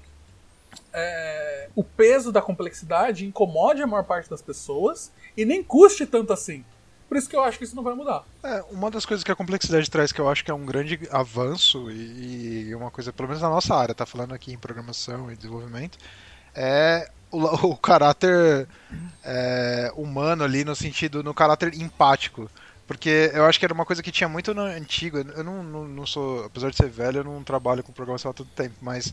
é, 0.93 1.69
o 1.75 1.83
peso 1.83 2.31
da 2.31 2.41
complexidade 2.41 3.27
incomode 3.27 3.83
a 3.83 3.87
maior 3.87 4.05
parte 4.05 4.31
das 4.31 4.41
pessoas 4.41 5.11
e 5.37 5.45
nem 5.45 5.61
custe 5.61 6.07
tanto 6.07 6.33
assim. 6.33 6.65
Por 7.09 7.17
isso 7.17 7.29
que 7.29 7.35
eu 7.35 7.43
acho 7.43 7.59
que 7.59 7.65
isso 7.65 7.75
não 7.75 7.83
vai 7.83 7.95
mudar. 7.95 8.23
É, 8.45 8.63
uma 8.71 8.93
das 8.93 9.05
coisas 9.05 9.25
que 9.25 9.33
a 9.33 9.37
complexidade 9.37 9.91
traz 9.91 10.13
que 10.13 10.21
eu 10.21 10.29
acho 10.29 10.45
que 10.45 10.53
é 10.53 10.55
um 10.55 10.65
grande 10.65 11.01
avanço 11.11 11.91
e, 11.91 12.69
e 12.69 12.75
uma 12.77 12.93
coisa, 12.93 13.13
pelo 13.13 13.27
menos 13.27 13.43
na 13.43 13.51
nossa 13.51 13.75
área, 13.75 13.93
tá 13.93 14.07
falando 14.07 14.35
aqui 14.35 14.53
em 14.53 14.57
programação 14.57 15.33
e 15.33 15.37
desenvolvimento, 15.37 15.99
é 16.55 17.11
o, 17.35 17.71
o 17.73 17.77
caráter 17.77 18.69
é, 19.25 19.93
humano 19.97 20.45
ali, 20.45 20.65
no 20.65 20.75
sentido, 20.75 21.23
no 21.23 21.35
caráter 21.35 21.75
empático. 21.75 22.51
Porque 22.87 23.31
eu 23.33 23.47
acho 23.47 23.59
que 23.59 23.65
era 23.65 23.73
uma 23.73 23.87
coisa 23.87 24.03
que 24.03 24.13
tinha 24.13 24.29
muito 24.29 24.53
no 24.53 24.61
antigo. 24.63 25.19
Eu 25.19 25.43
não, 25.43 25.63
não, 25.63 25.89
não 25.89 26.07
sou, 26.07 26.45
apesar 26.45 26.71
de 26.71 26.77
ser 26.77 26.91
velho, 26.91 27.21
eu 27.21 27.25
não 27.25 27.43
trabalho 27.43 27.83
com 27.83 27.93
programação 27.93 28.31
há 28.31 28.35
todo 28.35 28.49
tempo, 28.51 28.75
mas 28.83 29.13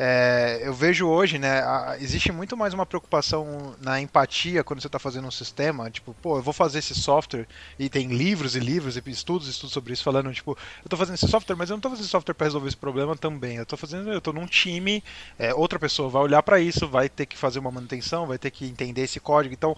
é, 0.00 0.60
eu 0.62 0.72
vejo 0.72 1.08
hoje, 1.08 1.40
né, 1.40 1.60
a, 1.60 1.96
existe 1.98 2.30
muito 2.30 2.56
mais 2.56 2.72
uma 2.72 2.86
preocupação 2.86 3.74
na 3.80 4.00
empatia 4.00 4.62
quando 4.62 4.80
você 4.80 4.86
está 4.86 4.98
fazendo 4.98 5.26
um 5.26 5.30
sistema, 5.30 5.90
tipo, 5.90 6.14
pô, 6.22 6.36
eu 6.38 6.42
vou 6.42 6.54
fazer 6.54 6.78
esse 6.78 6.94
software 6.94 7.48
e 7.76 7.88
tem 7.88 8.06
livros 8.06 8.54
e 8.54 8.60
livros 8.60 8.96
e 8.96 9.02
estudos 9.10 9.48
e 9.48 9.50
estudos 9.50 9.72
sobre 9.72 9.92
isso 9.92 10.04
falando, 10.04 10.32
tipo, 10.32 10.52
eu 10.52 10.84
estou 10.84 10.96
fazendo 10.96 11.16
esse 11.16 11.26
software, 11.26 11.56
mas 11.56 11.68
eu 11.68 11.74
não 11.74 11.78
estou 11.78 11.90
fazendo 11.90 12.04
esse 12.04 12.12
software 12.12 12.34
para 12.34 12.46
resolver 12.46 12.68
esse 12.68 12.76
problema 12.76 13.16
também. 13.16 13.56
Eu 13.56 13.64
estou 13.64 13.76
fazendo, 13.76 14.12
eu 14.12 14.18
estou 14.18 14.32
num 14.32 14.46
time, 14.46 15.02
é, 15.36 15.52
outra 15.52 15.80
pessoa 15.80 16.08
vai 16.08 16.22
olhar 16.22 16.44
para 16.44 16.60
isso, 16.60 16.86
vai 16.86 17.08
ter 17.08 17.26
que 17.26 17.36
fazer 17.36 17.58
uma 17.58 17.72
manutenção, 17.72 18.24
vai 18.24 18.38
ter 18.38 18.52
que 18.52 18.66
entender 18.66 19.02
esse 19.02 19.18
código. 19.18 19.52
Então, 19.52 19.76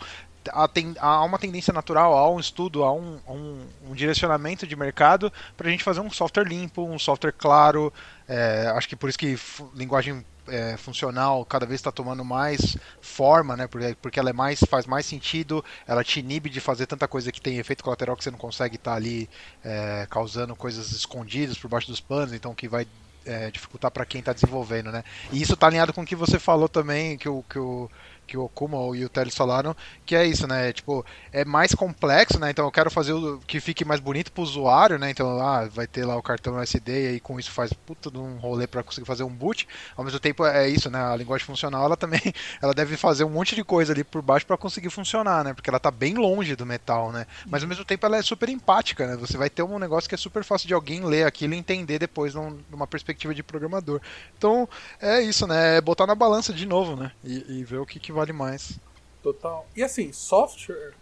há 0.49 1.25
uma 1.25 1.39
tendência 1.39 1.73
natural, 1.73 2.17
há 2.17 2.31
um 2.31 2.41
estudo, 2.41 2.85
há 2.85 2.93
um, 2.93 3.19
um, 3.29 3.67
um 3.91 3.95
direcionamento 3.95 4.67
de 4.67 4.75
mercado 4.77 5.33
para 5.57 5.69
a 5.69 5.71
gente 5.71 5.85
fazer 5.85 6.01
um 6.01 6.11
software 6.11 6.45
limpo, 6.45 6.83
um 6.83 6.99
software 6.99 7.33
claro, 7.33 7.93
é, 8.29 8.73
acho 8.75 8.89
que 8.89 8.97
por 8.97 9.09
isso 9.09 9.19
que 9.19 9.39
linguagem 9.75 10.25
é, 10.49 10.77
funcional 10.77 11.45
cada 11.45 11.67
vez 11.67 11.79
está 11.79 11.93
tomando 11.93 12.25
mais 12.25 12.77
forma, 13.01 13.57
né? 13.57 13.67
Porque, 13.67 13.97
porque 14.01 14.21
ela 14.21 14.31
é 14.31 14.33
mais, 14.33 14.61
faz 14.69 14.87
mais 14.87 15.07
sentido, 15.07 15.65
ela 15.87 16.03
te 16.03 16.21
inibe 16.21 16.51
de 16.51 16.61
fazer 16.61 16.87
tanta 16.87 17.07
coisa 17.07 17.31
que 17.31 17.41
tem 17.41 17.59
efeito 17.59 17.85
colateral 17.85 18.17
que 18.17 18.25
você 18.25 18.31
não 18.31 18.39
consegue 18.39 18.77
estar 18.77 18.93
tá 18.93 18.97
ali 18.97 19.29
é, 19.65 20.07
causando 20.11 20.55
coisas 20.57 20.93
escondidas 20.93 21.59
por 21.59 21.69
baixo 21.69 21.87
dos 21.87 22.01
panos, 22.01 22.33
então 22.33 22.55
que 22.55 22.69
vai 22.69 22.87
é, 23.25 23.51
dificultar 23.51 23.91
para 23.91 24.05
quem 24.05 24.21
está 24.21 24.33
desenvolvendo, 24.33 24.91
né? 24.91 25.05
E 25.33 25.41
isso 25.41 25.55
está 25.55 25.67
alinhado 25.67 25.93
com 25.93 26.03
o 26.03 26.07
que 26.07 26.17
você 26.17 26.39
falou 26.39 26.69
também, 26.69 27.17
que 27.17 27.29
o, 27.29 27.45
que 27.49 27.59
o, 27.59 27.91
que 28.31 28.39
o 28.39 28.48
Kuma 28.48 28.97
e 28.97 29.05
o 29.05 29.09
Teles 29.09 29.35
falaram, 29.35 29.74
que 30.07 30.15
é 30.15 30.24
isso, 30.24 30.47
né? 30.47 30.73
Tipo, 30.73 31.05
é 31.32 31.44
mais 31.44 31.74
complexo, 31.74 32.39
né? 32.39 32.51
Então 32.51 32.65
eu 32.65 32.70
quero 32.70 32.89
fazer 32.89 33.12
o 33.12 33.40
que 33.44 33.59
fique 33.59 33.85
mais 33.85 33.98
bonito 33.98 34.31
pro 34.31 34.44
usuário, 34.44 35.01
né? 35.01 35.11
Então, 35.11 35.40
ah, 35.40 35.66
vai 35.66 35.89
ter 35.89 36.05
lá 36.05 36.16
o 36.16 36.23
cartão 36.23 36.61
SD 36.61 36.93
e 36.93 37.09
aí 37.09 37.20
com 37.20 37.40
isso 37.40 37.51
faz 37.51 37.73
puta 37.73 38.09
de 38.09 38.19
um 38.19 38.36
rolê 38.36 38.69
para 38.69 38.85
conseguir 38.85 39.07
fazer 39.07 39.24
um 39.24 39.35
boot. 39.35 39.66
Ao 39.97 40.05
mesmo 40.05 40.20
tempo 40.20 40.47
é 40.47 40.69
isso, 40.69 40.89
né? 40.89 41.02
A 41.02 41.16
linguagem 41.16 41.44
funcional, 41.44 41.85
ela 41.85 41.97
também, 41.97 42.20
ela 42.62 42.73
deve 42.73 42.97
fazer 42.97 43.24
um 43.24 43.31
monte 43.31 43.57
de 43.57 43.65
coisa 43.65 43.93
ali 43.93 44.05
por 44.05 44.23
baixo 44.23 44.47
para 44.47 44.57
conseguir 44.57 44.90
funcionar, 44.90 45.43
né? 45.43 45.52
Porque 45.52 45.69
ela 45.69 45.81
tá 45.81 45.90
bem 45.90 46.15
longe 46.15 46.55
do 46.55 46.65
metal, 46.65 47.11
né? 47.11 47.27
Mas 47.47 47.65
ao 47.65 47.69
mesmo 47.69 47.85
tempo 47.85 48.07
ela 48.07 48.16
é 48.16 48.23
super 48.23 48.48
empática, 48.48 49.09
né? 49.09 49.16
Você 49.16 49.36
vai 49.36 49.51
ter 49.51 49.65
um 49.65 49.78
negócio 49.78 50.09
que 50.09 50.15
é 50.15 50.19
super 50.19 50.44
fácil 50.44 50.69
de 50.69 50.74
alguém 50.74 51.05
ler 51.05 51.27
aquilo 51.27 51.52
e 51.55 51.59
entender 51.59 51.98
depois 51.98 52.32
numa 52.35 52.86
perspectiva 52.86 53.35
de 53.35 53.43
programador. 53.43 54.01
Então, 54.39 54.69
é 55.01 55.20
isso, 55.20 55.48
né? 55.48 55.78
É 55.78 55.81
botar 55.81 56.07
na 56.07 56.15
balança 56.15 56.52
de 56.52 56.65
novo, 56.65 56.94
né? 56.94 57.11
E, 57.24 57.59
e 57.59 57.65
ver 57.65 57.78
o 57.78 57.86
que, 57.86 57.98
que 57.98 58.12
vale 58.21 58.33
mais. 58.33 58.79
Total. 59.23 59.67
E 59.75 59.83
assim, 59.83 60.13
software, 60.13 60.93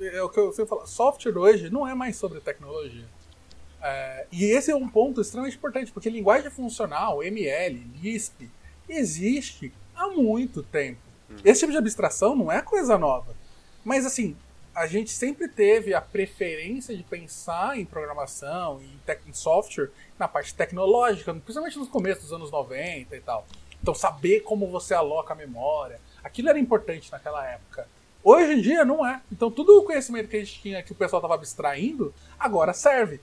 é 0.00 0.22
o 0.22 0.28
que 0.28 0.38
eu 0.38 0.52
sempre 0.52 0.68
falo, 0.68 0.86
software 0.86 1.36
hoje 1.36 1.70
não 1.70 1.86
é 1.86 1.94
mais 1.94 2.16
sobre 2.16 2.40
tecnologia. 2.40 3.06
É, 3.80 4.26
e 4.32 4.44
esse 4.44 4.70
é 4.70 4.76
um 4.76 4.88
ponto 4.88 5.20
extremamente 5.20 5.56
importante, 5.56 5.92
porque 5.92 6.10
linguagem 6.10 6.50
funcional, 6.50 7.22
ML, 7.22 7.90
Lisp, 8.02 8.50
existe 8.88 9.72
há 9.94 10.08
muito 10.08 10.62
tempo. 10.62 11.00
Hum. 11.30 11.36
Esse 11.44 11.60
tipo 11.60 11.72
de 11.72 11.78
abstração 11.78 12.36
não 12.36 12.50
é 12.50 12.60
coisa 12.60 12.98
nova. 12.98 13.34
Mas 13.84 14.04
assim, 14.04 14.36
a 14.74 14.86
gente 14.86 15.10
sempre 15.10 15.48
teve 15.48 15.94
a 15.94 16.00
preferência 16.00 16.96
de 16.96 17.02
pensar 17.02 17.78
em 17.78 17.84
programação, 17.84 18.80
em, 18.80 19.00
em 19.28 19.32
software, 19.32 19.90
na 20.18 20.28
parte 20.28 20.54
tecnológica, 20.54 21.32
principalmente 21.34 21.78
nos 21.78 21.88
começos 21.88 22.24
dos 22.24 22.32
anos 22.32 22.50
90 22.50 23.16
e 23.16 23.20
tal. 23.20 23.46
Então, 23.80 23.94
saber 23.94 24.40
como 24.40 24.66
você 24.66 24.92
aloca 24.94 25.32
a 25.32 25.36
memória, 25.36 26.00
Aquilo 26.28 26.50
era 26.50 26.58
importante 26.58 27.10
naquela 27.10 27.44
época. 27.46 27.88
Hoje 28.22 28.52
em 28.52 28.60
dia 28.60 28.84
não 28.84 29.04
é. 29.04 29.22
Então 29.32 29.50
tudo 29.50 29.78
o 29.78 29.84
conhecimento 29.84 30.28
que 30.28 30.36
a 30.36 30.40
gente 30.40 30.60
tinha, 30.60 30.82
que 30.82 30.92
o 30.92 30.94
pessoal 30.94 31.20
estava 31.20 31.34
abstraindo, 31.34 32.14
agora 32.38 32.74
serve. 32.74 33.20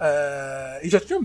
É... 0.00 0.80
e 0.82 0.88
já 0.88 0.98
tinha 0.98 1.20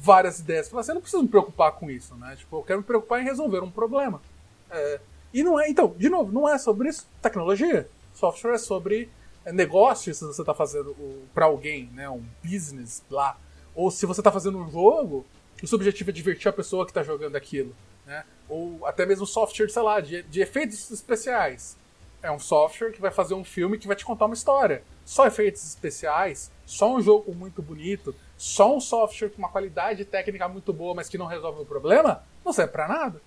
várias 0.00 0.38
ideias. 0.38 0.68
Falei, 0.68 0.84
você 0.84 0.94
não 0.94 1.00
precisa 1.00 1.22
me 1.22 1.28
preocupar 1.28 1.72
com 1.72 1.90
isso, 1.90 2.14
né? 2.14 2.36
Tipo, 2.36 2.58
eu 2.58 2.62
quero 2.62 2.78
me 2.78 2.84
preocupar 2.84 3.20
em 3.20 3.24
resolver 3.24 3.60
um 3.60 3.70
problema. 3.70 4.22
É... 4.70 5.00
e 5.34 5.42
não 5.42 5.58
é, 5.58 5.68
então, 5.68 5.94
de 5.98 6.08
novo, 6.08 6.30
não 6.30 6.48
é 6.48 6.56
sobre 6.58 6.88
isso, 6.88 7.08
tecnologia. 7.20 7.88
Software 8.14 8.54
é 8.54 8.58
sobre 8.58 9.10
é, 9.44 9.52
negócio, 9.52 10.14
se 10.14 10.24
você 10.24 10.42
está 10.42 10.54
fazendo 10.54 10.94
para 11.34 11.46
alguém, 11.46 11.90
né? 11.92 12.08
Um 12.08 12.24
business 12.44 13.02
lá. 13.10 13.36
Ou 13.74 13.90
se 13.90 14.06
você 14.06 14.20
está 14.20 14.30
fazendo 14.30 14.58
um 14.58 14.70
jogo, 14.70 15.26
o 15.60 15.66
seu 15.66 15.76
objetivo 15.76 16.10
é 16.10 16.12
divertir 16.12 16.48
a 16.48 16.52
pessoa 16.52 16.84
que 16.84 16.92
está 16.92 17.02
jogando 17.02 17.34
aquilo 17.34 17.74
né? 18.08 18.24
Ou 18.48 18.84
até 18.86 19.04
mesmo 19.04 19.26
software, 19.26 19.68
sei 19.68 19.82
lá, 19.82 20.00
de, 20.00 20.22
de 20.22 20.40
efeitos 20.40 20.90
especiais. 20.90 21.76
É 22.20 22.32
um 22.32 22.38
software 22.38 22.90
que 22.90 23.00
vai 23.00 23.12
fazer 23.12 23.34
um 23.34 23.44
filme 23.44 23.78
que 23.78 23.86
vai 23.86 23.94
te 23.94 24.04
contar 24.04 24.24
uma 24.24 24.34
história. 24.34 24.82
Só 25.04 25.26
efeitos 25.26 25.64
especiais, 25.64 26.50
só 26.66 26.92
um 26.92 27.00
jogo 27.00 27.32
muito 27.34 27.62
bonito, 27.62 28.14
só 28.36 28.74
um 28.74 28.80
software 28.80 29.28
com 29.28 29.38
uma 29.38 29.48
qualidade 29.48 30.04
técnica 30.04 30.48
muito 30.48 30.72
boa, 30.72 30.94
mas 30.94 31.08
que 31.08 31.18
não 31.18 31.26
resolve 31.26 31.62
o 31.62 31.66
problema, 31.66 32.24
não 32.44 32.52
serve 32.52 32.72
para 32.72 32.88
nada. 32.88 33.20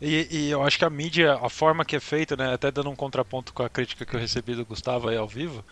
E, 0.00 0.28
e, 0.30 0.50
eu 0.50 0.62
acho 0.62 0.78
que 0.78 0.84
a 0.84 0.90
mídia, 0.90 1.34
a 1.42 1.48
forma 1.48 1.84
que 1.84 1.96
é 1.96 2.00
feita, 2.00 2.36
né, 2.36 2.54
até 2.54 2.70
dando 2.70 2.88
um 2.88 2.94
contraponto 2.94 3.52
com 3.52 3.64
a 3.64 3.68
crítica 3.68 4.06
que 4.06 4.14
eu 4.14 4.20
recebi 4.20 4.54
do 4.54 4.64
Gustavo 4.64 5.08
aí 5.08 5.16
ao 5.16 5.26
vivo, 5.26 5.64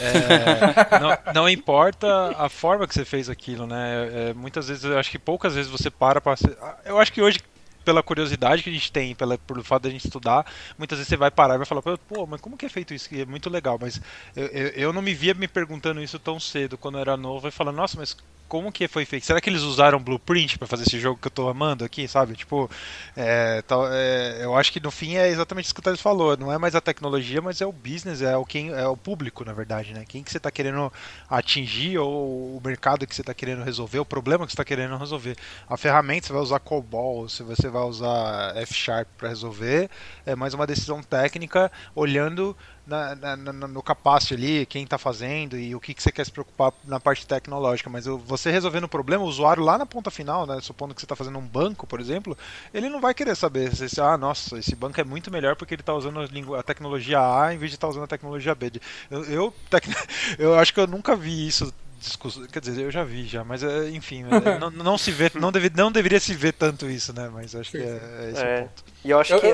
é, 0.00 0.08
não, 0.98 1.34
não, 1.34 1.48
importa 1.48 2.34
a 2.38 2.48
forma 2.48 2.88
que 2.88 2.94
você 2.94 3.04
fez 3.04 3.28
aquilo, 3.28 3.66
né? 3.66 4.30
É, 4.30 4.34
muitas 4.34 4.68
vezes 4.68 4.84
eu 4.84 4.98
acho 4.98 5.10
que 5.10 5.18
poucas 5.18 5.54
vezes 5.54 5.70
você 5.70 5.90
para 5.90 6.18
para. 6.18 6.34
Eu 6.86 6.98
acho 6.98 7.12
que 7.12 7.20
hoje 7.20 7.40
pela 7.84 8.02
curiosidade 8.02 8.62
que 8.62 8.70
a 8.70 8.72
gente 8.72 8.90
tem, 8.90 9.14
pela, 9.14 9.36
pelo 9.38 9.62
fato 9.62 9.84
da 9.84 9.90
gente 9.90 10.06
estudar, 10.06 10.46
muitas 10.78 10.98
vezes 10.98 11.08
você 11.08 11.16
vai 11.16 11.30
parar 11.30 11.54
e 11.54 11.58
vai 11.58 11.66
falar, 11.66 11.82
pô, 11.82 12.26
mas 12.26 12.40
como 12.40 12.56
que 12.56 12.66
é 12.66 12.68
feito 12.68 12.94
isso? 12.94 13.08
É 13.14 13.24
muito 13.24 13.50
legal, 13.50 13.78
mas 13.80 14.00
eu, 14.34 14.46
eu, 14.46 14.68
eu 14.68 14.92
não 14.92 15.02
me 15.02 15.14
via 15.14 15.34
me 15.34 15.48
perguntando 15.48 16.02
isso 16.02 16.18
tão 16.18 16.40
cedo 16.40 16.78
quando 16.78 16.96
eu 16.96 17.00
era 17.02 17.16
novo 17.16 17.48
e 17.48 17.50
falando, 17.50 17.76
nossa, 17.76 17.96
mas 17.98 18.16
como 18.48 18.70
que 18.70 18.86
foi 18.86 19.04
feito? 19.04 19.26
Será 19.26 19.40
que 19.40 19.48
eles 19.48 19.62
usaram 19.62 19.98
Blueprint 19.98 20.58
para 20.58 20.68
fazer 20.68 20.84
esse 20.84 20.98
jogo 20.98 21.18
que 21.20 21.26
eu 21.26 21.30
tô 21.30 21.48
amando 21.48 21.84
aqui, 21.84 22.06
sabe? 22.06 22.34
Tipo, 22.34 22.70
é, 23.16 23.62
é, 23.92 24.44
eu 24.44 24.56
acho 24.56 24.72
que 24.72 24.80
no 24.80 24.90
fim 24.90 25.16
é 25.16 25.28
exatamente 25.28 25.66
isso 25.66 25.74
que 25.74 25.80
o 25.80 25.82
Thales 25.82 26.00
falou. 26.00 26.36
Não 26.36 26.52
é 26.52 26.58
mais 26.58 26.74
a 26.74 26.80
tecnologia, 26.80 27.40
mas 27.40 27.60
é 27.60 27.66
o 27.66 27.72
business, 27.72 28.22
é 28.22 28.36
o, 28.36 28.44
quem, 28.44 28.70
é 28.70 28.86
o 28.86 28.96
público, 28.96 29.44
na 29.44 29.52
verdade, 29.52 29.92
né? 29.92 30.04
Quem 30.06 30.22
que 30.22 30.30
você 30.30 30.36
está 30.36 30.50
querendo 30.50 30.92
atingir 31.28 31.98
ou 31.98 32.56
o 32.56 32.60
mercado 32.64 33.06
que 33.06 33.14
você 33.14 33.22
está 33.22 33.34
querendo 33.34 33.62
resolver, 33.64 33.98
o 33.98 34.04
problema 34.04 34.46
que 34.46 34.52
você 34.52 34.54
está 34.54 34.64
querendo 34.64 34.96
resolver. 34.96 35.36
A 35.68 35.76
ferramenta, 35.76 36.26
você 36.26 36.32
vai 36.32 36.42
usar 36.42 36.60
COBOL, 36.60 37.28
se 37.28 37.42
você 37.42 37.68
vai 37.68 37.82
usar 37.82 38.56
F 38.56 38.74
Sharp 38.74 39.08
para 39.16 39.28
resolver, 39.28 39.90
é 40.24 40.34
mais 40.36 40.54
uma 40.54 40.66
decisão 40.66 41.02
técnica 41.02 41.72
olhando 41.94 42.56
na, 42.86 43.14
na, 43.14 43.36
no 43.36 43.82
capacete 43.82 44.34
ali, 44.34 44.66
quem 44.66 44.84
está 44.84 44.98
fazendo 44.98 45.58
e 45.58 45.74
o 45.74 45.80
que, 45.80 45.94
que 45.94 46.02
você 46.02 46.12
quer 46.12 46.24
se 46.24 46.30
preocupar 46.30 46.72
na 46.84 47.00
parte 47.00 47.26
tecnológica. 47.26 47.88
Mas 47.88 48.06
você 48.06 48.50
resolvendo 48.50 48.84
o 48.84 48.88
problema, 48.88 49.24
o 49.24 49.26
usuário 49.26 49.62
lá 49.62 49.78
na 49.78 49.86
ponta 49.86 50.10
final, 50.10 50.46
né, 50.46 50.58
supondo 50.60 50.94
que 50.94 51.00
você 51.00 51.06
está 51.06 51.16
fazendo 51.16 51.38
um 51.38 51.46
banco, 51.46 51.86
por 51.86 52.00
exemplo, 52.00 52.36
ele 52.72 52.88
não 52.88 53.00
vai 53.00 53.14
querer 53.14 53.34
saber 53.34 53.74
se, 53.74 54.00
ah, 54.00 54.18
nossa, 54.18 54.58
esse 54.58 54.74
banco 54.76 55.00
é 55.00 55.04
muito 55.04 55.30
melhor 55.30 55.56
porque 55.56 55.74
ele 55.74 55.82
está 55.82 55.94
usando 55.94 56.20
a, 56.54 56.62
tecnologia 56.62 57.20
A 57.20 57.54
em 57.54 57.58
vez 57.58 57.70
de 57.70 57.76
estar 57.76 57.86
tá 57.86 57.90
usando 57.90 58.04
a 58.04 58.08
tecnologia 58.08 58.54
B. 58.54 58.72
Eu, 59.10 59.24
eu, 59.24 59.54
tec... 59.70 59.84
eu 60.38 60.58
acho 60.58 60.72
que 60.72 60.80
eu 60.80 60.86
nunca 60.86 61.16
vi 61.16 61.46
isso 61.46 61.72
Quer 62.52 62.60
dizer, 62.60 62.82
eu 62.82 62.90
já 62.90 63.02
vi 63.02 63.24
já, 63.24 63.44
mas 63.44 63.62
é, 63.62 63.88
enfim, 63.88 64.24
é, 64.28 64.58
não, 64.58 64.70
não, 64.70 64.98
se 64.98 65.10
vê, 65.10 65.30
não, 65.34 65.50
deve, 65.50 65.70
não 65.74 65.90
deveria 65.90 66.20
se 66.20 66.34
ver 66.34 66.52
tanto 66.52 66.86
isso, 66.86 67.14
né? 67.14 67.30
Mas 67.32 67.54
acho 67.54 67.70
que 67.70 67.78
é, 67.78 67.80
é 67.80 68.30
esse 68.30 68.42
é. 68.42 68.56
o 68.56 68.62
ponto. 68.62 68.84
E 69.04 69.10
eu 69.10 69.18
acho 69.18 69.40
que 69.40 69.46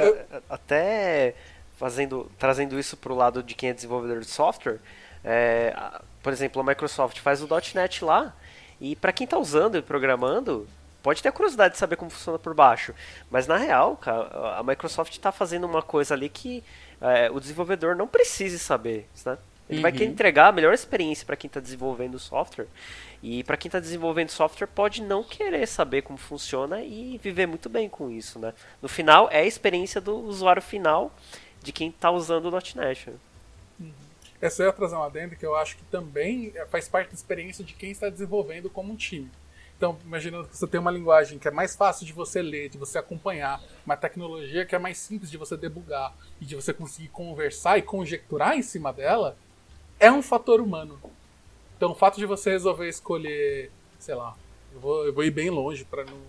até 0.48 1.34
fazendo, 1.80 2.30
trazendo 2.38 2.78
isso 2.78 2.94
para 2.94 3.10
o 3.10 3.16
lado 3.16 3.42
de 3.42 3.54
quem 3.54 3.70
é 3.70 3.72
desenvolvedor 3.72 4.20
de 4.20 4.26
software, 4.26 4.78
é, 5.24 5.74
por 6.22 6.30
exemplo, 6.30 6.60
a 6.60 6.64
Microsoft 6.64 7.18
faz 7.20 7.42
o 7.42 7.48
.NET 7.74 8.04
lá, 8.04 8.36
e 8.78 8.94
para 8.94 9.14
quem 9.14 9.24
está 9.24 9.38
usando 9.38 9.78
e 9.78 9.82
programando, 9.82 10.68
pode 11.02 11.22
ter 11.22 11.32
curiosidade 11.32 11.72
de 11.72 11.78
saber 11.78 11.96
como 11.96 12.10
funciona 12.10 12.38
por 12.38 12.52
baixo, 12.52 12.94
mas 13.30 13.46
na 13.46 13.56
real, 13.56 13.96
cara, 13.96 14.58
a 14.58 14.62
Microsoft 14.62 15.12
está 15.12 15.32
fazendo 15.32 15.64
uma 15.64 15.80
coisa 15.80 16.12
ali 16.12 16.28
que 16.28 16.62
é, 17.00 17.30
o 17.30 17.40
desenvolvedor 17.40 17.96
não 17.96 18.06
precise 18.06 18.58
saber, 18.58 19.08
né? 19.24 19.38
Ele 19.66 19.78
uhum. 19.78 19.82
vai 19.82 19.92
querer 19.92 20.06
entregar 20.06 20.48
a 20.48 20.52
melhor 20.52 20.74
experiência 20.74 21.24
para 21.24 21.36
quem 21.36 21.46
está 21.46 21.60
desenvolvendo 21.60 22.18
software. 22.18 22.66
E 23.22 23.44
para 23.44 23.56
quem 23.56 23.68
está 23.68 23.78
desenvolvendo 23.78 24.28
software 24.28 24.66
pode 24.66 25.00
não 25.00 25.22
querer 25.22 25.64
saber 25.68 26.02
como 26.02 26.18
funciona 26.18 26.82
e 26.82 27.20
viver 27.22 27.46
muito 27.46 27.68
bem 27.68 27.88
com 27.88 28.10
isso, 28.10 28.40
né? 28.40 28.52
No 28.82 28.88
final 28.88 29.28
é 29.30 29.38
a 29.38 29.46
experiência 29.46 30.00
do 30.00 30.16
usuário 30.16 30.60
final 30.60 31.12
de 31.62 31.72
quem 31.72 31.88
está 31.88 32.10
usando 32.10 32.46
o 32.46 32.50
.NET. 32.50 33.10
Uhum. 33.78 33.92
Essa 34.40 34.62
eu 34.62 34.72
trazer 34.72 34.94
uma 34.94 35.06
adendo 35.06 35.36
que 35.36 35.44
eu 35.44 35.54
acho 35.54 35.76
que 35.76 35.84
também 35.84 36.52
é, 36.54 36.64
faz 36.66 36.88
parte 36.88 37.08
da 37.08 37.14
experiência 37.14 37.64
de 37.64 37.74
quem 37.74 37.90
está 37.90 38.08
desenvolvendo 38.08 38.70
como 38.70 38.92
um 38.92 38.96
time. 38.96 39.30
Então, 39.76 39.98
imaginando 40.04 40.46
que 40.46 40.56
você 40.56 40.66
tem 40.66 40.78
uma 40.78 40.90
linguagem 40.90 41.38
que 41.38 41.48
é 41.48 41.50
mais 41.50 41.74
fácil 41.74 42.04
de 42.04 42.12
você 42.12 42.42
ler, 42.42 42.68
de 42.68 42.76
você 42.76 42.98
acompanhar, 42.98 43.62
uma 43.84 43.96
tecnologia 43.96 44.66
que 44.66 44.74
é 44.74 44.78
mais 44.78 44.98
simples 44.98 45.30
de 45.30 45.38
você 45.38 45.56
debugar 45.56 46.14
e 46.38 46.44
de 46.44 46.54
você 46.54 46.72
conseguir 46.74 47.08
conversar 47.08 47.78
e 47.78 47.82
conjecturar 47.82 48.58
em 48.58 48.62
cima 48.62 48.92
dela, 48.92 49.38
é 49.98 50.12
um 50.12 50.22
fator 50.22 50.60
humano. 50.60 51.00
Então, 51.76 51.92
o 51.92 51.94
fato 51.94 52.18
de 52.18 52.26
você 52.26 52.50
resolver 52.50 52.88
escolher, 52.88 53.70
sei 53.98 54.14
lá, 54.14 54.36
eu 54.72 54.80
vou, 54.80 55.06
eu 55.06 55.14
vou 55.14 55.24
ir 55.24 55.30
bem 55.30 55.48
longe 55.48 55.82
para 55.82 56.04
não 56.04 56.20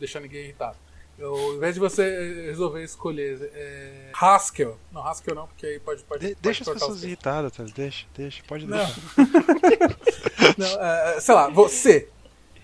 deixar 0.00 0.18
ninguém 0.18 0.42
irritado. 0.42 0.76
Eu, 1.18 1.34
ao 1.34 1.54
invés 1.54 1.74
de 1.74 1.80
você 1.80 2.44
resolver 2.46 2.82
escolher 2.84 3.50
é, 3.54 4.10
Haskell. 4.12 4.78
Não, 4.92 5.06
Haskell 5.06 5.34
não, 5.34 5.46
porque 5.46 5.64
aí 5.64 5.80
pode. 5.80 6.04
pode, 6.04 6.20
de, 6.20 6.34
pode 6.34 6.42
deixa 6.42 6.62
as 6.62 6.68
pessoas 6.68 7.02
irritadas, 7.02 7.52
tá? 7.52 7.64
Deixa, 7.74 8.06
deixa, 8.14 8.42
pode 8.46 8.66
não. 8.66 8.76
deixar. 8.76 9.00
não, 10.58 10.84
é, 10.84 11.20
sei 11.20 11.34
lá, 11.34 11.48
você. 11.48 12.08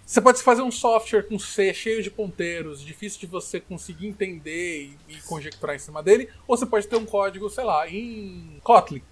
Você 0.04 0.20
pode 0.20 0.42
fazer 0.42 0.60
um 0.60 0.70
software 0.70 1.22
com 1.22 1.38
C 1.38 1.72
cheio 1.72 2.02
de 2.02 2.10
ponteiros, 2.10 2.84
difícil 2.84 3.20
de 3.20 3.26
você 3.26 3.58
conseguir 3.58 4.06
entender 4.06 4.82
e, 5.08 5.14
e 5.14 5.22
conjecturar 5.22 5.74
em 5.74 5.78
cima 5.78 6.02
dele, 6.02 6.28
ou 6.46 6.54
você 6.54 6.66
pode 6.66 6.86
ter 6.86 6.96
um 6.96 7.06
código, 7.06 7.48
sei 7.48 7.64
lá, 7.64 7.88
em 7.88 8.60
Kotlin. 8.62 9.02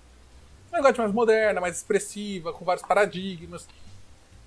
Um 0.70 0.76
negócio 0.76 1.00
mais 1.00 1.14
moderna, 1.14 1.60
mais 1.60 1.78
expressiva, 1.78 2.52
com 2.52 2.64
vários 2.64 2.84
paradigmas. 2.84 3.66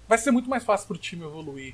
Vai 0.08 0.20
ser 0.20 0.30
muito 0.30 0.48
mais 0.48 0.64
fácil 0.64 0.88
para 0.88 0.96
o 0.96 1.00
time 1.00 1.26
evoluir 1.26 1.74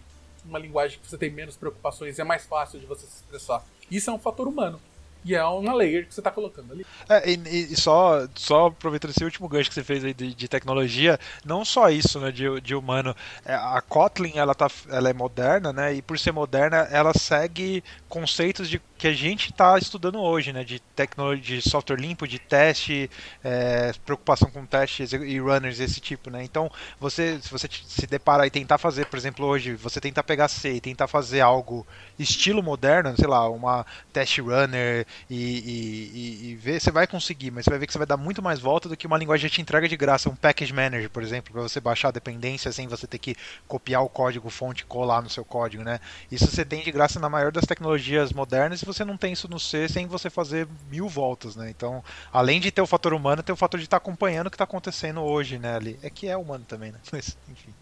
uma 0.50 0.60
linguagem 0.60 1.00
que 1.00 1.08
você 1.08 1.18
tem 1.18 1.30
menos 1.30 1.56
preocupações 1.56 2.20
é 2.20 2.24
mais 2.24 2.46
fácil 2.46 2.80
de 2.80 2.86
você 2.86 3.06
se 3.06 3.18
expressar. 3.18 3.64
Isso 3.90 4.10
é 4.10 4.14
um 4.14 4.20
fator 4.20 4.48
humano. 4.48 4.82
E 5.24 5.36
é 5.36 5.44
uma 5.44 5.74
layer 5.74 6.08
que 6.08 6.14
você 6.14 6.22
está 6.22 6.32
colocando 6.32 6.72
ali. 6.72 6.86
É, 7.08 7.30
e, 7.30 7.74
e, 7.74 7.76
só, 7.76 8.28
só 8.36 8.68
aproveitando 8.68 9.12
esse 9.12 9.24
último 9.24 9.48
gancho 9.48 9.70
que 9.70 9.76
você 9.76 9.84
fez 9.84 10.04
aí 10.04 10.14
de, 10.14 10.34
de 10.34 10.48
tecnologia, 10.48 11.20
não 11.46 11.66
só 11.66 11.90
isso 11.90 12.20
né, 12.20 12.32
de, 12.32 12.62
de 12.62 12.74
humano. 12.74 13.16
É, 13.46 13.54
a 13.54 13.82
Kotlin 13.82 14.34
ela, 14.36 14.56
tá, 14.56 14.68
ela 14.90 15.10
é 15.10 15.14
moderna, 15.14 15.74
né? 15.74 15.94
E 15.94 16.02
por 16.02 16.18
ser 16.18 16.32
moderna, 16.32 16.88
ela 16.92 17.14
segue 17.14 17.84
conceitos 18.08 18.70
de 18.70 18.82
que 18.98 19.08
a 19.08 19.14
gente 19.14 19.52
está 19.52 19.78
estudando 19.78 20.20
hoje, 20.20 20.52
né? 20.52 20.64
De 20.64 20.80
tecnologia, 20.96 21.58
de 21.58 21.70
software 21.70 21.98
limpo, 21.98 22.28
de 22.28 22.40
teste, 22.40 23.10
é, 23.44 23.92
preocupação 24.06 24.50
com 24.52 24.66
testes 24.66 25.14
e 25.14 25.40
runners, 25.40 25.80
esse 25.80 26.00
tipo, 26.00 26.30
né? 26.30 26.44
Então, 26.44 26.72
você, 27.00 27.40
se 27.42 27.50
você 27.50 27.68
se 27.72 28.08
deparar 28.08 28.46
e 28.46 28.50
tentar 28.50 28.78
fazer, 28.78 29.06
por 29.06 29.18
exemplo, 29.18 29.46
hoje, 29.46 29.74
você 29.76 30.02
tentar 30.02 30.24
pegar 30.24 30.48
C 30.48 30.74
e 30.74 30.82
tentar 30.82 31.08
fazer 31.08 31.42
algo 31.42 31.86
estilo 32.18 32.62
moderno, 32.62 33.16
sei 33.16 33.28
lá, 33.28 33.50
uma 33.50 33.86
test 34.12 34.40
runner 34.40 35.06
e, 35.30 35.36
e, 35.36 36.50
e, 36.50 36.56
ver, 36.56 36.80
você 36.80 36.92
vai 36.92 37.08
conseguir, 37.08 37.52
mas 37.52 37.66
você 37.66 37.70
vai 37.72 37.80
ver 37.80 37.88
que 37.88 37.94
você 37.94 37.98
vai 37.98 38.08
dar 38.08 38.18
muito 38.18 38.42
mais 38.42 38.60
volta 38.60 38.90
do 38.90 38.98
que 38.98 39.08
uma 39.08 39.18
linguagem 39.18 39.50
que 39.50 39.56
te 39.56 39.62
entrega 39.62 39.88
de 39.88 39.98
graça, 39.98 40.30
um 40.30 40.36
package 40.36 40.74
manager, 40.74 41.10
por 41.10 41.24
exemplo, 41.24 41.54
para 41.54 41.62
você 41.62 41.80
baixar 41.80 42.10
a 42.10 42.12
dependência 42.12 42.72
sem 42.72 42.88
você 42.88 43.08
ter 43.08 43.18
que 43.18 43.36
copiar 43.68 44.04
o 44.04 44.10
código 44.10 44.50
fonte 44.50 44.82
e 44.82 44.86
colar 44.86 45.22
no 45.22 45.30
seu 45.30 45.46
código, 45.46 45.84
né? 45.84 46.00
Isso 46.32 46.48
você 46.48 46.66
tem 46.66 46.84
de 46.84 46.92
graça 46.92 47.20
na 47.20 47.30
maior 47.30 47.52
das 47.52 47.66
tecnologias 47.66 48.32
modernas 48.34 48.82
e 48.82 48.86
você 48.86 49.04
não 49.06 49.18
tem 49.18 49.34
isso 49.34 49.48
no 49.48 49.60
C 49.60 49.88
sem 49.88 50.08
você 50.08 50.30
fazer 50.30 50.68
mil 50.90 51.08
voltas, 51.08 51.56
né? 51.56 51.70
Então, 51.70 52.04
além 52.32 52.60
de 52.60 52.72
ter 52.72 52.82
o 52.82 52.88
fator 52.88 53.14
humano, 53.14 53.44
tem 53.44 53.54
o 53.54 53.58
fator 53.58 53.80
de 53.80 53.86
estar 53.86 54.00
tá 54.00 54.04
acompanhando 54.04 54.48
o 54.48 54.50
que 54.50 54.56
está 54.56 54.64
acontecendo 54.64 55.22
hoje, 55.22 55.58
né? 55.58 55.76
Ali. 55.76 56.00
É 56.02 56.10
que 56.10 56.28
é 56.28 56.36
humano 56.36 56.66
também, 56.68 56.92
né? 56.92 57.00
Mas, 57.12 57.38
enfim. 57.48 57.74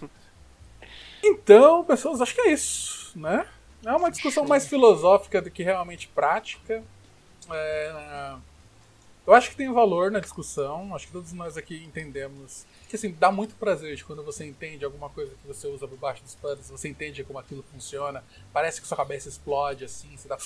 então, 1.22 1.84
pessoas, 1.84 2.20
acho 2.20 2.34
que 2.34 2.40
é 2.42 2.52
isso, 2.52 3.18
né? 3.18 3.46
É 3.84 3.92
uma 3.92 4.10
discussão 4.10 4.44
mais 4.46 4.66
filosófica 4.66 5.40
do 5.40 5.50
que 5.50 5.62
realmente 5.62 6.08
prática. 6.08 6.82
É... 7.50 8.34
Eu 9.26 9.34
acho 9.34 9.50
que 9.50 9.56
tem 9.56 9.72
valor 9.72 10.10
na 10.10 10.20
discussão. 10.20 10.94
Acho 10.94 11.06
que 11.06 11.12
todos 11.12 11.32
nós 11.32 11.56
aqui 11.56 11.82
entendemos 11.84 12.66
que 12.88 12.96
assim 12.96 13.12
dá 13.12 13.30
muito 13.30 13.54
prazer 13.54 13.94
de 13.94 14.04
quando 14.04 14.24
você 14.24 14.44
entende 14.44 14.84
alguma 14.84 15.08
coisa 15.08 15.32
que 15.32 15.46
você 15.46 15.68
usa 15.68 15.86
por 15.86 15.96
baixo 15.96 16.24
dos 16.24 16.34
panos, 16.34 16.68
você 16.68 16.88
entende 16.88 17.22
como 17.22 17.38
aquilo 17.38 17.64
funciona. 17.72 18.24
Parece 18.52 18.80
que 18.80 18.88
sua 18.88 18.96
cabeça 18.96 19.28
explode 19.28 19.84
assim, 19.84 20.16
você 20.16 20.26
dá 20.26 20.36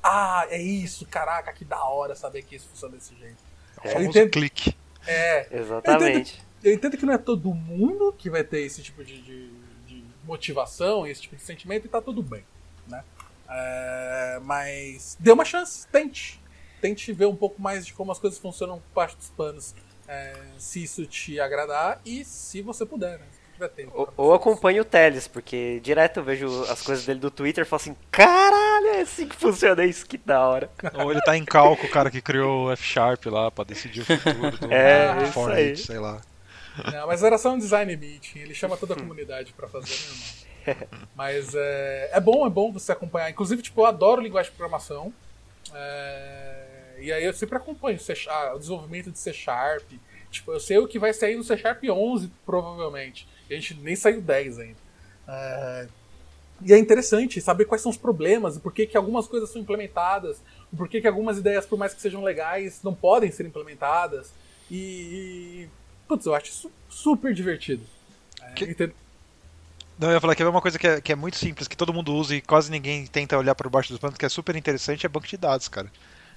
ah, 0.00 0.46
é 0.48 0.62
isso, 0.62 1.04
caraca, 1.06 1.52
que 1.52 1.64
da 1.64 1.82
hora 1.84 2.14
saber 2.14 2.42
que 2.42 2.54
isso 2.54 2.68
funciona 2.68 2.94
desse 2.94 3.16
jeito. 3.16 3.36
É, 3.82 3.96
eu 3.96 4.02
entendo... 4.04 4.30
clique. 4.30 4.76
É. 5.04 5.48
Exatamente. 5.50 6.04
Eu 6.06 6.12
entendo, 6.20 6.46
eu 6.62 6.72
entendo, 6.74 6.96
que 6.96 7.06
não 7.06 7.14
é 7.14 7.18
todo 7.18 7.52
mundo 7.52 8.14
que 8.16 8.30
vai 8.30 8.44
ter 8.44 8.60
esse 8.60 8.80
tipo 8.80 9.02
de, 9.02 9.20
de, 9.20 9.50
de 9.86 10.04
motivação, 10.24 11.04
esse 11.04 11.22
tipo 11.22 11.34
de 11.34 11.42
sentimento 11.42 11.86
e 11.86 11.88
tá 11.88 12.00
tudo 12.00 12.22
bem 12.22 12.44
né? 12.88 13.04
É, 13.48 14.40
mas 14.42 15.16
dê 15.18 15.32
uma 15.32 15.44
chance, 15.44 15.86
tente. 15.88 16.40
Tente 16.80 17.12
ver 17.12 17.26
um 17.26 17.36
pouco 17.36 17.60
mais 17.60 17.86
de 17.86 17.92
como 17.92 18.12
as 18.12 18.18
coisas 18.18 18.38
funcionam 18.38 18.78
por 18.78 18.94
parte 18.94 19.16
dos 19.16 19.30
panos. 19.30 19.74
É, 20.06 20.34
se 20.58 20.82
isso 20.82 21.04
te 21.06 21.38
agradar 21.38 22.00
e 22.04 22.24
se 22.24 22.62
você 22.62 22.86
puder, 22.86 23.18
né? 23.18 23.26
Tempo, 23.74 23.90
ou, 23.92 24.28
ou 24.28 24.34
acompanhe 24.34 24.78
o 24.78 24.84
Teles, 24.84 25.26
porque 25.26 25.80
direto 25.82 26.18
eu 26.18 26.22
vejo 26.22 26.62
as 26.70 26.80
coisas 26.80 27.04
dele 27.04 27.18
do 27.18 27.28
Twitter 27.28 27.62
e 27.62 27.66
falo 27.66 27.82
assim: 27.82 27.96
caralho, 28.08 28.86
é 28.86 29.00
assim 29.00 29.26
que 29.26 29.34
funciona 29.34 29.84
isso, 29.84 30.06
que 30.06 30.16
da 30.16 30.46
hora. 30.46 30.70
Ou 30.94 31.10
ele 31.10 31.20
tá 31.22 31.36
em 31.36 31.44
calco, 31.44 31.84
o 31.84 31.90
cara 31.90 32.08
que 32.08 32.22
criou 32.22 32.66
o 32.66 32.70
F 32.70 32.84
Sharp 32.84 33.26
lá 33.26 33.50
pra 33.50 33.64
decidir 33.64 34.02
o 34.02 34.04
futuro 34.04 34.58
do 34.58 34.70
é, 34.72 35.26
Fortnite, 35.32 35.86
sei 35.86 35.98
lá. 35.98 36.20
Não, 36.92 37.08
mas 37.08 37.24
era 37.24 37.36
só 37.36 37.52
um 37.52 37.58
design 37.58 37.96
meeting, 37.96 38.38
ele 38.38 38.54
chama 38.54 38.76
toda 38.76 38.94
a 38.94 38.96
comunidade 38.96 39.52
pra 39.52 39.66
fazer, 39.66 39.88
meu 39.88 40.14
irmão. 40.14 40.47
Mas 41.14 41.54
é, 41.54 42.10
é 42.12 42.20
bom, 42.20 42.46
é 42.46 42.50
bom 42.50 42.72
você 42.72 42.92
acompanhar. 42.92 43.30
Inclusive, 43.30 43.62
tipo, 43.62 43.80
eu 43.80 43.86
adoro 43.86 44.20
linguagem 44.20 44.50
de 44.50 44.56
programação. 44.56 45.12
É, 45.74 46.96
e 47.00 47.12
aí 47.12 47.24
eu 47.24 47.32
sempre 47.32 47.56
acompanho 47.56 47.98
C, 47.98 48.14
ah, 48.28 48.54
o 48.54 48.58
desenvolvimento 48.58 49.10
de 49.10 49.18
C 49.18 49.32
Sharp. 49.32 49.90
Tipo, 50.30 50.52
eu 50.52 50.60
sei 50.60 50.78
o 50.78 50.86
que 50.86 50.98
vai 50.98 51.12
sair 51.12 51.36
no 51.36 51.44
C 51.44 51.56
Sharp 51.56 51.82
11, 51.84 52.30
provavelmente. 52.44 53.28
E 53.48 53.54
a 53.54 53.56
gente 53.56 53.74
nem 53.74 53.96
saiu 53.96 54.20
10 54.20 54.58
ainda. 54.58 54.78
É, 55.26 55.88
e 56.62 56.72
é 56.72 56.78
interessante 56.78 57.40
saber 57.40 57.66
quais 57.66 57.80
são 57.80 57.90
os 57.90 57.96
problemas, 57.96 58.56
e 58.56 58.60
por 58.60 58.72
que, 58.72 58.86
que 58.86 58.96
algumas 58.96 59.28
coisas 59.28 59.48
são 59.50 59.62
implementadas, 59.62 60.42
por 60.76 60.88
que, 60.88 61.00
que 61.00 61.06
algumas 61.06 61.38
ideias, 61.38 61.64
por 61.64 61.78
mais 61.78 61.94
que 61.94 62.00
sejam 62.00 62.22
legais, 62.22 62.82
não 62.82 62.94
podem 62.94 63.30
ser 63.30 63.46
implementadas. 63.46 64.32
E. 64.70 64.76
e 64.76 65.68
putz, 66.06 66.26
eu 66.26 66.34
acho 66.34 66.46
isso 66.46 66.70
super 66.88 67.32
divertido. 67.32 67.84
É, 68.42 68.52
que... 68.52 68.64
entendo 68.64 68.94
Não, 69.98 70.08
eu 70.08 70.14
ia 70.14 70.20
falar 70.20 70.36
que 70.36 70.42
é 70.42 70.48
uma 70.48 70.60
coisa 70.62 70.78
que 70.78 70.86
é, 70.86 71.00
que 71.00 71.12
é 71.12 71.16
muito 71.16 71.36
simples, 71.36 71.66
que 71.66 71.76
todo 71.76 71.92
mundo 71.92 72.14
usa 72.14 72.34
e 72.36 72.40
quase 72.40 72.70
ninguém 72.70 73.04
tenta 73.06 73.36
olhar 73.36 73.54
por 73.54 73.68
baixo 73.68 73.90
dos 73.90 73.98
panos, 73.98 74.16
que 74.16 74.24
é 74.24 74.28
super 74.28 74.54
interessante, 74.54 75.04
é 75.04 75.08
banco 75.08 75.26
de 75.26 75.36
dados, 75.36 75.66
cara. 75.68 75.90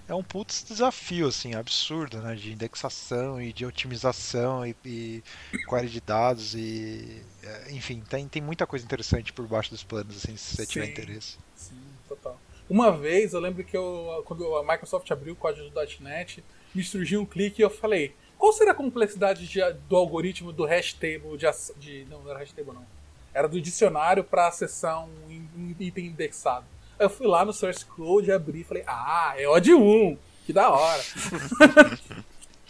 É 0.07 0.15
um 0.15 0.23
putz 0.23 0.63
desafio, 0.67 1.27
assim, 1.27 1.53
absurdo, 1.53 2.17
né? 2.17 2.33
De 2.35 2.51
indexação 2.51 3.39
e 3.39 3.53
de 3.53 3.63
otimização 3.65 4.65
e, 4.65 4.75
e 4.83 5.23
query 5.69 5.87
de 5.87 6.01
dados 6.01 6.55
e... 6.55 7.21
é, 7.43 7.71
Enfim, 7.71 8.01
tem, 8.09 8.27
tem 8.27 8.41
muita 8.41 8.65
coisa 8.65 8.83
interessante 8.83 9.31
por 9.31 9.47
baixo 9.47 9.69
dos 9.69 9.83
panos, 9.83 10.17
assim, 10.17 10.35
se 10.35 10.57
você 10.57 10.65
tiver 10.65 10.85
Sim. 10.85 10.91
interesse. 10.91 11.37
Sim, 11.55 11.81
total. 12.09 12.39
Uma 12.67 12.91
vez 12.91 13.33
eu 13.33 13.39
lembro 13.39 13.63
que 13.63 13.77
eu, 13.77 14.23
quando 14.25 14.55
a 14.55 14.63
Microsoft 14.63 15.09
abriu 15.11 15.33
o 15.33 15.37
código 15.37 15.69
do 15.69 15.79
.NET, 15.99 16.43
me 16.73 16.83
surgiu 16.83 17.21
um 17.21 17.25
clique 17.25 17.61
e 17.61 17.63
eu 17.63 17.69
falei: 17.69 18.15
qual 18.37 18.51
será 18.53 18.71
a 18.71 18.75
complexidade 18.75 19.47
de- 19.47 19.73
do 19.87 19.95
algoritmo 19.95 20.51
do 20.51 20.65
hash 20.65 20.93
table 20.93 21.37
de, 21.37 21.45
de 21.77 22.05
não, 22.09 22.23
não 22.23 22.31
era 22.31 22.39
hash 22.39 22.53
table 22.53 22.73
não, 22.73 22.85
era 23.33 23.47
do 23.47 23.61
dicionário 23.61 24.23
para 24.23 24.47
acessar 24.47 25.03
um 25.03 25.75
item 25.79 26.07
indexado. 26.07 26.65
Aí 26.99 27.05
eu 27.05 27.09
fui 27.09 27.27
lá 27.27 27.43
no 27.43 27.53
source 27.53 27.85
code, 27.85 28.31
abri 28.31 28.61
e 28.61 28.63
falei: 28.63 28.83
ah, 28.85 29.33
é 29.37 29.47
OD 29.47 29.73
1, 29.73 30.17
que 30.45 30.53
da 30.53 30.69
hora. 30.69 31.01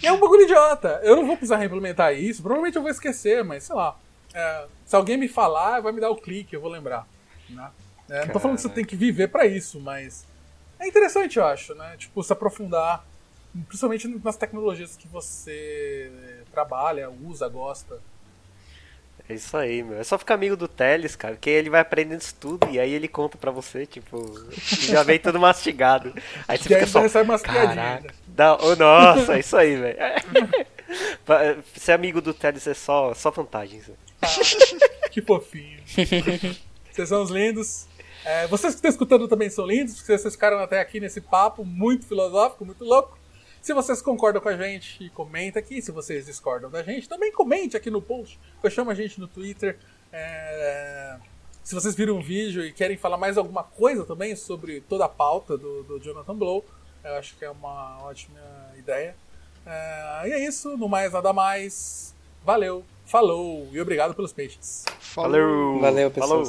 É 0.04 0.12
um 0.12 0.20
bagulho 0.20 0.44
idiota. 0.44 1.00
Eu 1.04 1.16
não 1.16 1.28
vou 1.28 1.38
precisar 1.38 1.58
reimplementar 1.58 2.14
isso. 2.16 2.42
Provavelmente 2.42 2.76
eu 2.76 2.82
vou 2.82 2.90
esquecer, 2.90 3.44
mas 3.44 3.66
sei 3.66 3.76
lá. 3.76 3.96
É, 4.34 4.66
se 4.86 4.96
alguém 4.96 5.18
me 5.18 5.28
falar, 5.28 5.80
vai 5.82 5.92
me 5.92 6.02
dar 6.02 6.10
o 6.10 6.16
clique, 6.16 6.56
eu 6.56 6.62
vou 6.62 6.72
lembrar. 6.72 7.06
Né? 7.50 7.70
É, 8.10 8.26
não 8.26 8.34
tô 8.34 8.40
falando 8.40 8.56
que 8.56 8.64
você 8.64 8.70
tem 8.70 8.84
que 8.86 8.96
viver 8.96 9.28
pra 9.28 9.46
isso, 9.46 9.80
mas 9.80 10.26
é 10.80 10.88
interessante, 10.88 11.38
eu 11.38 11.46
acho, 11.46 11.76
né? 11.76 11.96
Tipo, 11.98 12.24
se 12.24 12.34
aprofundar, 12.34 13.06
principalmente 13.68 14.08
nas 14.08 14.36
tecnologias 14.36 14.98
que 14.98 15.08
você 15.08 16.12
trabalha, 16.52 17.10
usa, 17.10 17.48
gosta. 17.48 18.00
É 19.32 19.36
isso 19.36 19.56
aí, 19.56 19.82
meu. 19.82 19.98
É 19.98 20.04
só 20.04 20.18
ficar 20.18 20.34
amigo 20.34 20.58
do 20.58 20.68
Teles, 20.68 21.16
cara, 21.16 21.38
que 21.38 21.50
ele 21.50 21.70
vai 21.70 21.80
aprendendo 21.80 22.20
isso 22.20 22.36
tudo 22.38 22.68
e 22.70 22.78
aí 22.78 22.92
ele 22.92 23.08
conta 23.08 23.38
pra 23.38 23.50
você, 23.50 23.86
tipo, 23.86 24.22
já 24.92 25.04
vem 25.04 25.18
tudo 25.20 25.40
mastigado. 25.40 26.14
Aí 26.46 26.58
você 26.58 26.74
E 26.74 26.76
aí 26.76 26.86
fica 26.86 27.02
você 27.02 27.10
só. 27.10 27.24
piadinhas. 27.24 27.42
Caraca. 27.42 28.08
né? 28.08 28.14
Dá... 28.28 28.58
Oh, 28.58 28.76
nossa, 28.76 29.36
é 29.36 29.40
isso 29.40 29.56
aí, 29.56 29.78
velho. 29.78 29.98
Ser 31.76 31.94
amigo 31.94 32.20
do 32.22 32.34
Teles 32.34 32.68
é 32.68 32.74
só, 32.74 33.14
só 33.14 33.32
vantagens. 33.32 33.88
né? 33.88 33.96
Que 35.12 35.22
fofinho. 35.22 35.80
vocês 36.92 37.08
são 37.08 37.24
os 37.24 37.30
lindos. 37.30 37.88
É, 38.26 38.48
vocês 38.48 38.74
que 38.74 38.80
estão 38.80 38.92
escutando 38.92 39.30
também 39.30 39.50
são 39.50 39.66
lindos, 39.66 39.96
porque 39.96 40.18
vocês 40.18 40.34
ficaram 40.34 40.60
até 40.60 40.82
aqui 40.82 41.00
nesse 41.00 41.22
papo 41.22 41.64
muito 41.64 42.06
filosófico, 42.06 42.66
muito 42.66 42.84
louco. 42.84 43.18
Se 43.62 43.74
vocês 43.74 44.02
concordam 44.02 44.42
com 44.42 44.50
a 44.50 44.58
gente, 44.58 45.10
comenta 45.12 45.60
aqui. 45.60 45.82
Se 45.82 45.92
vocês 45.92 46.26
discordam 46.26 46.70
da 46.70 46.82
gente, 46.82 47.08
também 47.08 47.32
comente 47.32 47.78
aqui 47.78 47.92
no 47.92 48.02
post. 48.02 48.40
Ou 48.64 48.70
chama 48.70 48.92
a 48.92 48.96
gente 48.96 49.20
no 49.20 49.28
Twitter. 49.28 49.78
É, 50.12 51.18
Se 51.64 51.76
vocês 51.76 51.94
viram 51.96 52.18
o 52.18 52.22
vídeo 52.22 52.66
e 52.66 52.74
querem 52.74 52.98
falar 52.98 53.18
mais 53.18 53.38
alguma 53.38 53.64
coisa 53.64 54.04
também 54.04 54.36
sobre 54.36 54.82
toda 54.82 55.06
a 55.06 55.10
pauta 55.10 55.58
do, 55.58 55.84
do 55.84 56.00
Jonathan 56.00 56.36
Blow, 56.36 56.66
eu 57.04 57.14
acho 57.16 57.36
que 57.38 57.46
é 57.46 57.50
uma 57.52 58.00
ótima 58.04 58.40
ideia. 58.78 59.16
É, 59.66 60.28
E 60.28 60.32
é 60.32 60.40
isso, 60.46 60.76
no 60.76 60.90
mais 60.90 61.14
nada 61.14 61.32
mais. 61.32 62.16
Valeu, 62.44 62.84
falou 63.06 63.68
e 63.72 63.80
obrigado 63.80 64.16
pelos 64.16 64.34
peixes. 64.34 64.86
Falou! 65.00 65.80
Valeu! 65.80 66.12
Valeu, 66.12 66.12
Falou. 66.12 66.44